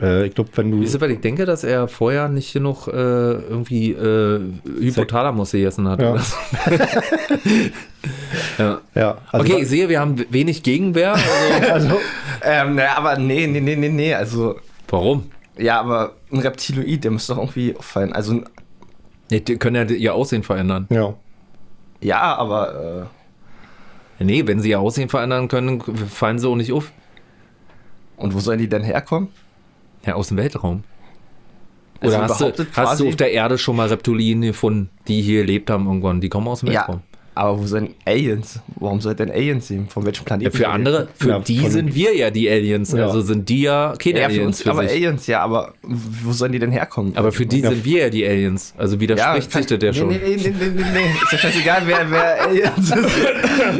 Äh, 0.01 0.25
ich 0.25 0.33
glaube, 0.33 0.49
wenn 0.55 0.71
du. 0.71 0.81
Ihr, 0.81 1.01
weil 1.01 1.11
ich 1.11 1.19
denke, 1.19 1.45
dass 1.45 1.63
er 1.63 1.87
vorher 1.87 2.29
nicht 2.29 2.51
genug 2.51 2.87
äh, 2.87 2.91
irgendwie 2.91 3.91
äh, 3.91 4.41
Hypothalamus 4.79 5.51
gegessen 5.51 5.87
hat. 5.87 6.01
Ja. 6.01 6.13
Oder 6.13 6.21
so. 6.21 6.35
ja. 8.57 8.81
Ja, 8.95 9.17
also 9.31 9.45
okay, 9.45 9.61
ich 9.61 9.67
sehe, 9.67 9.87
wir 9.87 9.99
haben 9.99 10.25
wenig 10.31 10.63
Gegenwehr. 10.63 11.15
Also, 11.71 11.89
Also, 11.89 11.99
Ähm, 12.43 12.75
naja, 12.75 12.97
aber 12.97 13.17
nee, 13.19 13.45
nee, 13.45 13.61
nee, 13.61 13.75
nee, 13.75 13.89
nee. 13.89 14.13
Also, 14.15 14.55
warum? 14.89 15.31
ja, 15.57 15.79
aber 15.79 16.15
ein 16.31 16.39
Reptiloid, 16.39 17.03
der 17.03 17.11
müsste 17.11 17.33
doch 17.33 17.41
irgendwie 17.41 17.75
auffallen. 17.75 18.13
Also, 18.13 18.41
Ja, 19.31 19.39
die 19.39 19.57
können 19.57 19.75
ja 19.75 19.95
ihr 19.95 20.13
Aussehen 20.13 20.43
verändern. 20.43 20.87
ja. 20.89 21.13
ja, 22.01 22.35
aber 22.35 23.09
Nee, 24.19 24.47
wenn 24.47 24.59
sie 24.59 24.69
ihr 24.69 24.79
Aussehen 24.79 25.09
verändern 25.09 25.47
können, 25.47 25.81
fallen 25.81 26.39
sie 26.39 26.47
auch 26.47 26.55
nicht 26.55 26.71
auf. 26.71 26.91
äh, 28.17 28.21
und 28.21 28.33
wo 28.33 28.39
sollen 28.39 28.59
die 28.59 28.69
denn 28.69 28.83
herkommen? 28.83 29.29
Ja, 30.05 30.15
aus 30.15 30.29
dem 30.29 30.37
Weltraum. 30.37 30.83
Also 31.99 32.17
Oder 32.17 32.27
hast, 32.27 32.41
du, 32.41 32.65
hast 32.75 32.99
du 32.99 33.07
auf 33.09 33.15
der 33.15 33.31
Erde 33.31 33.57
schon 33.57 33.75
mal 33.75 33.87
Reptilien 33.87 34.41
gefunden, 34.41 34.89
die 35.07 35.21
hier 35.21 35.41
gelebt 35.41 35.69
haben 35.69 35.87
irgendwann? 35.87 36.21
Die 36.21 36.29
kommen 36.29 36.47
aus 36.47 36.59
dem 36.61 36.69
Weltraum. 36.69 37.01
Ja, 37.11 37.12
aber 37.35 37.59
wo 37.59 37.65
sind 37.65 37.91
Aliens? 38.05 38.59
Warum 38.75 39.01
soll 39.01 39.15
denn 39.15 39.31
Aliens 39.31 39.67
sehen? 39.67 39.87
Von 39.89 40.05
welchem 40.05 40.19
Ja, 40.21 40.25
Planeten? 40.25 40.57
für 40.57 40.67
andere, 40.69 41.07
für 41.17 41.29
Ja, 41.29 41.39
die 41.39 41.67
sind 41.69 41.93
wir 41.95 42.15
ja 42.15 42.29
die 42.29 42.49
Aliens. 42.49 42.91
Ja. 42.91 43.05
Also 43.07 43.21
sind 43.21 43.49
die 43.49 43.61
ja 43.63 43.93
keine 43.97 44.19
Ja, 44.19 44.25
für 44.29 44.33
Aliens 44.35 44.45
uns, 44.47 44.61
für 44.63 44.71
aber 44.71 44.83
sich. 44.83 44.91
Aliens, 44.91 45.27
ja, 45.27 45.41
aber 45.41 45.73
wo 45.81 46.31
sollen 46.31 46.51
die 46.51 46.59
denn 46.59 46.71
herkommen? 46.71 47.15
Aber 47.15 47.31
für 47.31 47.45
die 47.45 47.59
Ja. 47.61 47.69
sind 47.69 47.83
wir 47.85 48.01
ja 48.03 48.09
die 48.09 48.25
Aliens. 48.27 48.73
Also 48.77 48.99
widerspricht 48.99 49.51
sich 49.51 49.65
das 49.65 49.79
ja 49.81 49.91
nee, 49.91 49.93
schon. 49.97 50.07
Nee, 50.09 50.19
nee, 50.23 50.35
nee, 50.37 50.53
nee, 50.59 50.65
nee, 50.75 50.83
nee. 50.93 51.11
Ist 51.23 51.31
ja 51.31 51.37
scheißegal, 51.37 51.81
wer, 51.85 52.11
wer 52.11 52.43
Aliens 52.47 52.89
ist. 52.91 53.17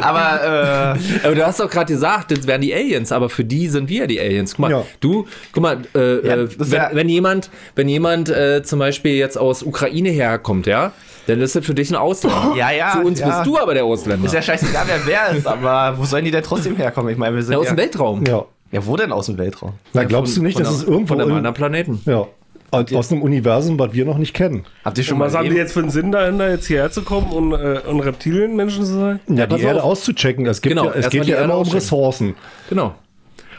Aber, 0.00 0.96
äh, 1.22 1.26
Aber 1.26 1.34
du 1.34 1.46
hast 1.46 1.60
doch 1.60 1.70
gerade 1.70 1.92
gesagt, 1.92 2.30
das 2.30 2.46
wären 2.46 2.60
die 2.60 2.74
Aliens, 2.74 3.12
aber 3.12 3.28
für 3.28 3.44
die 3.44 3.68
sind 3.68 3.88
wir 3.88 4.06
die 4.06 4.20
Aliens. 4.20 4.52
Guck 4.52 4.58
mal, 4.60 4.70
Ja. 4.70 4.84
du, 5.00 5.26
guck 5.52 5.62
mal, 5.62 5.78
äh, 5.94 6.26
Ja, 6.26 6.36
äh, 6.36 6.48
wenn, 6.58 6.70
ja- 6.72 6.90
wenn 6.92 7.08
jemand, 7.08 7.50
wenn 7.74 7.88
jemand 7.88 8.28
äh, 8.28 8.62
zum 8.62 8.78
Beispiel 8.78 9.12
jetzt 9.14 9.36
aus 9.36 9.62
Ukraine 9.62 10.10
herkommt, 10.10 10.66
ja, 10.66 10.92
dann 11.26 11.40
ist 11.40 11.56
das 11.56 11.64
für 11.64 11.74
dich 11.74 11.90
ein 11.90 11.96
Ausländer. 11.96 12.52
Ja, 12.56 12.70
ja, 12.70 12.88
Für 12.90 13.00
uns 13.06 13.20
ja. 13.20 13.28
bist 13.28 13.46
du 13.46 13.58
aber 13.58 13.74
der 13.74 13.84
Ausländer. 13.84 14.26
ist 14.26 14.34
ja 14.34 14.42
scheißegal, 14.42 14.84
wer 14.86 15.06
wer 15.06 15.36
ist, 15.36 15.46
aber 15.46 15.96
wo 15.98 16.04
sollen 16.04 16.24
die 16.24 16.30
denn 16.30 16.42
trotzdem 16.42 16.76
herkommen? 16.76 17.10
Ich 17.12 17.18
meine, 17.18 17.36
wir 17.36 17.42
sind 17.42 17.52
Ja, 17.54 17.58
aus 17.58 17.66
ja, 17.66 17.72
dem 17.72 17.78
Weltraum. 17.78 18.24
ja. 18.26 18.44
Ja, 18.72 18.84
wo 18.86 18.96
denn 18.96 19.12
aus 19.12 19.26
dem 19.26 19.38
Weltraum? 19.38 19.74
Na, 19.92 20.02
glaubst 20.02 20.36
du 20.36 20.42
nicht, 20.42 20.58
dass 20.58 20.66
von 20.66 20.76
es 20.76 20.82
irgendwo 20.82 21.14
von 21.14 21.20
einem 21.20 21.30
in, 21.30 21.36
anderen 21.36 21.54
Planeten? 21.54 22.00
ja, 22.06 22.26
aus, 22.72 22.92
aus 22.92 23.12
einem 23.12 23.22
Universum, 23.22 23.78
was 23.78 23.92
wir 23.92 24.04
noch 24.04 24.18
nicht 24.18 24.34
kennen? 24.34 24.64
Habt 24.84 24.98
ihr 24.98 25.04
schon 25.04 25.14
Und 25.14 25.18
mal 25.20 25.26
was 25.26 25.34
haben 25.36 25.48
die 25.48 25.54
jetzt 25.54 25.72
für 25.74 25.78
einen 25.80 25.90
Sinn 25.90 26.10
dahinter, 26.10 26.50
jetzt 26.50 26.66
hierher 26.66 26.90
zu 26.90 27.02
kommen 27.02 27.30
und, 27.30 27.52
äh, 27.52 27.80
und 27.88 28.00
Reptilienmenschen 28.00 28.84
zu 28.84 28.94
sein? 28.94 29.20
Ja, 29.28 29.46
pass 29.46 29.58
die 29.60 29.64
Erde 29.64 29.84
auf. 29.84 29.90
auszuchecken. 29.92 30.44
Es, 30.46 30.60
gibt 30.60 30.74
Genau, 30.74 30.86
ja, 30.86 30.94
es 30.96 31.08
geht 31.08 31.24
ja 31.26 31.44
immer 31.44 31.56
um. 31.58 31.68
Ressourcen. 31.68 32.34
Genau. 32.68 32.94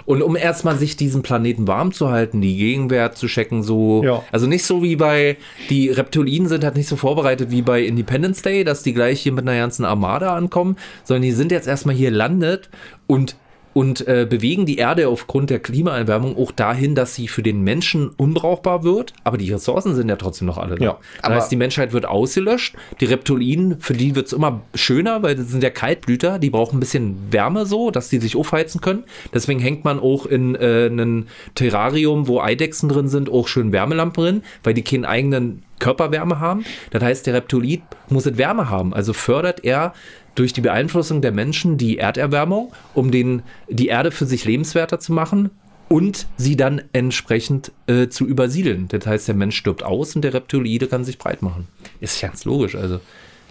Und 0.06 0.22
um 0.22 0.36
erstmal 0.36 0.78
sich 0.78 0.97
diesen 0.97 1.24
Planeten 1.24 1.68
warm 1.68 1.91
zu 1.91 2.10
halten, 2.10 2.41
die 2.41 2.58
Gegenwert 2.58 3.18
zu 3.18 3.28
checken, 3.28 3.64
so. 3.64 4.03
Ja. 4.03 4.24
Also 4.32 4.47
nicht 4.47 4.64
so 4.64 4.84
wie 4.84 4.95
bei, 4.95 5.38
die 5.70 5.89
Reptilien 5.89 6.47
sind 6.47 6.64
halt 6.64 6.76
nicht 6.76 6.88
so 6.88 6.95
vorbereitet 6.95 7.51
wie 7.51 7.62
bei 7.62 7.82
Independence 7.82 8.41
Day, 8.41 8.64
dass 8.64 8.84
die 8.84 8.93
gleich 8.93 9.22
hier 9.22 9.32
mit 9.32 9.47
einer 9.47 9.58
ganzen 9.58 9.86
Armada 9.86 10.36
ankommen, 10.36 10.78
sondern 11.03 11.24
die 11.24 11.32
sind 11.32 11.51
jetzt 11.51 11.68
erstmal 11.68 11.95
hier 11.95 12.12
landet 12.12 12.70
und 13.08 13.36
und 13.76 14.07
äh, 14.07 14.26
bewegen 14.28 14.65
die 14.65 14.78
Erde 14.78 15.09
aufgrund 15.09 15.49
der 15.49 15.59
Klimaerwärmung 15.59 16.38
auch 16.38 16.53
dahin, 16.53 16.95
dass 16.95 17.13
sie 17.13 17.28
für 17.28 17.43
den 17.43 17.61
Menschen 17.61 18.09
unbrauchbar 18.15 18.86
wird, 18.86 19.11
aber 19.26 19.38
die 19.38 19.51
Ressourcen 19.51 19.95
sind 19.95 20.07
ja 20.07 20.15
trotzdem 20.15 20.47
noch 20.47 20.57
alle 20.57 20.76
da. 20.76 20.86
Ja, 20.86 20.97
das 21.21 21.32
heißt, 21.32 21.51
die 21.51 21.57
Menschheit 21.57 21.91
wird 21.91 22.05
ausgelöscht, 22.05 22.78
die 23.01 23.05
Reptilien, 23.05 23.82
für 23.82 23.91
die 23.91 24.15
wird 24.15 24.28
es 24.28 24.34
immer 24.34 24.61
schöner, 24.76 25.23
weil 25.23 25.36
das 25.36 25.49
sind 25.49 25.61
ja 25.61 25.71
Kaltblüter, 25.71 26.39
die 26.39 26.49
brauchen 26.49 26.78
ein 26.78 26.80
bisschen 26.80 27.17
Wärme 27.32 27.65
so, 27.65 27.91
dass 27.91 28.07
die 28.07 28.19
sich 28.19 28.38
aufheizen 28.38 28.80
können. 28.80 29.03
Deswegen 29.34 29.59
hängt 29.59 29.84
man 29.84 29.99
auch 29.99 30.26
in 30.26 30.55
äh, 30.55 30.88
ein 30.88 31.28
Terrarium, 31.55 32.30
wo 32.30 32.39
Eidechsen 32.39 32.88
drin 32.88 33.09
sind, 33.09 33.30
auch 33.30 33.49
schön 33.49 33.73
Wärmelampen 33.73 34.23
drin, 34.23 34.43
weil 34.63 34.73
die 34.73 34.84
keinen 34.84 35.03
eigenen 35.03 35.63
Körperwärme 35.80 36.39
haben. 36.39 36.63
Das 36.91 37.03
heißt, 37.03 37.28
der 37.28 37.34
Reptilit 37.34 37.82
muss 38.07 38.26
es 38.26 38.38
Wärme 38.38 38.69
haben. 38.69 38.93
Also 38.93 39.11
fördert 39.11 39.65
er 39.65 39.93
durch 40.36 40.53
die 40.53 40.61
Beeinflussung 40.61 41.21
der 41.21 41.31
Menschen 41.31 41.77
die 41.77 41.97
Erderwärmung, 41.97 42.71
um 42.93 43.11
den, 43.11 43.41
die 43.69 43.88
Erde 43.88 44.11
für 44.11 44.25
sich 44.25 44.45
lebenswerter 44.45 44.99
zu 44.99 45.13
machen 45.13 45.49
und 45.88 46.27
sie 46.38 46.55
dann 46.57 46.81
entsprechend 46.93 47.71
äh, 47.88 48.07
zu 48.09 48.25
übersiedeln. 48.25 48.88
Das 48.89 49.05
heißt, 49.05 49.27
der 49.27 49.36
Mensch 49.36 49.55
stirbt 49.55 49.83
aus 49.83 50.15
und 50.15 50.23
der 50.23 50.33
Reptiloide 50.33 50.88
kann 50.88 51.03
sich 51.05 51.17
breit 51.17 51.41
machen. 51.41 51.67
Ist 51.99 52.21
ganz 52.21 52.43
logisch. 52.45 52.75
Also. 52.75 52.99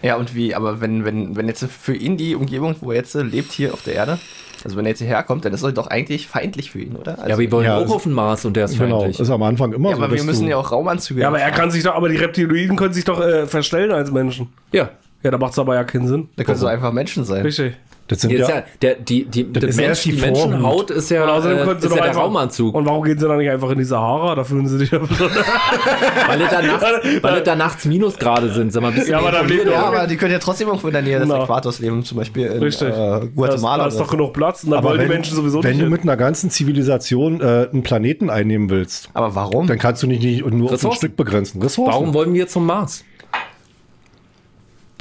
Ja, 0.03 0.17
und 0.17 0.35
wie, 0.35 0.55
aber 0.55 0.81
wenn, 0.83 1.05
wenn, 1.07 1.35
wenn 1.37 1.47
jetzt 1.49 1.65
für 1.65 1.95
ihn 1.95 2.17
die 2.19 2.35
Umgebung, 2.35 2.75
wo 2.81 2.91
er 2.91 2.99
jetzt 2.99 3.15
lebt, 3.15 3.53
hier 3.53 3.73
auf 3.73 3.83
der 3.83 3.95
Erde, 3.95 4.19
also 4.63 4.77
wenn 4.77 4.85
er 4.85 4.91
jetzt 4.91 4.99
hierher 4.99 5.23
kommt, 5.23 5.45
dann 5.47 5.55
ist 5.55 5.63
er 5.63 5.73
doch 5.73 5.87
eigentlich 5.87 6.27
feindlich 6.27 6.71
für 6.73 6.81
ihn, 6.81 6.97
oder? 6.97 7.19
Also, 7.19 7.31
ja, 7.31 7.39
wir 7.39 7.53
wollen 7.53 7.65
ja, 7.65 7.77
auch 7.77 7.83
also- 7.83 7.95
auf 7.95 8.03
den 8.03 8.13
Mars 8.13 8.45
und 8.45 8.55
der 8.57 8.67
ist 8.67 8.79
Genau, 8.79 9.01
feindlich. 9.01 9.21
ist 9.21 9.31
am 9.31 9.43
Anfang 9.43 9.73
immer 9.73 9.91
ja 9.91 9.97
so. 9.97 10.03
aber 10.03 10.15
wir 10.15 10.25
müssen 10.25 10.47
ja 10.49 10.57
auch 10.59 10.73
Raumanzüge 10.73 11.23
Ja, 11.23 11.29
aber 11.29 11.39
er 11.39 11.47
haben. 11.47 11.55
kann 11.55 11.71
sich 11.71 11.83
doch, 11.85 11.95
aber 11.95 12.09
die 12.11 12.17
Reptiloiden 12.17 12.77
können 12.77 12.93
sich 12.93 13.05
doch 13.05 13.21
äh, 13.21 13.47
verstellen 13.47 13.93
als 13.93 14.11
Menschen. 14.11 14.49
ja. 14.73 14.91
Ja, 15.25 15.31
da 15.31 15.39
macht 15.39 15.53
es 15.53 15.59
aber 15.59 15.75
ja 15.75 15.85
keinen 15.85 16.07
Sinn. 16.07 16.29
Da 16.37 16.45
können 16.45 16.59
so 16.59 16.67
einfach 16.67 16.93
Menschen 16.93 17.25
sein. 17.25 17.43
Richtig. 17.43 17.75
Das 18.07 18.21
sind 18.21 18.33
Jetzt 18.33 18.51
ja, 18.51 18.57
ja, 18.57 18.65
der, 18.83 18.95
die, 18.97 19.25
die, 19.25 19.51
der 19.51 19.63
ist 19.63 19.77
Mensch, 19.79 20.03
die. 20.03 20.13
Menschenhaut 20.13 20.91
ist 20.91 21.11
ja, 21.11 21.25
Und 21.25 21.31
außerdem 21.31 21.57
äh, 21.57 21.65
können 21.65 21.81
sie 21.81 21.87
ist 21.87 21.91
doch 21.93 21.97
ja 21.97 22.03
der 22.03 22.11
einfach, 22.11 22.23
Raumanzug. 22.25 22.75
Und 22.75 22.85
warum 22.85 23.03
gehen 23.03 23.19
sie 23.19 23.27
dann 23.27 23.39
nicht 23.39 23.49
einfach 23.49 23.71
in 23.71 23.79
die 23.79 23.85
Sahara? 23.85 24.35
Da 24.35 24.45
fühlen 24.45 24.69
sie 24.69 24.77
sich 24.77 24.91
ja 24.91 25.01
Weil 26.29 26.43
es 26.43 26.51
da 26.51 26.61
nachts, 26.63 26.87
weil 27.23 27.43
da 27.43 27.57
nachts 27.57 27.85
Minusgrade 27.87 28.53
sind. 28.53 28.75
Sag 28.75 28.83
mal, 28.83 28.89
ein 28.89 28.95
bisschen 28.95 29.13
Ja, 29.13 29.19
aber 29.21 29.31
da 29.31 29.41
informiert. 29.41 29.65
lebt 29.65 29.75
Ja, 29.77 29.83
aber 29.85 30.07
die 30.07 30.17
können 30.19 30.33
ja 30.33 30.39
trotzdem 30.39 30.69
irgendwo 30.69 30.89
in 30.89 30.93
der 30.93 31.01
Nähe 31.03 31.19
des 31.19 31.29
Genau. 31.29 31.45
Äquators 31.45 31.79
leben, 31.79 32.05
zum 32.05 32.19
Beispiel 32.19 32.47
in 32.47 32.63
Richtig. 32.63 32.89
äh, 32.89 32.93
Da 32.93 33.19
ist, 33.21 33.35
Guatemala. 33.35 33.83
da 33.85 33.89
ist 33.89 33.99
doch 34.01 34.11
genug 34.11 34.35
Platz 34.35 34.65
und 34.65 34.73
da 34.73 34.77
aber 34.79 34.91
wollen 34.91 34.99
die 35.01 35.05
wenn, 35.09 35.13
Menschen 35.13 35.37
sowieso 35.37 35.63
wenn 35.65 35.71
nicht. 35.79 35.87
du 35.87 35.91
mit 35.91 36.03
einer 36.03 36.19
ganzen 36.19 36.51
Zivilisation 36.51 37.41
äh, 37.41 37.69
einen 37.73 37.83
Planeten 37.83 38.29
einnehmen 38.29 38.69
willst, 38.69 39.09
aber 39.15 39.35
warum? 39.35 39.67
dann 39.67 39.79
kannst 39.79 40.03
du 40.03 40.07
nicht, 40.07 40.23
nicht 40.23 40.41
nur 40.45 40.49
auf 40.49 40.53
ein 40.53 40.67
Ressourcen. 40.75 40.97
Stück 40.99 41.17
begrenzen. 41.17 41.63
Ressourcen. 41.63 41.91
Warum 41.93 42.13
wollen 42.13 42.35
wir 42.35 42.47
zum 42.49 42.67
Mars? 42.67 43.03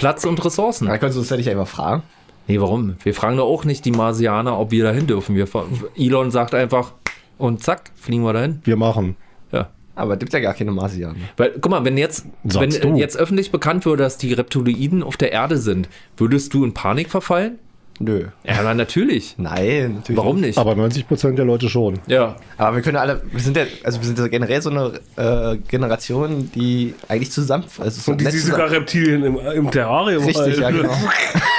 Platz 0.04 0.26
und 0.26 0.43
Ressourcen. 0.43 0.88
Dann 0.88 0.99
kannst 0.99 1.16
du 1.16 1.22
uns 1.22 1.30
ja 1.30 1.38
nicht 1.38 1.49
einfach 1.49 1.68
fragen. 1.68 2.04
Nee, 2.47 2.60
warum? 2.60 2.95
Wir 3.04 3.14
fragen 3.14 3.38
doch 3.38 3.45
auch 3.45 3.64
nicht 3.64 3.86
die 3.86 3.91
Marsianer, 3.91 4.60
ob 4.60 4.72
wir 4.72 4.84
dahin 4.84 5.08
dürfen. 5.08 5.38
Wir, 5.38 5.47
Elon 5.95 6.30
sagt 6.30 6.54
einfach, 6.54 6.91
und 7.38 7.64
zack, 7.64 7.91
fliegen 7.95 8.24
wir 8.24 8.34
dahin. 8.34 8.60
Wir 8.66 8.76
machen. 8.76 9.16
Ja. 9.54 9.70
Aber 9.95 10.14
es 10.16 10.20
gibt 10.20 10.34
ja 10.34 10.41
gar 10.41 10.54
keine 10.56 10.72
Marsianer. 10.72 11.16
Weil, 11.38 11.51
guck 11.51 11.70
mal, 11.70 11.86
wenn 11.86 11.97
jetzt, 11.97 12.26
wenn 12.43 12.70
du. 12.70 12.97
jetzt 12.97 13.16
öffentlich 13.16 13.49
bekannt 13.49 13.86
würde, 13.86 14.04
dass 14.04 14.18
die 14.18 14.34
Reptiloiden 14.34 15.04
auf 15.04 15.16
der 15.16 15.32
Erde 15.32 15.58
sind, 15.58 15.88
würdest 16.18 16.54
du 16.54 16.66
in 16.66 16.74
Panik 16.74 17.10
verfallen? 17.10 17.60
Nö. 17.99 18.25
Ja, 18.43 18.55
na, 18.63 18.73
natürlich. 18.73 19.35
Nein, 19.37 19.95
natürlich. 19.97 20.17
Warum 20.17 20.41
nicht? 20.41 20.57
Aber 20.57 20.73
90% 20.73 21.35
der 21.35 21.45
Leute 21.45 21.69
schon. 21.69 21.99
Ja. 22.07 22.35
Aber 22.57 22.75
wir 22.77 22.83
können 22.83 22.97
alle, 22.97 23.21
wir 23.31 23.39
sind 23.39 23.55
ja, 23.55 23.63
also 23.83 23.99
wir 23.99 24.07
sind 24.07 24.17
ja 24.19 24.27
generell 24.27 24.61
so 24.61 24.69
eine 24.71 24.93
äh, 25.15 25.57
Generation, 25.67 26.51
die 26.55 26.95
eigentlich 27.07 27.31
zusammen, 27.31 27.65
also 27.79 28.01
so 28.01 28.11
Und 28.11 28.21
die 28.21 28.25
zusammen- 28.25 28.51
sogar 28.51 28.71
Reptilien 28.71 29.23
im, 29.23 29.37
im 29.37 29.69
Terrarium 29.71 30.23
Richtig, 30.25 30.57
ja, 30.57 30.65
halten. 30.65 30.81
genau. 30.81 30.93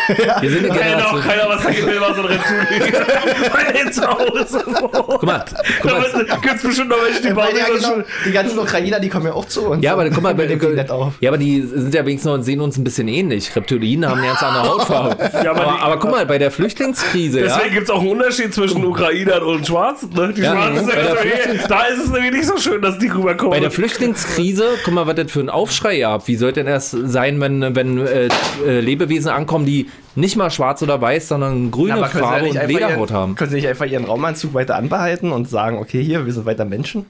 Wir 0.07 0.51
sind 0.51 0.59
eine 0.59 0.69
Keiner, 0.79 0.97
Generation. 0.97 1.21
keiner 1.23 1.49
was 1.49 1.63
sagen 1.63 1.77
will, 1.87 1.99
was 1.99 2.15
so 2.15 2.23
ein 2.23 2.27
Reptilien 2.27 2.93
bei 3.85 3.91
zu 3.91 4.07
Hause. 4.07 4.63
Guck 4.67 5.23
mal, 5.23 5.45
guck 5.81 5.91
mal, 5.91 6.25
Da 6.29 6.37
gibt 6.37 6.57
es 6.57 6.63
bestimmt 6.63 6.91
noch 6.91 6.99
Welche, 7.03 7.23
die 7.23 7.29
ja, 7.29 7.35
das 7.35 7.81
genau, 7.83 7.95
schon. 7.95 8.05
die 8.27 8.33
ganzen 8.33 8.59
Ukrainer, 8.59 9.01
die 9.01 9.09
kommen 9.09 9.25
ja 9.27 9.33
auch 9.33 9.47
zu 9.47 9.63
uns. 9.71 9.83
Ja, 9.83 9.95
aber 9.95 10.11
guck 10.11 10.23
mal, 10.23 10.35
bei, 10.35 10.91
auf. 10.91 11.15
ja, 11.21 11.31
aber 11.31 11.39
die 11.39 11.63
sind 11.63 11.95
ja 11.95 12.05
wenigstens 12.05 12.27
noch 12.29 12.35
und 12.35 12.43
sehen 12.43 12.61
uns 12.61 12.77
ein 12.77 12.85
bisschen 12.85 13.09
ähnlich. 13.09 13.57
Reptilien 13.57 14.07
haben 14.07 14.19
eine 14.19 14.27
ganz 14.27 14.43
andere 14.43 14.69
Hautfarbe. 14.69 15.31
Ja, 15.43 15.51
aber 15.53 15.63
aber, 15.63 15.73
die- 15.77 15.83
aber 15.83 15.99
guck 15.99 16.11
mal, 16.11 16.27
bei 16.27 16.34
der 16.39 16.51
Flüchtlingskrise, 16.51 17.41
ja, 17.41 17.47
Deswegen 17.47 17.75
gibt 17.75 17.85
es 17.85 17.91
auch 17.91 18.01
einen 18.01 18.11
Unterschied 18.11 18.53
zwischen 18.55 18.85
Ukrainern 18.85 19.43
und 19.43 19.67
Schwarzen. 19.67 20.11
Ne? 20.15 20.33
Die 20.37 20.43
Ja, 20.43 20.53
Schwarzen 20.53 20.87
sind 20.87 20.95
bei 20.95 21.03
so, 21.09 21.17
hey, 21.17 21.59
da 21.69 21.83
ist 21.85 22.05
es 22.05 22.11
nämlich 22.11 22.33
nicht 22.33 22.47
so 22.47 22.57
schön, 22.59 22.81
dass 22.83 22.99
die 22.99 23.09
rüberkommen. 23.09 23.51
bei 23.53 23.61
der 23.61 23.71
Flüchtlingskrise, 23.71 24.65
guck 24.85 24.95
mal, 24.95 25.07
was 25.07 25.15
das 25.17 25.31
für 25.33 25.41
ein 25.41 25.49
Aufschrei 25.51 25.99
gab. 26.01 26.29
Wie 26.29 26.37
sollte 26.37 26.63
denn 26.65 26.73
das 26.73 26.91
sein, 26.91 27.41
wenn, 27.41 27.75
wenn 27.75 27.99
äh, 28.07 28.29
äh, 28.67 28.81
Lebewesen 28.81 29.31
ankommen, 29.31 29.67
die 29.67 29.89
nicht 30.17 30.37
mal 30.37 30.51
schwarz 30.51 30.83
oder 30.83 31.01
weiß, 31.01 31.29
sondern 31.29 31.71
grüne 31.71 31.89
Ja, 31.91 31.97
ja 31.99 32.07
Farbe 32.07 32.45
nicht 32.47 32.61
und 32.61 32.69
Lederhaut 32.69 33.11
ihren, 33.11 33.17
haben? 33.19 33.35
können 33.35 33.51
sie 33.51 33.57
nicht 33.57 33.67
einfach 33.69 33.87
ihren 33.87 34.05
Raumanzug 34.05 34.55
weiter 34.55 34.77
anbehalten 34.77 35.33
und 35.33 35.49
sagen, 35.49 35.79
okay, 35.79 36.03
hier, 36.03 36.25
wir 36.27 36.33
sind 36.33 36.47
weiter 36.47 36.65
Menschen? 36.65 37.07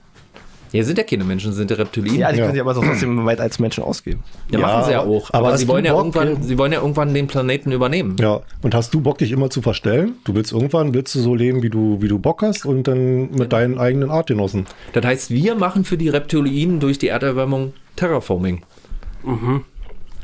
Hier 0.75 0.85
sind 0.85 0.99
ja 0.99 1.05
keine 1.05 1.23
Menschen, 1.23 1.53
sind 1.53 1.71
ja 1.71 1.77
Reptilien. 1.77 2.17
Ja, 2.17 2.33
die 2.33 2.39
Ja. 2.39 2.43
können 2.47 2.55
sich 2.55 2.61
aber 2.61 2.75
so 2.75 2.81
trotzdem 2.83 3.25
weiter 3.25 3.45
als 3.45 3.61
Menschen 3.61 3.85
ausgeben. 3.85 4.25
Ja, 4.51 4.59
Ja, 4.59 4.67
machen 4.67 4.85
sie 4.87 4.91
ja 4.91 5.03
aber- 5.03 5.11
auch. 5.11 5.31
aber 5.33 5.49
Aber, 5.49 5.57
sie 5.57 5.69
wollen, 5.69 5.85
ja 5.85 5.93
Bock, 5.93 6.01
irgendwann, 6.01 6.29
ja? 6.35 6.43
sie 6.43 6.59
wollen 6.59 6.73
ja 6.73 6.81
irgendwann 6.81 7.15
den 7.15 7.29
Planeten 7.29 7.71
übernehmen. 7.71 8.17
Ja. 8.19 8.41
Und 8.61 8.75
hast 8.75 8.93
du 8.93 9.01
Bock, 9.01 9.19
dich 9.19 9.31
immer 9.31 9.51
zu 9.51 9.63
verstellen? 9.63 10.15
Du 10.25 10.35
willst 10.35 10.51
irgendwann, 10.51 10.93
willst 10.93 11.15
du 11.15 11.21
so 11.21 11.37
leben, 11.37 11.63
wie 11.63 11.71
du, 11.71 11.99
wie 12.03 12.09
du 12.09 12.19
Bock 12.19 12.43
hast 12.43 12.67
und 12.67 12.89
dann 12.89 13.31
mit 13.31 13.53
deinen 13.53 13.79
eigenen 13.79 14.11
Artgenossen. 14.11 14.67
Das 14.95 15.05
heißt, 15.05 15.31
wir 15.31 15.55
machen 15.55 15.85
für 15.85 15.97
die 15.97 16.09
Reptilien 16.09 16.81
durch 16.81 16.99
die 16.99 17.07
Erderwärmung 17.07 17.73
Terraforming. 17.95 18.63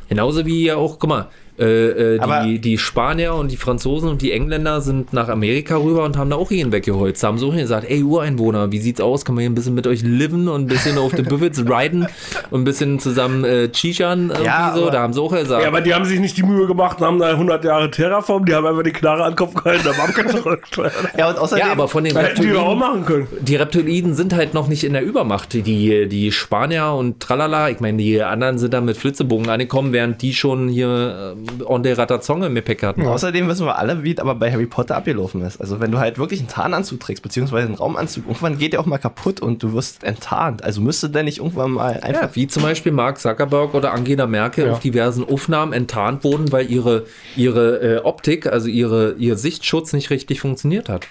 Genauso 0.08 0.44
wie 0.46 0.64
ja 0.64 0.76
auch, 0.76 0.98
guck 0.98 1.08
mal, 1.08 1.28
äh, 1.60 2.14
äh, 2.16 2.20
die, 2.44 2.58
die 2.58 2.78
Spanier 2.78 3.34
und 3.34 3.50
die 3.50 3.56
Franzosen 3.56 4.08
und 4.08 4.22
die 4.22 4.32
Engländer 4.32 4.80
sind 4.80 5.12
nach 5.12 5.28
Amerika 5.28 5.76
rüber 5.76 6.04
und 6.04 6.16
haben 6.16 6.30
da 6.30 6.36
auch 6.36 6.50
jeden 6.50 6.72
weggeholzt. 6.72 7.22
Da 7.22 7.28
haben 7.28 7.38
so 7.38 7.50
gesagt, 7.50 7.86
ey 7.88 8.02
Ureinwohner, 8.02 8.72
wie 8.72 8.78
sieht's 8.78 9.00
aus? 9.00 9.24
Kann 9.24 9.34
man 9.34 9.42
hier 9.42 9.50
ein 9.50 9.54
bisschen 9.54 9.74
mit 9.74 9.86
euch 9.86 10.02
liven 10.02 10.48
und 10.48 10.62
ein 10.62 10.66
bisschen 10.66 10.96
auf 10.98 11.14
den 11.14 11.26
Büffels 11.26 11.58
riden 11.68 12.06
und 12.50 12.62
ein 12.62 12.64
bisschen 12.64 12.98
zusammen 12.98 13.44
äh, 13.44 13.68
chichern 13.70 14.30
irgendwie 14.30 14.44
Ja, 14.46 14.72
so? 14.74 14.82
aber- 14.82 14.90
Da 14.90 15.00
haben 15.02 15.12
sie 15.12 15.20
auch 15.20 15.32
gesagt. 15.32 15.62
ja, 15.62 15.68
aber 15.68 15.80
die 15.80 15.92
haben 15.94 16.04
sich 16.04 16.18
nicht 16.20 16.36
die 16.36 16.42
Mühe 16.42 16.66
gemacht 16.66 17.00
und 17.00 17.06
haben 17.06 17.18
da 17.18 17.30
100 17.30 17.64
Jahre 17.64 17.90
Terraform, 17.90 18.44
die 18.46 18.54
haben 18.54 18.66
einfach 18.66 18.82
die 18.82 18.92
Knarre 18.92 19.24
an 19.24 19.32
den 19.32 19.36
Kopf 19.36 19.54
gehalten, 19.54 19.86
haben 19.88 20.00
abgedrückt. 20.00 20.80
Ja, 21.18 21.28
und 21.30 21.38
außerdem, 21.38 21.66
ja, 21.66 21.72
aber 21.72 21.88
von 21.88 22.04
den 22.04 22.16
Hätten 22.16 22.42
die 22.42 22.52
auch 22.52 22.70
Reptilien, 22.72 22.78
machen 22.78 23.04
können. 23.04 23.26
die 23.40 23.56
Reptiliden 23.56 24.14
sind 24.14 24.32
halt 24.34 24.54
noch 24.54 24.68
nicht 24.68 24.84
in 24.84 24.92
der 24.92 25.02
Übermacht. 25.02 25.52
Die, 25.52 26.08
die 26.08 26.32
Spanier 26.32 26.92
und 26.96 27.20
tralala, 27.20 27.68
ich 27.70 27.80
meine, 27.80 27.98
die 27.98 28.22
anderen 28.22 28.58
sind 28.58 28.72
da 28.72 28.80
mit 28.80 28.96
Flitzebogen 28.96 29.48
angekommen, 29.48 29.92
während 29.92 30.22
die 30.22 30.32
schon 30.34 30.68
hier 30.68 31.34
äh, 31.36 31.49
on 31.64 31.82
der 31.82 31.96
Ratazonge 31.98 32.46
im 32.46 32.54
Gepäck 32.54 32.82
hatten. 32.82 33.06
außerdem 33.06 33.48
wissen 33.48 33.66
wir 33.66 33.78
alle, 33.78 34.02
wie 34.02 34.12
es 34.12 34.18
aber 34.18 34.34
bei 34.34 34.50
Harry 34.52 34.66
Potter 34.66 34.96
abgelaufen 34.96 35.42
ist. 35.42 35.60
Also 35.60 35.80
wenn 35.80 35.90
du 35.90 35.98
halt 35.98 36.18
wirklich 36.18 36.40
einen 36.40 36.48
Tarnanzug 36.48 37.00
trägst, 37.00 37.22
beziehungsweise 37.22 37.66
einen 37.66 37.74
Raumanzug, 37.76 38.24
irgendwann 38.26 38.58
geht 38.58 38.72
der 38.72 38.80
auch 38.80 38.86
mal 38.86 38.98
kaputt 38.98 39.40
und 39.40 39.62
du 39.62 39.72
wirst 39.72 40.04
enttarnt. 40.04 40.62
Also 40.64 40.80
müsste 40.80 41.10
der 41.10 41.22
nicht 41.22 41.38
irgendwann 41.38 41.72
mal 41.72 42.00
einfach... 42.00 42.22
Ja, 42.22 42.30
wie 42.34 42.46
zum 42.48 42.62
Beispiel 42.62 42.92
Mark 42.92 43.18
Zuckerberg 43.18 43.74
oder 43.74 43.92
Angela 43.92 44.26
Merkel 44.26 44.66
Ja. 44.66 44.72
auf 44.72 44.80
diversen 44.80 45.24
Aufnahmen 45.28 45.72
enttarnt 45.72 46.24
wurden, 46.24 46.52
weil 46.52 46.70
ihre, 46.70 47.06
ihre 47.36 47.76
äh, 47.96 47.98
Optik, 47.98 48.46
also 48.46 48.68
ihre, 48.68 49.14
ihr 49.18 49.36
Sichtschutz 49.36 49.92
nicht 49.92 50.10
richtig 50.10 50.40
funktioniert 50.40 50.88
hat. 50.88 51.06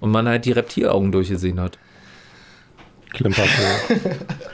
Und 0.00 0.10
man 0.10 0.28
halt 0.28 0.44
die 0.44 0.52
Reptilaugen 0.52 1.12
durchgesehen 1.12 1.58
hat. 1.60 1.78
Klimpert. 3.12 3.48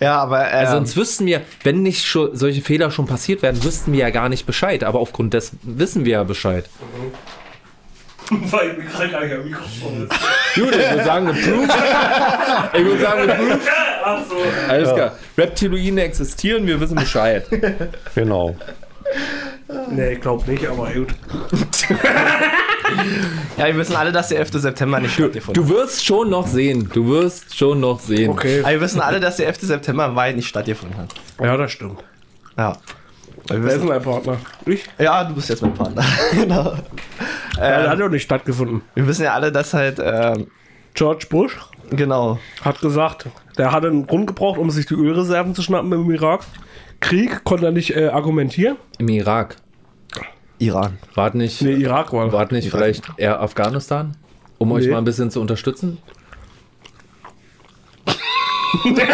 Ja, 0.00 0.18
aber... 0.18 0.40
Äh, 0.50 0.54
Also 0.54 0.72
sonst 0.72 0.96
wüssten 0.96 1.26
wir, 1.26 1.42
wenn 1.62 1.82
nicht 1.82 2.04
schon 2.06 2.34
solche 2.36 2.62
Fehler 2.62 2.90
schon 2.90 3.06
passiert 3.06 3.42
wären, 3.42 3.62
wüssten 3.64 3.92
wir 3.92 4.00
ja 4.00 4.10
gar 4.10 4.28
nicht 4.28 4.46
Bescheid. 4.46 4.84
Aber 4.84 4.98
aufgrund 5.00 5.34
dessen 5.34 5.58
wissen 5.62 6.04
wir 6.04 6.12
ja 6.12 6.22
Bescheid. 6.24 6.68
Weil 8.30 8.76
ich 8.80 8.92
gerade 8.92 9.08
gar 9.10 9.24
nicht 9.24 9.34
am 9.34 9.44
Mikrofon 9.44 10.02
ist. 10.08 10.54
Gut, 10.56 10.74
ich 10.74 10.90
würde 10.90 11.04
sagen, 11.04 11.28
approved. 11.28 11.70
Ich 12.74 12.84
würde 12.84 13.00
sagen, 13.00 13.30
approved. 13.30 13.60
Ach 14.04 14.18
so. 14.28 14.36
Alles 14.68 14.92
klar. 14.94 15.12
Reptiloiden 15.38 15.98
existieren, 15.98 16.66
wir 16.66 16.80
wissen 16.80 16.96
Bescheid. 16.96 17.46
Genau. 18.14 18.56
Nee, 19.90 20.12
ich 20.12 20.20
glaube 20.20 20.48
nicht, 20.50 20.66
aber 20.66 20.90
gut. 20.92 21.14
ja, 23.56 23.66
wir 23.66 23.76
wissen 23.76 23.96
alle, 23.96 24.12
dass 24.12 24.28
der 24.28 24.38
11. 24.38 24.52
September 24.52 25.00
nicht 25.00 25.14
stattgefunden 25.14 25.62
Du 25.62 25.68
wirst 25.68 26.04
schon 26.04 26.30
noch 26.30 26.46
sehen. 26.46 26.88
Du 26.92 27.08
wirst 27.08 27.56
schon 27.56 27.80
noch 27.80 27.98
sehen. 27.98 28.30
Okay. 28.30 28.58
hat. 28.58 28.64
Aber 28.64 28.74
wir 28.74 28.80
wissen 28.80 29.00
alle, 29.00 29.18
dass 29.18 29.36
der 29.36 29.46
11. 29.48 29.62
September 29.62 30.14
Wahl 30.14 30.34
nicht 30.34 30.48
stattgefunden 30.48 30.96
hat. 30.98 31.14
Ja, 31.40 31.56
das 31.56 31.72
stimmt. 31.72 32.04
Ja. 32.56 32.76
Wer 33.48 33.56
ist 33.58 33.64
denn 33.64 33.64
wissen, 33.64 33.88
mein 33.88 34.02
Partner? 34.02 34.38
Ich? 34.66 34.84
ja, 34.98 35.24
du 35.24 35.34
bist 35.34 35.48
jetzt 35.48 35.62
mein 35.62 35.74
Partner. 35.74 36.04
genau. 36.32 36.74
Ja, 37.56 37.82
der 37.82 37.90
hat 37.90 37.98
ja 37.98 38.08
nicht 38.08 38.22
stattgefunden. 38.22 38.82
Wir 38.94 39.06
wissen 39.06 39.24
ja 39.24 39.34
alle, 39.34 39.52
dass 39.52 39.74
halt, 39.74 40.00
ähm, 40.02 40.48
George 40.94 41.26
Bush 41.28 41.56
genau, 41.90 42.38
hat 42.62 42.80
gesagt, 42.80 43.26
der 43.58 43.72
hatte 43.72 43.88
einen 43.88 44.06
Grund 44.06 44.26
gebraucht, 44.26 44.58
um 44.58 44.70
sich 44.70 44.86
die 44.86 44.94
Ölreserven 44.94 45.54
zu 45.54 45.62
schnappen 45.62 45.92
im 45.92 46.10
Irak. 46.10 46.40
Krieg 47.06 47.44
konnte 47.44 47.66
er 47.66 47.72
nicht 47.72 47.94
äh, 47.94 48.08
argumentieren. 48.08 48.76
Im 48.98 49.08
Irak. 49.08 49.56
Iran. 50.58 50.98
Wart 51.14 51.34
nicht, 51.36 51.62
Nee, 51.62 51.74
Irak 51.74 52.12
war. 52.12 52.32
wart 52.32 52.50
nicht 52.50 52.68
vielleicht 52.70 53.04
eher 53.16 53.40
Afghanistan? 53.40 54.16
Um 54.58 54.72
euch 54.72 54.86
Nee. 54.86 54.90
mal 54.92 54.98
ein 54.98 55.04
bisschen 55.04 55.30
zu 55.30 55.40
unterstützen? 55.40 55.98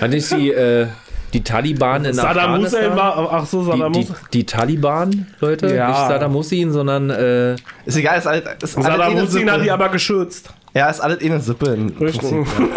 Hat 0.00 0.10
nicht 0.10 0.30
die, 0.32 0.50
äh, 0.52 0.86
die 1.32 1.42
Taliban 1.44 2.04
in 2.04 2.14
Saddam 2.14 2.58
Hussein 2.60 2.90
Afghanistan. 2.92 2.96
war, 2.96 3.32
ach 3.32 3.46
so, 3.46 3.62
Saddam 3.64 3.92
Die, 3.92 4.00
Hussein. 4.00 4.16
die, 4.32 4.38
die 4.38 4.46
Taliban, 4.46 5.26
Leute, 5.40 5.74
Ja. 5.74 5.88
nicht 5.88 5.98
Saddam 5.98 6.34
Hussein, 6.34 6.72
sondern 6.72 7.10
äh, 7.10 7.54
Ist 7.84 7.96
egal, 7.96 8.18
ist 8.18 8.26
alles, 8.26 8.42
ist 8.44 8.48
alles 8.62 8.76
eh 8.76 8.82
Saddam 8.82 9.00
eine 9.12 9.22
Hussein 9.22 9.50
hat 9.50 9.62
die 9.64 9.70
aber 9.70 9.88
geschützt. 9.90 10.50
Ja, 10.74 10.88
ist 10.88 11.00
alles 11.00 11.20
eh 11.20 11.26
eine 11.26 11.40
Sippe. 11.40 11.66
im 11.74 11.88
Richtig. 12.00 12.20
Prinzip. 12.30 12.68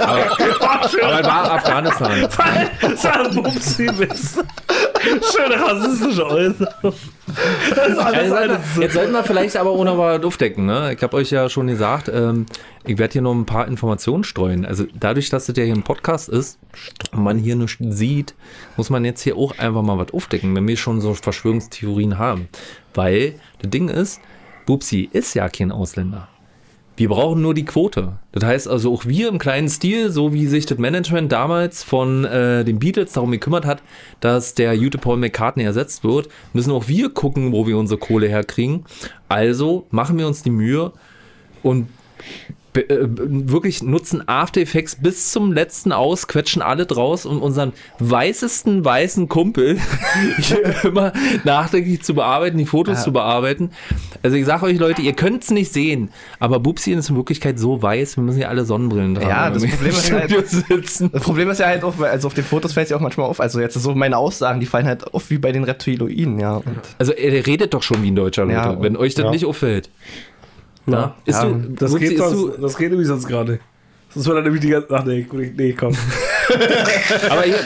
aber 0.00 0.26
war 0.68 1.52
Afghanistan. 1.52 2.28
Saddam 2.96 3.46
Hussein 3.46 3.98
ist. 4.00 4.44
Schöne 5.32 5.60
rassistische 5.60 6.26
Äußerung. 6.26 6.94
Also, 8.14 8.80
jetzt 8.80 8.94
sollten 8.94 9.12
wir 9.12 9.24
vielleicht 9.24 9.56
aber 9.56 9.72
ohne 9.72 9.96
was 9.96 10.22
aufdecken. 10.22 10.66
Ne? 10.66 10.94
Ich 10.94 11.02
habe 11.02 11.16
euch 11.16 11.30
ja 11.30 11.48
schon 11.48 11.66
gesagt, 11.68 12.08
ähm, 12.08 12.46
ich 12.84 12.98
werde 12.98 13.12
hier 13.12 13.22
noch 13.22 13.34
ein 13.34 13.46
paar 13.46 13.66
Informationen 13.68 14.24
streuen. 14.24 14.64
Also 14.64 14.86
dadurch, 14.98 15.28
dass 15.30 15.46
das 15.46 15.56
ja 15.56 15.64
hier 15.64 15.74
ein 15.74 15.82
Podcast 15.82 16.28
ist 16.28 16.58
und 17.12 17.22
man 17.22 17.38
hier 17.38 17.56
nichts 17.56 17.78
sieht, 17.80 18.34
muss 18.76 18.90
man 18.90 19.04
jetzt 19.04 19.22
hier 19.22 19.36
auch 19.36 19.58
einfach 19.58 19.82
mal 19.82 19.98
was 19.98 20.12
aufdecken, 20.12 20.54
wenn 20.56 20.66
wir 20.66 20.76
schon 20.76 21.00
so 21.00 21.14
Verschwörungstheorien 21.14 22.18
haben. 22.18 22.48
Weil 22.94 23.34
das 23.60 23.70
Ding 23.70 23.88
ist, 23.88 24.20
Bubsi 24.66 25.08
ist 25.12 25.34
ja 25.34 25.48
kein 25.48 25.72
Ausländer. 25.72 26.28
Wir 26.98 27.08
brauchen 27.08 27.42
nur 27.42 27.54
die 27.54 27.64
Quote. 27.64 28.18
Das 28.32 28.42
heißt 28.42 28.66
also 28.66 28.92
auch 28.92 29.06
wir 29.06 29.28
im 29.28 29.38
kleinen 29.38 29.68
Stil, 29.68 30.10
so 30.10 30.32
wie 30.32 30.48
sich 30.48 30.66
das 30.66 30.78
Management 30.78 31.30
damals 31.30 31.84
von 31.84 32.24
äh, 32.24 32.64
den 32.64 32.80
Beatles 32.80 33.12
darum 33.12 33.30
gekümmert 33.30 33.64
hat, 33.64 33.84
dass 34.18 34.54
der 34.54 34.76
gute 34.76 34.98
Paul 34.98 35.16
McCartney 35.16 35.62
ersetzt 35.62 36.02
wird, 36.02 36.28
müssen 36.52 36.72
auch 36.72 36.88
wir 36.88 37.10
gucken, 37.10 37.52
wo 37.52 37.68
wir 37.68 37.78
unsere 37.78 38.00
Kohle 38.00 38.26
herkriegen. 38.26 38.84
Also 39.28 39.86
machen 39.92 40.18
wir 40.18 40.26
uns 40.26 40.42
die 40.42 40.50
Mühe 40.50 40.90
und 41.62 41.86
wirklich 42.74 43.82
nutzen 43.82 44.22
After 44.28 44.60
Effects 44.60 44.96
bis 44.96 45.32
zum 45.32 45.52
letzten 45.52 45.92
aus, 45.92 46.28
quetschen 46.28 46.62
alle 46.62 46.86
draus, 46.86 47.26
um 47.26 47.42
unseren 47.42 47.72
weißesten 47.98 48.84
weißen 48.84 49.28
Kumpel 49.28 49.78
immer 50.84 51.12
nachdenklich 51.44 52.02
zu 52.02 52.14
bearbeiten, 52.14 52.58
die 52.58 52.66
Fotos 52.66 53.02
zu 53.02 53.12
bearbeiten. 53.12 53.70
Also 54.22 54.36
ich 54.36 54.44
sage 54.46 54.66
euch 54.66 54.78
Leute, 54.78 55.02
ihr 55.02 55.12
könnt 55.14 55.44
es 55.44 55.50
nicht 55.50 55.72
sehen, 55.72 56.10
aber 56.38 56.60
Bubsi 56.60 56.92
ist 56.92 57.10
in 57.10 57.16
Wirklichkeit 57.16 57.58
so 57.58 57.80
weiß, 57.82 58.16
wir 58.16 58.24
müssen 58.24 58.40
ja 58.40 58.48
alle 58.48 58.64
Sonnenbrillen 58.64 59.14
tragen. 59.14 59.28
Ja, 59.28 59.50
das 59.50 59.64
Problem 59.66 59.90
ist 59.90 60.12
halt- 60.12 60.30
Studio 60.30 60.42
sitzen. 60.46 61.10
Das 61.12 61.22
Problem 61.22 61.50
ist 61.50 61.58
ja 61.60 61.66
halt 61.66 61.84
auch, 61.84 61.94
weil 61.98 62.10
also 62.10 62.28
auf 62.28 62.34
den 62.34 62.44
Fotos 62.44 62.72
fällt 62.72 62.84
es 62.86 62.90
ja 62.90 62.96
auch 62.96 63.00
manchmal 63.00 63.28
auf. 63.28 63.40
Also 63.40 63.60
jetzt 63.60 63.74
so 63.74 63.94
meine 63.94 64.16
Aussagen, 64.18 64.60
die 64.60 64.66
fallen 64.66 64.86
halt 64.86 65.12
auf 65.14 65.30
wie 65.30 65.38
bei 65.38 65.52
den 65.52 65.64
Reptiloiden, 65.64 66.38
ja. 66.38 66.56
Und 66.56 66.78
Also 66.98 67.12
ihr 67.14 67.46
redet 67.46 67.74
doch 67.74 67.82
schon 67.82 68.02
wie 68.02 68.10
ein 68.10 68.16
Deutscher, 68.16 68.44
Leute, 68.44 68.54
Ja, 68.56 68.80
wenn 68.82 68.96
euch 68.96 69.14
das 69.14 69.24
ja. 69.26 69.30
nicht 69.30 69.46
auffällt. 69.46 69.90
Na, 70.90 71.14
ist 71.24 71.42
Ja, 71.42 71.44
du, 71.44 71.74
Das 71.74 71.90
Bubsi, 71.90 72.08
geht, 72.08 72.18
sonst, 72.18 72.32
du, 72.32 72.48
das 72.60 72.76
geht 72.76 72.90
nämlich 72.90 73.08
sonst 73.08 73.26
gerade. 73.26 73.60
Das 74.14 74.26
wird 74.26 74.36
dann 74.36 74.44
nämlich 74.44 74.62
die 74.62 74.70
ganze. 74.70 74.88
Ach 74.90 75.04
nee, 75.04 75.26
nee, 75.56 75.72
komm. 75.74 75.92
Aber 77.30 77.42
hier, 77.42 77.58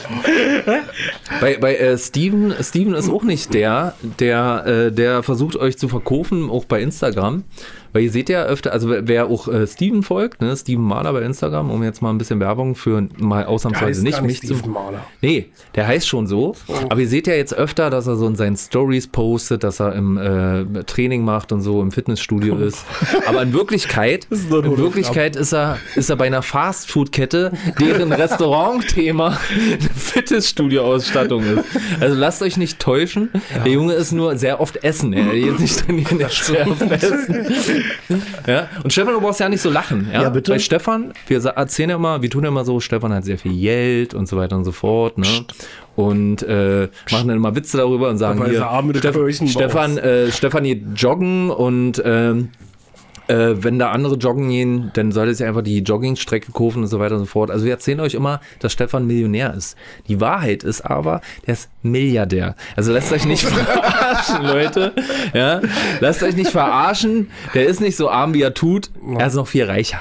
bei, 1.41 1.57
bei 1.57 1.77
äh, 1.77 1.97
Steven, 1.97 2.53
Steven 2.61 2.95
ist 2.95 3.09
auch 3.09 3.23
nicht 3.23 3.55
der, 3.55 3.95
der, 4.19 4.67
äh, 4.67 4.93
der 4.93 5.23
versucht 5.23 5.57
euch 5.57 5.79
zu 5.79 5.89
verkaufen, 5.89 6.51
auch 6.51 6.65
bei 6.65 6.83
Instagram. 6.83 7.45
Weil 7.93 8.03
ihr 8.05 8.11
seht 8.11 8.29
ja 8.29 8.45
öfter, 8.45 8.73
also 8.73 8.89
wer- 8.91 9.27
auch 9.27 9.49
äh, 9.49 9.67
Steven 9.67 10.03
folgt, 10.03 10.41
ne, 10.41 10.57
Steven 10.57 10.83
Mahler 10.83 11.13
bei 11.13 11.23
Instagram, 11.23 11.71
um 11.71 11.83
jetzt 11.83 12.01
mal 12.03 12.11
ein 12.11 12.19
bisschen 12.19 12.41
Werbung 12.41 12.75
für 12.75 13.07
mal 13.19 13.45
ausnahmsweise 13.45 14.03
nicht 14.03 14.23
mich 14.23 14.41
zu. 14.41 14.55
Maler. 14.69 15.05
Nee, 15.21 15.47
der 15.75 15.87
heißt 15.87 16.09
schon 16.09 16.27
so. 16.27 16.55
Aber 16.89 17.01
ihr 17.01 17.09
seht 17.09 17.27
ja 17.27 17.35
jetzt 17.35 17.55
öfter, 17.55 17.91
dass 17.91 18.07
er 18.07 18.17
so 18.17 18.27
in 18.27 18.35
seinen 18.37 18.57
Stories 18.57 19.07
postet, 19.09 19.63
dass 19.65 19.81
er 19.81 19.95
im 19.95 20.17
äh, 20.17 20.85
Training 20.85 21.25
macht 21.25 21.53
und 21.53 21.61
so 21.63 21.83
im 21.83 21.91
Fitnessstudio 21.93 22.57
ist. 22.57 22.85
Aber 23.27 23.43
in 23.43 23.53
Wirklichkeit, 23.53 24.27
in. 24.31 24.79
Wirklichkeit 24.79 25.37
ist 25.37 25.53
er, 25.53 25.79
ist 25.95 26.09
er 26.11 26.17
bei 26.17 26.27
einer 26.27 26.43
Fastfood-Kette, 26.43 27.53
deren 27.81 28.13
Restaurantthema 28.13 29.39
eine 29.55 29.79
Fitnessstudio-Ausstattung 29.95 31.43
ist. 31.45 31.65
Also 32.01 32.17
lasst 32.17 32.43
euch 32.43 32.57
nicht 32.57 32.79
täuschen. 32.79 33.31
Der 33.65 33.73
Junge 33.73 33.95
ist 33.95 34.13
nur 34.13 34.37
sehr 34.37 34.61
oft 34.61 34.83
essen. 34.85 35.13
Er 35.13 35.35
jetzt 35.37 35.61
nicht 35.61 35.79
trainieren, 35.79 36.19
der 36.19 36.29
ist 36.29 36.47
sehr 36.47 36.69
oft 36.69 36.83
essen. 36.83 37.47
Ja? 38.47 38.69
Und 38.83 38.93
Stefan, 38.93 39.15
du 39.15 39.21
brauchst 39.21 39.41
ja 39.41 39.49
nicht 39.49 39.61
so 39.61 39.71
lachen. 39.71 40.09
Ja, 40.13 40.23
Ja, 40.23 40.31
bitte. 40.31 40.53
Bei 40.53 40.59
Stefan, 40.59 41.13
wir 41.27 41.45
erzählen 41.45 41.91
ja 41.91 41.97
immer, 41.97 42.23
wir 42.23 42.31
tun 42.31 42.43
ja 42.43 42.49
immer 42.49 42.65
so, 42.65 42.81
Stefan 42.81 43.13
hat 43.13 43.25
sehr 43.25 43.39
viel 43.39 43.59
Geld 43.59 44.15
und 44.15 44.29
so 44.29 44.37
weiter 44.37 44.57
und 44.57 44.65
so 44.65 44.73
fort. 44.73 45.19
Ne? 45.19 45.27
Und 45.95 46.43
äh, 46.43 46.89
machen 47.11 47.29
dann 47.29 47.37
immer 47.37 47.55
Witze 47.55 47.77
darüber 47.77 48.09
und 48.09 48.19
sagen 48.19 48.39
hier, 48.51 48.61
er 49.05 49.13
Kirchen 49.43 49.49
Stefan, 49.49 49.99
äh, 49.99 50.31
Stefan 50.33 50.65
geht 50.65 50.83
joggen 50.97 51.51
und 51.51 52.03
ähm, 52.05 52.51
äh, 53.29 53.63
wenn 53.63 53.79
da 53.79 53.91
andere 53.91 54.17
joggen 54.17 54.49
gehen, 54.49 54.91
dann 54.95 55.13
soll 55.13 55.29
es 55.29 55.39
ja 55.39 55.49
einfach 55.49 55.63
die 55.63 55.79
Joggingstrecke 55.79 56.53
kaufen 56.53 56.83
und 56.83 56.89
so 56.89 56.99
weiter 56.99 57.15
und 57.15 57.21
so 57.21 57.27
fort. 57.27 57.51
Also 57.51 57.65
wir 57.65 57.73
erzählen 57.73 58.01
euch 58.01 58.15
immer, 58.15 58.41
dass 58.61 58.73
Stefan 58.73 59.07
Millionär 59.07 59.55
ist. 59.55 59.77
Die 60.09 60.21
Wahrheit 60.21 60.63
ist 60.65 60.83
aber, 60.83 61.21
der 61.47 61.55
ist 61.55 61.71
Milliardär. 61.83 62.57
Also 62.77 62.93
lasst 62.93 63.13
euch 63.13 63.25
nicht 63.27 63.45
verarschen, 63.47 64.45
Leute. 64.45 64.93
Ja, 65.35 65.61
lasst 66.01 66.23
euch 66.23 66.37
nicht 66.37 66.51
verarschen. 66.51 67.31
Der 67.55 67.67
ist 67.67 67.81
nicht 67.81 67.97
so 67.97 68.11
arm, 68.11 68.35
wie 68.35 68.43
er 68.43 68.55
tut. 68.55 68.91
Er 69.19 69.27
ist 69.27 69.35
noch 69.35 69.47
viel 69.49 69.65
reicher. 69.65 70.01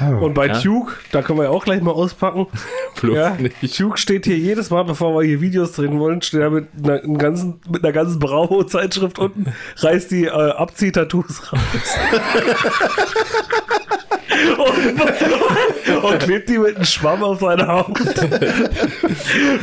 Und 0.00 0.34
bei 0.34 0.46
Ja. 0.46 0.60
Duke, 0.60 0.92
da 1.10 1.22
können 1.22 1.38
wir 1.38 1.44
ja 1.44 1.50
auch 1.50 1.64
gleich 1.64 1.82
mal 1.82 1.90
auspacken. 1.92 2.46
Bloß 3.00 3.16
Ja, 3.16 3.30
nicht. 3.36 3.78
Duke 3.78 3.98
steht 3.98 4.24
hier 4.24 4.38
jedes 4.38 4.70
Mal, 4.70 4.84
bevor 4.84 5.18
wir 5.18 5.26
hier 5.26 5.40
Videos 5.40 5.72
drehen 5.72 5.98
wollen, 5.98 6.22
steht 6.22 6.40
er 6.40 6.50
mit 6.50 6.68
einer, 6.82 7.00
ganzen, 7.00 7.60
mit 7.70 7.84
einer 7.84 7.92
ganzen 7.92 8.18
Bravo-Zeitschrift 8.18 9.18
unten, 9.18 9.52
reißt 9.76 10.10
die 10.10 10.24
äh, 10.24 10.30
Abzieh-Tattoos 10.30 11.52
raus. 11.52 11.58
und, 14.58 15.00
und 16.02 16.18
klebt 16.20 16.48
die 16.48 16.58
mit 16.58 16.76
einem 16.76 16.84
Schwamm 16.84 17.22
auf 17.22 17.40
seine 17.40 17.66
Haut. 17.66 17.88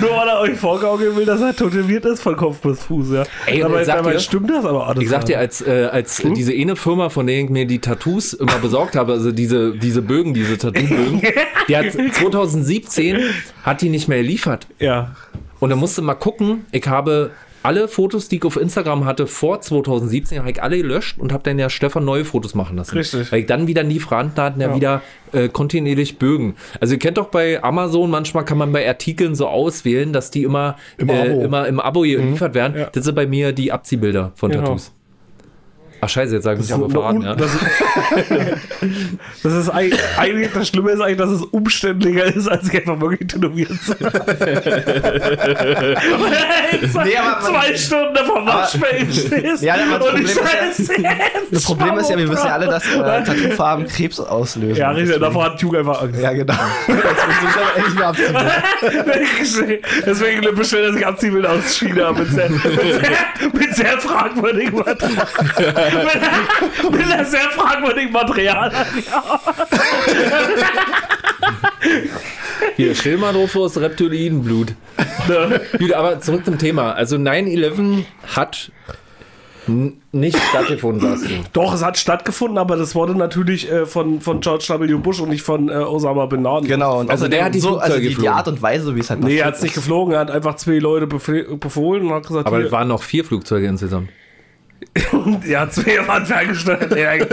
Nur 0.01 0.09
weil 0.11 0.27
er 0.27 0.39
euch 0.41 0.57
vorgaukeln 0.57 1.15
will, 1.15 1.25
dass 1.25 1.41
er 1.41 1.55
tätowiert 1.55 2.05
ist 2.05 2.21
von 2.21 2.35
Kopf 2.35 2.57
bis 2.59 2.83
Fuß. 2.83 3.11
Ja. 3.11 3.23
Ey, 3.45 3.57
ich 3.63 3.85
sag 3.85 3.97
dabei 3.97 4.13
dir- 4.13 4.19
stimmt 4.19 4.49
das 4.49 4.65
aber 4.65 4.87
alles. 4.87 5.03
Ich 5.03 5.09
sag 5.09 5.25
dir, 5.25 5.39
als, 5.39 5.61
äh, 5.61 5.89
als 5.91 6.21
diese 6.35 6.53
eine 6.53 6.75
Firma, 6.75 7.09
von 7.09 7.27
der 7.27 7.39
ich 7.41 7.49
mir 7.49 7.65
die 7.65 7.79
Tattoos 7.79 8.33
immer 8.33 8.57
besorgt 8.59 8.95
habe, 8.95 9.13
also 9.13 9.31
diese, 9.31 9.71
diese 9.75 10.01
Bögen, 10.01 10.33
diese 10.33 10.57
Tattoo-Bögen, 10.57 11.21
die 11.67 11.77
hat 11.77 11.85
2017 11.91 13.17
hat 13.63 13.81
die 13.81 13.89
nicht 13.89 14.07
mehr 14.07 14.19
geliefert. 14.21 14.67
Ja. 14.79 15.15
Und 15.59 15.69
dann 15.71 15.79
musste 15.79 16.01
mal 16.01 16.13
gucken, 16.15 16.65
ich 16.71 16.87
habe 16.87 17.31
alle 17.63 17.87
Fotos, 17.87 18.29
die 18.29 18.37
ich 18.37 18.43
auf 18.45 18.55
Instagram 18.57 19.05
hatte 19.05 19.27
vor 19.27 19.61
2017, 19.61 20.39
habe 20.39 20.51
ich 20.51 20.61
alle 20.63 20.77
gelöscht 20.77 21.17
und 21.19 21.31
habe 21.33 21.43
dann 21.43 21.59
ja 21.59 21.69
Stefan 21.69 22.05
neue 22.05 22.25
Fotos 22.25 22.55
machen 22.55 22.77
lassen. 22.77 22.97
Richtig. 22.97 23.31
Weil 23.31 23.41
ich 23.41 23.45
dann 23.45 23.67
wieder 23.67 23.83
Lieferanten 23.83 24.41
hatten, 24.43 24.61
ja, 24.61 24.75
wieder 24.75 25.01
äh, 25.31 25.49
kontinuierlich 25.49 26.17
Bögen. 26.17 26.55
Also 26.79 26.93
ihr 26.95 26.99
kennt 26.99 27.17
doch 27.17 27.27
bei 27.27 27.61
Amazon, 27.63 28.09
manchmal 28.09 28.45
kann 28.45 28.57
man 28.57 28.71
bei 28.71 28.87
Artikeln 28.87 29.35
so 29.35 29.47
auswählen, 29.47 30.13
dass 30.13 30.31
die 30.31 30.43
immer 30.43 30.77
Im 30.97 31.09
äh, 31.09 31.21
Abo. 31.21 31.41
immer 31.43 31.67
im 31.67 31.79
Abo 31.79 32.01
geliefert 32.01 32.53
werden. 32.53 32.77
Ja. 32.77 32.89
Das 32.91 33.03
sind 33.05 33.15
bei 33.15 33.27
mir 33.27 33.51
die 33.51 33.71
Abziehbilder 33.71 34.31
von 34.35 34.51
Genau. 34.51 34.63
Tattoos. 34.63 34.91
Ach 36.01 36.07
scheiße, 36.09 36.35
jetzt 36.35 36.43
sagen 36.45 36.61
sie 36.61 36.69
Das 36.69 36.77
aber 36.77 36.87
ist, 36.87 36.93
verraten, 36.93 37.17
un- 37.17 37.23
ja. 37.25 37.35
das, 37.35 37.53
ist, 37.53 37.61
das 39.43 39.53
ist 39.53 39.69
eigentlich, 39.69 39.99
eigentlich 40.17 40.49
das 40.53 40.67
Schlimme 40.69 40.91
ist 40.91 41.01
eigentlich, 41.01 41.17
dass 41.17 41.29
es 41.31 41.41
umständlicher 41.43 42.23
ist, 42.25 42.47
als 42.47 42.65
sich 42.65 42.75
einfach 42.77 42.99
wirklich 43.01 43.27
tätowiert 43.27 43.71
zu 43.85 43.95
Nee, 47.03 47.17
aber 47.17 47.29
man- 47.29 47.41
zwei 47.41 47.75
Stunden 47.75 48.25
vom 48.25 48.45
Waschbecken 48.47 49.11
stehst 49.11 49.63
Ja, 49.63 49.75
das 49.77 50.07
und 50.07 50.19
ich 50.21 50.33
Problem 50.35 50.69
ist 50.69 50.87
scheiße 50.87 50.93
Das 51.51 51.63
Problem 51.65 51.97
ist 51.97 52.09
ja, 52.09 52.17
wir 52.17 52.29
wissen 52.29 52.45
ja 52.47 52.53
alle, 52.53 52.67
dass 52.67 52.85
äh, 52.87 53.23
Tattoofarben 53.23 53.87
Krebs 53.87 54.19
auslösen. 54.19 54.75
Ja, 54.77 54.91
richtig, 54.91 55.19
davor 55.19 55.45
hat 55.45 55.61
Duke 55.61 55.79
einfach 55.79 56.01
Angst. 56.01 56.21
Ja, 56.21 56.31
genau. 56.33 56.53
Jetzt 56.87 56.97
müssen 56.97 57.09
wir 57.43 57.61
aber 57.61 57.75
endlich 57.77 57.95
mal 57.95 58.05
abziehen. 58.05 59.79
Deswegen 60.05 60.55
bestellt 60.55 60.85
er 60.87 60.93
sich 60.93 61.05
Abziehbild 61.05 61.45
aus 61.45 61.75
China 61.77 62.11
mit 62.11 62.29
sehr, 62.31 62.49
mit 62.49 62.61
sehr, 62.61 63.51
mit 63.53 63.75
sehr 63.75 63.97
fragwürdigem 63.99 64.75
Material. 64.79 65.27
Mit, 65.93 66.91
mit 66.91 67.11
einer 67.11 67.25
sehr 67.25 67.49
fragwürdigen 67.51 68.11
Material. 68.11 68.71
Hier, 72.75 72.95
stell 72.95 73.13
dir 73.13 73.19
mal 73.19 73.33
drauf 73.33 73.51
vor, 73.51 73.67
das 73.67 73.79
Reptilienblut. 73.79 74.73
Ne? 75.27 75.61
Gut, 75.77 75.93
aber 75.93 76.19
zurück 76.19 76.45
zum 76.45 76.57
Thema. 76.57 76.93
Also 76.93 77.15
9-11 77.17 78.03
hat 78.35 78.71
nicht 80.11 80.37
stattgefunden, 80.49 81.01
sagst 81.01 81.25
du. 81.25 81.35
Doch, 81.53 81.73
es 81.73 81.83
hat 81.83 81.97
stattgefunden, 81.97 82.57
aber 82.57 82.75
das 82.75 82.95
wurde 82.95 83.15
natürlich 83.15 83.71
äh, 83.71 83.85
von, 83.85 84.19
von 84.19 84.41
George 84.41 84.65
W. 84.67 84.93
Bush 84.95 85.19
und 85.19 85.29
nicht 85.29 85.43
von 85.43 85.69
äh, 85.69 85.73
Osama 85.73 86.25
Bin 86.25 86.41
Laden. 86.43 86.67
Genau. 86.67 86.99
Und 86.99 87.09
Also 87.11 87.27
der 87.27 87.41
außerdem 87.41 87.45
hat 87.45 87.55
die 87.55 87.59
so, 87.59 87.77
also 87.77 87.99
die, 87.99 88.15
die. 88.15 88.27
Art 88.29 88.47
und 88.47 88.61
Weise, 88.61 88.95
wie 88.95 88.99
es 88.99 89.09
halt 89.09 89.21
Nee, 89.21 89.37
er 89.37 89.45
hat 89.47 89.55
es 89.55 89.61
nicht 89.61 89.75
geflogen, 89.75 90.13
er 90.13 90.21
hat 90.21 90.31
einfach 90.31 90.55
zwei 90.55 90.79
Leute 90.79 91.05
befohlen 91.07 92.07
und 92.07 92.13
hat 92.13 92.25
gesagt, 92.27 92.47
Aber 92.47 92.59
es 92.59 92.71
waren 92.71 92.87
noch 92.87 93.03
vier 93.03 93.23
Flugzeuge 93.23 93.67
insgesamt. 93.67 94.09
ja, 95.47 95.69
zwei 95.69 96.05
waren 96.07 96.25
ferngesteuert. 96.25 96.91
ja, 96.95 97.13
ja, 97.15 97.25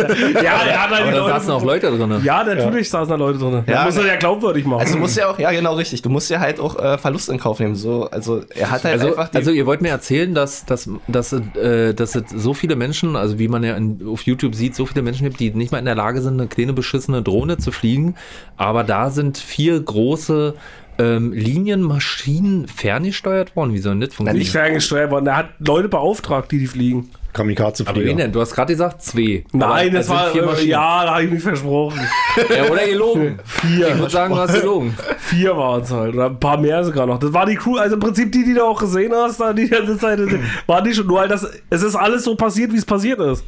er 0.42 0.82
hat 0.82 0.90
halt 0.90 1.07
da 1.07 1.18
Leute 1.18 1.32
saßen 1.32 1.51
auch 1.51 1.64
Leute 1.64 1.90
drin. 1.97 2.20
Ja, 2.22 2.44
natürlich 2.44 2.90
saßen 2.90 3.09
da 3.09 3.16
Leute 3.16 3.38
drin. 3.38 3.64
Ja, 3.66 3.72
Ja, 3.74 3.84
muss 3.84 3.97
er 3.97 4.07
ja 4.07 4.16
glaubwürdig 4.16 4.64
machen. 4.66 4.80
Also 4.80 4.94
du 4.94 5.01
musst 5.01 5.16
ja 5.16 5.28
auch, 5.30 5.38
ja 5.38 5.51
genau 5.53 5.74
richtig, 5.74 6.03
du 6.03 6.11
musst 6.11 6.28
ja 6.30 6.40
halt 6.40 6.61
auch 6.61 6.78
äh, 6.78 6.99
Verlust 6.99 7.28
in 7.28 7.38
Kauf 7.38 7.59
nehmen. 7.59 7.74
So, 7.74 8.09
also 8.11 8.42
er 8.55 8.70
hat 8.70 8.84
halt 8.84 8.94
Also, 8.94 9.09
einfach 9.09 9.28
die 9.28 9.36
also 9.36 9.51
ihr 9.53 9.66
wollt 9.66 9.80
mir 9.80 9.88
erzählen, 9.90 10.34
dass, 10.34 10.64
dass, 10.66 10.88
dass, 11.09 11.32
äh, 11.32 11.94
dass 11.94 12.14
es 12.14 12.24
so 12.34 12.53
viele 12.55 12.76
Menschen, 12.76 13.16
also 13.16 13.38
wie 13.38 13.49
man 13.49 13.64
ja 13.64 13.76
in, 13.76 14.07
auf 14.07 14.22
YouTube 14.22 14.55
sieht, 14.55 14.74
so 14.74 14.86
viele 14.86 15.03
Menschen 15.03 15.24
gibt, 15.24 15.40
die 15.40 15.51
nicht 15.53 15.72
mal 15.72 15.78
in 15.78 15.84
der 15.86 15.94
Lage 15.94 16.20
sind, 16.20 16.38
eine 16.40 16.49
kleine 16.49 16.72
beschissene 16.72 17.22
Drohne 17.22 17.59
zu 17.59 17.72
fliegen. 17.72 18.16
Aber 18.57 18.84
da 18.84 19.11
sind 19.11 19.38
vier 19.38 19.80
große 19.80 20.55
ähm, 20.99 21.32
Linienmaschinen 21.32 22.68
ferngesteuert 22.68 23.55
worden. 23.57 23.74
Wie 23.74 23.78
soll 23.78 23.92
denn 23.92 24.01
das 24.01 24.09
Nicht 24.11 24.16
funktionieren? 24.16 24.51
ferngesteuert 24.51 25.11
worden. 25.11 25.26
Er 25.26 25.36
hat 25.36 25.49
Leute 25.59 25.88
beauftragt, 25.88 26.51
die 26.53 26.59
die 26.59 26.66
fliegen. 26.66 27.11
Aber 27.39 27.49
wen 27.49 27.57
Kamikaze-Flieger. 27.57 28.14
denn? 28.14 28.32
Du 28.32 28.41
hast 28.41 28.55
gerade 28.55 28.72
gesagt 28.72 29.03
zwei. 29.03 29.45
Nein, 29.53 29.89
Aber 29.89 29.99
das 29.99 30.09
war. 30.09 30.26
vier 30.30 30.43
Maschinen. 30.45 30.68
ja, 30.70 31.05
da 31.05 31.11
habe 31.14 31.24
ich 31.24 31.30
mich 31.30 31.43
versprochen. 31.43 32.01
ja. 32.57 32.70
Oder 32.70 32.87
gelogen. 32.87 33.39
Vier. 33.45 33.89
Ich 33.89 33.99
würde 33.99 34.11
sagen, 34.12 34.34
du 34.34 34.41
hast 34.41 34.55
gelogen. 34.61 34.97
Vier 35.18 35.57
waren 35.57 35.82
es 35.82 35.91
halt. 35.91 36.14
Oder 36.14 36.26
ein 36.26 36.41
paar 36.41 36.57
mehr 36.59 36.82
sogar 36.84 37.07
noch. 37.07 37.18
Das 37.18 37.32
war 37.32 37.47
die 37.47 37.57
Crew, 37.57 37.76
also 37.76 37.95
im 37.95 38.01
Prinzip 38.01 38.32
die, 38.32 38.45
die 38.45 38.55
du 38.55 38.64
auch 38.64 38.78
gesehen 38.80 39.12
hast, 39.14 39.41
da 39.41 39.53
die 39.53 39.68
ganze 39.68 39.99
Zeit. 39.99 40.18
War 40.66 40.82
die 40.82 40.95
schon. 40.95 41.07
Nur 41.07 41.20
halt, 41.20 41.30
das, 41.30 41.47
es 41.70 41.82
ist 41.82 41.95
alles 41.95 42.24
so 42.24 42.34
passiert, 42.37 42.72
wie 42.72 42.76
es 42.78 42.84
passiert 42.84 43.20
ist. 43.20 43.45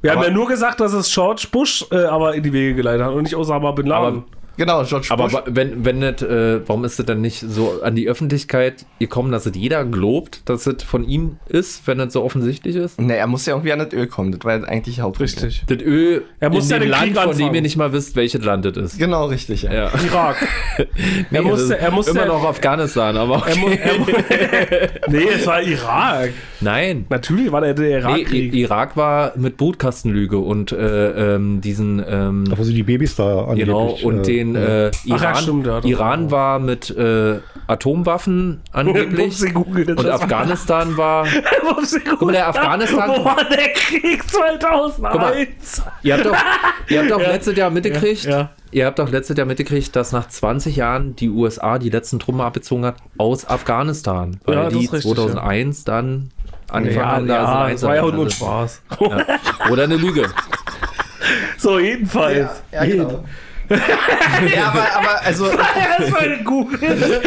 Wir 0.00 0.12
haben 0.12 0.18
Aber- 0.18 0.28
ja 0.28 0.32
nur 0.34 0.46
gesagt, 0.46 0.80
dass 0.80 0.92
es 0.92 1.12
George 1.12 1.46
Bush 1.50 1.84
äh, 1.90 1.96
aber 2.04 2.34
in 2.34 2.42
die 2.42 2.52
Wege 2.52 2.74
geleitet 2.76 3.04
hat 3.06 3.12
und 3.12 3.24
nicht 3.24 3.34
Osama 3.36 3.72
Bin 3.72 3.86
Laden. 3.86 4.24
Genau, 4.58 4.82
George 4.84 5.06
Aber 5.10 5.28
Bush. 5.28 5.40
wenn, 5.46 5.84
wenn 5.84 6.00
nicht, 6.00 6.20
äh, 6.20 6.66
warum 6.68 6.84
ist 6.84 6.98
es 7.00 7.06
dann 7.06 7.20
nicht 7.22 7.40
so 7.40 7.80
an 7.82 7.94
die 7.94 8.08
Öffentlichkeit 8.08 8.84
gekommen, 8.98 9.32
dass 9.32 9.46
es 9.46 9.56
jeder 9.56 9.84
glaubt, 9.86 10.42
dass 10.48 10.66
es 10.66 10.82
von 10.82 11.04
ihm 11.08 11.36
ist, 11.48 11.86
wenn 11.86 11.98
es 12.00 12.12
so 12.12 12.22
offensichtlich 12.22 12.76
ist? 12.76 13.00
Ne, 13.00 13.16
er 13.16 13.26
muss 13.28 13.46
ja 13.46 13.54
irgendwie 13.54 13.72
an 13.72 13.78
das 13.78 13.92
Öl 13.92 14.06
kommen. 14.08 14.32
Das 14.32 14.44
war 14.44 14.52
eigentlich 14.68 14.96
die 14.96 15.00
Hauptproblem. 15.00 15.32
Richtig. 15.34 15.62
Das 15.66 15.78
Öl 15.80 16.24
Er 16.40 16.50
muss 16.50 16.64
in 16.64 16.70
ja 16.70 16.76
dem 16.78 16.82
den 16.82 16.90
Land, 16.90 17.14
Krieg 17.14 17.22
von 17.22 17.38
dem 17.38 17.54
ihr 17.54 17.62
nicht 17.62 17.76
mal 17.76 17.92
wisst, 17.92 18.16
welches 18.16 18.44
Land 18.44 18.66
es 18.66 18.76
ist. 18.76 18.98
Genau, 18.98 19.26
richtig, 19.26 19.62
ja. 19.62 19.72
Ja. 19.72 19.90
Irak. 20.06 20.36
Nee, 21.30 21.40
musste- 21.40 21.68
das 21.68 21.78
ist 21.78 21.84
er 21.84 21.90
musste- 21.92 22.10
immer 22.12 22.26
noch 22.26 22.44
Afghanistan, 22.44 23.16
aber 23.16 23.44
Er 23.46 23.56
mu 23.56 23.66
okay. 23.66 23.78
er 23.82 23.98
mu 23.98 24.06
nee, 25.08 25.24
es 25.34 25.46
war 25.46 25.62
Irak. 25.62 26.30
Nein. 26.60 27.06
Natürlich 27.08 27.52
war 27.52 27.60
der, 27.60 27.74
der 27.74 27.84
Nee, 27.88 28.20
Irakkrieg. 28.22 28.54
I- 28.54 28.60
Irak 28.62 28.96
war 28.96 29.32
mit 29.36 29.56
Brutkastenlüge 29.56 30.38
und 30.38 30.72
äh, 30.72 31.34
ähm, 31.36 31.60
diesen 31.60 32.02
ähm, 32.08 32.44
Da 32.48 32.58
wo 32.58 32.62
sie 32.64 32.74
die 32.74 32.82
Babys 32.82 33.16
da 33.16 33.42
angeblich... 33.44 33.66
Genau, 33.66 33.98
und 34.02 34.20
äh, 34.20 34.22
den 34.22 34.47
ja. 34.54 34.60
äh, 34.86 34.90
Ach 34.94 35.04
ja, 35.04 35.16
Iran, 35.16 35.36
stimmt, 35.36 35.66
ja, 35.66 35.80
doch. 35.80 35.88
Iran 35.88 36.30
war 36.30 36.58
mit 36.58 36.90
äh, 36.90 37.38
Atomwaffen 37.66 38.60
angeblich. 38.72 39.40
Und 39.54 40.06
Afghanistan 40.08 40.96
war. 40.96 41.26
Guck 42.08 42.22
mal, 42.22 42.32
der 42.32 42.48
Afghanistan- 42.48 43.10
Wo 43.10 43.24
war 43.24 43.44
der 43.44 43.68
Krieg 43.72 44.28
2001? 44.30 45.82
Ihr 46.02 46.14
habt 46.14 46.26
doch, 46.26 46.36
ihr 46.88 47.00
habt 47.00 47.10
doch 47.10 47.20
letztes 47.20 47.56
Jahr 47.56 47.70
mitgekriegt, 47.70 48.24
Ja, 48.24 48.30
ja. 48.30 48.50
ihr 48.70 48.86
habt 48.86 48.98
doch 48.98 49.10
letztes 49.10 49.36
Jahr 49.36 49.46
mitgekriegt, 49.46 49.94
dass 49.96 50.12
nach 50.12 50.28
20 50.28 50.76
Jahren 50.76 51.14
die 51.16 51.28
USA 51.30 51.78
die 51.78 51.90
letzten 51.90 52.18
Truppen 52.18 52.40
abgezogen 52.40 52.84
hat 52.84 52.96
aus 53.16 53.48
Afghanistan. 53.48 54.40
Weil 54.44 54.54
Ja, 54.56 54.64
das 54.64 54.72
die 54.72 54.84
ist 54.84 54.92
richtig, 54.92 55.14
2001 55.14 55.84
dann 55.84 56.30
angefangen 56.70 56.98
Ja, 56.98 57.06
haben, 57.12 57.26
da 57.28 57.34
ja, 57.68 57.72
das 57.72 57.82
war 57.82 57.96
ja 57.96 58.06
nur 58.06 58.30
Spaß. 58.30 58.82
ja. 59.00 59.24
Oder 59.70 59.84
eine 59.84 59.96
Lüge. 59.96 60.28
So, 61.58 61.78
jedenfalls. 61.78 62.62
Ja, 62.72 62.84
genau. 62.84 63.24
ja, 64.54 64.68
aber, 64.68 64.96
aber 64.96 65.24
also, 65.24 65.46
Das 65.98 66.12
war 66.12 66.20
eine 66.20 66.42
Google. 66.42 66.78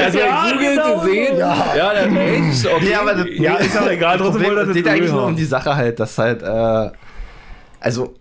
Also 0.02 0.20
Ja, 0.20 0.50
Google 0.52 0.76
genau 0.76 1.00
gesehen? 1.00 1.38
Ja, 1.38 1.76
ja 1.76 1.94
der 1.94 2.06
recht. 2.06 2.66
Okay. 2.66 2.86
nee, 2.86 2.96
aber 2.96 3.14
das, 3.16 3.26
Ja, 3.32 3.56
ist 3.56 3.78
auch 3.78 3.88
egal, 3.88 4.18
das 4.18 4.28
trotzdem 4.28 4.46
wollte 4.48 4.62
es 4.70 4.74
geht 4.74 4.86
das 4.86 4.94
eigentlich 4.94 5.12
nur 5.12 5.26
um 5.26 5.36
die 5.36 5.46
Sache 5.46 5.76
halt, 5.76 6.00
dass 6.00 6.18
halt, 6.18 6.42
äh, 6.42 6.92
also 7.80 8.14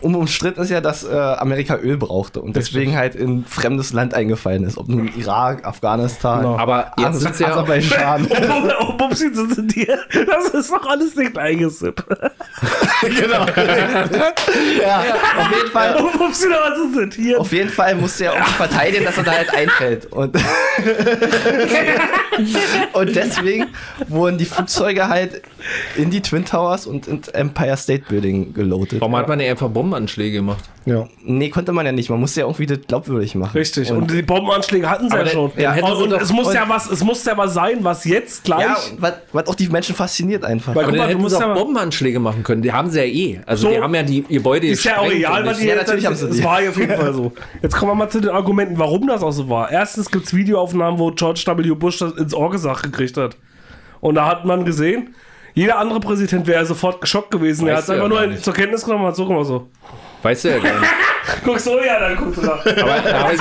unumstritten 0.00 0.62
ist 0.62 0.70
ja, 0.70 0.80
dass 0.80 1.04
äh, 1.04 1.14
Amerika 1.16 1.76
Öl 1.76 1.96
brauchte 1.96 2.40
und 2.40 2.56
deswegen 2.56 2.96
halt 2.96 3.14
in 3.14 3.44
fremdes 3.44 3.92
Land 3.92 4.14
eingefallen 4.14 4.64
ist. 4.64 4.78
Ob 4.78 4.88
nun 4.88 5.08
Irak, 5.16 5.64
Afghanistan, 5.66 6.40
Genau. 6.42 6.58
Aber 6.58 6.92
jetzt 6.98 7.06
Aser- 7.08 7.18
sind's 7.20 7.38
ja- 7.38 7.48
Aserbaidschan. 7.48 8.28
Oh, 8.80 8.92
Bumsi 8.94 9.30
sind 9.34 9.74
dir. 9.74 9.98
Das 10.26 10.48
ist 10.54 10.70
doch 10.72 10.86
alles 10.86 11.14
nicht 11.16 11.36
eingesippt. 11.36 12.04
genau. 13.02 13.44
ja, 14.82 15.00
auf 15.38 15.50
jeden 15.56 15.70
Fall. 15.72 15.96
Oh, 16.00 16.16
Bumsi, 16.18 16.46
da 16.48 16.70
was 16.70 16.94
sind 16.94 17.14
hier. 17.14 17.40
Auf 17.40 17.52
jeden 17.52 17.68
Fall 17.70 17.94
musste 17.96 18.26
er 18.26 18.32
irgendwie 18.34 18.52
verteidigen, 18.52 19.04
dass 19.04 19.16
er 19.18 19.24
da 19.24 19.32
halt 19.32 19.52
einfällt. 19.54 20.06
Und, 20.12 20.36
und 22.92 23.16
deswegen 23.16 23.66
wurden 24.08 24.38
die 24.38 24.44
Flugzeuge 24.44 25.08
halt 25.08 25.42
in 25.96 26.10
die 26.10 26.20
Twin 26.22 26.44
Towers 26.44 26.86
und 26.86 27.06
ins 27.06 27.28
Empire 27.28 27.76
State 27.76 28.04
Building 28.08 28.54
geloadet. 28.54 29.00
Warum 29.00 29.16
hat 29.16 29.28
man 29.28 29.38
nicht 29.38 29.50
einfach 29.50 29.68
Bombenanschläge 29.88 30.36
gemacht? 30.38 30.64
Ja. 30.84 31.06
Nee, 31.24 31.48
konnte 31.50 31.72
man 31.72 31.84
ja 31.86 31.92
nicht. 31.92 32.10
Man 32.10 32.20
musste 32.20 32.40
ja 32.40 32.46
irgendwie 32.46 32.66
das 32.66 32.78
glaubwürdig 32.86 33.34
machen. 33.34 33.56
Richtig. 33.56 33.90
Und, 33.90 33.98
Und, 34.02 34.10
die 34.10 34.22
Bombenanschläge 34.22 34.88
hatten 34.88 35.08
sie 35.10 35.16
ja 35.16 35.26
schon. 35.26 35.50
hätten 35.52 35.82
und 35.84 35.96
sie 35.96 36.02
und 36.04 36.10
doch- 36.10 36.20
es 36.20 36.32
muss 36.32 36.52
ja 36.54 36.64
was, 36.68 36.90
es 36.90 37.02
muss 37.04 37.24
ja 37.24 37.36
was 37.36 37.54
sein, 37.54 37.78
was 37.82 38.04
jetzt 38.04 38.44
gleich. 38.44 38.60
ja, 38.60 38.76
was, 38.98 39.14
was 39.32 39.46
auch 39.48 39.54
die 39.54 39.68
Menschen 39.68 39.94
fasziniert 39.94 40.44
einfach. 40.44 40.74
Weil- 40.74 40.84
Aber 40.84 40.92
Guck 40.92 40.98
dann 40.98 41.06
mal, 41.08 41.12
du 41.14 41.18
musst 41.20 41.40
ja 41.40 41.54
Bombenanschläge 41.54 42.20
machen 42.20 42.42
können. 42.42 42.62
Die 42.62 42.72
haben 42.72 42.90
sie 42.90 42.98
ja 42.98 43.04
eh. 43.04 43.40
Also 43.46 43.68
So. 43.68 43.74
die 43.74 43.80
haben 43.80 43.94
ja 43.94 44.02
die 44.02 44.22
Gebäude 44.22 44.66
ist 44.68 44.84
ja 44.84 44.98
auch 44.98 45.04
und 45.06 45.10
was 45.12 45.58
die 45.58 45.66
Ja, 45.66 45.74
jetzt 45.74 45.86
natürlich 45.88 46.06
haben 46.06 46.14
sie 46.16 46.26
Es 46.26 46.36
die. 46.36 46.44
war 46.44 46.58
auf 46.58 46.76
jeden 46.76 46.96
Fall 46.96 47.14
so. 47.14 47.32
Jetzt 47.62 47.76
kommen 47.76 47.90
wir 47.92 47.96
mal 47.96 48.08
zu 48.10 48.20
den 48.20 48.30
Argumenten, 48.30 48.78
warum 48.78 49.06
das 49.06 49.22
auch 49.22 49.32
so 49.32 49.48
war. 49.48 49.70
Erstens 49.70 50.10
gibt 50.10 50.26
es 50.26 50.34
Videoaufnahmen, 50.34 50.98
wo 50.98 51.10
George 51.10 51.42
W. 51.46 51.74
Bush 51.74 51.98
das 51.98 52.12
ins 52.12 52.34
Ohr 52.34 52.50
gesagt 52.50 52.82
gekriegt 52.82 53.16
hat. 53.16 53.36
Und 54.00 54.14
da 54.14 54.26
hat 54.26 54.44
man 54.44 54.64
gesehen, 54.64 55.14
jeder 55.58 55.78
andere 55.78 56.00
Präsident 56.00 56.46
wäre 56.46 56.64
sofort 56.64 57.00
geschockt 57.00 57.30
gewesen. 57.30 57.66
er 57.66 57.74
hat 57.76 57.78
Weißt 57.78 57.88
es 57.88 57.90
einfach 57.94 58.04
ja 58.04 58.08
nur 58.08 58.18
gar 58.20 58.26
nicht. 58.28 58.44
zur 58.44 58.54
Kenntnis 58.54 58.84
genommen 58.84 59.02
und 59.04 59.08
hat 59.08 59.16
so 59.16 59.24
mal 59.26 59.44
so. 59.44 59.68
Weißt 60.22 60.44
du 60.44 60.48
ja 60.50 60.58
gar 60.58 60.80
nicht. 60.80 60.92
Guckst 61.44 61.66
du, 61.66 61.70
ja, 61.84 62.00
dann 62.00 62.16
guckst 62.16 62.38
du 62.38 62.46
da. 62.46 62.52
Aber 62.54 62.64
da 62.64 63.18
habe 63.24 63.34
ich, 63.34 63.40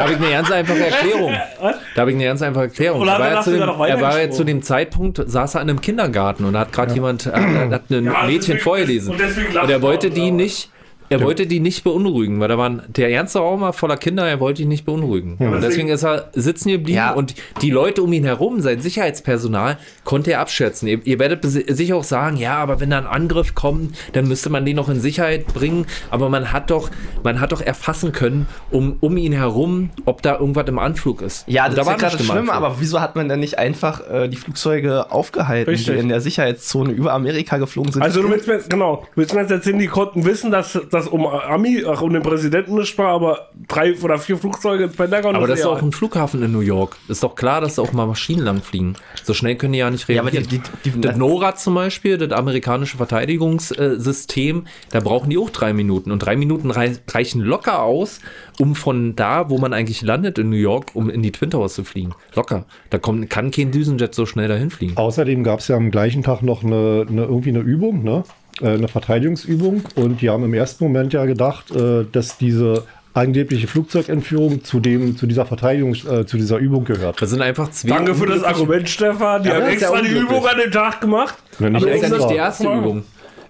hab 0.00 0.10
ich 0.10 0.16
eine 0.16 0.30
ganz 0.30 0.50
einfache 0.50 0.86
Erklärung. 0.86 1.32
Da 1.94 2.00
habe 2.00 2.10
ich 2.10 2.16
eine 2.16 2.24
ganz 2.24 2.42
einfache 2.42 2.64
Erklärung. 2.64 3.00
Oder 3.02 3.12
Er 3.12 3.14
hat 3.14 3.20
war, 3.20 3.28
er 3.28 3.34
ja 3.34 3.42
zu 3.42 3.50
dem, 3.50 3.60
er 3.62 4.00
war 4.00 4.20
ja 4.20 4.30
zu 4.30 4.44
dem 4.44 4.62
Zeitpunkt, 4.62 5.20
saß 5.24 5.54
er 5.56 5.62
in 5.62 5.70
einem 5.70 5.80
Kindergarten 5.80 6.44
und 6.44 6.56
hat 6.56 6.72
gerade 6.72 6.92
jemand, 6.94 7.26
äh, 7.26 7.30
hat 7.32 7.90
ein 7.90 8.04
Ja, 8.04 8.22
Mädchen 8.24 8.38
deswegen- 8.38 8.58
vorgelesen. 8.60 9.14
und 9.14 9.56
Und 9.62 9.70
er 9.70 9.82
wollte 9.82 10.10
die 10.10 10.30
nicht, 10.30 10.70
er 11.08 11.20
wollte 11.20 11.46
die 11.46 11.60
nicht 11.60 11.84
beunruhigen, 11.84 12.40
weil 12.40 12.48
da 12.48 12.58
waren, 12.58 12.82
der 12.88 13.10
ganze 13.10 13.38
Raum 13.38 13.60
war 13.60 13.72
voller 13.72 13.96
Kinder, 13.96 14.26
er 14.26 14.40
wollte 14.40 14.62
die 14.62 14.68
nicht 14.68 14.84
beunruhigen. 14.84 15.36
und 15.38 15.60
deswegen 15.62 15.88
ist 15.88 16.02
er 16.04 16.30
sitzen 16.32 16.70
geblieben 16.70 16.96
Ja. 16.96 17.12
und 17.12 17.34
die 17.62 17.70
Leute 17.70 18.02
um 18.02 18.12
ihn 18.12 18.24
herum, 18.24 18.60
sein 18.60 18.80
Sicherheitspersonal, 18.80 19.78
konnte 20.04 20.32
er 20.32 20.40
abschätzen. 20.40 20.88
Ihr, 20.88 21.00
ihr 21.06 21.18
werdet 21.18 21.44
sicher 21.44 21.96
auch 21.96 22.04
sagen, 22.04 22.36
ja, 22.36 22.56
aber 22.56 22.80
wenn 22.80 22.90
da 22.90 22.98
ein 22.98 23.06
Angriff 23.06 23.54
kommt, 23.54 23.94
dann 24.12 24.28
müsste 24.28 24.50
man 24.50 24.64
den 24.64 24.76
noch 24.76 24.88
in 24.88 25.00
Sicherheit 25.00 25.46
bringen. 25.46 25.86
Aber 26.10 26.28
man 26.28 26.52
hat 26.52 26.70
doch, 26.70 26.90
man 27.22 27.40
hat 27.40 27.52
doch 27.52 27.60
erfassen 27.60 28.12
können, 28.12 28.46
um, 28.70 28.96
um 29.00 29.16
ihn 29.16 29.32
herum, 29.32 29.90
ob 30.04 30.22
da 30.22 30.38
irgendwas 30.38 30.66
im 30.68 30.78
Anflug 30.78 31.22
ist. 31.22 31.44
Ja, 31.48 31.66
Und 31.66 31.76
das 31.76 31.80
ist 31.80 31.86
ja 31.86 31.92
nichts 31.96 32.02
gerade 32.10 32.22
im 32.22 32.30
schlimm, 32.30 32.50
aber 32.50 32.76
wieso 32.80 33.00
hat 33.00 33.16
man 33.16 33.28
denn 33.28 33.40
nicht 33.40 33.58
einfach 33.58 34.00
äh, 34.10 34.28
die 34.28 34.36
Flugzeuge 34.36 35.10
aufgehalten, 35.12 35.70
Richtig. 35.70 35.94
die 35.94 36.00
in 36.00 36.08
der 36.08 36.20
Sicherheitszone 36.20 36.92
über 36.92 37.12
Amerika 37.12 37.58
geflogen 37.58 37.92
sind? 37.92 38.02
Also 38.02 38.22
du 38.22 38.30
willst 38.30 38.46
mir 38.46 38.54
jetzt, 38.54 38.70
genau, 38.70 38.96
du 39.14 39.20
willst 39.20 39.34
mir 39.34 39.40
jetzt 39.42 39.50
erzählen, 39.50 39.78
die 39.78 39.86
konnten 39.86 40.24
wissen, 40.24 40.50
dass 40.50 40.78
das 41.04 41.12
um 41.12 41.26
Ami, 41.26 41.84
ach, 41.86 42.00
um 42.02 42.12
den 42.12 42.22
Präsidenten 42.22 42.74
nicht 42.76 42.96
war, 42.98 43.08
aber 43.08 43.48
drei 43.68 43.94
oder 44.00 44.18
vier 44.18 44.36
Flugzeuge 44.36 44.84
ins 44.84 44.96
Pentagon. 44.96 45.36
Aber 45.36 45.46
das 45.46 45.60
ist 45.60 45.64
ja- 45.64 45.70
auch 45.70 45.82
ein 45.82 45.92
Flughafen 45.92 46.42
in 46.42 46.52
New 46.52 46.60
York. 46.60 46.96
Ist 47.08 47.22
doch 47.22 47.34
klar, 47.34 47.60
dass 47.60 47.76
da 47.76 47.82
auch 47.82 47.92
mal 47.92 48.06
Maschinen 48.06 48.44
lang 48.44 48.62
fliegen. 48.62 48.94
So 49.22 49.34
schnell 49.34 49.56
können 49.56 49.72
die 49.72 49.78
ja 49.80 49.90
nicht 49.90 50.08
Ja, 50.08 50.20
aber 50.20 50.32
reagieren. 50.32 50.62
die- 50.84 50.90
die- 50.90 50.94
die- 50.96 51.00
das 51.00 51.16
NORAD 51.16 51.58
zum 51.60 51.74
Beispiel, 51.74 52.18
das 52.18 52.30
amerikanische 52.32 52.96
Verteidigungssystem, 52.96 54.64
da 54.90 55.00
brauchen 55.00 55.30
die 55.30 55.38
auch 55.38 55.50
drei 55.50 55.72
Minuten. 55.72 56.10
Und 56.10 56.20
drei 56.20 56.36
Minuten 56.36 56.70
rei 56.70 56.92
reichen 57.10 57.40
locker 57.40 57.82
aus, 57.82 58.20
um 58.58 58.74
von 58.74 59.16
da, 59.16 59.50
wo 59.50 59.58
man 59.58 59.72
eigentlich 59.72 60.02
landet 60.02 60.38
in 60.38 60.50
New 60.50 60.56
York, 60.56 60.90
um 60.94 61.10
in 61.10 61.22
die 61.22 61.32
Twin 61.32 61.50
Towers 61.50 61.74
zu 61.74 61.84
fliegen. 61.84 62.12
Locker. 62.34 62.66
Da 62.90 62.98
kommt, 62.98 63.28
kann 63.30 63.50
kein 63.50 63.70
Düsenjet 63.70 64.14
so 64.14 64.26
schnell 64.26 64.48
dahin 64.48 64.70
fliegen. 64.70 64.96
Außerdem 64.96 65.44
gab 65.44 65.60
es 65.60 65.68
ja 65.68 65.76
am 65.76 65.90
gleichen 65.90 66.22
Tag 66.22 66.42
noch 66.42 66.62
eine, 66.62 67.06
eine, 67.08 67.22
irgendwie 67.24 67.50
eine 67.50 67.60
Übung, 67.60 68.02
ne? 68.04 68.24
Äh, 68.60 68.68
eine 68.68 68.88
Verteidigungsübung. 68.88 69.82
Und 69.96 70.20
die 70.20 70.30
haben 70.30 70.44
im 70.44 70.54
ersten 70.54 70.84
Moment 70.84 71.12
ja 71.12 71.24
gedacht, 71.24 71.70
äh, 71.74 72.04
dass 72.10 72.38
diese 72.38 72.84
angebliche 73.12 73.66
Flugzeugentführung 73.68 74.64
zu, 74.64 74.80
dem, 74.80 75.16
zu 75.16 75.26
dieser 75.26 75.44
Verteidigungs-, 75.44 76.08
äh, 76.08 76.26
zu 76.26 76.36
dieser 76.36 76.58
Übung 76.58 76.84
gehört. 76.84 77.20
Das 77.22 77.30
sind 77.30 77.42
einfach 77.42 77.70
zwei. 77.70 77.88
Danke 77.88 78.14
für 78.14 78.26
das 78.26 78.42
Argument, 78.42 78.88
Stefan. 78.88 79.42
Die 79.42 79.48
Ja, 79.48 79.54
haben 79.56 79.60
das 79.62 79.72
extra 79.72 80.02
die. 80.02 80.08
Übung 80.08 80.44
an 80.46 80.58
dem 80.58 80.70
Tag 80.70 81.00
gemacht. 81.00 81.34
Wenn 81.58 81.72
nicht 81.72 81.82
Aber 81.82 81.90
das 81.92 81.96
ist 82.00 82.02
extra. 82.04 82.18
nicht 82.18 82.30
die 82.30 82.36
erste. 82.38 82.64
Übung. 82.64 83.04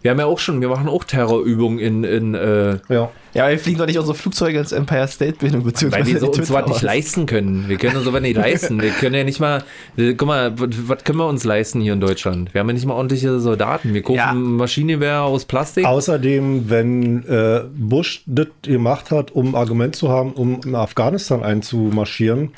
Wir 0.04 0.10
haben 0.10 0.18
ja 0.18 0.26
auch 0.26 0.38
schon, 0.38 0.60
wir 0.60 0.68
machen 0.68 0.86
auch 0.86 1.02
Terrorübungen 1.04 1.78
in, 1.78 2.04
in 2.04 2.34
äh, 2.34 2.76
Ja. 2.90 3.10
ja, 3.32 3.48
wir 3.48 3.58
fliegen 3.58 3.78
doch 3.78 3.86
nicht 3.86 3.98
unsere 3.98 4.14
Flugzeuge 4.14 4.58
ins 4.58 4.70
Empire 4.70 5.08
State 5.08 5.38
Building, 5.38 5.60
Weil 5.60 5.70
beziehungsweise 5.70 6.12
wir 6.12 6.20
so, 6.20 6.26
uns 6.26 6.36
Twin 6.36 6.50
was 6.54 6.66
nicht 6.66 6.82
leisten 6.82 7.24
können. 7.24 7.70
Wir 7.70 7.78
können 7.78 7.96
uns 7.96 8.04
sowas 8.04 8.20
nicht 8.20 8.36
leisten. 8.36 8.82
Wir 8.82 8.90
können 8.90 9.14
ja 9.14 9.24
nicht 9.24 9.40
mal, 9.40 9.64
äh, 9.96 10.12
guck 10.12 10.28
mal, 10.28 10.52
was 10.58 11.04
können 11.04 11.18
wir 11.20 11.26
uns 11.26 11.44
leisten 11.44 11.80
hier 11.80 11.94
in 11.94 12.02
Deutschland? 12.02 12.52
Wir 12.52 12.60
haben 12.60 12.68
ja 12.68 12.74
nicht 12.74 12.84
mal 12.84 12.92
ordentliche 12.92 13.40
Soldaten. 13.40 13.94
Wir 13.94 14.02
kaufen 14.02 14.16
Ja. 14.18 14.34
Maschinengewehr 14.34 15.22
aus 15.22 15.46
Plastik. 15.46 15.86
Außerdem, 15.86 16.68
wenn 16.68 17.26
äh, 17.26 17.62
Bush 17.74 18.24
das 18.26 18.48
gemacht 18.60 19.10
hat, 19.10 19.30
um 19.30 19.52
ein 19.52 19.54
Argument 19.54 19.96
zu 19.96 20.10
haben, 20.10 20.34
um 20.34 20.60
in 20.66 20.74
Afghanistan 20.74 21.42
einzumarschieren, 21.42 22.50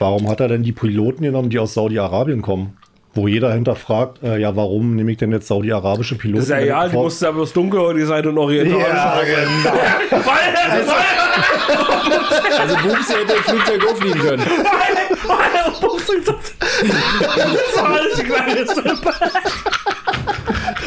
warum 0.00 0.28
hat 0.28 0.40
er 0.40 0.48
denn 0.48 0.64
die 0.64 0.72
Piloten 0.72 1.22
genommen, 1.22 1.50
die 1.50 1.60
aus 1.60 1.72
Saudi-Arabien 1.74 2.42
kommen? 2.42 2.76
Wo 3.12 3.26
jeder 3.26 3.52
hinterfragt, 3.52 4.22
äh, 4.22 4.38
ja, 4.38 4.54
warum 4.54 4.94
nehme 4.94 5.10
ich 5.10 5.18
denn 5.18 5.32
jetzt 5.32 5.48
saudi-arabische 5.48 6.16
Piloten? 6.16 6.36
Das 6.36 6.44
ist 6.44 6.50
ja 6.50 6.60
egal, 6.60 6.90
die 6.90 6.96
mussten 6.96 7.24
ja 7.24 7.32
bloß 7.32 7.52
dunkelhäutig 7.52 8.06
sein 8.06 8.24
und 8.26 8.38
orientalisch. 8.38 8.86
Ja, 8.86 9.20
genau. 9.24 9.72
Weil, 10.10 10.22
weil, 10.86 11.00
Also 12.60 12.76
Bubsi 12.76 13.14
hätte 13.14 13.32
im 13.32 13.42
Flugzeug 13.42 13.84
auch 13.90 13.96
fliegen 13.96 14.20
können. 14.20 14.42
weil, 15.26 15.72
Bumsi, 15.80 16.12
das 16.24 16.36
das 16.56 17.82
war 17.82 17.90
alles 17.90 18.14
die 18.16 18.22
gleiche 18.24 18.66
Suppe. 18.66 19.12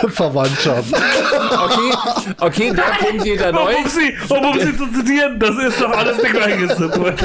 Verwandtschaft. 0.10 0.94
Okay, 0.94 1.94
okay, 2.40 2.74
der 2.74 2.84
Punkt 3.06 3.24
geht 3.24 3.40
Um 3.40 3.46
erneut. 3.46 3.76
Bumsi, 3.84 4.14
um 4.30 4.42
Bumsi 4.42 4.78
zu 4.78 4.88
zitieren, 4.92 5.40
das 5.40 5.56
ist 5.58 5.82
doch 5.82 5.92
alles 5.92 6.18
die 6.18 6.30
gleiche 6.30 6.76
Suppe. 6.76 7.16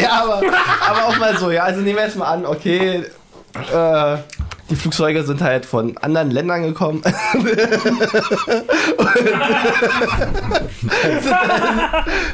Ja, 0.00 0.22
aber, 0.22 0.40
aber 0.88 1.04
auch 1.06 1.18
mal 1.18 1.36
so, 1.38 1.50
ja. 1.50 1.64
Also 1.64 1.80
nehmen 1.80 1.96
wir 1.96 2.04
jetzt 2.04 2.16
mal 2.16 2.32
an, 2.32 2.46
okay, 2.46 3.04
äh, 3.72 4.16
die 4.70 4.76
Flugzeuge 4.76 5.24
sind 5.24 5.40
halt 5.40 5.64
von 5.64 5.96
anderen 5.98 6.30
Ländern 6.30 6.62
gekommen. 6.62 7.02
Und 7.02 7.48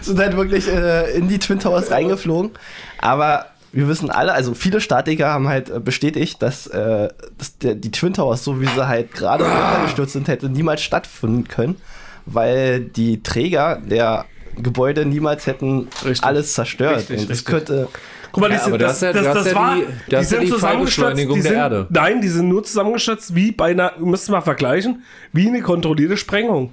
sind 0.01 0.19
halt 0.19 0.37
wirklich 0.37 0.67
äh, 0.69 1.17
in 1.17 1.29
die 1.29 1.39
Twin 1.39 1.61
Towers 1.61 1.93
reingeflogen. 1.93 2.51
Aber 2.99 3.47
wir 3.75 3.89
wissen 3.89 4.11
alle, 4.11 4.33
also 4.33 4.55
viele 4.55 4.81
Statiker 4.81 5.29
haben 5.29 5.49
halt 5.49 5.69
äh, 5.71 5.81
bestätigt, 5.81 6.41
dass, 6.43 6.67
äh, 6.69 7.09
dass 7.39 7.59
der, 7.59 7.75
die 7.75 7.91
Twin 7.91 8.15
Towers, 8.15 8.45
so 8.45 8.61
wie 8.61 8.67
sie 8.67 8.87
halt 8.89 9.13
gerade 9.13 9.45
runtergestürzt 9.49 10.13
sind, 10.15 10.29
hätte 10.29 10.49
niemals 10.49 10.83
stattfinden 10.83 11.49
können, 11.49 11.77
weil 12.27 12.81
die 12.81 13.23
Träger 13.23 13.81
der 13.85 14.25
Gebäude 14.57 15.05
niemals 15.05 15.47
hätten 15.47 15.89
Richtig. 16.05 16.23
alles 16.25 16.55
zerstört. 16.55 16.99
Richtig, 16.99 17.21
Und 17.21 17.31
das 17.31 17.39
richtig. 17.39 17.47
könnte 17.47 17.89
Guck 18.31 18.41
mal, 18.41 18.49
die 18.49 18.55
Ja, 18.55 18.61
sind, 18.63 18.73
aber 18.73 18.79
das 18.79 18.99
das, 19.01 19.13
das, 19.15 19.45
das 19.45 19.55
war, 19.55 19.77
die- 19.77 19.85
das 20.11 20.25
ist 20.27 20.33
ja 20.33 20.41
die 20.41 20.47
zusammengestürzt, 20.49 20.61
Fallbeschleunigung 20.61 21.37
die 21.37 21.43
der 21.43 21.53
Erde. 21.53 21.87
Nein, 21.91 22.21
die 22.21 22.29
sind 22.29 22.49
nur 22.49 22.65
zusammengestürzt 22.65 23.35
wie 23.37 23.53
bei 23.53 23.71
einer, 23.71 23.93
müssen 23.99 24.29
wir 24.33 24.39
mal 24.39 24.43
vergleichen, 24.43 25.05
wie 25.33 25.47
eine 25.49 25.61
kontrollierte 25.63 26.17
Sprengung. 26.17 26.73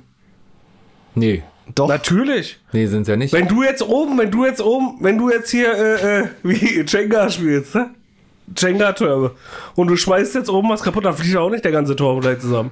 Nee. 1.16 1.44
Doch. 1.76 1.88
Natürlich. 1.88 2.60
Nee, 2.74 2.86
sind 2.88 3.08
ja 3.08 3.16
nicht. 3.16 3.34
Wenn 3.34 3.48
du 3.48 3.64
jetzt 3.64 3.82
oben, 3.82 4.18
wenn 4.18 4.32
du 4.32 4.46
jetzt 4.46 4.62
oben, 4.62 4.98
wenn 5.02 5.18
du 5.18 5.30
jetzt 5.30 5.50
hier 5.52 5.74
äh, 5.74 6.20
äh, 6.22 6.28
wie 6.44 6.84
Jenga 6.88 7.30
spielst, 7.30 7.76
ne? 7.76 7.90
Jenga-Türme. 8.58 9.32
Und 9.76 9.88
du 9.88 9.96
schmeißt 9.96 10.36
jetzt 10.36 10.50
oben 10.50 10.70
was 10.70 10.82
kaputt, 10.84 11.06
dann 11.06 11.14
fliegt 11.16 11.38
auch 11.38 11.50
nicht 11.50 11.64
der 11.64 11.72
ganze 11.72 11.96
Turm 11.96 12.20
gleich 12.20 12.40
zusammen. 12.40 12.72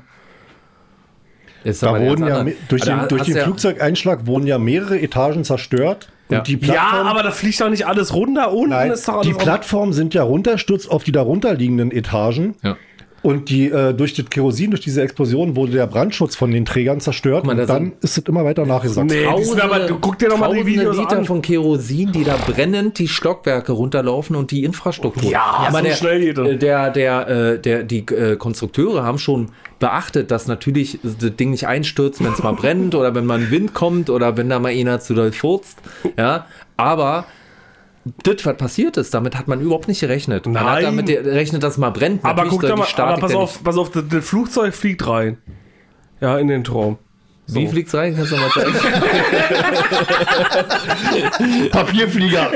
Ist 1.64 1.84
Da 1.84 1.90
aber 1.90 2.02
wurden 2.02 2.26
ja 2.28 2.46
durch 2.70 2.82
da 2.84 2.98
den, 3.00 3.08
durch 3.10 3.24
den 3.24 3.36
ja- 3.36 3.44
Flugzeugeinschlag 3.44 4.26
wurden 4.26 4.48
ja 4.48 4.58
mehrere 4.58 5.00
Etagen 5.00 5.44
zerstört. 5.44 6.10
Ja. 6.30 6.40
Und 6.40 6.48
die 6.48 6.58
Ja, 6.66 6.92
aber 6.92 7.24
da 7.24 7.32
fliegt 7.32 7.60
doch 7.60 7.70
nicht 7.70 7.88
alles 7.88 8.14
runter. 8.14 8.54
Unten 8.54 8.70
nein, 8.70 8.92
ist 8.92 9.08
doch 9.08 9.16
alles 9.16 9.28
die 9.28 9.34
Plattformen 9.34 9.94
sind 9.94 10.14
ja 10.14 10.24
runterstürzt 10.24 10.90
auf 10.90 11.04
die 11.04 11.12
darunter 11.12 11.54
liegenden 11.56 11.92
Etagen. 11.92 12.56
Ja. 12.64 12.78
Und 13.22 13.50
die 13.50 13.66
äh, 13.70 13.94
durch 13.94 14.14
das 14.14 14.30
Kerosin, 14.30 14.72
durch 14.72 14.82
diese 14.82 15.02
Explosion 15.02 15.56
wurde 15.56 15.74
der 15.74 15.88
Brandschutz 15.88 16.36
von 16.36 16.52
den 16.52 16.66
Trägern 16.66 17.00
zerstört. 17.00 17.46
mal, 17.46 17.60
und 17.60 17.70
dann 17.70 17.94
ist 18.02 18.18
es 18.18 18.24
immer 18.26 18.46
weiter 18.46 18.66
nachgesagt. 18.66 19.10
Nee, 19.12 19.26
sind 19.44 19.62
aber, 19.62 19.80
du, 19.80 19.98
guck 20.00 20.18
dir 20.20 20.30
doch 20.30 20.38
mal 20.38 20.50
die 20.54 20.60
tausende 20.60 20.80
Videos 20.80 20.98
Liter 20.98 21.18
an. 21.18 21.26
von 21.26 21.42
Kerosin, 21.42 22.12
die 22.12 22.24
da 22.24 22.38
brennend 22.38 22.98
die 23.00 23.08
Stockwerke 23.08 23.72
runterlaufen 23.72 24.36
und 24.36 24.52
die 24.52 24.64
Infrastruktur. 24.64 25.32
Ja, 25.32 25.66
Aber 25.68 25.80
so 25.80 25.84
der, 25.86 25.94
schnell 25.96 26.20
geht 26.22 26.38
das. 26.38 26.48
äh, 26.48 26.58
der, 26.58 26.90
der, 26.92 27.28
äh, 27.28 27.60
der, 27.60 27.84
die 27.84 28.00
äh, 28.08 28.36
Konstrukteure 28.38 29.04
haben 29.04 29.18
schon 29.20 29.50
beachtet, 29.80 30.32
dass 30.32 30.48
natürlich 30.48 31.00
das 31.04 31.36
Ding 31.36 31.52
nicht 31.52 31.68
einstürzt, 31.68 32.24
wenn 32.24 32.34
es 32.34 32.44
mal 32.44 32.54
brennt 32.54 32.96
oder 32.96 33.16
wenn 33.16 33.26
mal 33.26 33.40
ein 33.40 33.52
Wind 33.52 33.74
kommt 33.74 34.10
oder 34.10 34.38
wenn 34.38 34.50
da 34.50 34.60
mal 34.60 34.72
einer 34.72 35.00
zu 35.00 35.14
doll 35.14 35.32
furzt. 35.32 35.78
Ja, 36.18 36.46
aber 36.78 37.26
das, 38.24 38.46
was 38.46 38.58
passiert 38.58 38.98
ist, 38.98 39.14
damit 39.14 39.38
hat 39.38 39.48
man 39.48 39.62
überhaupt 39.62 39.88
nicht 39.88 40.00
gerechnet. 40.00 40.46
Man 40.46 40.58
hat 40.60 40.66
Nein. 40.66 40.84
damit 40.86 41.06
gerechnet, 41.08 41.64
dass 41.64 41.74
es 41.74 41.78
mal 41.78 41.90
brennt. 41.90 42.24
Aber 42.24 42.44
Natürlich 42.44 42.52
guck 42.52 42.86
die 42.86 42.98
mal, 42.98 43.10
aber 43.12 43.20
pass 43.22 43.36
auf, 43.36 43.64
pass 43.64 43.78
auf, 43.78 43.92
das, 43.92 44.04
das 44.10 44.26
Flugzeug 44.28 44.74
fliegt 44.74 45.06
rein. 45.08 45.38
Ja, 46.22 46.38
in 46.38 46.48
den 46.48 46.64
Turm. 46.64 46.98
nicht- 47.48 47.56
Wie 47.56 47.68
fliegt's 47.68 47.94
rein? 47.94 48.16
Kannst 48.16 48.32
du 48.32 48.36
mal 48.38 48.50
zeigen? 48.50 48.74
Papierflieger! 51.72 52.50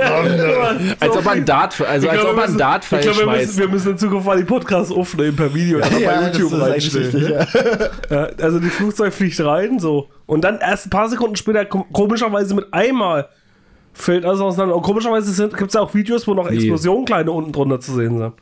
als 1.00 1.18
ob 1.18 1.26
man 1.26 1.46
Dart, 1.46 1.82
also 1.82 2.10
als 2.10 2.26
ob 2.26 2.36
man 2.36 2.58
Dart 2.58 2.86
ich 2.92 3.00
glaube, 3.02 3.20
wir 3.20 3.28
müssen, 3.28 3.58
wir 3.58 3.68
müssen 3.70 3.92
in 3.92 3.98
Zukunft 3.98 4.26
mal 4.28 4.38
die 4.38 4.44
Podcasts 4.44 4.92
aufnehmen 4.92 5.36
per 5.36 5.54
Video 5.54 5.78
und 5.78 5.86
dann 5.92 6.00
Ja, 6.02 6.22
bei 6.22 6.28
YouTube 6.28 6.62
reinstellen. 6.62 7.34
ja. 8.10 8.28
Also 8.42 8.60
die 8.60 8.70
Flugzeug 8.70 9.14
fliegt 9.14 9.40
rein, 9.44 9.80
so. 9.80 10.10
Und 10.26 10.44
dann 10.44 10.60
erst 10.60 10.88
ein 10.88 10.90
paar 10.90 11.10
Sekunden 11.10 11.36
später, 11.36 11.66
kom 11.66 11.86
komischerweise 11.92 12.56
mit 12.56 12.74
einmal, 12.74 13.28
fällt 13.94 14.26
alles 14.26 14.40
auseinander. 14.42 14.76
Und 14.76 14.82
komischerweise 14.82 15.48
gibt 15.50 15.62
es 15.68 15.74
ja 15.74 15.82
auch 15.82 15.94
Videos, 15.94 16.28
wo 16.28 16.34
noch 16.34 16.50
Explosionen 16.50 17.06
kleine 17.06 17.32
unten 17.32 17.52
drunter 17.52 17.80
zu 17.80 17.94
sehen 17.94 18.18
sind. 18.18 18.34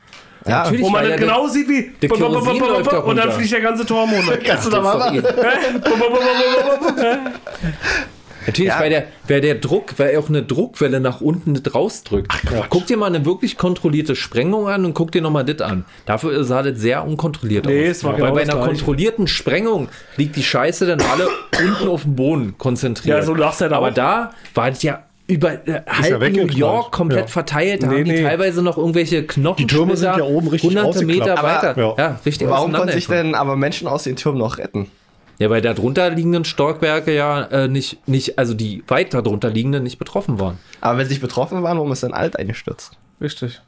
Ja, 0.47 0.63
Natürlich. 0.63 0.83
Wo 0.85 0.89
man 0.89 1.07
ja 1.07 1.15
genau 1.17 1.47
sieht, 1.47 1.69
wie. 1.69 1.91
und 2.09 3.15
dann 3.17 3.31
fliegt 3.31 3.51
der 3.53 3.61
ganze 3.61 3.85
Turm 3.85 4.09
runter. 4.09 4.37
Kannst 4.43 4.65
du 4.65 4.69
da 4.71 4.81
mal 4.81 5.15
eh- 5.15 5.21
Natürlich, 8.47 8.69
Ja. 8.71 8.79
weil, 8.79 8.89
der, 8.89 9.03
weil 9.27 9.39
der 9.41 9.53
Druck, 9.55 9.93
weil 9.99 10.17
auch 10.17 10.27
eine 10.27 10.41
Druckwelle 10.41 10.99
nach 10.99 11.21
unten 11.21 11.51
nicht 11.51 11.75
rausdrückt. 11.75 12.31
guck 12.71 12.87
dir 12.87 12.97
mal 12.97 13.05
eine 13.05 13.23
wirklich 13.23 13.55
kontrollierte 13.55 14.15
Sprengung 14.15 14.67
an 14.67 14.83
und 14.83 14.95
guck 14.95 15.11
dir 15.11 15.21
nochmal 15.21 15.45
das 15.45 15.61
an. 15.61 15.85
Dafür 16.07 16.43
sah 16.43 16.63
das 16.63 16.79
sehr 16.79 17.05
unkontrolliert 17.05 17.67
Nee, 17.67 17.83
aus. 17.91 17.97
es 17.97 18.03
war 18.03 18.13
weil 18.13 18.21
genau 18.21 18.33
bei 18.33 18.41
einer 18.41 18.55
kontrollierten 18.55 19.27
Sprengung 19.27 19.89
liegt 20.17 20.35
die 20.37 20.43
Scheiße 20.43 20.87
dann 20.87 21.01
alle 21.01 21.27
unten 21.63 21.87
auf 21.87 22.01
dem 22.01 22.15
Boden 22.15 22.55
konzentriert. 22.57 23.19
Ja, 23.19 23.23
so 23.23 23.35
lachst 23.35 23.61
du 23.61 23.69
da 23.69 23.77
Aber 23.77 23.89
auch. 23.89 23.93
da 23.93 24.31
war 24.55 24.71
das 24.71 24.81
ja 24.81 25.03
über 25.31 25.67
äh, 25.67 25.81
halb 25.87 26.21
ja 26.21 26.29
New. 26.29 26.45
York 26.51 26.91
komplett 26.91 27.21
Ja. 27.21 27.27
verteilt. 27.27 27.81
Nee, 27.81 27.87
haben 27.87 28.03
die 28.05 28.11
nee. 28.11 28.23
teilweise 28.23 28.61
noch 28.61 28.77
irgendwelche 28.77 29.25
Knochen. 29.25 29.57
Die 29.57 29.67
Türme 29.67 29.95
sind 29.97 30.17
ja 30.17 30.23
oben 30.23 30.47
richtig 30.49 30.69
hunderte 30.75 31.05
Meter 31.05 31.33
ausgeklappt. 31.33 31.43
weiter. 31.77 31.83
Aber- 31.91 32.01
ja. 32.01 32.19
richtig 32.25 32.47
Warum 32.47 32.73
konnten 32.73 32.93
sich 32.93 33.07
denn 33.07 33.33
aber 33.35 33.55
Menschen 33.55 33.87
aus 33.87 34.03
den 34.03 34.15
Türmen 34.15 34.39
noch 34.39 34.57
retten? 34.57 34.87
Ja, 35.39 35.49
weil 35.49 35.61
da 35.61 35.73
drunter 35.73 36.09
liegenden 36.11 36.45
Stockwerke 36.45 37.15
ja 37.15 37.43
äh, 37.45 37.67
nicht, 37.67 38.07
nicht, 38.07 38.37
also 38.37 38.53
die 38.53 38.83
weiter 38.87 39.23
drunter 39.23 39.49
liegenden 39.49 39.81
nicht 39.83 39.97
betroffen 39.97 40.39
waren. 40.39 40.59
Aber 40.81 40.99
wenn 40.99 41.05
sie 41.07 41.13
nicht 41.13 41.21
betroffen 41.21 41.63
waren, 41.63 41.77
warum 41.77 41.91
ist 41.91 42.03
denn 42.03 42.13
alt 42.13 42.37
eingestürzt? 42.37 42.91
Richtig. 43.19 43.61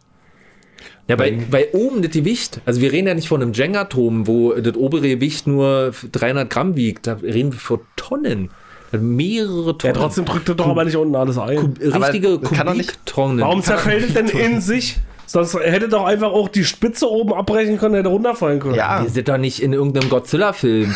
Ja, 1.07 1.17
weil, 1.19 1.51
weil 1.51 1.67
oben 1.73 2.01
das 2.01 2.11
Gewicht, 2.11 2.61
also 2.65 2.79
wir 2.79 2.91
reden 2.91 3.07
ja 3.07 3.13
nicht 3.13 3.27
von 3.27 3.41
einem 3.41 3.53
Jenga-Turm, 3.53 4.27
wo 4.27 4.53
das 4.53 4.75
obere 4.75 5.09
Gewicht 5.09 5.47
nur 5.47 5.93
300 6.11 6.49
Gramm 6.49 6.75
wiegt, 6.75 7.07
da 7.07 7.13
reden 7.15 7.51
wir 7.51 7.59
von 7.59 7.79
Tonnen. 7.95 8.51
Mehrere 8.99 9.67
Ja, 9.67 9.73
Tonnen. 9.73 9.93
trotzdem 9.95 10.25
drückt 10.25 10.49
er 10.49 10.55
doch 10.55 10.67
aber 10.67 10.83
nicht 10.85 10.95
unten 10.97 11.15
alles 11.15 11.37
ein. 11.37 11.73
Richtige 11.81 12.39
doch 12.39 12.51
nicht- 12.73 12.89
Kubiktonnen. 12.89 13.39
Warum 13.41 13.61
zerfällt 13.63 14.07
es 14.07 14.13
denn 14.13 14.27
in 14.27 14.61
sich? 14.61 14.97
Sonst 15.25 15.55
hätte 15.55 15.87
doch 15.89 16.05
einfach 16.05 16.31
auch 16.31 16.47
die 16.47 16.63
Spitze 16.65 17.09
oben 17.09 17.33
abbrechen 17.33 17.79
können, 17.79 17.95
hätte 17.95 18.09
runterfallen 18.09 18.59
können. 18.59 18.75
Ja, 18.75 19.01
Wir 19.01 19.09
sind 19.09 19.27
doch 19.29 19.37
nicht 19.37 19.63
in 19.63 19.73
irgendeinem 19.73 20.09
Godzilla-Film. 20.09 20.95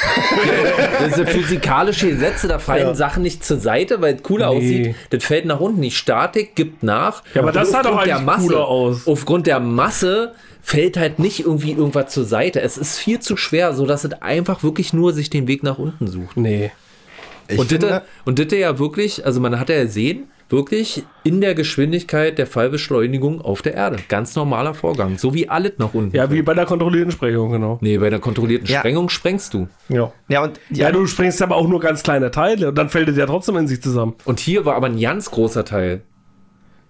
das 0.99 1.15
sind 1.15 1.29
physikalische 1.29 2.09
Gesetze, 2.09 2.47
da 2.47 2.59
fallen 2.59 2.93
Sachen 2.93 3.23
nicht 3.23 3.43
zur 3.43 3.57
Seite, 3.57 3.99
weil 4.01 4.15
es 4.15 4.23
cooler 4.23 4.49
Nee. 4.51 4.57
aussieht. 4.57 4.95
Das 5.09 5.23
fällt 5.23 5.45
nach 5.45 5.59
unten. 5.59 5.81
Die 5.81 5.89
Statik 5.91 6.55
gibt 6.55 6.83
nach. 6.83 7.23
Ja, 7.33 7.41
aber 7.41 7.47
Und 7.49 7.55
das 7.55 7.71
sah 7.71 7.81
doch 7.81 7.91
aufgrund 7.91 8.07
der 8.07 8.15
eigentlich 8.17 8.25
Masse, 8.27 8.47
cooler 8.47 8.67
aus. 8.67 9.07
Aufgrund 9.07 9.47
der 9.47 9.59
Masse 9.59 10.33
fällt 10.61 10.97
halt 10.97 11.17
nicht 11.19 11.39
irgendwie 11.39 11.71
irgendwas 11.71 12.11
zur 12.13 12.25
Seite. 12.25 12.61
Es 12.61 12.77
ist 12.77 12.97
viel 12.97 13.19
zu 13.19 13.37
schwer, 13.37 13.73
sodass 13.73 14.03
es 14.03 14.21
einfach 14.21 14.61
wirklich 14.61 14.93
nur 14.93 15.13
sich 15.13 15.29
den 15.29 15.47
Weg 15.47 15.63
nach 15.63 15.77
unten 15.79 16.07
sucht. 16.07 16.35
Nee. 16.37 16.71
Ich 17.47 17.59
und 17.59 17.67
finde, 17.69 17.87
das, 17.87 18.01
und 18.25 18.39
das 18.39 18.57
ja 18.57 18.79
wirklich, 18.79 19.25
also 19.25 19.39
man 19.39 19.59
hat 19.59 19.69
ja 19.69 19.83
gesehen, 19.83 20.27
wirklich 20.49 21.03
in 21.23 21.41
der 21.41 21.55
Geschwindigkeit 21.55 22.37
der 22.37 22.47
Fallbeschleunigung 22.47 23.41
auf 23.41 23.61
der 23.61 23.73
Erde. 23.73 23.97
Ganz 24.07 24.35
normaler 24.35 24.73
Vorgang. 24.73 25.17
So 25.17 25.33
wie 25.33 25.49
alles 25.49 25.73
nach 25.77 25.93
unten. 25.93 26.15
Ja, 26.15 26.31
wie 26.31 26.41
bei 26.41 26.53
der 26.53 26.65
kontrollierten 26.65 27.11
Sprengung, 27.11 27.51
genau. 27.51 27.77
Nee, 27.81 27.97
bei 27.97 28.09
der 28.09 28.19
kontrollierten 28.19 28.67
Ja. 28.67 28.79
Sprengung 28.79 29.09
sprengst 29.09 29.53
du. 29.53 29.67
Ja. 29.89 30.11
ja, 30.29 30.43
und 30.43 30.59
Ja, 30.69 30.91
du 30.91 31.05
sprengst 31.05 31.41
aber 31.41 31.55
auch 31.55 31.67
nur 31.67 31.79
ganz 31.79 32.03
kleine 32.03 32.31
Teile 32.31 32.69
und 32.69 32.77
dann 32.77 32.89
fällt 32.89 33.09
es 33.09 33.17
ja 33.17 33.25
trotzdem 33.25 33.57
in 33.57 33.67
sich 33.67 33.81
zusammen. 33.81 34.15
Und 34.25 34.39
hier 34.39 34.65
war 34.65 34.75
aber 34.75 34.87
ein 34.87 34.99
ganz 34.99 35.31
großer 35.31 35.65
Teil. 35.65 36.01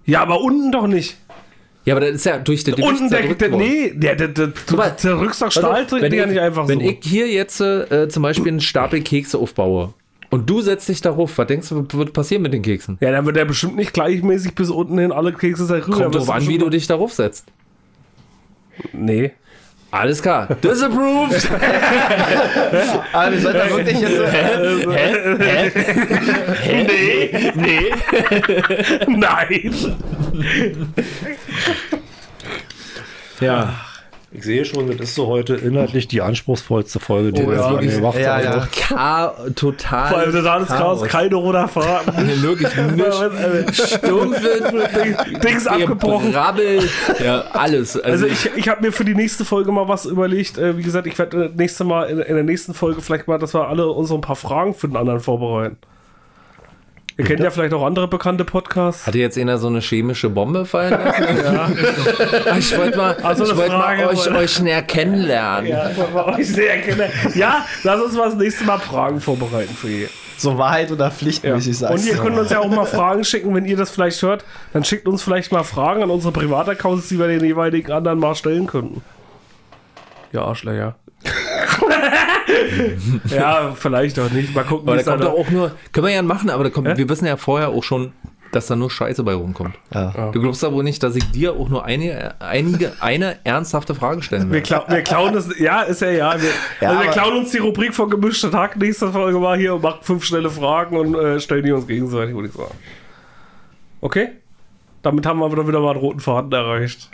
Ja, 0.06 0.22
aber 0.22 0.42
unten 0.42 0.72
doch 0.72 0.88
nicht. 0.88 1.18
Ja, 1.86 1.94
aber 1.96 2.02
das 2.02 2.16
ist 2.16 2.26
ja 2.26 2.38
durch 2.38 2.66
den 2.66 2.76
Gewicht 2.76 2.90
unten 2.90 3.10
der, 3.10 3.34
der 3.34 3.50
nee, 3.50 3.94
der, 3.96 4.16
der, 4.16 4.28
der, 4.28 4.48
du 4.48 4.78
zerrückst 4.98 5.42
doch 5.42 5.52
Stahl, 5.52 5.88
wenn 5.90 6.14
ja 6.14 6.24
ich, 6.26 6.32
nicht 6.32 6.42
einfach 6.42 6.68
wenn 6.68 6.82
so. 6.82 6.86
ich 6.86 6.98
hier 7.02 7.30
jetzt 7.30 7.62
äh, 7.62 8.10
zum 8.10 8.24
Beispiel 8.24 8.50
einen 8.50 8.60
Stapel 8.60 9.00
Kekse 9.00 9.38
aufbaue 9.38 9.94
und 10.30 10.50
du 10.50 10.62
setzt 10.62 10.90
dich 10.90 11.02
darauf, 11.02 11.38
was 11.38 11.48
denkst 11.48 11.70
du, 11.70 11.88
wird 11.94 12.14
passieren 12.14 12.42
mit 12.42 12.54
den 12.54 12.62
Keksen? 12.62 12.98
ja, 13.00 13.12
dann 13.12 13.26
wird 13.26 13.38
er 13.38 13.46
bestimmt 13.46 13.76
nicht 13.76 13.94
gleichmäßig 13.94 14.56
bis 14.56 14.70
unten 14.70 14.98
hin 14.98 15.12
alle 15.12 15.34
Kekse 15.34 15.66
zerrühren. 15.66 15.92
Kommt 15.92 16.16
drauf 16.16 16.30
an, 16.30 16.48
wie 16.48 16.58
du 16.58 16.70
dich 16.70 16.88
darauf 16.88 17.14
setzt. 17.14 17.46
Nee. 18.94 19.32
Alles 19.90 20.22
klar. 20.22 20.48
Disapproved. 20.62 21.50
aber 23.14 23.32
wir 23.32 23.40
sollten 23.40 23.58
da 23.58 23.70
wirklich 23.70 24.00
jetzt. 24.02 24.20
Nee, 26.68 27.52
nee. 27.56 27.94
Nein. 29.08 29.74
ja. 33.40 33.87
Ich 34.30 34.44
sehe 34.44 34.66
schon, 34.66 34.88
das 34.90 35.00
ist 35.00 35.16
so 35.16 35.28
heute 35.28 35.56
inhaltlich 35.56 36.10
die 36.10 36.22
anspruchsvollste 36.22 37.00
Folge, 37.00 37.32
die 37.32 37.44
Oh 37.44 37.50
wir 37.50 37.56
ja, 37.56 37.80
gemacht 37.80 38.20
Ja, 38.20 38.36
haben. 38.36 38.44
ja. 38.44 38.68
Ka 38.88 39.34
total. 39.56 40.10
Vor 40.10 40.18
allem 40.18 40.32
totales 40.34 40.68
Chaos, 40.68 41.04
keine 41.04 41.36
roter 41.36 41.68
Faden. 41.70 42.14
Wirklich 42.42 42.68
stumpf 43.88 44.38
Dings 45.44 45.66
abgebrochen. 45.66 46.36
Rabbel. 46.36 46.82
Ja, 47.24 47.46
alles. 47.54 47.96
Also 47.98 48.26
Also, 48.26 48.26
ich, 48.26 48.52
ich 48.58 48.68
habe 48.68 48.82
mir 48.82 48.92
für 48.92 49.06
die 49.06 49.16
nächste 49.16 49.46
Folge 49.46 49.72
mal 49.72 49.88
was 49.88 50.06
überlegt. 50.06 50.58
Äh, 50.58 50.78
wie 50.78 50.84
gesagt, 50.84 51.08
ich 51.08 51.18
werde 51.18 51.50
nächste 51.56 51.86
Mal 51.86 52.10
in, 52.10 52.20
in 52.20 52.36
der 52.36 52.44
nächsten 52.44 52.74
Folge 52.74 53.02
vielleicht 53.02 53.28
mal, 53.30 53.40
dass 53.40 53.54
wir 53.54 53.68
alle 53.68 53.88
uns 53.88 54.10
so 54.10 54.16
ein 54.16 54.22
paar 54.22 54.36
Fragen 54.36 54.74
für 54.74 54.88
den 54.90 54.98
anderen 54.98 55.22
vorbereiten. 55.22 55.78
Ihr 57.18 57.26
kennt 57.26 57.40
ja 57.40 57.50
vielleicht 57.50 57.74
auch 57.74 57.84
andere 57.84 58.08
bekannte 58.08 58.46
Podcasts. 58.46 59.08
Hatte 59.08 59.18
jetzt 59.18 59.38
einer 59.40 59.58
so 59.58 59.68
eine 59.68 59.80
chemische 59.82 60.30
Bombe 60.30 60.66
fallen 60.66 60.92
lassen? 60.92 61.24
Ja. 61.44 62.58
Ich 62.58 62.78
wollte 62.78 62.98
mal, 62.98 63.16
Also 63.24 63.44
ich 63.46 63.56
wollte 63.58 63.72
mal 63.72 64.08
euch, 64.08 64.30
euch 64.32 64.60
näher 64.62 64.84
kennenlernen. 64.84 65.68
Ja, 65.72 65.90
euch 66.38 66.48
sehr 66.48 66.78
gerne. 66.78 67.10
ja, 67.34 67.66
lass 67.84 68.02
uns 68.02 68.16
mal 68.16 68.26
das 68.26 68.36
nächste 68.36 68.66
Mal 68.66 68.78
Fragen 68.80 69.20
vorbereiten 69.20 69.74
für, 69.74 69.88
je- 69.90 70.08
so 70.38 70.60
Wahrheit 70.60 70.92
oder 70.92 71.10
Pflicht, 71.10 71.44
Ja. 71.44 71.56
mäßig 71.56 71.80
sagst. 71.80 71.96
Und 71.96 72.06
ihr 72.12 72.18
könnt 72.22 72.38
uns 72.38 72.52
ja 72.52 72.60
auch 72.60 72.70
mal 72.70 72.86
Fragen 72.86 73.24
schicken, 73.24 73.56
wenn 73.56 73.66
ihr 73.66 73.78
das 73.78 73.90
vielleicht 73.90 74.22
hört. 74.22 74.46
Dann 74.74 74.84
schickt 74.84 75.08
uns 75.08 75.24
vielleicht 75.24 75.52
mal 75.52 75.64
Fragen 75.64 76.04
an 76.04 76.12
unsere 76.12 76.32
Privataccounts, 76.32 77.08
die 77.10 77.18
wir 77.18 77.28
den 77.28 77.44
jeweiligen 77.44 77.92
anderen 77.92 78.20
mal 78.20 78.36
stellen 78.36 78.68
könnten. 78.68 79.02
Ja, 80.32 80.44
Arschlöcher. 80.44 80.96
ja, 83.30 83.74
vielleicht 83.76 84.20
auch 84.20 84.30
nicht. 84.30 84.56
Mal 84.56 84.64
gucken, 84.64 84.88
Aber 84.88 84.98
da 84.98 85.12
kommt 85.12 85.24
doch 85.24 85.34
auch 85.34 85.50
nur, 85.50 85.72
können 85.92 86.08
wir 86.08 86.14
ja 86.14 86.22
machen, 86.22 86.50
aber 86.50 86.64
da 86.64 86.70
kommt, 86.70 86.88
Hä? 86.88 86.94
wir 86.98 87.10
wissen 87.10 87.26
ja 87.26 87.38
vorher 87.38 87.70
auch 87.70 87.84
schon, 87.84 88.14
dass 88.52 88.68
da 88.68 88.76
nur 88.76 88.90
Scheiße 88.90 89.24
bei 89.24 89.34
rumkommt. 89.34 89.76
Ja. 89.94 90.32
Du 90.32 90.42
glaubst 90.42 90.64
aber 90.64 90.82
nicht, 90.82 91.04
dass 91.04 91.16
ich 91.16 91.30
dir 91.32 91.54
auch 91.54 91.68
nur 91.70 91.84
eine, 91.84 92.36
einige, 92.40 92.94
eine 93.02 93.38
ernsthafte 93.44 93.94
Frage 93.94 94.22
stellen 94.22 94.48
Wir, 94.48 94.56
werde. 94.56 94.68
klau 94.68 94.84
wir 94.88 95.02
klauen 95.02 95.34
das, 95.34 95.50
ja, 95.60 95.82
ist 95.82 96.02
ja 96.02 96.10
ja. 96.12 96.42
Wir, 96.42 96.50
Ja, 96.80 96.90
also 96.92 97.04
wir 97.04 97.12
klauen 97.12 97.38
uns 97.38 97.52
die 97.52 97.58
Rubrik 97.58 97.94
von 97.94 98.10
gemischter 98.10 98.50
Tag. 98.50 98.78
Nächste 98.78 99.12
Folge 99.12 99.38
mal 99.40 99.58
hier 99.58 99.76
und 99.76 99.84
machen 99.84 100.00
fünf 100.02 100.24
schnelle 100.24 100.50
Fragen 100.50 100.98
und 100.98 101.16
äh, 101.16 101.40
stellen 101.40 101.66
die 101.66 101.72
uns 101.74 101.88
gegenseitig, 101.88 102.34
würde 102.34 102.48
ich 102.48 102.54
sagen. 102.54 102.74
Okay? 104.00 104.30
Damit 105.02 105.26
haben 105.26 105.40
wir 105.40 105.52
wieder, 105.52 105.68
wieder 105.68 105.80
mal 105.82 105.92
einen 105.92 106.00
roten 106.00 106.20
Faden 106.22 106.52
erreicht. 106.52 107.10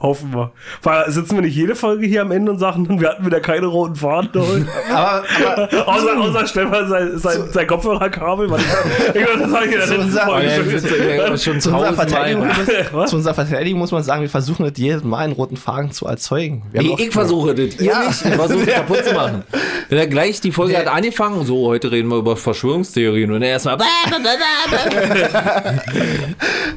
Hoffen 0.00 0.34
wir. 0.34 0.52
Weil 0.82 1.10
sitzen 1.10 1.36
wir 1.36 1.42
nicht 1.42 1.56
jede 1.56 1.74
Folge 1.74 2.06
hier 2.06 2.20
am 2.22 2.30
Ende 2.30 2.52
und 2.52 2.58
sagen, 2.58 3.00
wir 3.00 3.08
hatten 3.08 3.24
wieder 3.24 3.40
keine 3.40 3.66
roten 3.66 3.94
Faden 3.96 4.28
heute. 4.34 4.66
Aber, 4.92 5.24
aber 5.46 5.88
außer, 5.88 6.18
außer 6.18 6.46
Stefan 6.46 6.88
sein, 6.88 7.18
sein, 7.18 7.38
sein 7.50 7.66
Kopfhörerkabel. 7.66 8.46
Ich, 8.46 9.12
glaube, 9.24 9.38
das 9.40 9.52
habe 9.52 9.64
ich 9.66 9.72
in 9.72 9.78
der 9.78 9.86
letzten 9.86 10.10
Folge 10.12 11.16
Ja, 11.16 11.36
schon 11.38 11.60
zu 11.60 11.70
unserer. 11.70 11.94
Verteidigung, 11.94 12.46
Was? 12.92 13.10
zu 13.10 13.16
unserer 13.16 13.34
Verteidigung 13.34 13.78
muss 13.78 13.90
man 13.92 14.02
sagen, 14.02 14.20
wir 14.22 14.28
versuchen 14.28 14.64
nicht 14.64 14.78
jedes 14.78 15.02
Mal 15.02 15.18
einen 15.24 15.32
roten 15.32 15.56
Faden 15.56 15.90
zu 15.90 16.06
erzeugen. 16.06 16.62
Nee, 16.72 16.94
ich 16.98 17.10
versuche 17.10 17.54
das. 17.54 17.76
Ihr 17.76 17.84
Ja. 17.86 18.00
nicht. 18.06 18.24
Ich 18.24 18.34
versuche 18.34 18.60
es 18.68 18.74
kaputt 18.74 19.04
zu 19.04 19.14
machen. 19.14 19.44
Wenn 19.88 19.98
er 19.98 20.06
gleich 20.06 20.40
die 20.40 20.52
Folge 20.52 20.76
hat 20.76 20.88
angefangen, 20.88 21.44
so, 21.46 21.66
heute 21.68 21.90
reden 21.90 22.08
wir 22.08 22.18
über 22.18 22.36
Verschwörungstheorien 22.36 23.30
und 23.32 23.42
er 23.42 23.50
erstmal. 23.50 23.78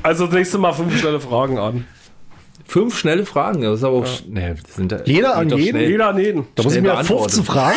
Also 0.03 0.25
das 0.25 0.33
nächste 0.35 0.57
Mal 0.57 0.73
fünf 0.73 0.97
schnelle 0.99 1.19
Fragen 1.19 1.57
an. 1.59 1.85
Fünf 2.69 2.97
schnelle 2.99 3.25
Fragen. 3.25 3.61
Das 3.61 3.79
ist 3.79 3.83
aber 3.83 3.97
auch. 3.97 4.05
sch- 4.05 4.23
Nee, 4.27 4.53
das 4.63 4.75
sind, 4.75 4.95
Jeder 5.05 5.35
an 5.35 5.49
jeden? 5.49 5.69
schnell. 5.79 5.89
Jeder 5.89 6.09
an 6.09 6.19
jeden. 6.19 6.47
Da 6.55 6.61
muss 6.63 6.75
ich 6.75 6.81
mir 6.83 6.95
15 7.03 7.43
Fragen. 7.43 7.75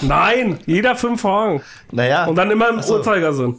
Nein, 0.02 0.58
jeder 0.66 0.96
fünf 0.96 1.20
Fragen. 1.20 1.62
Naja, 1.92 2.24
Und 2.26 2.36
dann 2.36 2.50
immer 2.50 2.70
im 2.70 2.80
Uhrzeigersinn. 2.80 3.56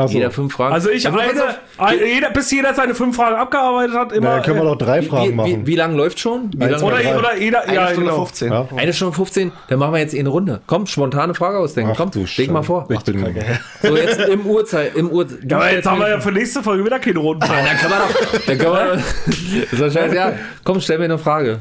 Also, 0.00 0.14
Jeder 0.14 0.30
fünf 0.30 0.52
Fragen. 0.52 0.74
Also 0.74 0.90
ich 0.90 1.02
Ja, 1.02 1.12
eine, 1.12 1.30
auf, 1.30 1.58
ein, 1.78 1.98
jeder, 1.98 2.30
bis 2.30 2.50
jeder 2.50 2.74
seine 2.74 2.94
fünf 2.94 3.16
Fragen 3.16 3.36
abgearbeitet 3.36 3.94
hat, 3.94 4.12
immer. 4.12 4.28
na, 4.28 4.34
dann 4.36 4.44
können 4.44 4.56
wir 4.56 4.62
äh, 4.62 4.68
doch 4.72 4.78
drei 4.78 5.02
Fragen 5.02 5.30
wie, 5.30 5.34
machen. 5.34 5.62
wie, 5.62 5.66
wie 5.66 5.76
lange 5.76 5.96
läuft 5.96 6.20
schon? 6.20 6.50
Wie 6.54 6.64
lang 6.64 6.82
oder, 6.82 6.96
oder 7.18 7.36
jeder, 7.36 7.62
eine 7.62 7.74
ja, 7.74 7.88
Stunde 7.88 8.10
genau. 8.10 8.24
15. 8.24 8.52
Ja. 8.52 8.68
Eine 8.76 8.92
Stunde 8.92 9.14
15, 9.14 9.52
dann 9.68 9.78
machen 9.78 9.92
wir 9.92 10.00
jetzt 10.00 10.14
eh 10.14 10.20
eine 10.20 10.28
Runde. 10.28 10.60
Komm, 10.66 10.86
spontane 10.86 11.34
Frage 11.34 11.58
ausdenken. 11.58 11.92
Ach 11.94 11.98
Komm, 11.98 12.10
du 12.10 12.24
leg 12.36 12.50
mal 12.50 12.62
vor. 12.62 12.86
Ich 12.88 13.00
bin, 13.00 13.24
So, 13.82 13.96
jetzt 13.96 14.20
im 14.20 14.46
Uhrzeit. 14.46 14.94
Im 14.96 15.10
Uhr 15.10 15.26
Ja, 15.46 15.56
aber 15.58 15.72
jetzt 15.72 15.86
haben 15.86 16.00
wir 16.00 16.08
ja 16.08 16.20
für 16.20 16.32
nächste 16.32 16.62
Folge 16.62 16.84
wieder 16.84 16.98
keine 16.98 17.18
Runden. 17.18 17.40
Dann 17.40 17.76
können 17.78 17.92
wir 17.92 17.98
doch. 17.98 18.46
Dann 18.46 18.58
können 18.58 18.72
wir. 18.72 19.62
ist 19.72 19.80
doch 19.80 19.92
scheiße, 19.92 20.34
Komm, 20.64 20.80
stell 20.80 20.98
mir 20.98 21.04
eine 21.04 21.18
Frage. 21.18 21.60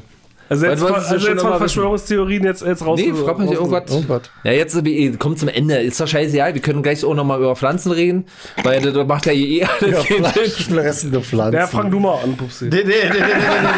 Also 0.50 0.66
jetzt, 0.66 0.82
ja 0.82 0.88
also 0.90 1.16
jetzt 1.16 1.28
wissen. 1.38 1.58
Verschwörungstheorien 1.58 2.44
jetzt, 2.44 2.66
jetzt 2.66 2.84
raus. 2.84 3.00
Nee, 3.00 3.14
frag 3.14 3.38
mich 3.38 3.52
irgendwas. 3.52 3.92
Irgendwas. 3.92 4.24
Ja, 4.44 4.52
jetzt 4.52 4.76
kommt 5.20 5.38
zum 5.38 5.48
Ende. 5.48 5.78
Ist 5.78 6.02
doch 6.02 6.08
scheißegal. 6.08 6.56
Wir 6.56 6.62
können 6.62 6.82
gleich 6.82 7.06
auch 7.06 7.14
nochmal 7.14 7.38
über 7.40 7.56
Pflanzen 7.56 7.92
reden, 7.92 8.26
weil 8.64 8.82
das 8.82 9.08
macht 9.08 9.28
ja 9.28 9.34
eh 9.34 9.64
alles 9.64 10.10
Ja, 10.10 10.24
fleischfressende 10.30 11.22
Pflanzen. 11.22 11.60
Ja, 11.60 11.68
fang 11.68 11.92
du 11.92 12.00
mal 12.00 12.16
an, 12.24 12.36
Pupsi. 12.36 12.66
Nee, 12.66 12.84
nee, 12.84 12.84
nee, 12.84 13.10
nee, 13.10 13.12
nee, 13.12 13.20
nee, 13.20 13.26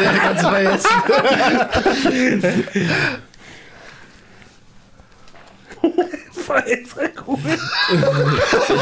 nee, 0.00 0.06
kannst 0.22 0.44
du 0.44 0.48
vergessen. 6.44 7.00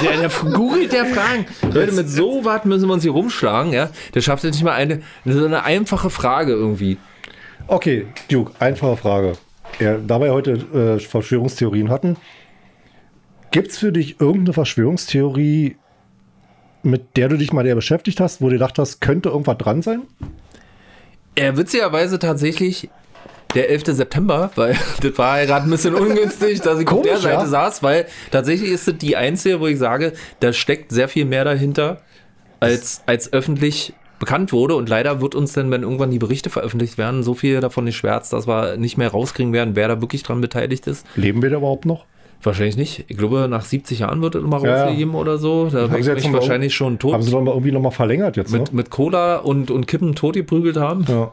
Der, 0.03 0.17
der 0.19 0.29
googelt 0.53 0.93
der 0.93 1.07
Fragen. 1.07 1.47
Leute, 1.73 1.93
mit 1.93 2.09
so 2.09 2.45
was 2.45 2.65
müssen 2.65 2.89
wir 2.89 2.95
uns 2.95 3.03
hier 3.03 3.13
rumschlagen, 3.13 3.73
ja. 3.73 3.91
Der 4.15 4.21
schafft 4.21 4.45
jetzt 4.45 4.55
nicht 4.55 4.65
mal 4.65 4.73
eine, 4.73 5.03
so 5.25 5.45
eine 5.45 5.65
einfache 5.65 6.11
Frage 6.11 6.53
irgendwie. 6.53 6.99
Okay, 7.71 8.09
Duke, 8.29 8.51
einfache 8.59 8.97
Frage. 8.97 9.35
Ja, 9.79 9.97
da 9.97 10.21
wir 10.21 10.33
heute 10.33 10.55
äh, 10.75 10.99
Verschwörungstheorien 10.99 11.89
hatten, 11.89 12.17
gibt 13.53 13.71
es 13.71 13.79
für 13.79 13.93
dich 13.93 14.21
irgendeine 14.21 14.55
Verschwörungstheorie, 14.55 15.77
mit 16.83 17.17
der 17.17 17.29
du 17.29 17.37
dich 17.39 17.53
mal 17.53 17.63
der 17.63 17.77
beschäftigt 17.77 18.19
hast, 18.19 18.43
wo 18.43 18.47
du 18.47 18.55
gedacht 18.55 18.77
hast, 18.81 19.01
könnte 19.01 19.29
irgendwas 19.29 19.57
dran 19.59 19.83
sein? 19.83 20.03
Äh, 21.37 21.57
witzigerweise 21.57 22.19
tatsächlich 22.19 22.91
der 23.55 23.71
11. 23.71 23.85
September, 23.95 24.51
weil 24.57 24.77
das 25.01 25.17
war 25.17 25.39
ja 25.39 25.47
gerade 25.47 25.67
ein 25.67 25.71
bisschen 25.71 25.95
ungünstig, 25.95 26.63
dass 26.63 26.81
ich 26.81 26.89
auf 26.89 27.03
der 27.03 27.13
Komisch, 27.13 27.23
Seite 27.23 27.43
ja. 27.43 27.47
saß, 27.47 27.85
weil 27.85 28.07
tatsächlich 28.33 28.73
ist 28.73 28.89
es 28.89 28.99
die 28.99 29.17
einzige, 29.17 29.61
wo 29.61 29.69
ich 29.69 29.79
sage, 29.79 30.15
da 30.41 30.53
steckt 30.53 30.91
sehr 30.91 31.07
viel 31.07 31.25
mehr 31.25 31.45
dahinter, 31.45 32.03
als, 32.59 33.05
als 33.07 33.33
öffentlich 33.33 33.95
bekannt 34.21 34.53
wurde. 34.53 34.77
Und 34.77 34.89
leider 34.89 35.21
wird 35.21 35.35
uns 35.35 35.53
dann, 35.53 35.69
wenn 35.73 35.83
irgendwann 35.83 36.13
die 36.13 36.21
Berichte 36.21 36.49
veröffentlicht 36.51 36.97
werden, 36.99 37.25
so 37.25 37.35
viel 37.35 37.59
davon 37.61 37.87
geschwärzt, 37.87 38.33
dass 38.33 38.47
wir 38.47 38.77
nicht 38.77 38.97
mehr 38.97 39.09
rauskriegen 39.11 39.53
werden, 39.53 39.75
wer 39.75 39.89
da 39.89 40.01
wirklich 40.01 40.23
dran 40.23 40.41
beteiligt 40.41 40.87
ist. 40.87 41.05
Leben 41.17 41.43
wir 41.43 41.51
da 41.51 41.57
überhaupt 41.57 41.87
noch? 41.87 42.05
Wahrscheinlich 42.43 42.77
nicht. 42.77 43.05
Ich 43.09 43.19
glaube, 43.19 43.49
nach 43.51 43.65
70 43.65 43.99
Jahren 43.99 44.23
wird 44.23 44.35
es 44.37 44.43
immer 44.43 44.63
Ja, 44.63 44.69
ja. 44.77 44.83
rausgegeben 44.85 45.15
oder 45.15 45.37
so. 45.37 45.69
Da 45.71 45.83
Haben 45.83 45.93
wird 45.93 46.05
sie 46.05 46.11
jetzt 46.11 46.19
ich 46.21 46.25
noch 46.27 46.33
mal- 46.33 46.39
wahrscheinlich 46.39 46.75
schon 46.75 46.99
tot 46.99 47.13
Haben 47.15 47.23
sie 47.23 47.31
doch 47.33 47.43
mal 47.43 47.51
irgendwie 47.51 47.73
noch 47.73 47.83
mal 47.83 47.91
verlängert 47.91 48.37
jetzt, 48.39 48.53
ne? 48.53 48.61
mit, 48.61 48.73
mit 48.73 48.91
Cola 48.91 49.37
und, 49.37 49.71
und 49.71 49.87
Kippen 49.87 50.15
tot 50.15 50.35
geprügelt 50.35 50.77
haben. 50.79 51.05
Ja. 51.09 51.33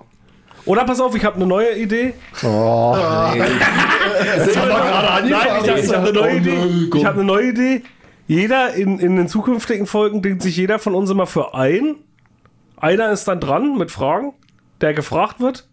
Oder 0.66 0.84
pass 0.84 1.00
auf, 1.00 1.16
ich 1.16 1.24
habe 1.24 1.38
eine 1.38 1.46
neue 1.46 1.78
Idee. 1.78 2.14
Oh, 2.44 2.94
Nee. 3.34 3.40
Nein, 4.46 5.28
ich 5.28 5.34
habe 5.34 5.80
ich 5.80 5.90
hab 5.94 6.02
eine 6.04 6.12
neue 6.14 6.38
Idee. 6.38 6.58
Ich 6.96 7.06
habe 7.06 7.16
eine 7.20 7.24
neue 7.24 7.50
Idee. 7.50 7.84
Jeder 8.28 8.74
in, 8.74 9.00
in 9.00 9.16
den 9.16 9.28
zukünftigen 9.30 9.86
Folgen 9.88 10.22
denkt 10.22 10.42
sich 10.42 10.58
jeder 10.58 10.80
von 10.80 10.94
uns 10.94 11.10
immer 11.10 11.26
für 11.28 11.54
ein. 11.54 11.96
Einer 12.78 13.12
ist 13.12 13.28
dann 13.28 13.40
dran 13.40 13.78
mit 13.78 13.92
Fragen, 13.92 14.34
der 14.82 14.94
gefragt 14.94 15.40
wird. 15.40 15.68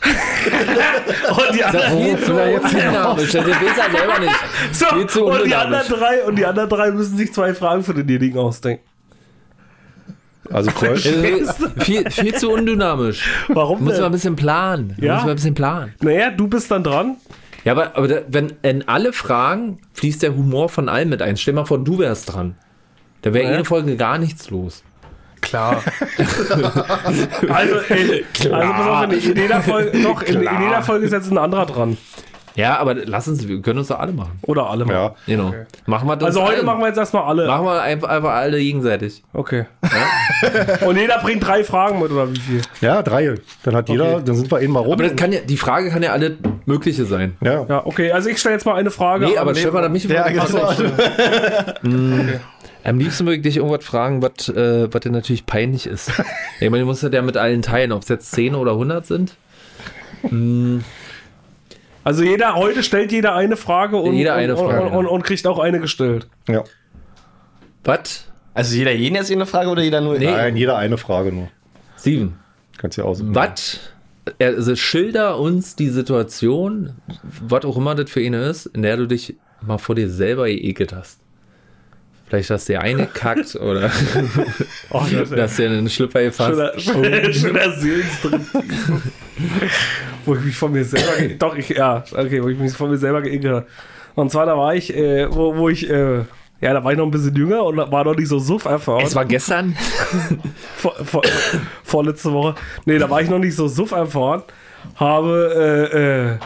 und 1.34 1.54
die 1.54 1.64
anderen, 5.54 5.88
drei 5.88 6.24
und 6.24 6.36
die 6.36 6.46
anderen 6.46 6.68
drei 6.68 6.90
müssen 6.90 7.16
sich 7.16 7.32
zwei 7.32 7.54
Fragen 7.54 7.82
für 7.82 7.94
denjenigen 7.94 8.38
ausdenken. 8.38 8.84
also 10.50 10.70
voll. 10.70 10.90
Also, 10.90 11.10
viel, 11.80 12.10
viel 12.10 12.34
zu 12.34 12.50
undynamisch. 12.50 13.28
Warum 13.48 13.84
Muss 13.84 13.94
man 13.96 14.04
ein 14.06 14.12
bisschen 14.12 14.36
planen. 14.36 14.94
Ja. 15.00 15.14
Muss 15.14 15.22
man 15.22 15.30
ein 15.30 15.36
bisschen 15.36 15.54
planen. 15.54 15.94
Naja, 16.00 16.30
du 16.30 16.48
bist 16.48 16.70
dann 16.70 16.84
dran. 16.84 17.16
Ja, 17.64 17.72
aber, 17.72 17.96
aber 17.96 18.08
da, 18.08 18.20
wenn 18.28 18.52
in 18.62 18.86
alle 18.88 19.12
Fragen 19.12 19.80
fließt 19.94 20.22
der 20.22 20.34
Humor 20.36 20.68
von 20.68 20.88
allen 20.88 21.08
mit 21.08 21.20
ein. 21.20 21.36
Stell 21.36 21.54
mal 21.54 21.64
vor, 21.66 21.78
du 21.82 21.98
wärst 21.98 22.32
dran. 22.32 22.54
Da 23.22 23.34
wäre 23.34 23.44
Ja. 23.46 23.50
jede 23.52 23.64
Folge 23.64 23.96
gar 23.96 24.16
nichts 24.18 24.48
los. 24.50 24.84
Klar. 25.40 25.82
also, 27.48 27.74
ey, 27.88 28.24
also 28.50 28.72
pass 28.72 28.86
auf, 28.86 29.02
in, 29.04 29.10
in 29.12 29.36
jeder 29.36 29.60
Folge, 29.62 30.02
doch, 30.02 30.22
in, 30.22 30.34
in 30.36 30.40
Klar. 30.42 30.62
jeder 30.62 30.82
Folge 30.82 31.06
ist 31.06 31.12
jetzt 31.12 31.30
ein 31.30 31.38
anderer 31.38 31.66
dran. 31.66 31.96
Ja, 32.54 32.76
aber 32.78 32.94
lass 32.94 33.28
uns, 33.28 33.46
wir 33.46 33.62
können 33.62 33.78
uns 33.78 33.86
doch 33.86 34.00
alle 34.00 34.10
machen. 34.10 34.32
Oder 34.42 34.68
alle 34.68 34.84
mal. 34.84 34.92
Ja. 34.92 35.14
Genau. 35.26 35.54
Machen 35.86 36.08
wir 36.08 36.16
das 36.16 36.26
Also 36.26 36.42
heute 36.42 36.56
allen. 36.56 36.66
machen 36.66 36.80
wir 36.80 36.88
jetzt 36.88 36.96
erstmal 36.98 37.22
alle. 37.22 37.46
Machen 37.46 37.64
wir 37.66 37.80
einfach, 37.80 38.08
einfach 38.08 38.30
alle 38.32 38.58
gegenseitig. 38.58 39.22
Okay. 39.32 39.66
Und 40.84 40.96
jeder 40.96 41.18
bringt 41.18 41.46
drei 41.46 41.62
Fragen 41.62 42.00
mit, 42.02 42.10
oder 42.10 42.28
wie 42.32 42.40
viel? 42.40 42.60
ja, 42.80 43.00
drei. 43.04 43.36
Dann 43.62 43.76
hat 43.76 43.88
jeder, 43.88 44.20
dann 44.20 44.34
sind 44.34 44.50
wir 44.50 44.60
eben 44.60 44.72
mal 44.72 44.80
rum. 44.80 44.94
Aber 44.94 45.04
das 45.04 45.14
kann 45.14 45.30
ja, 45.30 45.38
die 45.40 45.56
Frage 45.56 45.88
kann 45.90 46.02
ja 46.02 46.10
alle 46.10 46.36
mögliche 46.66 47.04
sein. 47.04 47.36
ja. 47.42 47.64
Ja, 47.68 47.86
okay. 47.86 48.10
Also 48.10 48.28
ich 48.28 48.38
stelle 48.38 48.56
jetzt 48.56 48.66
mal 48.66 48.74
eine 48.74 48.90
Frage. 48.90 49.26
Nee, 49.26 49.36
an 49.36 49.42
aber 49.42 49.52
den- 49.52 49.60
Stefan 49.60 49.84
hat 49.84 49.92
mich 49.92 50.02
Ja, 50.04 50.26
genau. 50.28 50.44
Am 52.88 52.98
liebsten 52.98 53.26
würde 53.26 53.36
ich 53.36 53.42
dich 53.42 53.56
irgendwas 53.58 53.84
fragen, 53.84 54.22
was, 54.22 54.48
äh, 54.48 54.92
was 54.92 55.00
dir 55.02 55.10
natürlich 55.10 55.44
peinlich 55.44 55.86
ist. 55.86 56.10
ich 56.60 56.70
meine, 56.70 56.84
du 56.84 56.86
musst 56.86 57.02
ja 57.02 57.22
mit 57.22 57.36
allen 57.36 57.60
teilen, 57.60 57.92
ob 57.92 58.02
es 58.02 58.08
jetzt 58.08 58.30
10 58.32 58.54
oder 58.54 58.72
100 58.72 59.06
sind. 59.06 59.36
Also 62.02 62.24
jeder, 62.24 62.54
heute 62.54 62.82
stellt 62.82 63.12
jeder 63.12 63.34
eine 63.34 63.56
Frage 63.56 63.98
und, 63.98 64.14
Jeder 64.14 64.34
eine 64.34 64.56
und, 64.56 64.70
Frage, 64.70 64.86
und, 64.86 64.96
und, 64.96 65.06
und 65.06 65.22
kriegt 65.22 65.46
auch 65.46 65.58
eine 65.58 65.80
gestellt. 65.80 66.26
ja. 66.48 66.64
Was? 67.84 68.24
Also 68.54 68.74
jeder 68.74 68.92
jeden 68.92 69.14
jetzt 69.14 69.30
eine 69.30 69.46
Frage 69.46 69.70
oder 69.70 69.82
jeder 69.82 70.00
nur? 70.00 70.18
Nee. 70.18 70.26
Nein, 70.26 70.56
jeder 70.56 70.76
eine 70.76 70.98
Frage 70.98 71.30
nur. 71.30 71.48
Steven, 71.98 72.34
Kannst 72.76 72.98
du 72.98 73.02
ja 73.02 73.06
aussuchen. 73.06 73.34
was? 73.34 73.78
Also 74.40 74.76
schilder 74.76 75.38
uns 75.38 75.76
die 75.76 75.88
Situation, 75.88 76.96
was 77.22 77.64
auch 77.64 77.76
immer 77.76 77.94
das 77.94 78.10
für 78.10 78.20
eine 78.20 78.42
ist, 78.44 78.66
in 78.66 78.82
der 78.82 78.96
du 78.96 79.06
dich 79.06 79.36
mal 79.60 79.78
vor 79.78 79.94
dir 79.94 80.10
selber 80.10 80.46
geekelt 80.46 80.92
hast. 80.92 81.20
Vielleicht 82.28 82.50
hast 82.50 82.68
du 82.68 82.74
dir 82.74 82.82
eingekackt 82.82 83.56
oder 83.56 83.90
Oh, 84.90 85.02
das 85.10 85.30
hast 85.32 85.58
dir 85.58 85.70
einen 85.70 85.88
Schlüpper 85.88 86.22
gefasst. 86.22 86.82
schöner, 86.82 87.32
schöner 87.32 87.72
Seelenstrip. 87.72 88.40
wo 90.26 90.34
ich 90.34 90.42
mich 90.42 90.56
von 90.56 90.72
mir 90.72 90.84
selber, 90.84 91.34
doch, 91.38 91.56
ich, 91.56 91.70
ja, 91.70 92.04
okay, 92.12 92.42
wo 92.42 92.48
ich 92.48 92.58
mich 92.58 92.72
von 92.72 92.90
mir 92.90 92.98
selber 92.98 93.22
geekelt 93.22 93.54
habe. 93.54 93.66
Und 94.14 94.30
zwar, 94.30 94.44
da 94.44 94.58
war 94.58 94.74
ich, 94.74 94.94
äh, 94.94 95.26
wo, 95.30 95.56
wo 95.56 95.70
ich, 95.70 95.88
äh, 95.88 96.24
ja, 96.60 96.74
da 96.74 96.84
war 96.84 96.92
ich 96.92 96.98
noch 96.98 97.06
ein 97.06 97.10
bisschen 97.10 97.34
jünger 97.34 97.64
und 97.64 97.76
war 97.76 98.04
noch 98.04 98.16
nicht 98.16 98.28
so 98.28 98.38
suff 98.38 98.66
erfahren. 98.66 99.04
Es 99.06 99.14
war 99.14 99.24
gestern. 99.24 99.74
vor, 100.76 100.92
vor, 101.04 101.22
vorletzte 101.82 102.32
Woche. 102.32 102.56
Nee, 102.84 102.98
da 102.98 103.08
war 103.08 103.22
ich 103.22 103.30
noch 103.30 103.38
nicht 103.38 103.54
so 103.54 103.68
suff 103.68 103.92
erfahren. 103.92 104.42
Habe, 104.96 105.88
äh, 105.92 106.32
äh, 106.32 106.38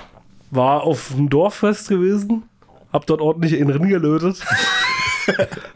war 0.50 0.82
auf 0.82 1.12
dem 1.16 1.28
Dorffest 1.28 1.88
gewesen 1.88 2.44
hab 2.92 3.06
dort 3.06 3.20
ordentlich 3.20 3.54
in 3.54 3.68
den 3.68 3.76
Ring 3.76 3.88
gelötet. 3.88 4.44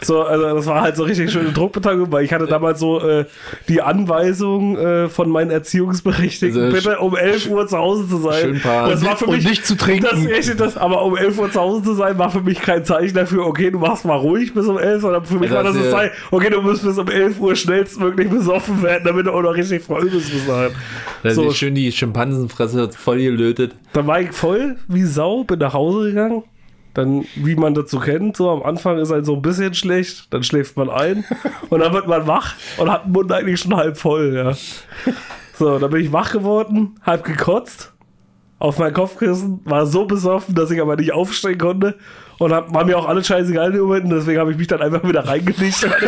So, 0.02 0.22
also 0.22 0.54
das 0.56 0.66
war 0.66 0.80
halt 0.82 0.96
so 0.96 1.04
richtig 1.04 1.30
schöne 1.30 1.52
Druckbetankung, 1.52 2.10
weil 2.12 2.24
ich 2.24 2.32
hatte 2.32 2.46
damals 2.46 2.80
so 2.80 3.00
äh, 3.00 3.24
die 3.68 3.82
Anweisung 3.82 4.76
äh, 4.78 5.08
von 5.08 5.28
meinen 5.30 5.50
Erziehungsberechtigten, 5.50 6.62
Also, 6.62 6.74
bitte 6.76 6.98
um 7.00 7.16
11 7.16 7.48
Uhr 7.50 7.66
zu 7.66 7.78
Hause 7.78 8.08
zu 8.08 8.18
sein. 8.18 8.40
Schön 8.40 8.60
paar- 8.60 8.88
das 8.88 9.04
war 9.04 9.16
für 9.16 9.26
und 9.26 9.36
mich, 9.36 9.48
nicht 9.48 9.66
zu 9.66 9.76
trinken. 9.76 10.06
Das, 10.28 10.56
das, 10.56 10.76
aber 10.76 11.02
um 11.04 11.16
11 11.16 11.38
Uhr 11.38 11.50
zu 11.50 11.60
Hause 11.60 11.82
zu 11.82 11.94
sein, 11.94 12.18
war 12.18 12.30
für 12.30 12.40
mich 12.40 12.60
kein 12.60 12.84
Zeichen 12.84 13.14
dafür, 13.14 13.46
okay, 13.46 13.70
du 13.70 13.78
machst 13.78 14.04
mal 14.04 14.16
ruhig 14.16 14.54
bis 14.54 14.66
um 14.66 14.78
11, 14.78 15.02
sondern 15.02 15.24
für 15.24 15.34
mich 15.34 15.50
Also 15.50 15.56
war 15.56 15.64
das 15.64 15.74
das 15.74 15.84
du- 15.84 15.90
Zeichen, 15.90 16.12
okay, 16.30 16.50
du 16.50 16.62
musst 16.62 16.82
bis 16.84 16.98
um 16.98 17.08
11 17.08 17.40
Uhr 17.40 17.56
schnellstmöglich 17.56 18.28
besoffen 18.30 18.82
werden, 18.82 19.02
damit 19.04 19.26
du 19.26 19.32
auch 19.32 19.42
noch 19.42 19.54
richtig 19.54 19.82
voll 19.82 20.04
bist 20.10 20.30
So. 21.24 21.44
so. 21.44 21.50
schön 21.52 21.74
die 21.74 21.90
Schimpansenfresse 21.92 22.90
voll 22.90 23.18
gelötet. 23.18 23.72
Dann 23.92 24.06
war 24.06 24.20
ich 24.20 24.32
voll 24.32 24.76
wie 24.88 25.02
Sau, 25.04 25.44
bin 25.44 25.58
nach 25.58 25.72
Hause 25.74 26.08
gegangen. 26.08 26.42
Dann, 26.96 27.26
wie 27.34 27.56
man 27.56 27.74
dazu 27.74 28.00
kennt, 28.00 28.38
so 28.38 28.48
am 28.48 28.62
Anfang 28.62 28.96
ist 28.96 29.10
halt 29.10 29.26
so 29.26 29.34
ein 29.34 29.42
bisschen 29.42 29.74
schlecht, 29.74 30.32
dann 30.32 30.42
schläft 30.42 30.78
man 30.78 30.88
ein 30.88 31.26
und 31.68 31.80
dann 31.80 31.92
wird 31.92 32.08
man 32.08 32.26
wach 32.26 32.54
und 32.78 32.90
hat 32.90 33.04
den 33.04 33.12
Mund 33.12 33.30
eigentlich 33.30 33.60
schon 33.60 33.76
halb 33.76 33.98
voll, 33.98 34.34
ja. 34.34 34.54
So, 35.58 35.78
dann 35.78 35.90
bin 35.90 36.02
ich 36.02 36.12
wach 36.12 36.32
geworden, 36.32 36.98
halb 37.04 37.24
gekotzt, 37.24 37.92
auf 38.58 38.78
mein 38.78 38.94
Kopfkissen, 38.94 39.60
war 39.64 39.86
so 39.86 40.06
besoffen, 40.06 40.54
dass 40.54 40.70
ich 40.70 40.80
aber 40.80 40.96
nicht 40.96 41.12
aufstehen 41.12 41.58
konnte 41.58 41.96
und 42.38 42.52
hab, 42.52 42.72
war 42.72 42.86
mir 42.86 42.98
auch 42.98 43.08
alles 43.08 43.26
scheißegal 43.26 43.66
in 43.66 43.72
dem 43.72 43.82
Moment, 43.82 44.10
deswegen 44.10 44.38
habe 44.38 44.52
ich 44.52 44.58
mich 44.58 44.66
dann 44.66 44.80
einfach 44.80 45.06
wieder 45.06 45.26
reingelegt 45.26 45.84
und 45.84 45.92
hab 45.92 46.06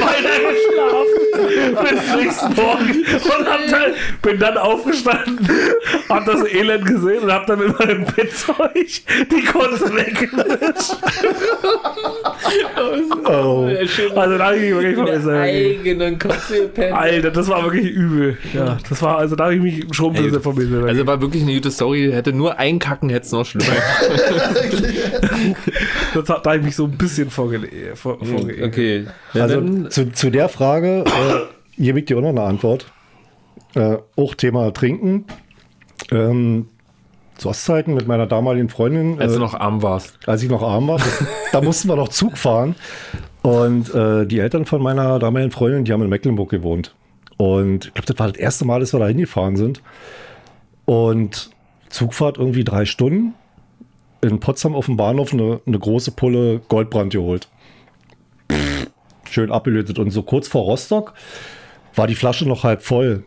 weiter 0.00 0.52
geschlafen 0.52 1.19
bis 1.82 2.16
nächsten 2.16 2.54
Morgen 2.54 3.04
und 3.24 3.46
hab 3.46 3.60
dann, 3.70 3.92
bin 4.22 4.38
dann 4.38 4.56
aufgestanden, 4.58 5.48
hab 6.08 6.24
das 6.26 6.44
Elend 6.52 6.86
gesehen 6.86 7.22
und 7.24 7.32
hab 7.32 7.46
dann 7.46 7.58
mit 7.58 7.78
meinem 7.78 8.04
Bettzeug 8.04 8.86
die 9.30 9.44
Kotze 9.44 9.94
weggewischt. 9.94 10.96
Oh. 13.26 13.68
Also 14.16 14.38
da 14.38 14.46
hab 14.46 14.54
ich 14.54 14.60
mich 14.62 14.70
wirklich 14.72 14.94
von 14.96 15.04
mir 15.04 15.20
selber 15.20 15.46
gegeben. 15.46 15.80
eigenen 15.80 16.18
Kopf 16.18 16.48
gepennt. 16.48 16.92
Alter, 16.92 17.30
das 17.30 17.48
war 17.48 17.62
wirklich 17.64 17.90
übel. 17.90 18.36
Ja, 18.52 18.78
das 18.88 19.02
war, 19.02 19.18
also 19.18 19.36
da 19.36 19.44
habe 19.44 19.54
ich 19.56 19.60
mich 19.62 19.84
schon 19.92 20.14
ein 20.14 20.22
bisschen 20.22 20.42
von 20.42 20.54
mir 20.56 20.66
selber 20.66 20.88
Also 20.88 21.06
war 21.06 21.20
wirklich 21.20 21.42
eine 21.42 21.54
gute 21.54 21.70
Story. 21.70 22.10
Hätte 22.12 22.32
nur 22.32 22.58
einkacken, 22.58 23.08
hätte 23.10 23.26
es 23.26 23.32
noch 23.32 23.44
schlimmer. 23.44 23.66
Das 26.12 26.28
hat, 26.28 26.44
da 26.44 26.50
habe 26.50 26.58
ich 26.58 26.64
mich 26.64 26.76
so 26.76 26.84
ein 26.84 26.90
bisschen 26.92 27.30
vorgele 27.30 27.68
vor, 27.94 28.18
vorgeekelt. 28.24 28.64
okay. 28.64 29.04
Ja, 29.32 29.42
Also 29.44 29.56
dann, 29.56 29.90
zu, 29.90 30.12
zu 30.12 30.30
der 30.30 30.48
Frage 30.48 31.04
gebe 31.76 32.00
ich 32.00 32.04
dir 32.06 32.18
auch 32.18 32.22
noch 32.22 32.30
eine 32.30 32.42
Antwort. 32.42 32.86
Äh, 33.74 33.98
auch 34.16 34.34
Thema 34.34 34.72
Trinken. 34.72 35.24
Ähm, 36.10 36.66
zu 37.36 37.48
Ostzeiten 37.48 37.94
mit 37.94 38.06
meiner 38.06 38.26
damaligen 38.26 38.68
Freundin, 38.68 39.18
als 39.18 39.32
äh, 39.32 39.36
du 39.36 39.40
noch 39.40 39.54
arm 39.54 39.82
warst. 39.82 40.18
als 40.26 40.42
ich 40.42 40.50
noch 40.50 40.62
arm 40.62 40.88
war, 40.88 41.00
da 41.52 41.62
mussten 41.62 41.88
wir 41.88 41.96
noch 41.96 42.08
Zug 42.08 42.36
fahren. 42.36 42.74
Und 43.42 43.94
äh, 43.94 44.26
die 44.26 44.38
Eltern 44.38 44.66
von 44.66 44.82
meiner 44.82 45.18
damaligen 45.18 45.50
Freundin, 45.50 45.84
die 45.84 45.92
haben 45.92 46.02
in 46.02 46.10
Mecklenburg 46.10 46.50
gewohnt. 46.50 46.94
Und 47.38 47.86
ich 47.86 47.94
glaube, 47.94 48.06
das 48.06 48.18
war 48.18 48.28
das 48.28 48.36
erste 48.36 48.66
Mal, 48.66 48.80
dass 48.80 48.92
wir 48.92 49.00
da 49.00 49.06
hingefahren 49.06 49.56
sind. 49.56 49.80
Und 50.84 51.50
Zugfahrt 51.88 52.36
irgendwie 52.36 52.64
drei 52.64 52.84
Stunden. 52.84 53.34
In 54.20 54.38
Potsdam 54.40 54.74
auf 54.74 54.84
dem 54.84 54.98
Bahnhof 54.98 55.32
eine, 55.32 55.60
eine 55.66 55.78
große 55.78 56.10
Pulle 56.10 56.60
Goldbrand 56.68 57.12
geholt. 57.12 57.48
Schön 59.30 59.52
abgelötet. 59.52 59.98
Und 59.98 60.10
so 60.10 60.22
kurz 60.22 60.48
vor 60.48 60.64
Rostock 60.64 61.14
war 61.94 62.06
die 62.06 62.14
Flasche 62.14 62.46
noch 62.46 62.64
halb 62.64 62.82
voll. 62.82 63.24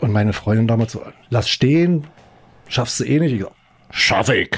Und 0.00 0.12
meine 0.12 0.32
Freundin 0.32 0.66
damals 0.66 0.92
so, 0.92 1.02
lass 1.30 1.48
stehen, 1.48 2.06
schaffst 2.68 3.00
du 3.00 3.04
eh 3.04 3.20
nicht. 3.20 3.32
Ich 3.32 3.42
so, 3.42 3.50
schaff 3.90 4.28
ich. 4.30 4.50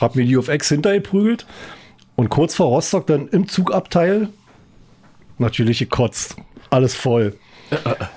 Hab 0.00 0.14
mir 0.14 0.24
die 0.24 0.36
auf 0.36 0.48
Ex 0.48 0.68
hintergeprügelt. 0.68 1.46
Und 2.14 2.28
kurz 2.28 2.54
vor 2.54 2.68
Rostock 2.68 3.06
dann 3.08 3.28
im 3.28 3.48
Zugabteil 3.48 4.28
natürlich 5.38 5.80
gekotzt. 5.80 6.36
Alles 6.70 6.94
voll. 6.94 7.36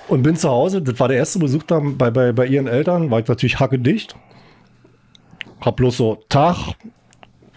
Und 0.08 0.22
bin 0.22 0.36
zu 0.36 0.48
Hause. 0.48 0.80
Das 0.80 1.00
war 1.00 1.08
der 1.08 1.16
erste 1.16 1.40
Besuch 1.40 1.64
da 1.64 1.80
bei, 1.80 2.10
bei, 2.10 2.32
bei 2.32 2.46
ihren 2.46 2.68
Eltern. 2.68 3.10
War 3.10 3.20
ich 3.20 3.26
natürlich 3.26 3.58
hackedicht. 3.58 4.14
Hab 5.60 5.76
bloß 5.76 5.96
so 5.96 6.22
Tag 6.28 6.74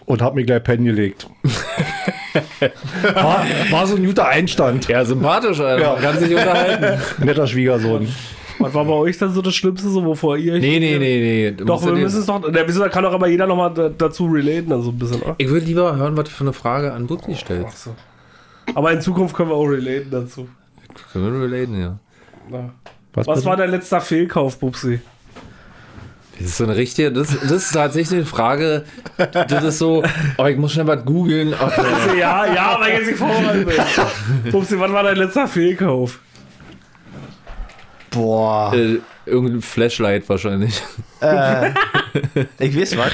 und 0.04 0.20
hab 0.20 0.34
mir 0.34 0.44
gleich 0.44 0.62
pennen 0.64 0.84
gelegt. 0.84 1.28
war, 3.14 3.46
war 3.70 3.86
so 3.86 3.96
ein 3.96 4.04
guter 4.04 4.28
Einstand. 4.28 4.88
Ja, 4.88 5.04
sympathisch, 5.04 5.60
Alter. 5.60 5.82
Ja. 5.82 5.92
Man 5.94 6.02
kann 6.02 6.18
sich 6.18 6.30
unterhalten. 6.34 7.02
Netter 7.24 7.46
Schwiegersohn. 7.46 8.08
Was 8.58 8.72
war 8.72 8.84
bei 8.84 8.92
euch 8.92 9.18
dann 9.18 9.32
so 9.32 9.42
das 9.42 9.54
Schlimmste, 9.54 9.88
so 9.88 10.04
wovor 10.04 10.36
ihr 10.36 10.54
Nee, 10.54 10.78
nee, 10.78 10.98
nee, 10.98 10.98
nee. 10.98 11.50
Du 11.50 11.64
Doch, 11.64 11.84
wir 11.84 11.92
müssen 11.92 12.20
es 12.20 12.26
doch. 12.26 12.40
Der 12.50 12.64
da 12.64 12.88
kann 12.88 13.02
doch 13.02 13.12
aber 13.12 13.26
jeder 13.28 13.46
nochmal 13.46 13.92
dazu 13.98 14.26
relaten, 14.26 14.70
dann 14.70 14.82
so 14.82 14.90
ein 14.90 14.98
bisschen. 14.98 15.22
oder? 15.22 15.34
Ich 15.38 15.48
würde 15.48 15.66
lieber 15.66 15.96
hören, 15.96 16.16
was 16.16 16.24
du 16.24 16.30
für 16.30 16.44
eine 16.44 16.52
Frage 16.52 16.92
an 16.92 17.06
Butzi 17.06 17.34
stellst. 17.34 17.90
Aber 18.74 18.92
in 18.92 19.00
Zukunft 19.00 19.34
können 19.36 19.50
wir 19.50 19.56
auch 19.56 19.66
relaten 19.66 20.10
dazu. 20.10 20.48
Können 21.12 21.40
wir 21.40 21.50
relaten, 21.50 21.80
ja. 21.80 21.98
Na. 22.48 22.70
Was, 23.14 23.26
Was 23.26 23.44
war 23.44 23.56
dein 23.56 23.70
letzter 23.70 24.00
Fehlkauf, 24.00 24.58
Bubsi? 24.58 25.00
Das 26.38 26.48
ist 26.48 26.56
so 26.56 26.64
eine 26.64 26.76
richtige, 26.76 27.12
das, 27.12 27.28
das 27.28 27.50
ist 27.50 27.72
tatsächlich 27.72 28.18
eine 28.18 28.26
Frage, 28.26 28.84
das 29.16 29.62
ist 29.62 29.78
so, 29.78 30.02
oh, 30.36 30.46
ich 30.46 30.56
muss 30.56 30.72
schnell 30.72 30.86
was 30.86 31.04
googeln. 31.04 31.54
Ach, 31.58 31.72
ja. 32.16 32.46
Ja, 32.52 32.76
weil 32.80 32.92
ich 32.92 32.98
jetzt 32.98 33.06
nicht 33.06 33.18
vorbereitet 33.18 33.66
bin. 34.42 34.52
Bubsi, 34.52 34.78
wann 34.80 34.92
war 34.92 35.04
dein 35.04 35.16
letzter 35.16 35.46
Fehlkauf? 35.46 36.18
Boah. 38.10 38.72
äh, 38.74 38.98
irgendein 39.26 39.62
Flashlight 39.62 40.28
wahrscheinlich. 40.28 40.82
Äh, 41.20 41.70
ich 42.58 42.78
weiß 42.78 42.96
was. 42.96 43.12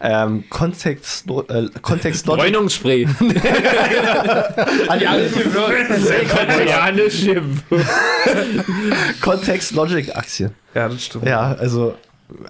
Ähm, 0.00 0.44
Kontext, 0.48 1.26
äh, 1.28 1.68
Kontextlogic. 1.82 2.44
Bräunungsspray. 2.44 3.06
An 4.88 4.98
die 4.98 5.06
alle 5.06 5.28
Koreanisch. 5.28 7.26
Kontext 9.20 9.72
Logic 9.72 10.08
Aktien. 10.16 10.52
Ja, 10.74 10.88
das 10.88 11.04
stimmt. 11.04 11.26
Ja, 11.26 11.56
also 11.58 11.94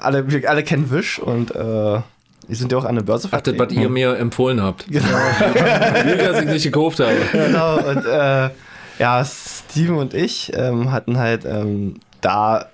alle, 0.03 0.31
wir 0.31 0.49
alle 0.51 0.63
kennen 0.63 0.91
Wish 0.91 1.19
und 1.19 1.55
äh, 1.55 2.01
die 2.49 2.55
sind 2.55 2.73
ja 2.73 2.79
auch 2.79 2.85
an 2.85 2.97
der 2.97 3.03
Börse 3.03 3.29
Ach, 3.31 3.41
das, 3.41 3.59
was 3.59 3.73
ihr 3.73 3.89
mir 3.89 4.17
empfohlen 4.17 4.63
habt. 4.63 4.87
Genau, 4.89 5.07
Wie 5.07 6.17
dass 6.17 6.41
ich 6.41 6.49
nicht 6.49 6.65
gekauft 6.65 7.01
habe. 7.01 7.17
genau. 7.33 7.79
Und 7.79 8.05
äh, 8.07 8.51
ja, 8.99 9.25
Steven 9.25 9.97
und 9.97 10.15
ich 10.15 10.53
ähm, 10.55 10.91
hatten 10.91 11.19
halt 11.19 11.45
ähm, 11.45 12.01
da 12.21 12.67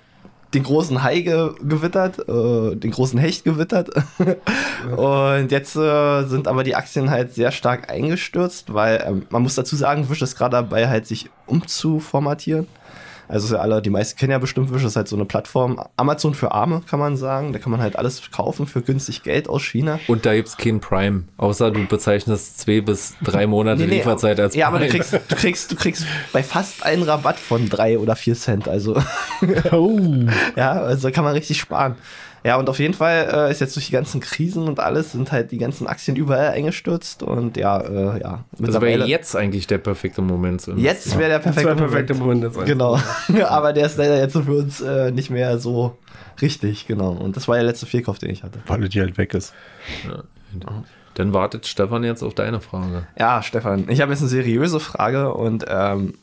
den 0.55 0.63
großen 0.63 1.03
Hai 1.03 1.19
ge 1.21 1.51
gewittert, 1.61 2.19
äh, 2.27 2.75
den 2.75 2.91
großen 2.91 3.19
Hecht 3.19 3.43
gewittert. 3.43 3.89
und 4.97 5.51
jetzt 5.51 5.75
äh, 5.75 6.23
sind 6.23 6.47
aber 6.47 6.63
die 6.63 6.75
Aktien 6.75 7.11
halt 7.11 7.33
sehr 7.33 7.51
stark 7.51 7.91
eingestürzt, 7.91 8.73
weil 8.73 9.03
ähm, 9.05 9.27
man 9.29 9.43
muss 9.43 9.55
dazu 9.55 9.75
sagen, 9.75 10.09
Wish 10.09 10.21
ist 10.21 10.37
gerade 10.37 10.55
dabei, 10.57 10.87
halt 10.87 11.05
sich 11.05 11.29
umzuformatieren. 11.45 12.67
Also 13.27 13.55
ja 13.55 13.61
alle, 13.61 13.81
die 13.81 13.89
meisten 13.89 14.17
kennen 14.17 14.31
ja 14.31 14.37
bestimmt 14.37 14.73
Wish, 14.73 14.83
das 14.83 14.91
ist 14.91 14.95
halt 14.95 15.07
so 15.07 15.15
eine 15.15 15.25
Plattform. 15.25 15.79
Amazon 15.97 16.33
für 16.33 16.51
Arme, 16.51 16.81
kann 16.89 16.99
man 16.99 17.17
sagen. 17.17 17.53
Da 17.53 17.59
kann 17.59 17.71
man 17.71 17.81
halt 17.81 17.97
alles 17.97 18.21
kaufen 18.31 18.67
für 18.67 18.81
günstig 18.81 19.23
Geld 19.23 19.49
aus 19.49 19.63
China. 19.63 19.99
Und 20.07 20.25
da 20.25 20.33
gibt 20.35 20.47
es 20.47 20.57
kein 20.57 20.79
Prime. 20.79 21.23
Außer 21.37 21.71
du 21.71 21.85
bezeichnest 21.87 22.59
zwei 22.59 22.81
bis 22.81 23.15
drei 23.23 23.47
Monate 23.47 23.81
Nee, 23.81 23.87
nee, 23.87 23.97
Lieferzeit 23.97 24.39
als 24.39 24.55
ja, 24.55 24.67
aber 24.67 24.79
du 24.79 24.87
Prime. 24.87 25.03
kriegst, 25.03 25.13
du 25.31 25.35
kriegst, 25.35 25.71
du 25.71 25.75
kriegst 25.75 26.05
bei 26.33 26.43
fast 26.43 26.85
einen 26.85 27.03
Rabatt 27.03 27.39
von 27.39 27.67
drei 27.69 27.97
oder 27.99 28.15
vier 28.15 28.35
Cent. 28.35 28.67
Also 28.67 29.01
Oh. 29.71 29.99
ja, 30.55 30.71
also 30.73 31.11
kann 31.11 31.23
man 31.23 31.33
richtig 31.33 31.59
sparen. 31.59 31.95
Ja, 32.45 32.57
und 32.57 32.69
auf 32.69 32.77
jeden 32.77 32.93
Fall 32.93 33.27
äh, 33.33 33.51
ist 33.51 33.59
jetzt 33.59 33.75
durch 33.75 33.87
die 33.87 33.91
ganzen 33.91 34.21
Krisen 34.21 34.67
und 34.67 34.79
alles 34.79 35.13
sind 35.13 35.31
halt 35.31 35.51
die 35.51 35.57
ganzen 35.57 35.87
Aktien 35.87 36.15
überall 36.15 36.49
eingestürzt 36.49 37.23
und 37.23 37.57
ja, 37.57 37.79
äh, 37.79 38.21
ja. 38.21 38.45
Das 38.59 38.79
wäre 38.79 39.07
jetzt 39.07 39.35
eigentlich 39.35 39.65
der 39.65 39.79
perfekte 39.79 40.21
Moment. 40.21 40.61
zu 40.61 40.71
investieren. 40.71 40.95
jetzt 40.95 41.17
wäre 41.17 41.29
der 41.29 41.39
Das 41.39 41.55
perfekte, 41.55 41.69
war 41.69 41.75
der 41.75 41.83
perfekte 41.85 42.13
Moment 42.13 42.45
einfach. 42.45 42.65
Genau. 42.65 42.99
aber 43.47 43.73
der 43.73 43.87
ist 43.87 43.97
leider 43.97 44.19
jetzt 44.19 44.37
für 44.37 44.51
uns 44.51 44.79
äh, 44.79 45.09
nicht 45.09 45.31
mehr 45.31 45.57
so 45.57 45.97
richtig, 46.39 46.85
genau. 46.85 47.13
Und 47.13 47.35
das 47.35 47.47
war 47.47 47.55
der 47.55 47.63
letzte 47.63 47.87
Fehlkauf, 47.87 48.19
den 48.19 48.29
ich 48.29 48.43
hatte. 48.43 48.59
Weil 48.67 48.89
die 48.89 48.99
halt 48.99 49.17
weg 49.17 49.33
ist. 49.33 49.51
Dann 51.15 51.33
wartet 51.33 51.65
Stefan 51.65 52.03
jetzt 52.03 52.21
auf 52.21 52.35
deine 52.35 52.61
Frage. 52.61 53.07
Ja, 53.17 53.41
Stefan, 53.41 53.89
ich 53.89 54.01
habe 54.01 54.11
jetzt 54.11 54.21
eine 54.21 54.29
seriöse 54.29 54.79
Frage 54.79 55.33
und 55.33 55.65
ähm, 55.67 56.13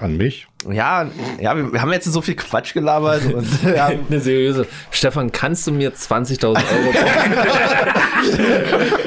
An 0.00 0.16
mich. 0.16 0.46
ja, 0.70 1.08
ja, 1.40 1.56
wir, 1.72 1.82
haben 1.82 1.90
jetzt 1.92 2.04
so 2.04 2.20
viel 2.20 2.36
Quatsch 2.36 2.72
gelabert 2.72 3.22
und 3.34 3.48
ja, 3.76 3.90
Eine 4.08 4.20
seriöse. 4.20 4.64
Stefan, 4.92 5.32
kannst 5.32 5.66
du 5.66 5.72
mir 5.72 5.92
20.000 5.92 6.46
Euro 6.46 6.58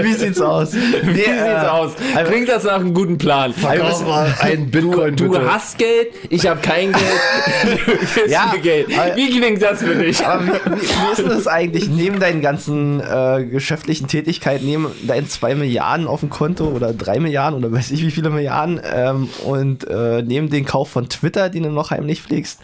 Wie 0.02 0.14
sieht's 0.14 0.42
aus? 0.42 0.74
Wie 0.74 1.08
Wie 1.08 1.14
sieht's 1.16 1.68
aus? 1.70 1.92
Klingt 2.26 2.50
das 2.50 2.64
nach 2.64 2.80
einem 2.80 2.94
guten 2.94 3.18
Plan? 3.18 3.54
Verkauf 3.54 4.06
mal 4.06 4.34
ein 4.42 4.70
Bitcoin, 4.70 5.16
Du 5.16 5.30
bitte. 5.30 5.52
hast 5.52 5.78
Geld, 5.78 6.10
ich 6.30 6.48
habe 6.48 6.60
kein 6.62 6.92
Geld, 6.92 7.86
du 7.88 7.92
gibst 7.96 8.18
Ja, 8.28 8.52
mir 8.54 8.60
Geld. 8.60 8.88
Wie 9.16 9.30
klingt 9.40 9.62
das 9.62 9.80
für 9.80 9.96
dich? 9.96 10.26
Aber 10.26 10.46
wie, 10.46 10.50
wie, 10.50 10.82
wie 10.82 11.12
ist 11.12 11.20
denn 11.20 11.30
das 11.30 11.48
eigentlich 11.48 11.90
neben 11.90 12.20
deinen 12.20 12.42
ganzen 12.42 13.00
äh, 13.02 13.46
geschäftlichen 13.46 14.08
Tätigkeiten, 14.08 14.66
neben 14.66 14.88
deinen 15.08 15.28
zwei 15.30 15.56
Milliarden 15.56 16.08
auf 16.08 16.22
dem 16.22 16.30
Konto 16.30 16.66
oder 16.66 16.94
drei 16.94 17.20
Milliarden 17.20 17.58
oder 17.58 17.72
weiß 17.72 17.92
ich 17.92 18.02
wie 18.06 18.12
viele 18.12 18.30
Milliarden 18.30 18.82
ähm, 18.94 19.30
und 19.46 19.88
äh, 19.88 20.22
neben 20.22 20.50
den 20.50 20.66
Kauf 20.72 20.90
von 20.90 21.10
Twitter, 21.10 21.50
den 21.50 21.64
du 21.64 21.70
noch 21.70 21.92
heimlich 21.92 22.22
pflegst, 22.22 22.62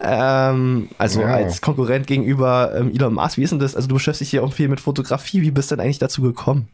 ähm, 0.00 0.90
also 0.98 1.22
Ja. 1.22 1.28
als 1.28 1.62
Konkurrent 1.62 2.06
gegenüber 2.06 2.72
ähm, 2.76 2.92
Elon 2.94 3.14
Musk, 3.14 3.38
wie 3.38 3.44
ist 3.44 3.50
denn 3.50 3.58
das? 3.60 3.74
Also 3.74 3.88
du 3.88 3.94
beschäftigst 3.94 4.30
dich 4.32 4.38
ja 4.38 4.42
auch 4.44 4.52
viel 4.52 4.68
mit 4.68 4.78
Fotografie, 4.80 5.40
wie 5.40 5.50
bist 5.50 5.70
du 5.70 5.76
denn 5.76 5.84
eigentlich 5.84 5.98
dazu 5.98 6.20
gekommen? 6.20 6.68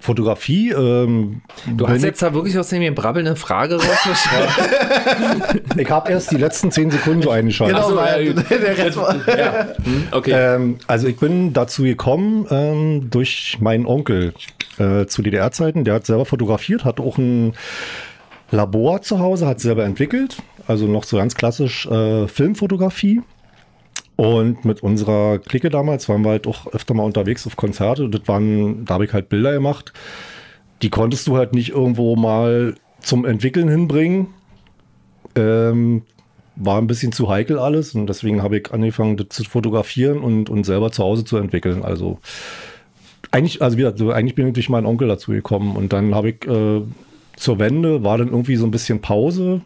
Fotografie. 0.00 0.70
Ähm, 0.72 1.40
Du 1.76 1.88
hast 1.88 2.02
jetzt 2.02 2.20
da 2.20 2.34
wirklich 2.34 2.58
aus 2.58 2.68
dem 2.68 2.94
Brabbel 2.94 3.24
eine 3.24 3.36
Frage 3.36 3.76
rausgeschrieben. 3.76 5.70
ich 5.78 5.90
habe 5.90 6.10
erst 6.10 6.30
die 6.32 6.36
letzten 6.36 6.72
zehn 6.72 6.90
Sekunden 6.90 7.22
so 7.22 7.30
eingeschaltet. 7.30 7.78
Ach 7.80 7.88
so, 7.88 7.96
weil 7.96 8.26
ja, 8.26 8.32
der 8.34 8.78
Rest 8.78 8.96
war, 8.98 9.14
ja. 9.28 9.68
Hm, 9.82 10.08
okay. 10.10 10.32
Ähm, 10.34 10.78
also 10.88 11.06
ich 11.06 11.16
bin 11.16 11.52
dazu 11.52 11.84
gekommen 11.84 12.46
ähm, 12.50 13.10
durch 13.10 13.58
meinen 13.60 13.86
Onkel 13.86 14.34
äh, 14.78 15.06
zu 15.06 15.22
DDR-Zeiten. 15.22 15.84
Der 15.84 15.94
hat 15.94 16.06
selber 16.06 16.26
fotografiert, 16.26 16.84
hat 16.84 16.98
auch 16.98 17.16
ein 17.16 17.54
Labor 18.52 19.02
zu 19.02 19.18
Hause, 19.18 19.46
hat 19.46 19.60
selber 19.60 19.84
entwickelt. 19.84 20.38
Also 20.66 20.86
noch 20.86 21.04
so 21.04 21.16
ganz 21.16 21.34
klassisch 21.34 21.86
äh, 21.86 22.28
Filmfotografie. 22.28 23.22
Und 24.16 24.64
mit 24.64 24.82
unserer 24.82 25.38
Clique 25.38 25.70
damals 25.70 26.08
waren 26.08 26.22
wir 26.22 26.30
halt 26.30 26.46
auch 26.46 26.66
öfter 26.72 26.94
mal 26.94 27.02
unterwegs 27.02 27.46
auf 27.46 27.56
Konzerte. 27.56 28.08
Das 28.08 28.28
waren, 28.28 28.84
da 28.84 28.94
habe 28.94 29.06
ich 29.06 29.12
halt 29.12 29.28
Bilder 29.28 29.52
gemacht. 29.52 29.92
Die 30.82 30.90
konntest 30.90 31.26
du 31.26 31.36
halt 31.36 31.54
nicht 31.54 31.70
irgendwo 31.70 32.14
mal 32.14 32.74
zum 33.00 33.24
Entwickeln 33.24 33.68
hinbringen. 33.68 34.28
Ähm, 35.34 36.02
war 36.56 36.78
ein 36.78 36.86
bisschen 36.86 37.12
zu 37.12 37.30
heikel 37.30 37.58
alles 37.58 37.94
und 37.94 38.06
deswegen 38.06 38.42
habe 38.42 38.58
ich 38.58 38.70
angefangen, 38.72 39.16
das 39.16 39.28
zu 39.30 39.44
fotografieren 39.44 40.18
und, 40.18 40.50
und 40.50 40.64
selber 40.64 40.92
zu 40.92 41.02
Hause 41.02 41.24
zu 41.24 41.38
entwickeln. 41.38 41.82
Also 41.82 42.18
eigentlich, 43.30 43.62
also 43.62 43.78
wieder, 43.78 43.94
eigentlich 44.14 44.34
bin 44.34 44.48
ich 44.48 44.52
durch 44.52 44.68
meinen 44.68 44.84
Onkel 44.84 45.08
dazu 45.08 45.30
gekommen 45.30 45.74
und 45.74 45.94
dann 45.94 46.14
habe 46.14 46.30
ich 46.30 46.46
äh, 46.46 46.82
zur 47.36 47.58
Wende 47.58 48.04
war 48.04 48.18
dann 48.18 48.28
irgendwie 48.28 48.56
so 48.56 48.64
ein 48.66 48.70
bisschen 48.70 49.00
Pause. 49.00 49.62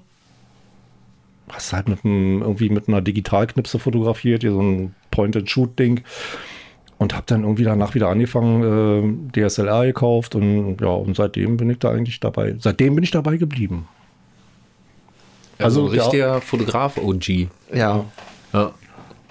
Hast 1.48 1.72
halt 1.72 1.88
mit 1.88 2.04
einem, 2.04 2.42
irgendwie 2.42 2.68
mit 2.70 2.88
einer 2.88 3.00
Digitalknipse 3.00 3.78
fotografiert, 3.78 4.42
hier 4.42 4.52
so 4.52 4.62
ein 4.62 4.94
Point-and-Shoot-Ding. 5.10 6.02
Und 6.98 7.14
habe 7.14 7.24
dann 7.26 7.42
irgendwie 7.42 7.64
danach 7.64 7.94
wieder 7.94 8.08
angefangen, 8.08 9.28
äh, 9.34 9.48
DSLR 9.48 9.84
gekauft 9.84 10.34
und 10.34 10.80
ja, 10.80 10.88
und 10.88 11.14
seitdem 11.14 11.58
bin 11.58 11.68
ich 11.68 11.78
da 11.78 11.90
eigentlich 11.90 12.20
dabei. 12.20 12.56
Seitdem 12.58 12.94
bin 12.94 13.04
ich 13.04 13.10
dabei 13.10 13.36
geblieben. 13.36 13.86
also 15.58 15.82
also 15.82 15.92
ein 15.92 16.00
richtiger 16.00 16.40
Fotograf-OG. 16.40 17.48
ja. 17.74 18.04
Ja. 18.52 18.72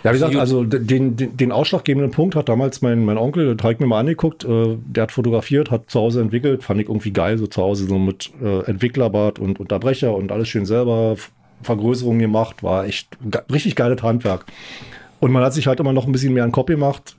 Ja, 0.05 0.11
wie 0.11 0.17
gesagt, 0.17 0.35
also 0.35 0.63
den, 0.63 1.17
den, 1.17 1.35
den 1.35 1.51
ausschlaggebenden 1.51 2.11
Punkt 2.11 2.35
hat 2.35 2.47
damals 2.47 2.83
mein, 2.83 3.03
mein 3.05 3.17
Onkel, 3.17 3.55
der 3.55 3.69
hat 3.71 3.79
mir 3.79 3.87
mal 3.87 4.01
angeguckt, 4.01 4.45
äh, 4.45 4.77
der 4.85 5.03
hat 5.03 5.11
fotografiert, 5.11 5.71
hat 5.71 5.89
zu 5.89 5.99
Hause 5.99 6.21
entwickelt, 6.21 6.61
fand 6.61 6.79
ich 6.79 6.87
irgendwie 6.87 7.11
geil, 7.11 7.39
so 7.39 7.47
zu 7.47 7.63
Hause 7.63 7.87
so 7.87 7.97
mit 7.97 8.29
äh, 8.39 8.59
Entwicklerbad 8.65 9.39
und 9.39 9.59
Unterbrecher 9.59 10.15
und 10.15 10.31
alles 10.31 10.47
schön 10.47 10.67
selber, 10.67 11.15
Vergrößerungen 11.63 12.19
gemacht, 12.19 12.61
war 12.61 12.85
echt 12.85 13.17
richtig 13.51 13.75
geiles 13.75 14.03
Handwerk. 14.03 14.45
Und 15.21 15.31
man 15.31 15.43
hat 15.43 15.55
sich 15.55 15.65
halt 15.65 15.79
immer 15.79 15.91
noch 15.91 16.05
ein 16.05 16.11
bisschen 16.11 16.35
mehr 16.35 16.43
an 16.43 16.51
Kopf 16.51 16.67
gemacht, 16.67 17.15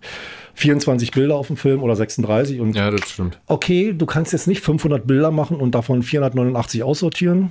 24 0.54 1.10
Bilder 1.10 1.34
auf 1.34 1.48
dem 1.48 1.56
Film 1.56 1.82
oder 1.82 1.96
36 1.96 2.60
und 2.60 2.76
ja, 2.76 2.88
das 2.92 3.10
stimmt. 3.10 3.40
okay, 3.48 3.94
du 3.94 4.06
kannst 4.06 4.32
jetzt 4.32 4.46
nicht 4.46 4.60
500 4.60 5.04
Bilder 5.08 5.32
machen 5.32 5.56
und 5.56 5.74
davon 5.74 6.04
489 6.04 6.84
aussortieren. 6.84 7.50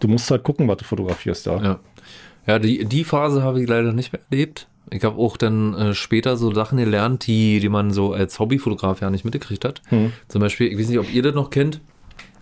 Du 0.00 0.08
musst 0.08 0.28
halt 0.28 0.42
gucken, 0.42 0.66
was 0.66 0.78
du 0.78 0.84
fotografierst, 0.84 1.46
ja. 1.46 1.62
Ja, 1.62 1.80
ja 2.48 2.58
die, 2.58 2.84
die 2.84 3.04
Phase 3.04 3.44
habe 3.44 3.62
ich 3.62 3.68
leider 3.68 3.92
nicht 3.92 4.12
mehr 4.12 4.22
erlebt. 4.28 4.66
Ich 4.90 5.04
habe 5.04 5.18
auch 5.18 5.36
dann 5.36 5.74
äh, 5.74 5.94
später 5.94 6.36
so 6.36 6.52
Sachen 6.52 6.78
gelernt, 6.78 7.26
die, 7.26 7.60
die 7.60 7.68
man 7.68 7.92
so 7.92 8.12
als 8.12 8.38
Hobbyfotograf 8.38 9.00
ja 9.00 9.10
nicht 9.10 9.24
mitgekriegt 9.24 9.64
hat. 9.64 9.80
Hm. 9.88 10.12
Zum 10.28 10.40
Beispiel, 10.40 10.68
ich 10.72 10.78
weiß 10.78 10.88
nicht, 10.88 10.98
ob 10.98 11.12
ihr 11.12 11.22
das 11.22 11.34
noch 11.34 11.50
kennt, 11.50 11.80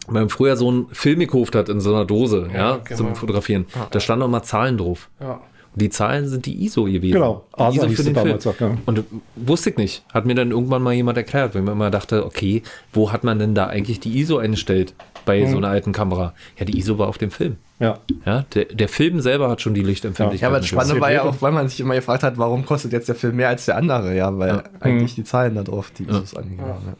wenn 0.06 0.14
man 0.22 0.28
früher 0.30 0.56
so 0.56 0.68
einen 0.68 0.86
Film 0.92 1.20
gekauft 1.20 1.54
hat 1.54 1.68
in 1.68 1.80
so 1.80 1.94
einer 1.94 2.04
Dose, 2.04 2.48
ja, 2.52 2.78
genau. 2.78 2.96
zum 2.96 3.14
Fotografieren. 3.14 3.66
Da 3.90 4.00
standen 4.00 4.24
auch 4.24 4.28
mal 4.28 4.42
Zahlen 4.42 4.78
drauf. 4.78 5.08
Ja. 5.20 5.34
Und 5.72 5.82
die 5.82 5.90
Zahlen 5.90 6.26
sind 6.28 6.46
die 6.46 6.64
ISO 6.64 6.84
gewesen. 6.84 7.12
Genau. 7.12 7.44
ASA 7.52 7.86
ISO 7.86 7.88
für 7.90 8.02
den 8.02 8.16
Film. 8.16 8.38
auch, 8.44 8.60
ja. 8.60 8.76
Und 8.86 9.04
wusste 9.36 9.70
ich 9.70 9.76
nicht. 9.76 10.04
Hat 10.12 10.26
mir 10.26 10.34
dann 10.34 10.50
irgendwann 10.50 10.82
mal 10.82 10.92
jemand 10.94 11.16
erklärt, 11.16 11.54
weil 11.54 11.62
man 11.62 11.74
immer 11.74 11.90
dachte, 11.92 12.24
okay, 12.26 12.62
wo 12.92 13.12
hat 13.12 13.22
man 13.22 13.38
denn 13.38 13.54
da 13.54 13.66
eigentlich 13.68 14.00
die 14.00 14.18
ISO 14.18 14.38
eingestellt 14.38 14.94
bei 15.26 15.40
Mhm. 15.42 15.50
so 15.52 15.56
einer 15.58 15.68
alten 15.68 15.92
Kamera? 15.92 16.34
Ja, 16.58 16.64
die 16.64 16.76
ISO 16.76 16.98
war 16.98 17.06
auf 17.06 17.18
dem 17.18 17.30
Film. 17.30 17.58
Ja. 17.80 17.98
Ja, 18.26 18.44
der, 18.54 18.66
der 18.66 18.88
Film 18.88 19.20
selber 19.20 19.48
hat 19.48 19.62
schon 19.62 19.72
die 19.74 19.82
Lichtempfindlichkeit. 19.82 20.42
Ja, 20.42 20.48
aber 20.48 20.58
das. 20.58 20.66
Spannende 20.68 21.00
war 21.00 21.10
ja 21.10 21.22
auch, 21.22 21.40
weil 21.40 21.50
man 21.50 21.66
sich 21.68 21.80
immer 21.80 21.94
gefragt 21.94 22.22
hat, 22.22 22.36
warum 22.38 22.64
kostet 22.66 22.92
jetzt 22.92 23.08
der 23.08 23.14
Film 23.14 23.36
mehr 23.36 23.48
als 23.48 23.64
der 23.64 23.76
andere, 23.76 24.14
ja, 24.14 24.36
weil 24.38 24.48
Ja. 24.48 24.62
eigentlich 24.80 25.14
die 25.14 25.24
Zahlen 25.24 25.54
da 25.54 25.62
drauf, 25.62 25.90
die 25.90 26.06
angegeben 26.06 26.60
haben. 26.60 26.94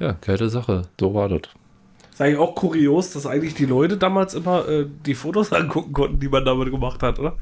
Ja. 0.00 0.06
Ja, 0.06 0.14
geile 0.24 0.48
Sache. 0.48 0.82
So 1.00 1.12
war 1.14 1.28
das. 1.28 1.40
Ist 2.12 2.20
eigentlich 2.22 2.38
auch 2.38 2.54
kurios, 2.54 3.10
dass 3.12 3.26
eigentlich 3.26 3.54
die 3.54 3.66
Leute 3.66 3.96
damals 3.96 4.34
immer 4.34 4.68
äh, 4.68 4.86
die 5.04 5.14
Fotos 5.14 5.52
angucken 5.58 5.92
konnten, 5.92 6.20
die 6.20 6.28
man 6.28 6.44
damit 6.44 6.70
gemacht 6.70 7.02
hat, 7.02 7.18
oder? 7.18 7.34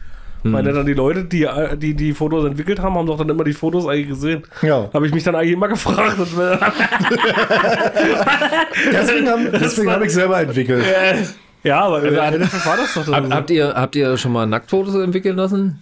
Hm. 0.42 0.52
Weil 0.54 0.62
dann 0.64 0.86
die 0.86 0.94
Leute, 0.94 1.24
die, 1.24 1.44
äh, 1.44 1.76
die 1.76 1.94
die 1.94 2.14
Fotos 2.14 2.46
entwickelt 2.46 2.80
haben, 2.80 2.94
haben 2.94 3.06
doch 3.06 3.18
dann 3.18 3.28
immer 3.28 3.44
die 3.44 3.52
Fotos 3.52 3.86
eigentlich 3.86 4.08
gesehen. 4.08 4.42
Ja. 4.62 4.88
Habe 4.94 5.06
ich 5.06 5.12
mich 5.12 5.24
dann 5.24 5.34
eigentlich 5.34 5.52
immer 5.52 5.68
gefragt. 5.68 6.16
Äh, 6.18 6.56
Deswegen 8.92 9.28
habe 9.28 9.92
hab 9.92 10.02
ich 10.02 10.12
selber 10.12 10.40
entwickelt. 10.40 10.84
Ja, 11.66 11.80
aber 11.82 11.96
Also, 11.96 12.08
im 12.08 12.16
hat- 12.20 12.34
Endeffekt 12.34 12.66
war 12.66 12.76
das 12.76 12.94
doch 12.94 13.06
Hab, 13.08 13.22
dann 13.22 13.34
habt, 13.34 13.50
ihr, 13.50 13.74
habt 13.74 13.96
ihr 13.96 14.16
schon 14.16 14.32
mal 14.32 14.46
Nacktfotos 14.46 14.94
entwickeln 14.94 15.36
lassen? 15.36 15.80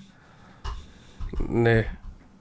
so. 1.32 1.44
Nee. 1.48 1.84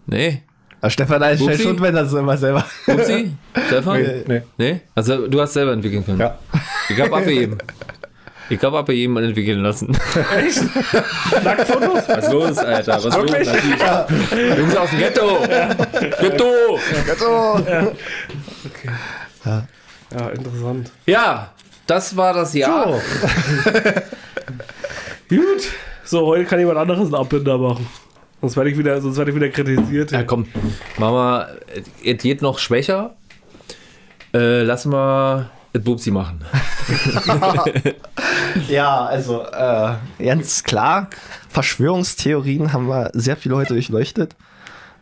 Nee. 0.06 0.44
Aber 0.82 0.90
Stefan 0.90 1.22
ist 1.24 1.40
schnell 1.40 1.54
Upsi. 1.54 1.64
schuld, 1.64 1.82
wenn 1.82 1.96
er 1.96 2.04
es 2.04 2.14
immer 2.14 2.36
selber. 2.38 2.66
Upsi? 2.88 3.32
Stefan? 3.68 4.02
Nee, 4.02 4.24
nee. 4.28 4.42
Nee? 4.58 4.82
Also 4.96 5.28
du 5.28 5.40
hast 5.42 5.54
selber 5.54 5.72
entwickeln 5.72 6.06
können. 6.06 6.20
Ja. 6.20 6.38
Ich 6.90 7.00
hab 7.00 7.14
abgegeben. 7.14 7.58
Ich 8.50 8.62
hab 8.62 8.74
abgegeben 8.74 9.16
und 9.16 9.24
entwickeln 9.24 9.62
lassen. 9.62 9.98
Nacktfotos? 11.44 12.10
Was 12.10 12.32
los, 12.32 12.58
Alter? 12.58 12.96
Was 12.96 13.04
los? 13.06 13.16
Natürlich. 13.16 13.48
Jungs 14.58 14.76
aus 14.76 14.90
dem 14.90 15.00
Ghetto! 15.00 15.40
Ghetto! 16.20 17.60
Ja, 19.46 20.30
interessant. 20.30 20.92
Ja, 21.06 21.53
das 21.88 22.16
war 22.16 22.34
das 22.34 22.54
Jahr. 22.54 22.88
Gut. 25.30 25.70
So, 26.06 26.28
heute 26.28 26.46
kann 26.46 26.60
jemand 26.60 26.78
anderes 26.78 27.06
einen 27.06 27.16
Abbinder 27.16 27.58
machen. 27.58 27.88
Sonst 28.42 28.58
werde 28.58 28.70
ich 28.72 28.78
wieder, 28.78 29.02
sonst 29.02 29.18
werde 29.18 29.32
ich 29.32 29.36
wieder 29.38 29.50
kritisiert. 29.50 30.12
Ja, 30.12 30.24
komm, 30.24 30.48
Mama, 30.98 31.48
es 32.04 32.18
geht 32.22 32.42
noch 32.42 32.60
schwächer. 32.60 33.16
Äh, 34.34 34.64
lass 34.64 34.86
mal 34.86 35.50
das 35.72 35.84
Bubsi 35.84 36.12
machen. 36.12 36.44
Ja, 38.68 39.06
also 39.06 39.44
äh, 39.44 39.94
ganz 40.24 40.64
klar, 40.64 41.10
Verschwörungstheorien 41.50 42.72
haben 42.72 42.88
wir 42.88 43.10
sehr 43.14 43.36
viele 43.36 43.56
heute 43.56 43.74
durchleuchtet. 43.74 44.36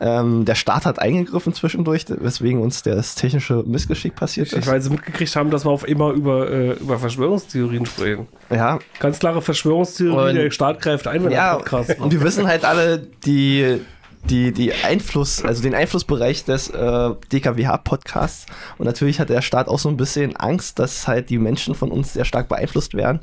Ähm, 0.03 0.45
der 0.45 0.55
Staat 0.55 0.85
hat 0.85 0.97
eingegriffen 0.97 1.53
zwischendurch, 1.53 2.05
weswegen 2.09 2.59
uns 2.59 2.81
das 2.81 3.13
technische 3.13 3.63
Missgeschick 3.67 4.15
passiert 4.15 4.47
Ich 4.47 4.53
ist. 4.53 4.67
weil 4.67 4.81
sie 4.81 4.89
mitgekriegt 4.89 5.35
haben, 5.35 5.51
dass 5.51 5.63
wir 5.63 5.69
auf 5.69 5.87
immer 5.87 6.09
über, 6.11 6.49
äh, 6.49 6.71
über 6.71 6.97
Verschwörungstheorien 6.97 7.85
sprechen. 7.85 8.27
Ja, 8.49 8.79
Ganz 8.99 9.19
klare 9.19 9.43
Verschwörungstheorie, 9.43 10.29
Und- 10.29 10.35
der 10.35 10.49
Staat 10.49 10.81
greift 10.81 11.07
ein, 11.07 11.23
wenn 11.23 11.31
ja 11.31 11.51
er 11.51 11.57
Podcast 11.59 11.99
und 11.99 12.11
wir 12.11 12.21
wissen 12.23 12.47
halt 12.47 12.65
alle 12.65 12.97
die, 13.25 13.79
die, 14.25 14.51
die 14.51 14.73
Einfluss, 14.73 15.43
also 15.45 15.61
den 15.61 15.75
Einflussbereich 15.75 16.45
des 16.45 16.69
äh, 16.71 17.09
DKWH-Podcasts. 17.31 18.47
Und 18.79 18.85
natürlich 18.87 19.19
hat 19.19 19.29
der 19.29 19.41
Staat 19.43 19.67
auch 19.67 19.79
so 19.79 19.89
ein 19.89 19.97
bisschen 19.97 20.35
Angst, 20.35 20.79
dass 20.79 21.07
halt 21.07 21.29
die 21.29 21.37
Menschen 21.37 21.75
von 21.75 21.91
uns 21.91 22.13
sehr 22.13 22.25
stark 22.25 22.47
beeinflusst 22.49 22.95
werden. 22.95 23.19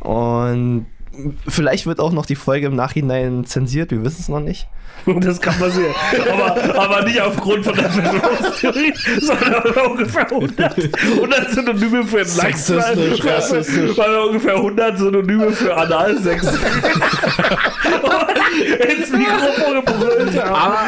Und 0.00 0.86
vielleicht 1.48 1.86
wird 1.86 2.00
auch 2.00 2.12
noch 2.12 2.26
die 2.26 2.36
Folge 2.36 2.66
im 2.66 2.74
Nachhinein 2.74 3.44
zensiert, 3.44 3.90
wir 3.90 4.04
wissen 4.04 4.20
es 4.20 4.28
noch 4.28 4.40
nicht. 4.40 4.68
Das 5.20 5.40
kann 5.40 5.56
passieren. 5.58 5.94
aber, 6.32 6.80
aber 6.80 7.02
nicht 7.04 7.20
aufgrund 7.20 7.64
von 7.64 7.76
der 7.76 7.90
Verschwörungstheorie, 7.90 8.92
sondern 9.20 9.90
ungefähr 9.90 10.30
100, 10.30 10.78
100 11.16 11.50
Synonyme 11.50 12.04
für 12.04 12.24
Sexistisch, 12.24 13.24
rassistisch. 13.24 13.96
Weil 13.96 14.10
wir 14.10 14.26
ungefähr 14.26 14.56
100 14.56 14.98
Synonyme 14.98 15.52
für 15.52 15.76
Analsex 15.76 16.46
ins 18.88 19.10
Mikrofon 19.10 19.84
gebrüllt 19.84 20.42
haben. 20.42 20.54
Aber, 20.54 20.78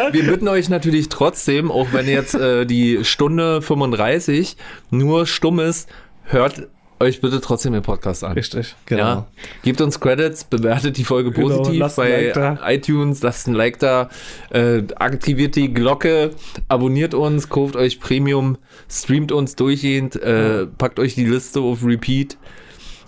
aber 0.00 0.12
wir 0.12 0.26
bitten 0.26 0.48
euch 0.48 0.68
natürlich 0.68 1.08
trotzdem, 1.08 1.70
auch 1.70 1.88
wenn 1.92 2.08
jetzt 2.08 2.34
äh, 2.34 2.66
die 2.66 3.04
Stunde 3.04 3.62
35 3.62 4.56
nur 4.90 5.26
stumm 5.26 5.60
ist, 5.60 5.88
hört 6.24 6.68
euch 7.02 7.20
bitte 7.20 7.40
trotzdem 7.40 7.72
den 7.72 7.82
Podcast 7.82 8.24
an. 8.24 8.32
Richtig. 8.32 8.74
Genau. 8.86 9.02
Ja. 9.02 9.26
Gebt 9.62 9.80
uns 9.80 10.00
Credits, 10.00 10.44
bewertet 10.44 10.96
die 10.96 11.04
Folge 11.04 11.30
Genau, 11.30 11.56
positiv 11.56 11.96
bei 11.96 12.32
Like 12.34 12.60
iTunes, 12.64 13.22
lasst 13.22 13.48
ein 13.48 13.54
Like 13.54 13.78
da, 13.78 14.08
äh, 14.50 14.82
aktiviert 14.96 15.56
die 15.56 15.72
Glocke, 15.72 16.30
abonniert 16.68 17.14
uns, 17.14 17.48
kauft 17.48 17.76
euch 17.76 18.00
Premium, 18.00 18.58
streamt 18.88 19.32
uns 19.32 19.56
durchgehend, 19.56 20.16
äh, 20.16 20.66
packt 20.66 20.98
euch 20.98 21.14
die 21.14 21.26
Liste 21.26 21.60
auf 21.60 21.84
Repeat. 21.84 22.36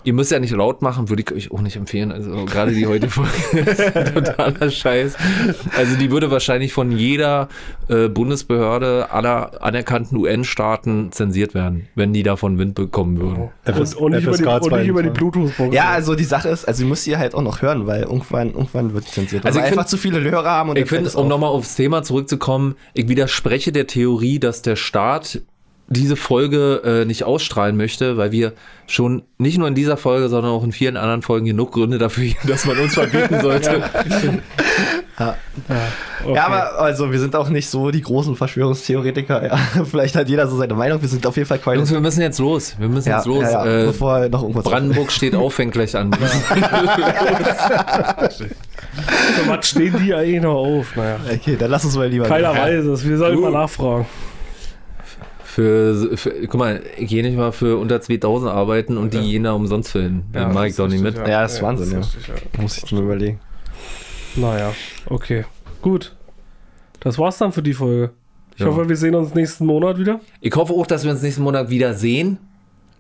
Ihr 0.05 0.13
müsst 0.13 0.31
ja 0.31 0.39
nicht 0.39 0.53
laut 0.53 0.83
machen, 0.83 1.09
würde 1.09 1.23
ich 1.23 1.33
euch 1.33 1.51
auch 1.51 1.61
nicht 1.63 1.77
empfehlen. 1.77 2.13
Also 2.13 2.45
gerade 2.45 2.73
die 2.73 2.87
heutige 2.87 3.11
Folge 3.11 3.31
ist 3.71 4.15
totaler 4.15 4.71
Scheiß. 4.71 5.17
Also 5.77 5.97
die 5.97 6.11
würde 6.11 6.31
wahrscheinlich 6.31 6.73
von 6.73 6.93
jeder 6.93 7.49
äh, 7.89 8.09
Bundesbehörde 8.09 9.11
aller 9.11 9.63
anerkannten 9.63 10.17
UN-Staaten 10.19 11.11
zensiert 11.13 11.55
werden, 11.55 11.89
wenn 11.95 12.13
die 12.13 12.23
davon 12.23 12.59
Wind 12.59 12.75
bekommen 12.75 13.19
würden. 13.19 13.51
Und, 13.67 13.97
und, 13.97 14.13
nicht 14.13 14.27
über 14.27 14.37
die, 14.37 14.45
und 14.45 14.73
nicht 14.73 14.89
über 14.89 15.03
die 15.03 15.09
22. 15.09 15.13
Bluetooth-Box. 15.15 15.75
Ja, 15.75 15.91
also 15.91 16.15
die 16.15 16.25
Sache 16.25 16.49
ist, 16.51 16.67
also 16.67 16.83
ihr 16.83 16.89
müsst 16.89 17.07
ihr 17.07 17.19
halt 17.19 17.35
auch 17.35 17.43
noch 17.43 17.63
hören, 17.63 17.87
weil 17.87 18.03
irgendwann, 18.03 18.49
irgendwann 18.53 18.93
wird 18.95 19.07
zensiert. 19.07 19.47
Also 19.47 19.59
Also 19.59 19.61
ich 19.61 19.73
einfach 19.73 19.83
find- 19.85 19.89
zu 19.91 19.97
viele 19.99 20.21
Hörer 20.21 20.51
haben 20.51 20.71
und 20.71 20.79
Ich 20.79 20.89
finde, 20.89 21.07
es 21.07 21.15
um 21.15 21.29
nochmal 21.29 21.51
aufs 21.51 21.75
Thema 21.77 22.03
zurückzukommen, 22.03 22.75
ich 22.93 23.09
widerspreche 23.09 23.73
der 23.73 23.87
Theorie, 23.87 24.39
dass 24.39 24.63
der 24.63 24.77
Staat 24.77 25.41
diese 25.89 26.17
Folge 26.17 26.81
äh, 26.85 27.05
nicht 27.05 27.25
ausstrahlen 27.25 27.77
möchte, 27.77 28.17
weil 28.17 28.33
wir 28.33 28.53
schon 28.87 29.23
nicht 29.39 29.59
nur 29.59 29.69
in 29.69 29.75
dieser 29.75 29.97
Folge, 29.97 30.29
sondern 30.29 30.53
auch 30.53 30.65
in 30.65 30.73
vielen 30.73 30.97
anderen 30.97 31.23
Folgen 31.23 31.47
genug 31.47 31.73
Gründe 31.73 31.99
dafür, 31.99 32.33
dass 32.47 32.65
man 32.65 32.79
uns 32.79 32.95
verbieten 32.95 33.41
sollte. 33.41 33.83
Okay. 35.17 36.35
Ja, 36.35 36.47
aber 36.47 36.81
also 36.81 37.13
wir 37.13 37.21
sind 37.21 37.37
auch 37.37 37.49
nicht 37.49 37.69
so 37.69 37.93
die 37.93 38.01
großen 38.01 38.35
Verschwörungstheoretiker. 38.35 39.47
Ja. 39.47 39.57
Vielleicht 39.85 40.17
hat 40.17 40.29
jeder 40.29 40.49
so 40.49 40.57
seine 40.57 40.75
Meinung. 40.75 41.01
Wir 41.01 41.09
sind 41.09 41.25
auf 41.25 41.37
jeden 41.37 41.47
Fall 41.47 41.59
keine. 41.59 41.77
Jungs, 41.77 41.93
wir 41.93 42.01
müssen 42.01 42.21
jetzt 42.23 42.41
los. 42.41 42.75
Wir 42.79 42.89
müssen 42.89 43.11
ja, 43.11 43.19
jetzt 43.19 43.27
los. 43.27 43.45
ja, 43.45 43.65
ja, 43.65 43.83
Äh, 43.83 43.87
bevor 43.87 44.29
noch 44.29 44.43
irgendwas 44.43 44.65
Brandenburg 44.65 45.13
steht 45.13 45.37
auf, 45.37 45.55
fängt 45.55 45.73
gleich 45.73 45.95
an. 45.97 46.13
Für 46.13 46.21
was 49.49 49.69
stehen 49.69 49.95
die 50.05 50.15
eigentlich 50.15 50.43
noch 50.43 50.55
auf? 50.55 50.97
Naja. 50.97 51.17
Okay, 51.33 51.57
dann 51.59 51.71
lass 51.71 51.85
uns 51.85 51.97
mal 51.97 52.09
lieber. 52.09 52.25
Keiner 52.27 52.53
weiß 52.53 52.85
es. 52.87 53.07
Wir 53.07 53.17
sollen 53.19 53.37
Du- 53.37 53.43
mal 53.43 53.53
nachfragen. 53.53 54.07
Für, 55.55 56.17
für, 56.17 56.33
guck 56.49 56.55
mal, 56.59 56.83
ich 56.99 57.09
gehe 57.09 57.23
nicht 57.23 57.37
mal 57.37 57.53
für 57.53 57.77
unter 57.79 58.01
2000 58.01 58.51
arbeiten 58.51 58.97
und 58.99 59.15
die 59.15 59.21
gehen 59.21 59.45
da 59.45 59.53
umsonst 59.53 59.93
filmen. 59.93 60.25
Dann 60.33 60.53
mache 60.53 60.67
ich 60.67 60.75
doch 60.75 60.89
nicht 60.89 61.01
mit. 61.01 61.17
Ja, 61.17 61.43
das 61.43 61.55
ist 61.55 61.63
Wahnsinn, 61.63 61.93
ja. 61.93 61.99
richtig, 61.99 62.27
ja. 62.27 62.35
Muss 62.61 62.77
ich 62.79 62.91
mal 62.91 63.03
überlegen. 63.05 63.39
Naja, 64.35 64.73
okay. 65.09 65.45
Gut. 65.81 66.17
Das 66.99 67.21
war's 67.21 67.39
dann 67.39 67.53
für 67.53 67.63
die 67.63 67.73
Folge. 67.73 68.11
Ich 68.57 68.63
Ja. 68.63 68.67
hoffe, 68.67 68.89
wir 68.89 68.97
sehen 68.97 69.15
uns 69.15 69.33
nächsten 69.33 69.65
Monat 69.65 69.97
wieder. 69.97 70.19
Ich 70.41 70.53
hoffe 70.57 70.73
auch, 70.73 70.89
dass 70.89 71.05
wir 71.05 71.13
uns 71.13 71.23
nächsten 71.23 71.45
Monat 71.45 71.71
wieder 71.71 71.95
sehen, 71.95 72.39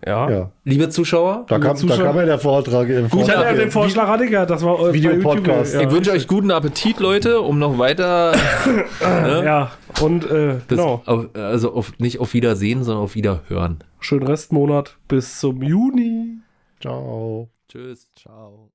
Ja. 0.06 0.31
Ja, 0.31 0.51
liebe 0.64 0.89
Zuschauer. 0.90 1.44
da 1.48 1.59
kam, 1.59 1.68
da 1.68 1.74
Zuschauer- 1.76 2.05
kam 2.05 2.16
ja 2.16 2.24
der 2.26 2.39
Vortrag. 2.39 2.89
Im 2.89 3.06
Ich 3.06 3.12
hatte 3.12 3.20
ja 3.31 3.36
Vortrag 3.36 3.56
den 3.56 3.70
Vorschlag 3.70 4.06
hatte 4.09 4.24
ich 4.26 4.31
ja, 4.32 4.44
das 4.44 4.62
war 4.62 4.76
bei 4.76 4.93
Videopodcast. 4.93 5.74
YouTube, 5.74 5.89
Ich 5.89 5.94
wünsche 5.97 6.10
euch 6.12 6.26
guten 6.28 6.51
Appetit, 6.51 7.01
Leute, 7.01 7.40
um 7.40 7.59
noch 7.59 7.78
weiter. 7.78 8.32
Ja, 9.01 9.43
ja. 9.44 9.70
und 10.02 10.24
äh, 10.31 10.56
Das, 10.56 10.78
genau. 10.78 11.02
auf, 11.06 11.26
also 11.35 11.72
auf, 11.72 11.98
nicht 11.98 12.18
auf 12.20 12.35
Wiedersehen, 12.35 12.85
sondern 12.85 13.05
auf 13.05 13.14
Wiederhören. 13.14 13.78
Schönen 14.01 14.26
Restmonat 14.26 14.98
bis 15.09 15.40
zum 15.40 15.62
Juni. 15.62 16.39
Ciao. 16.81 17.48
Tschüss. 17.68 18.10
Ciao. 18.14 18.73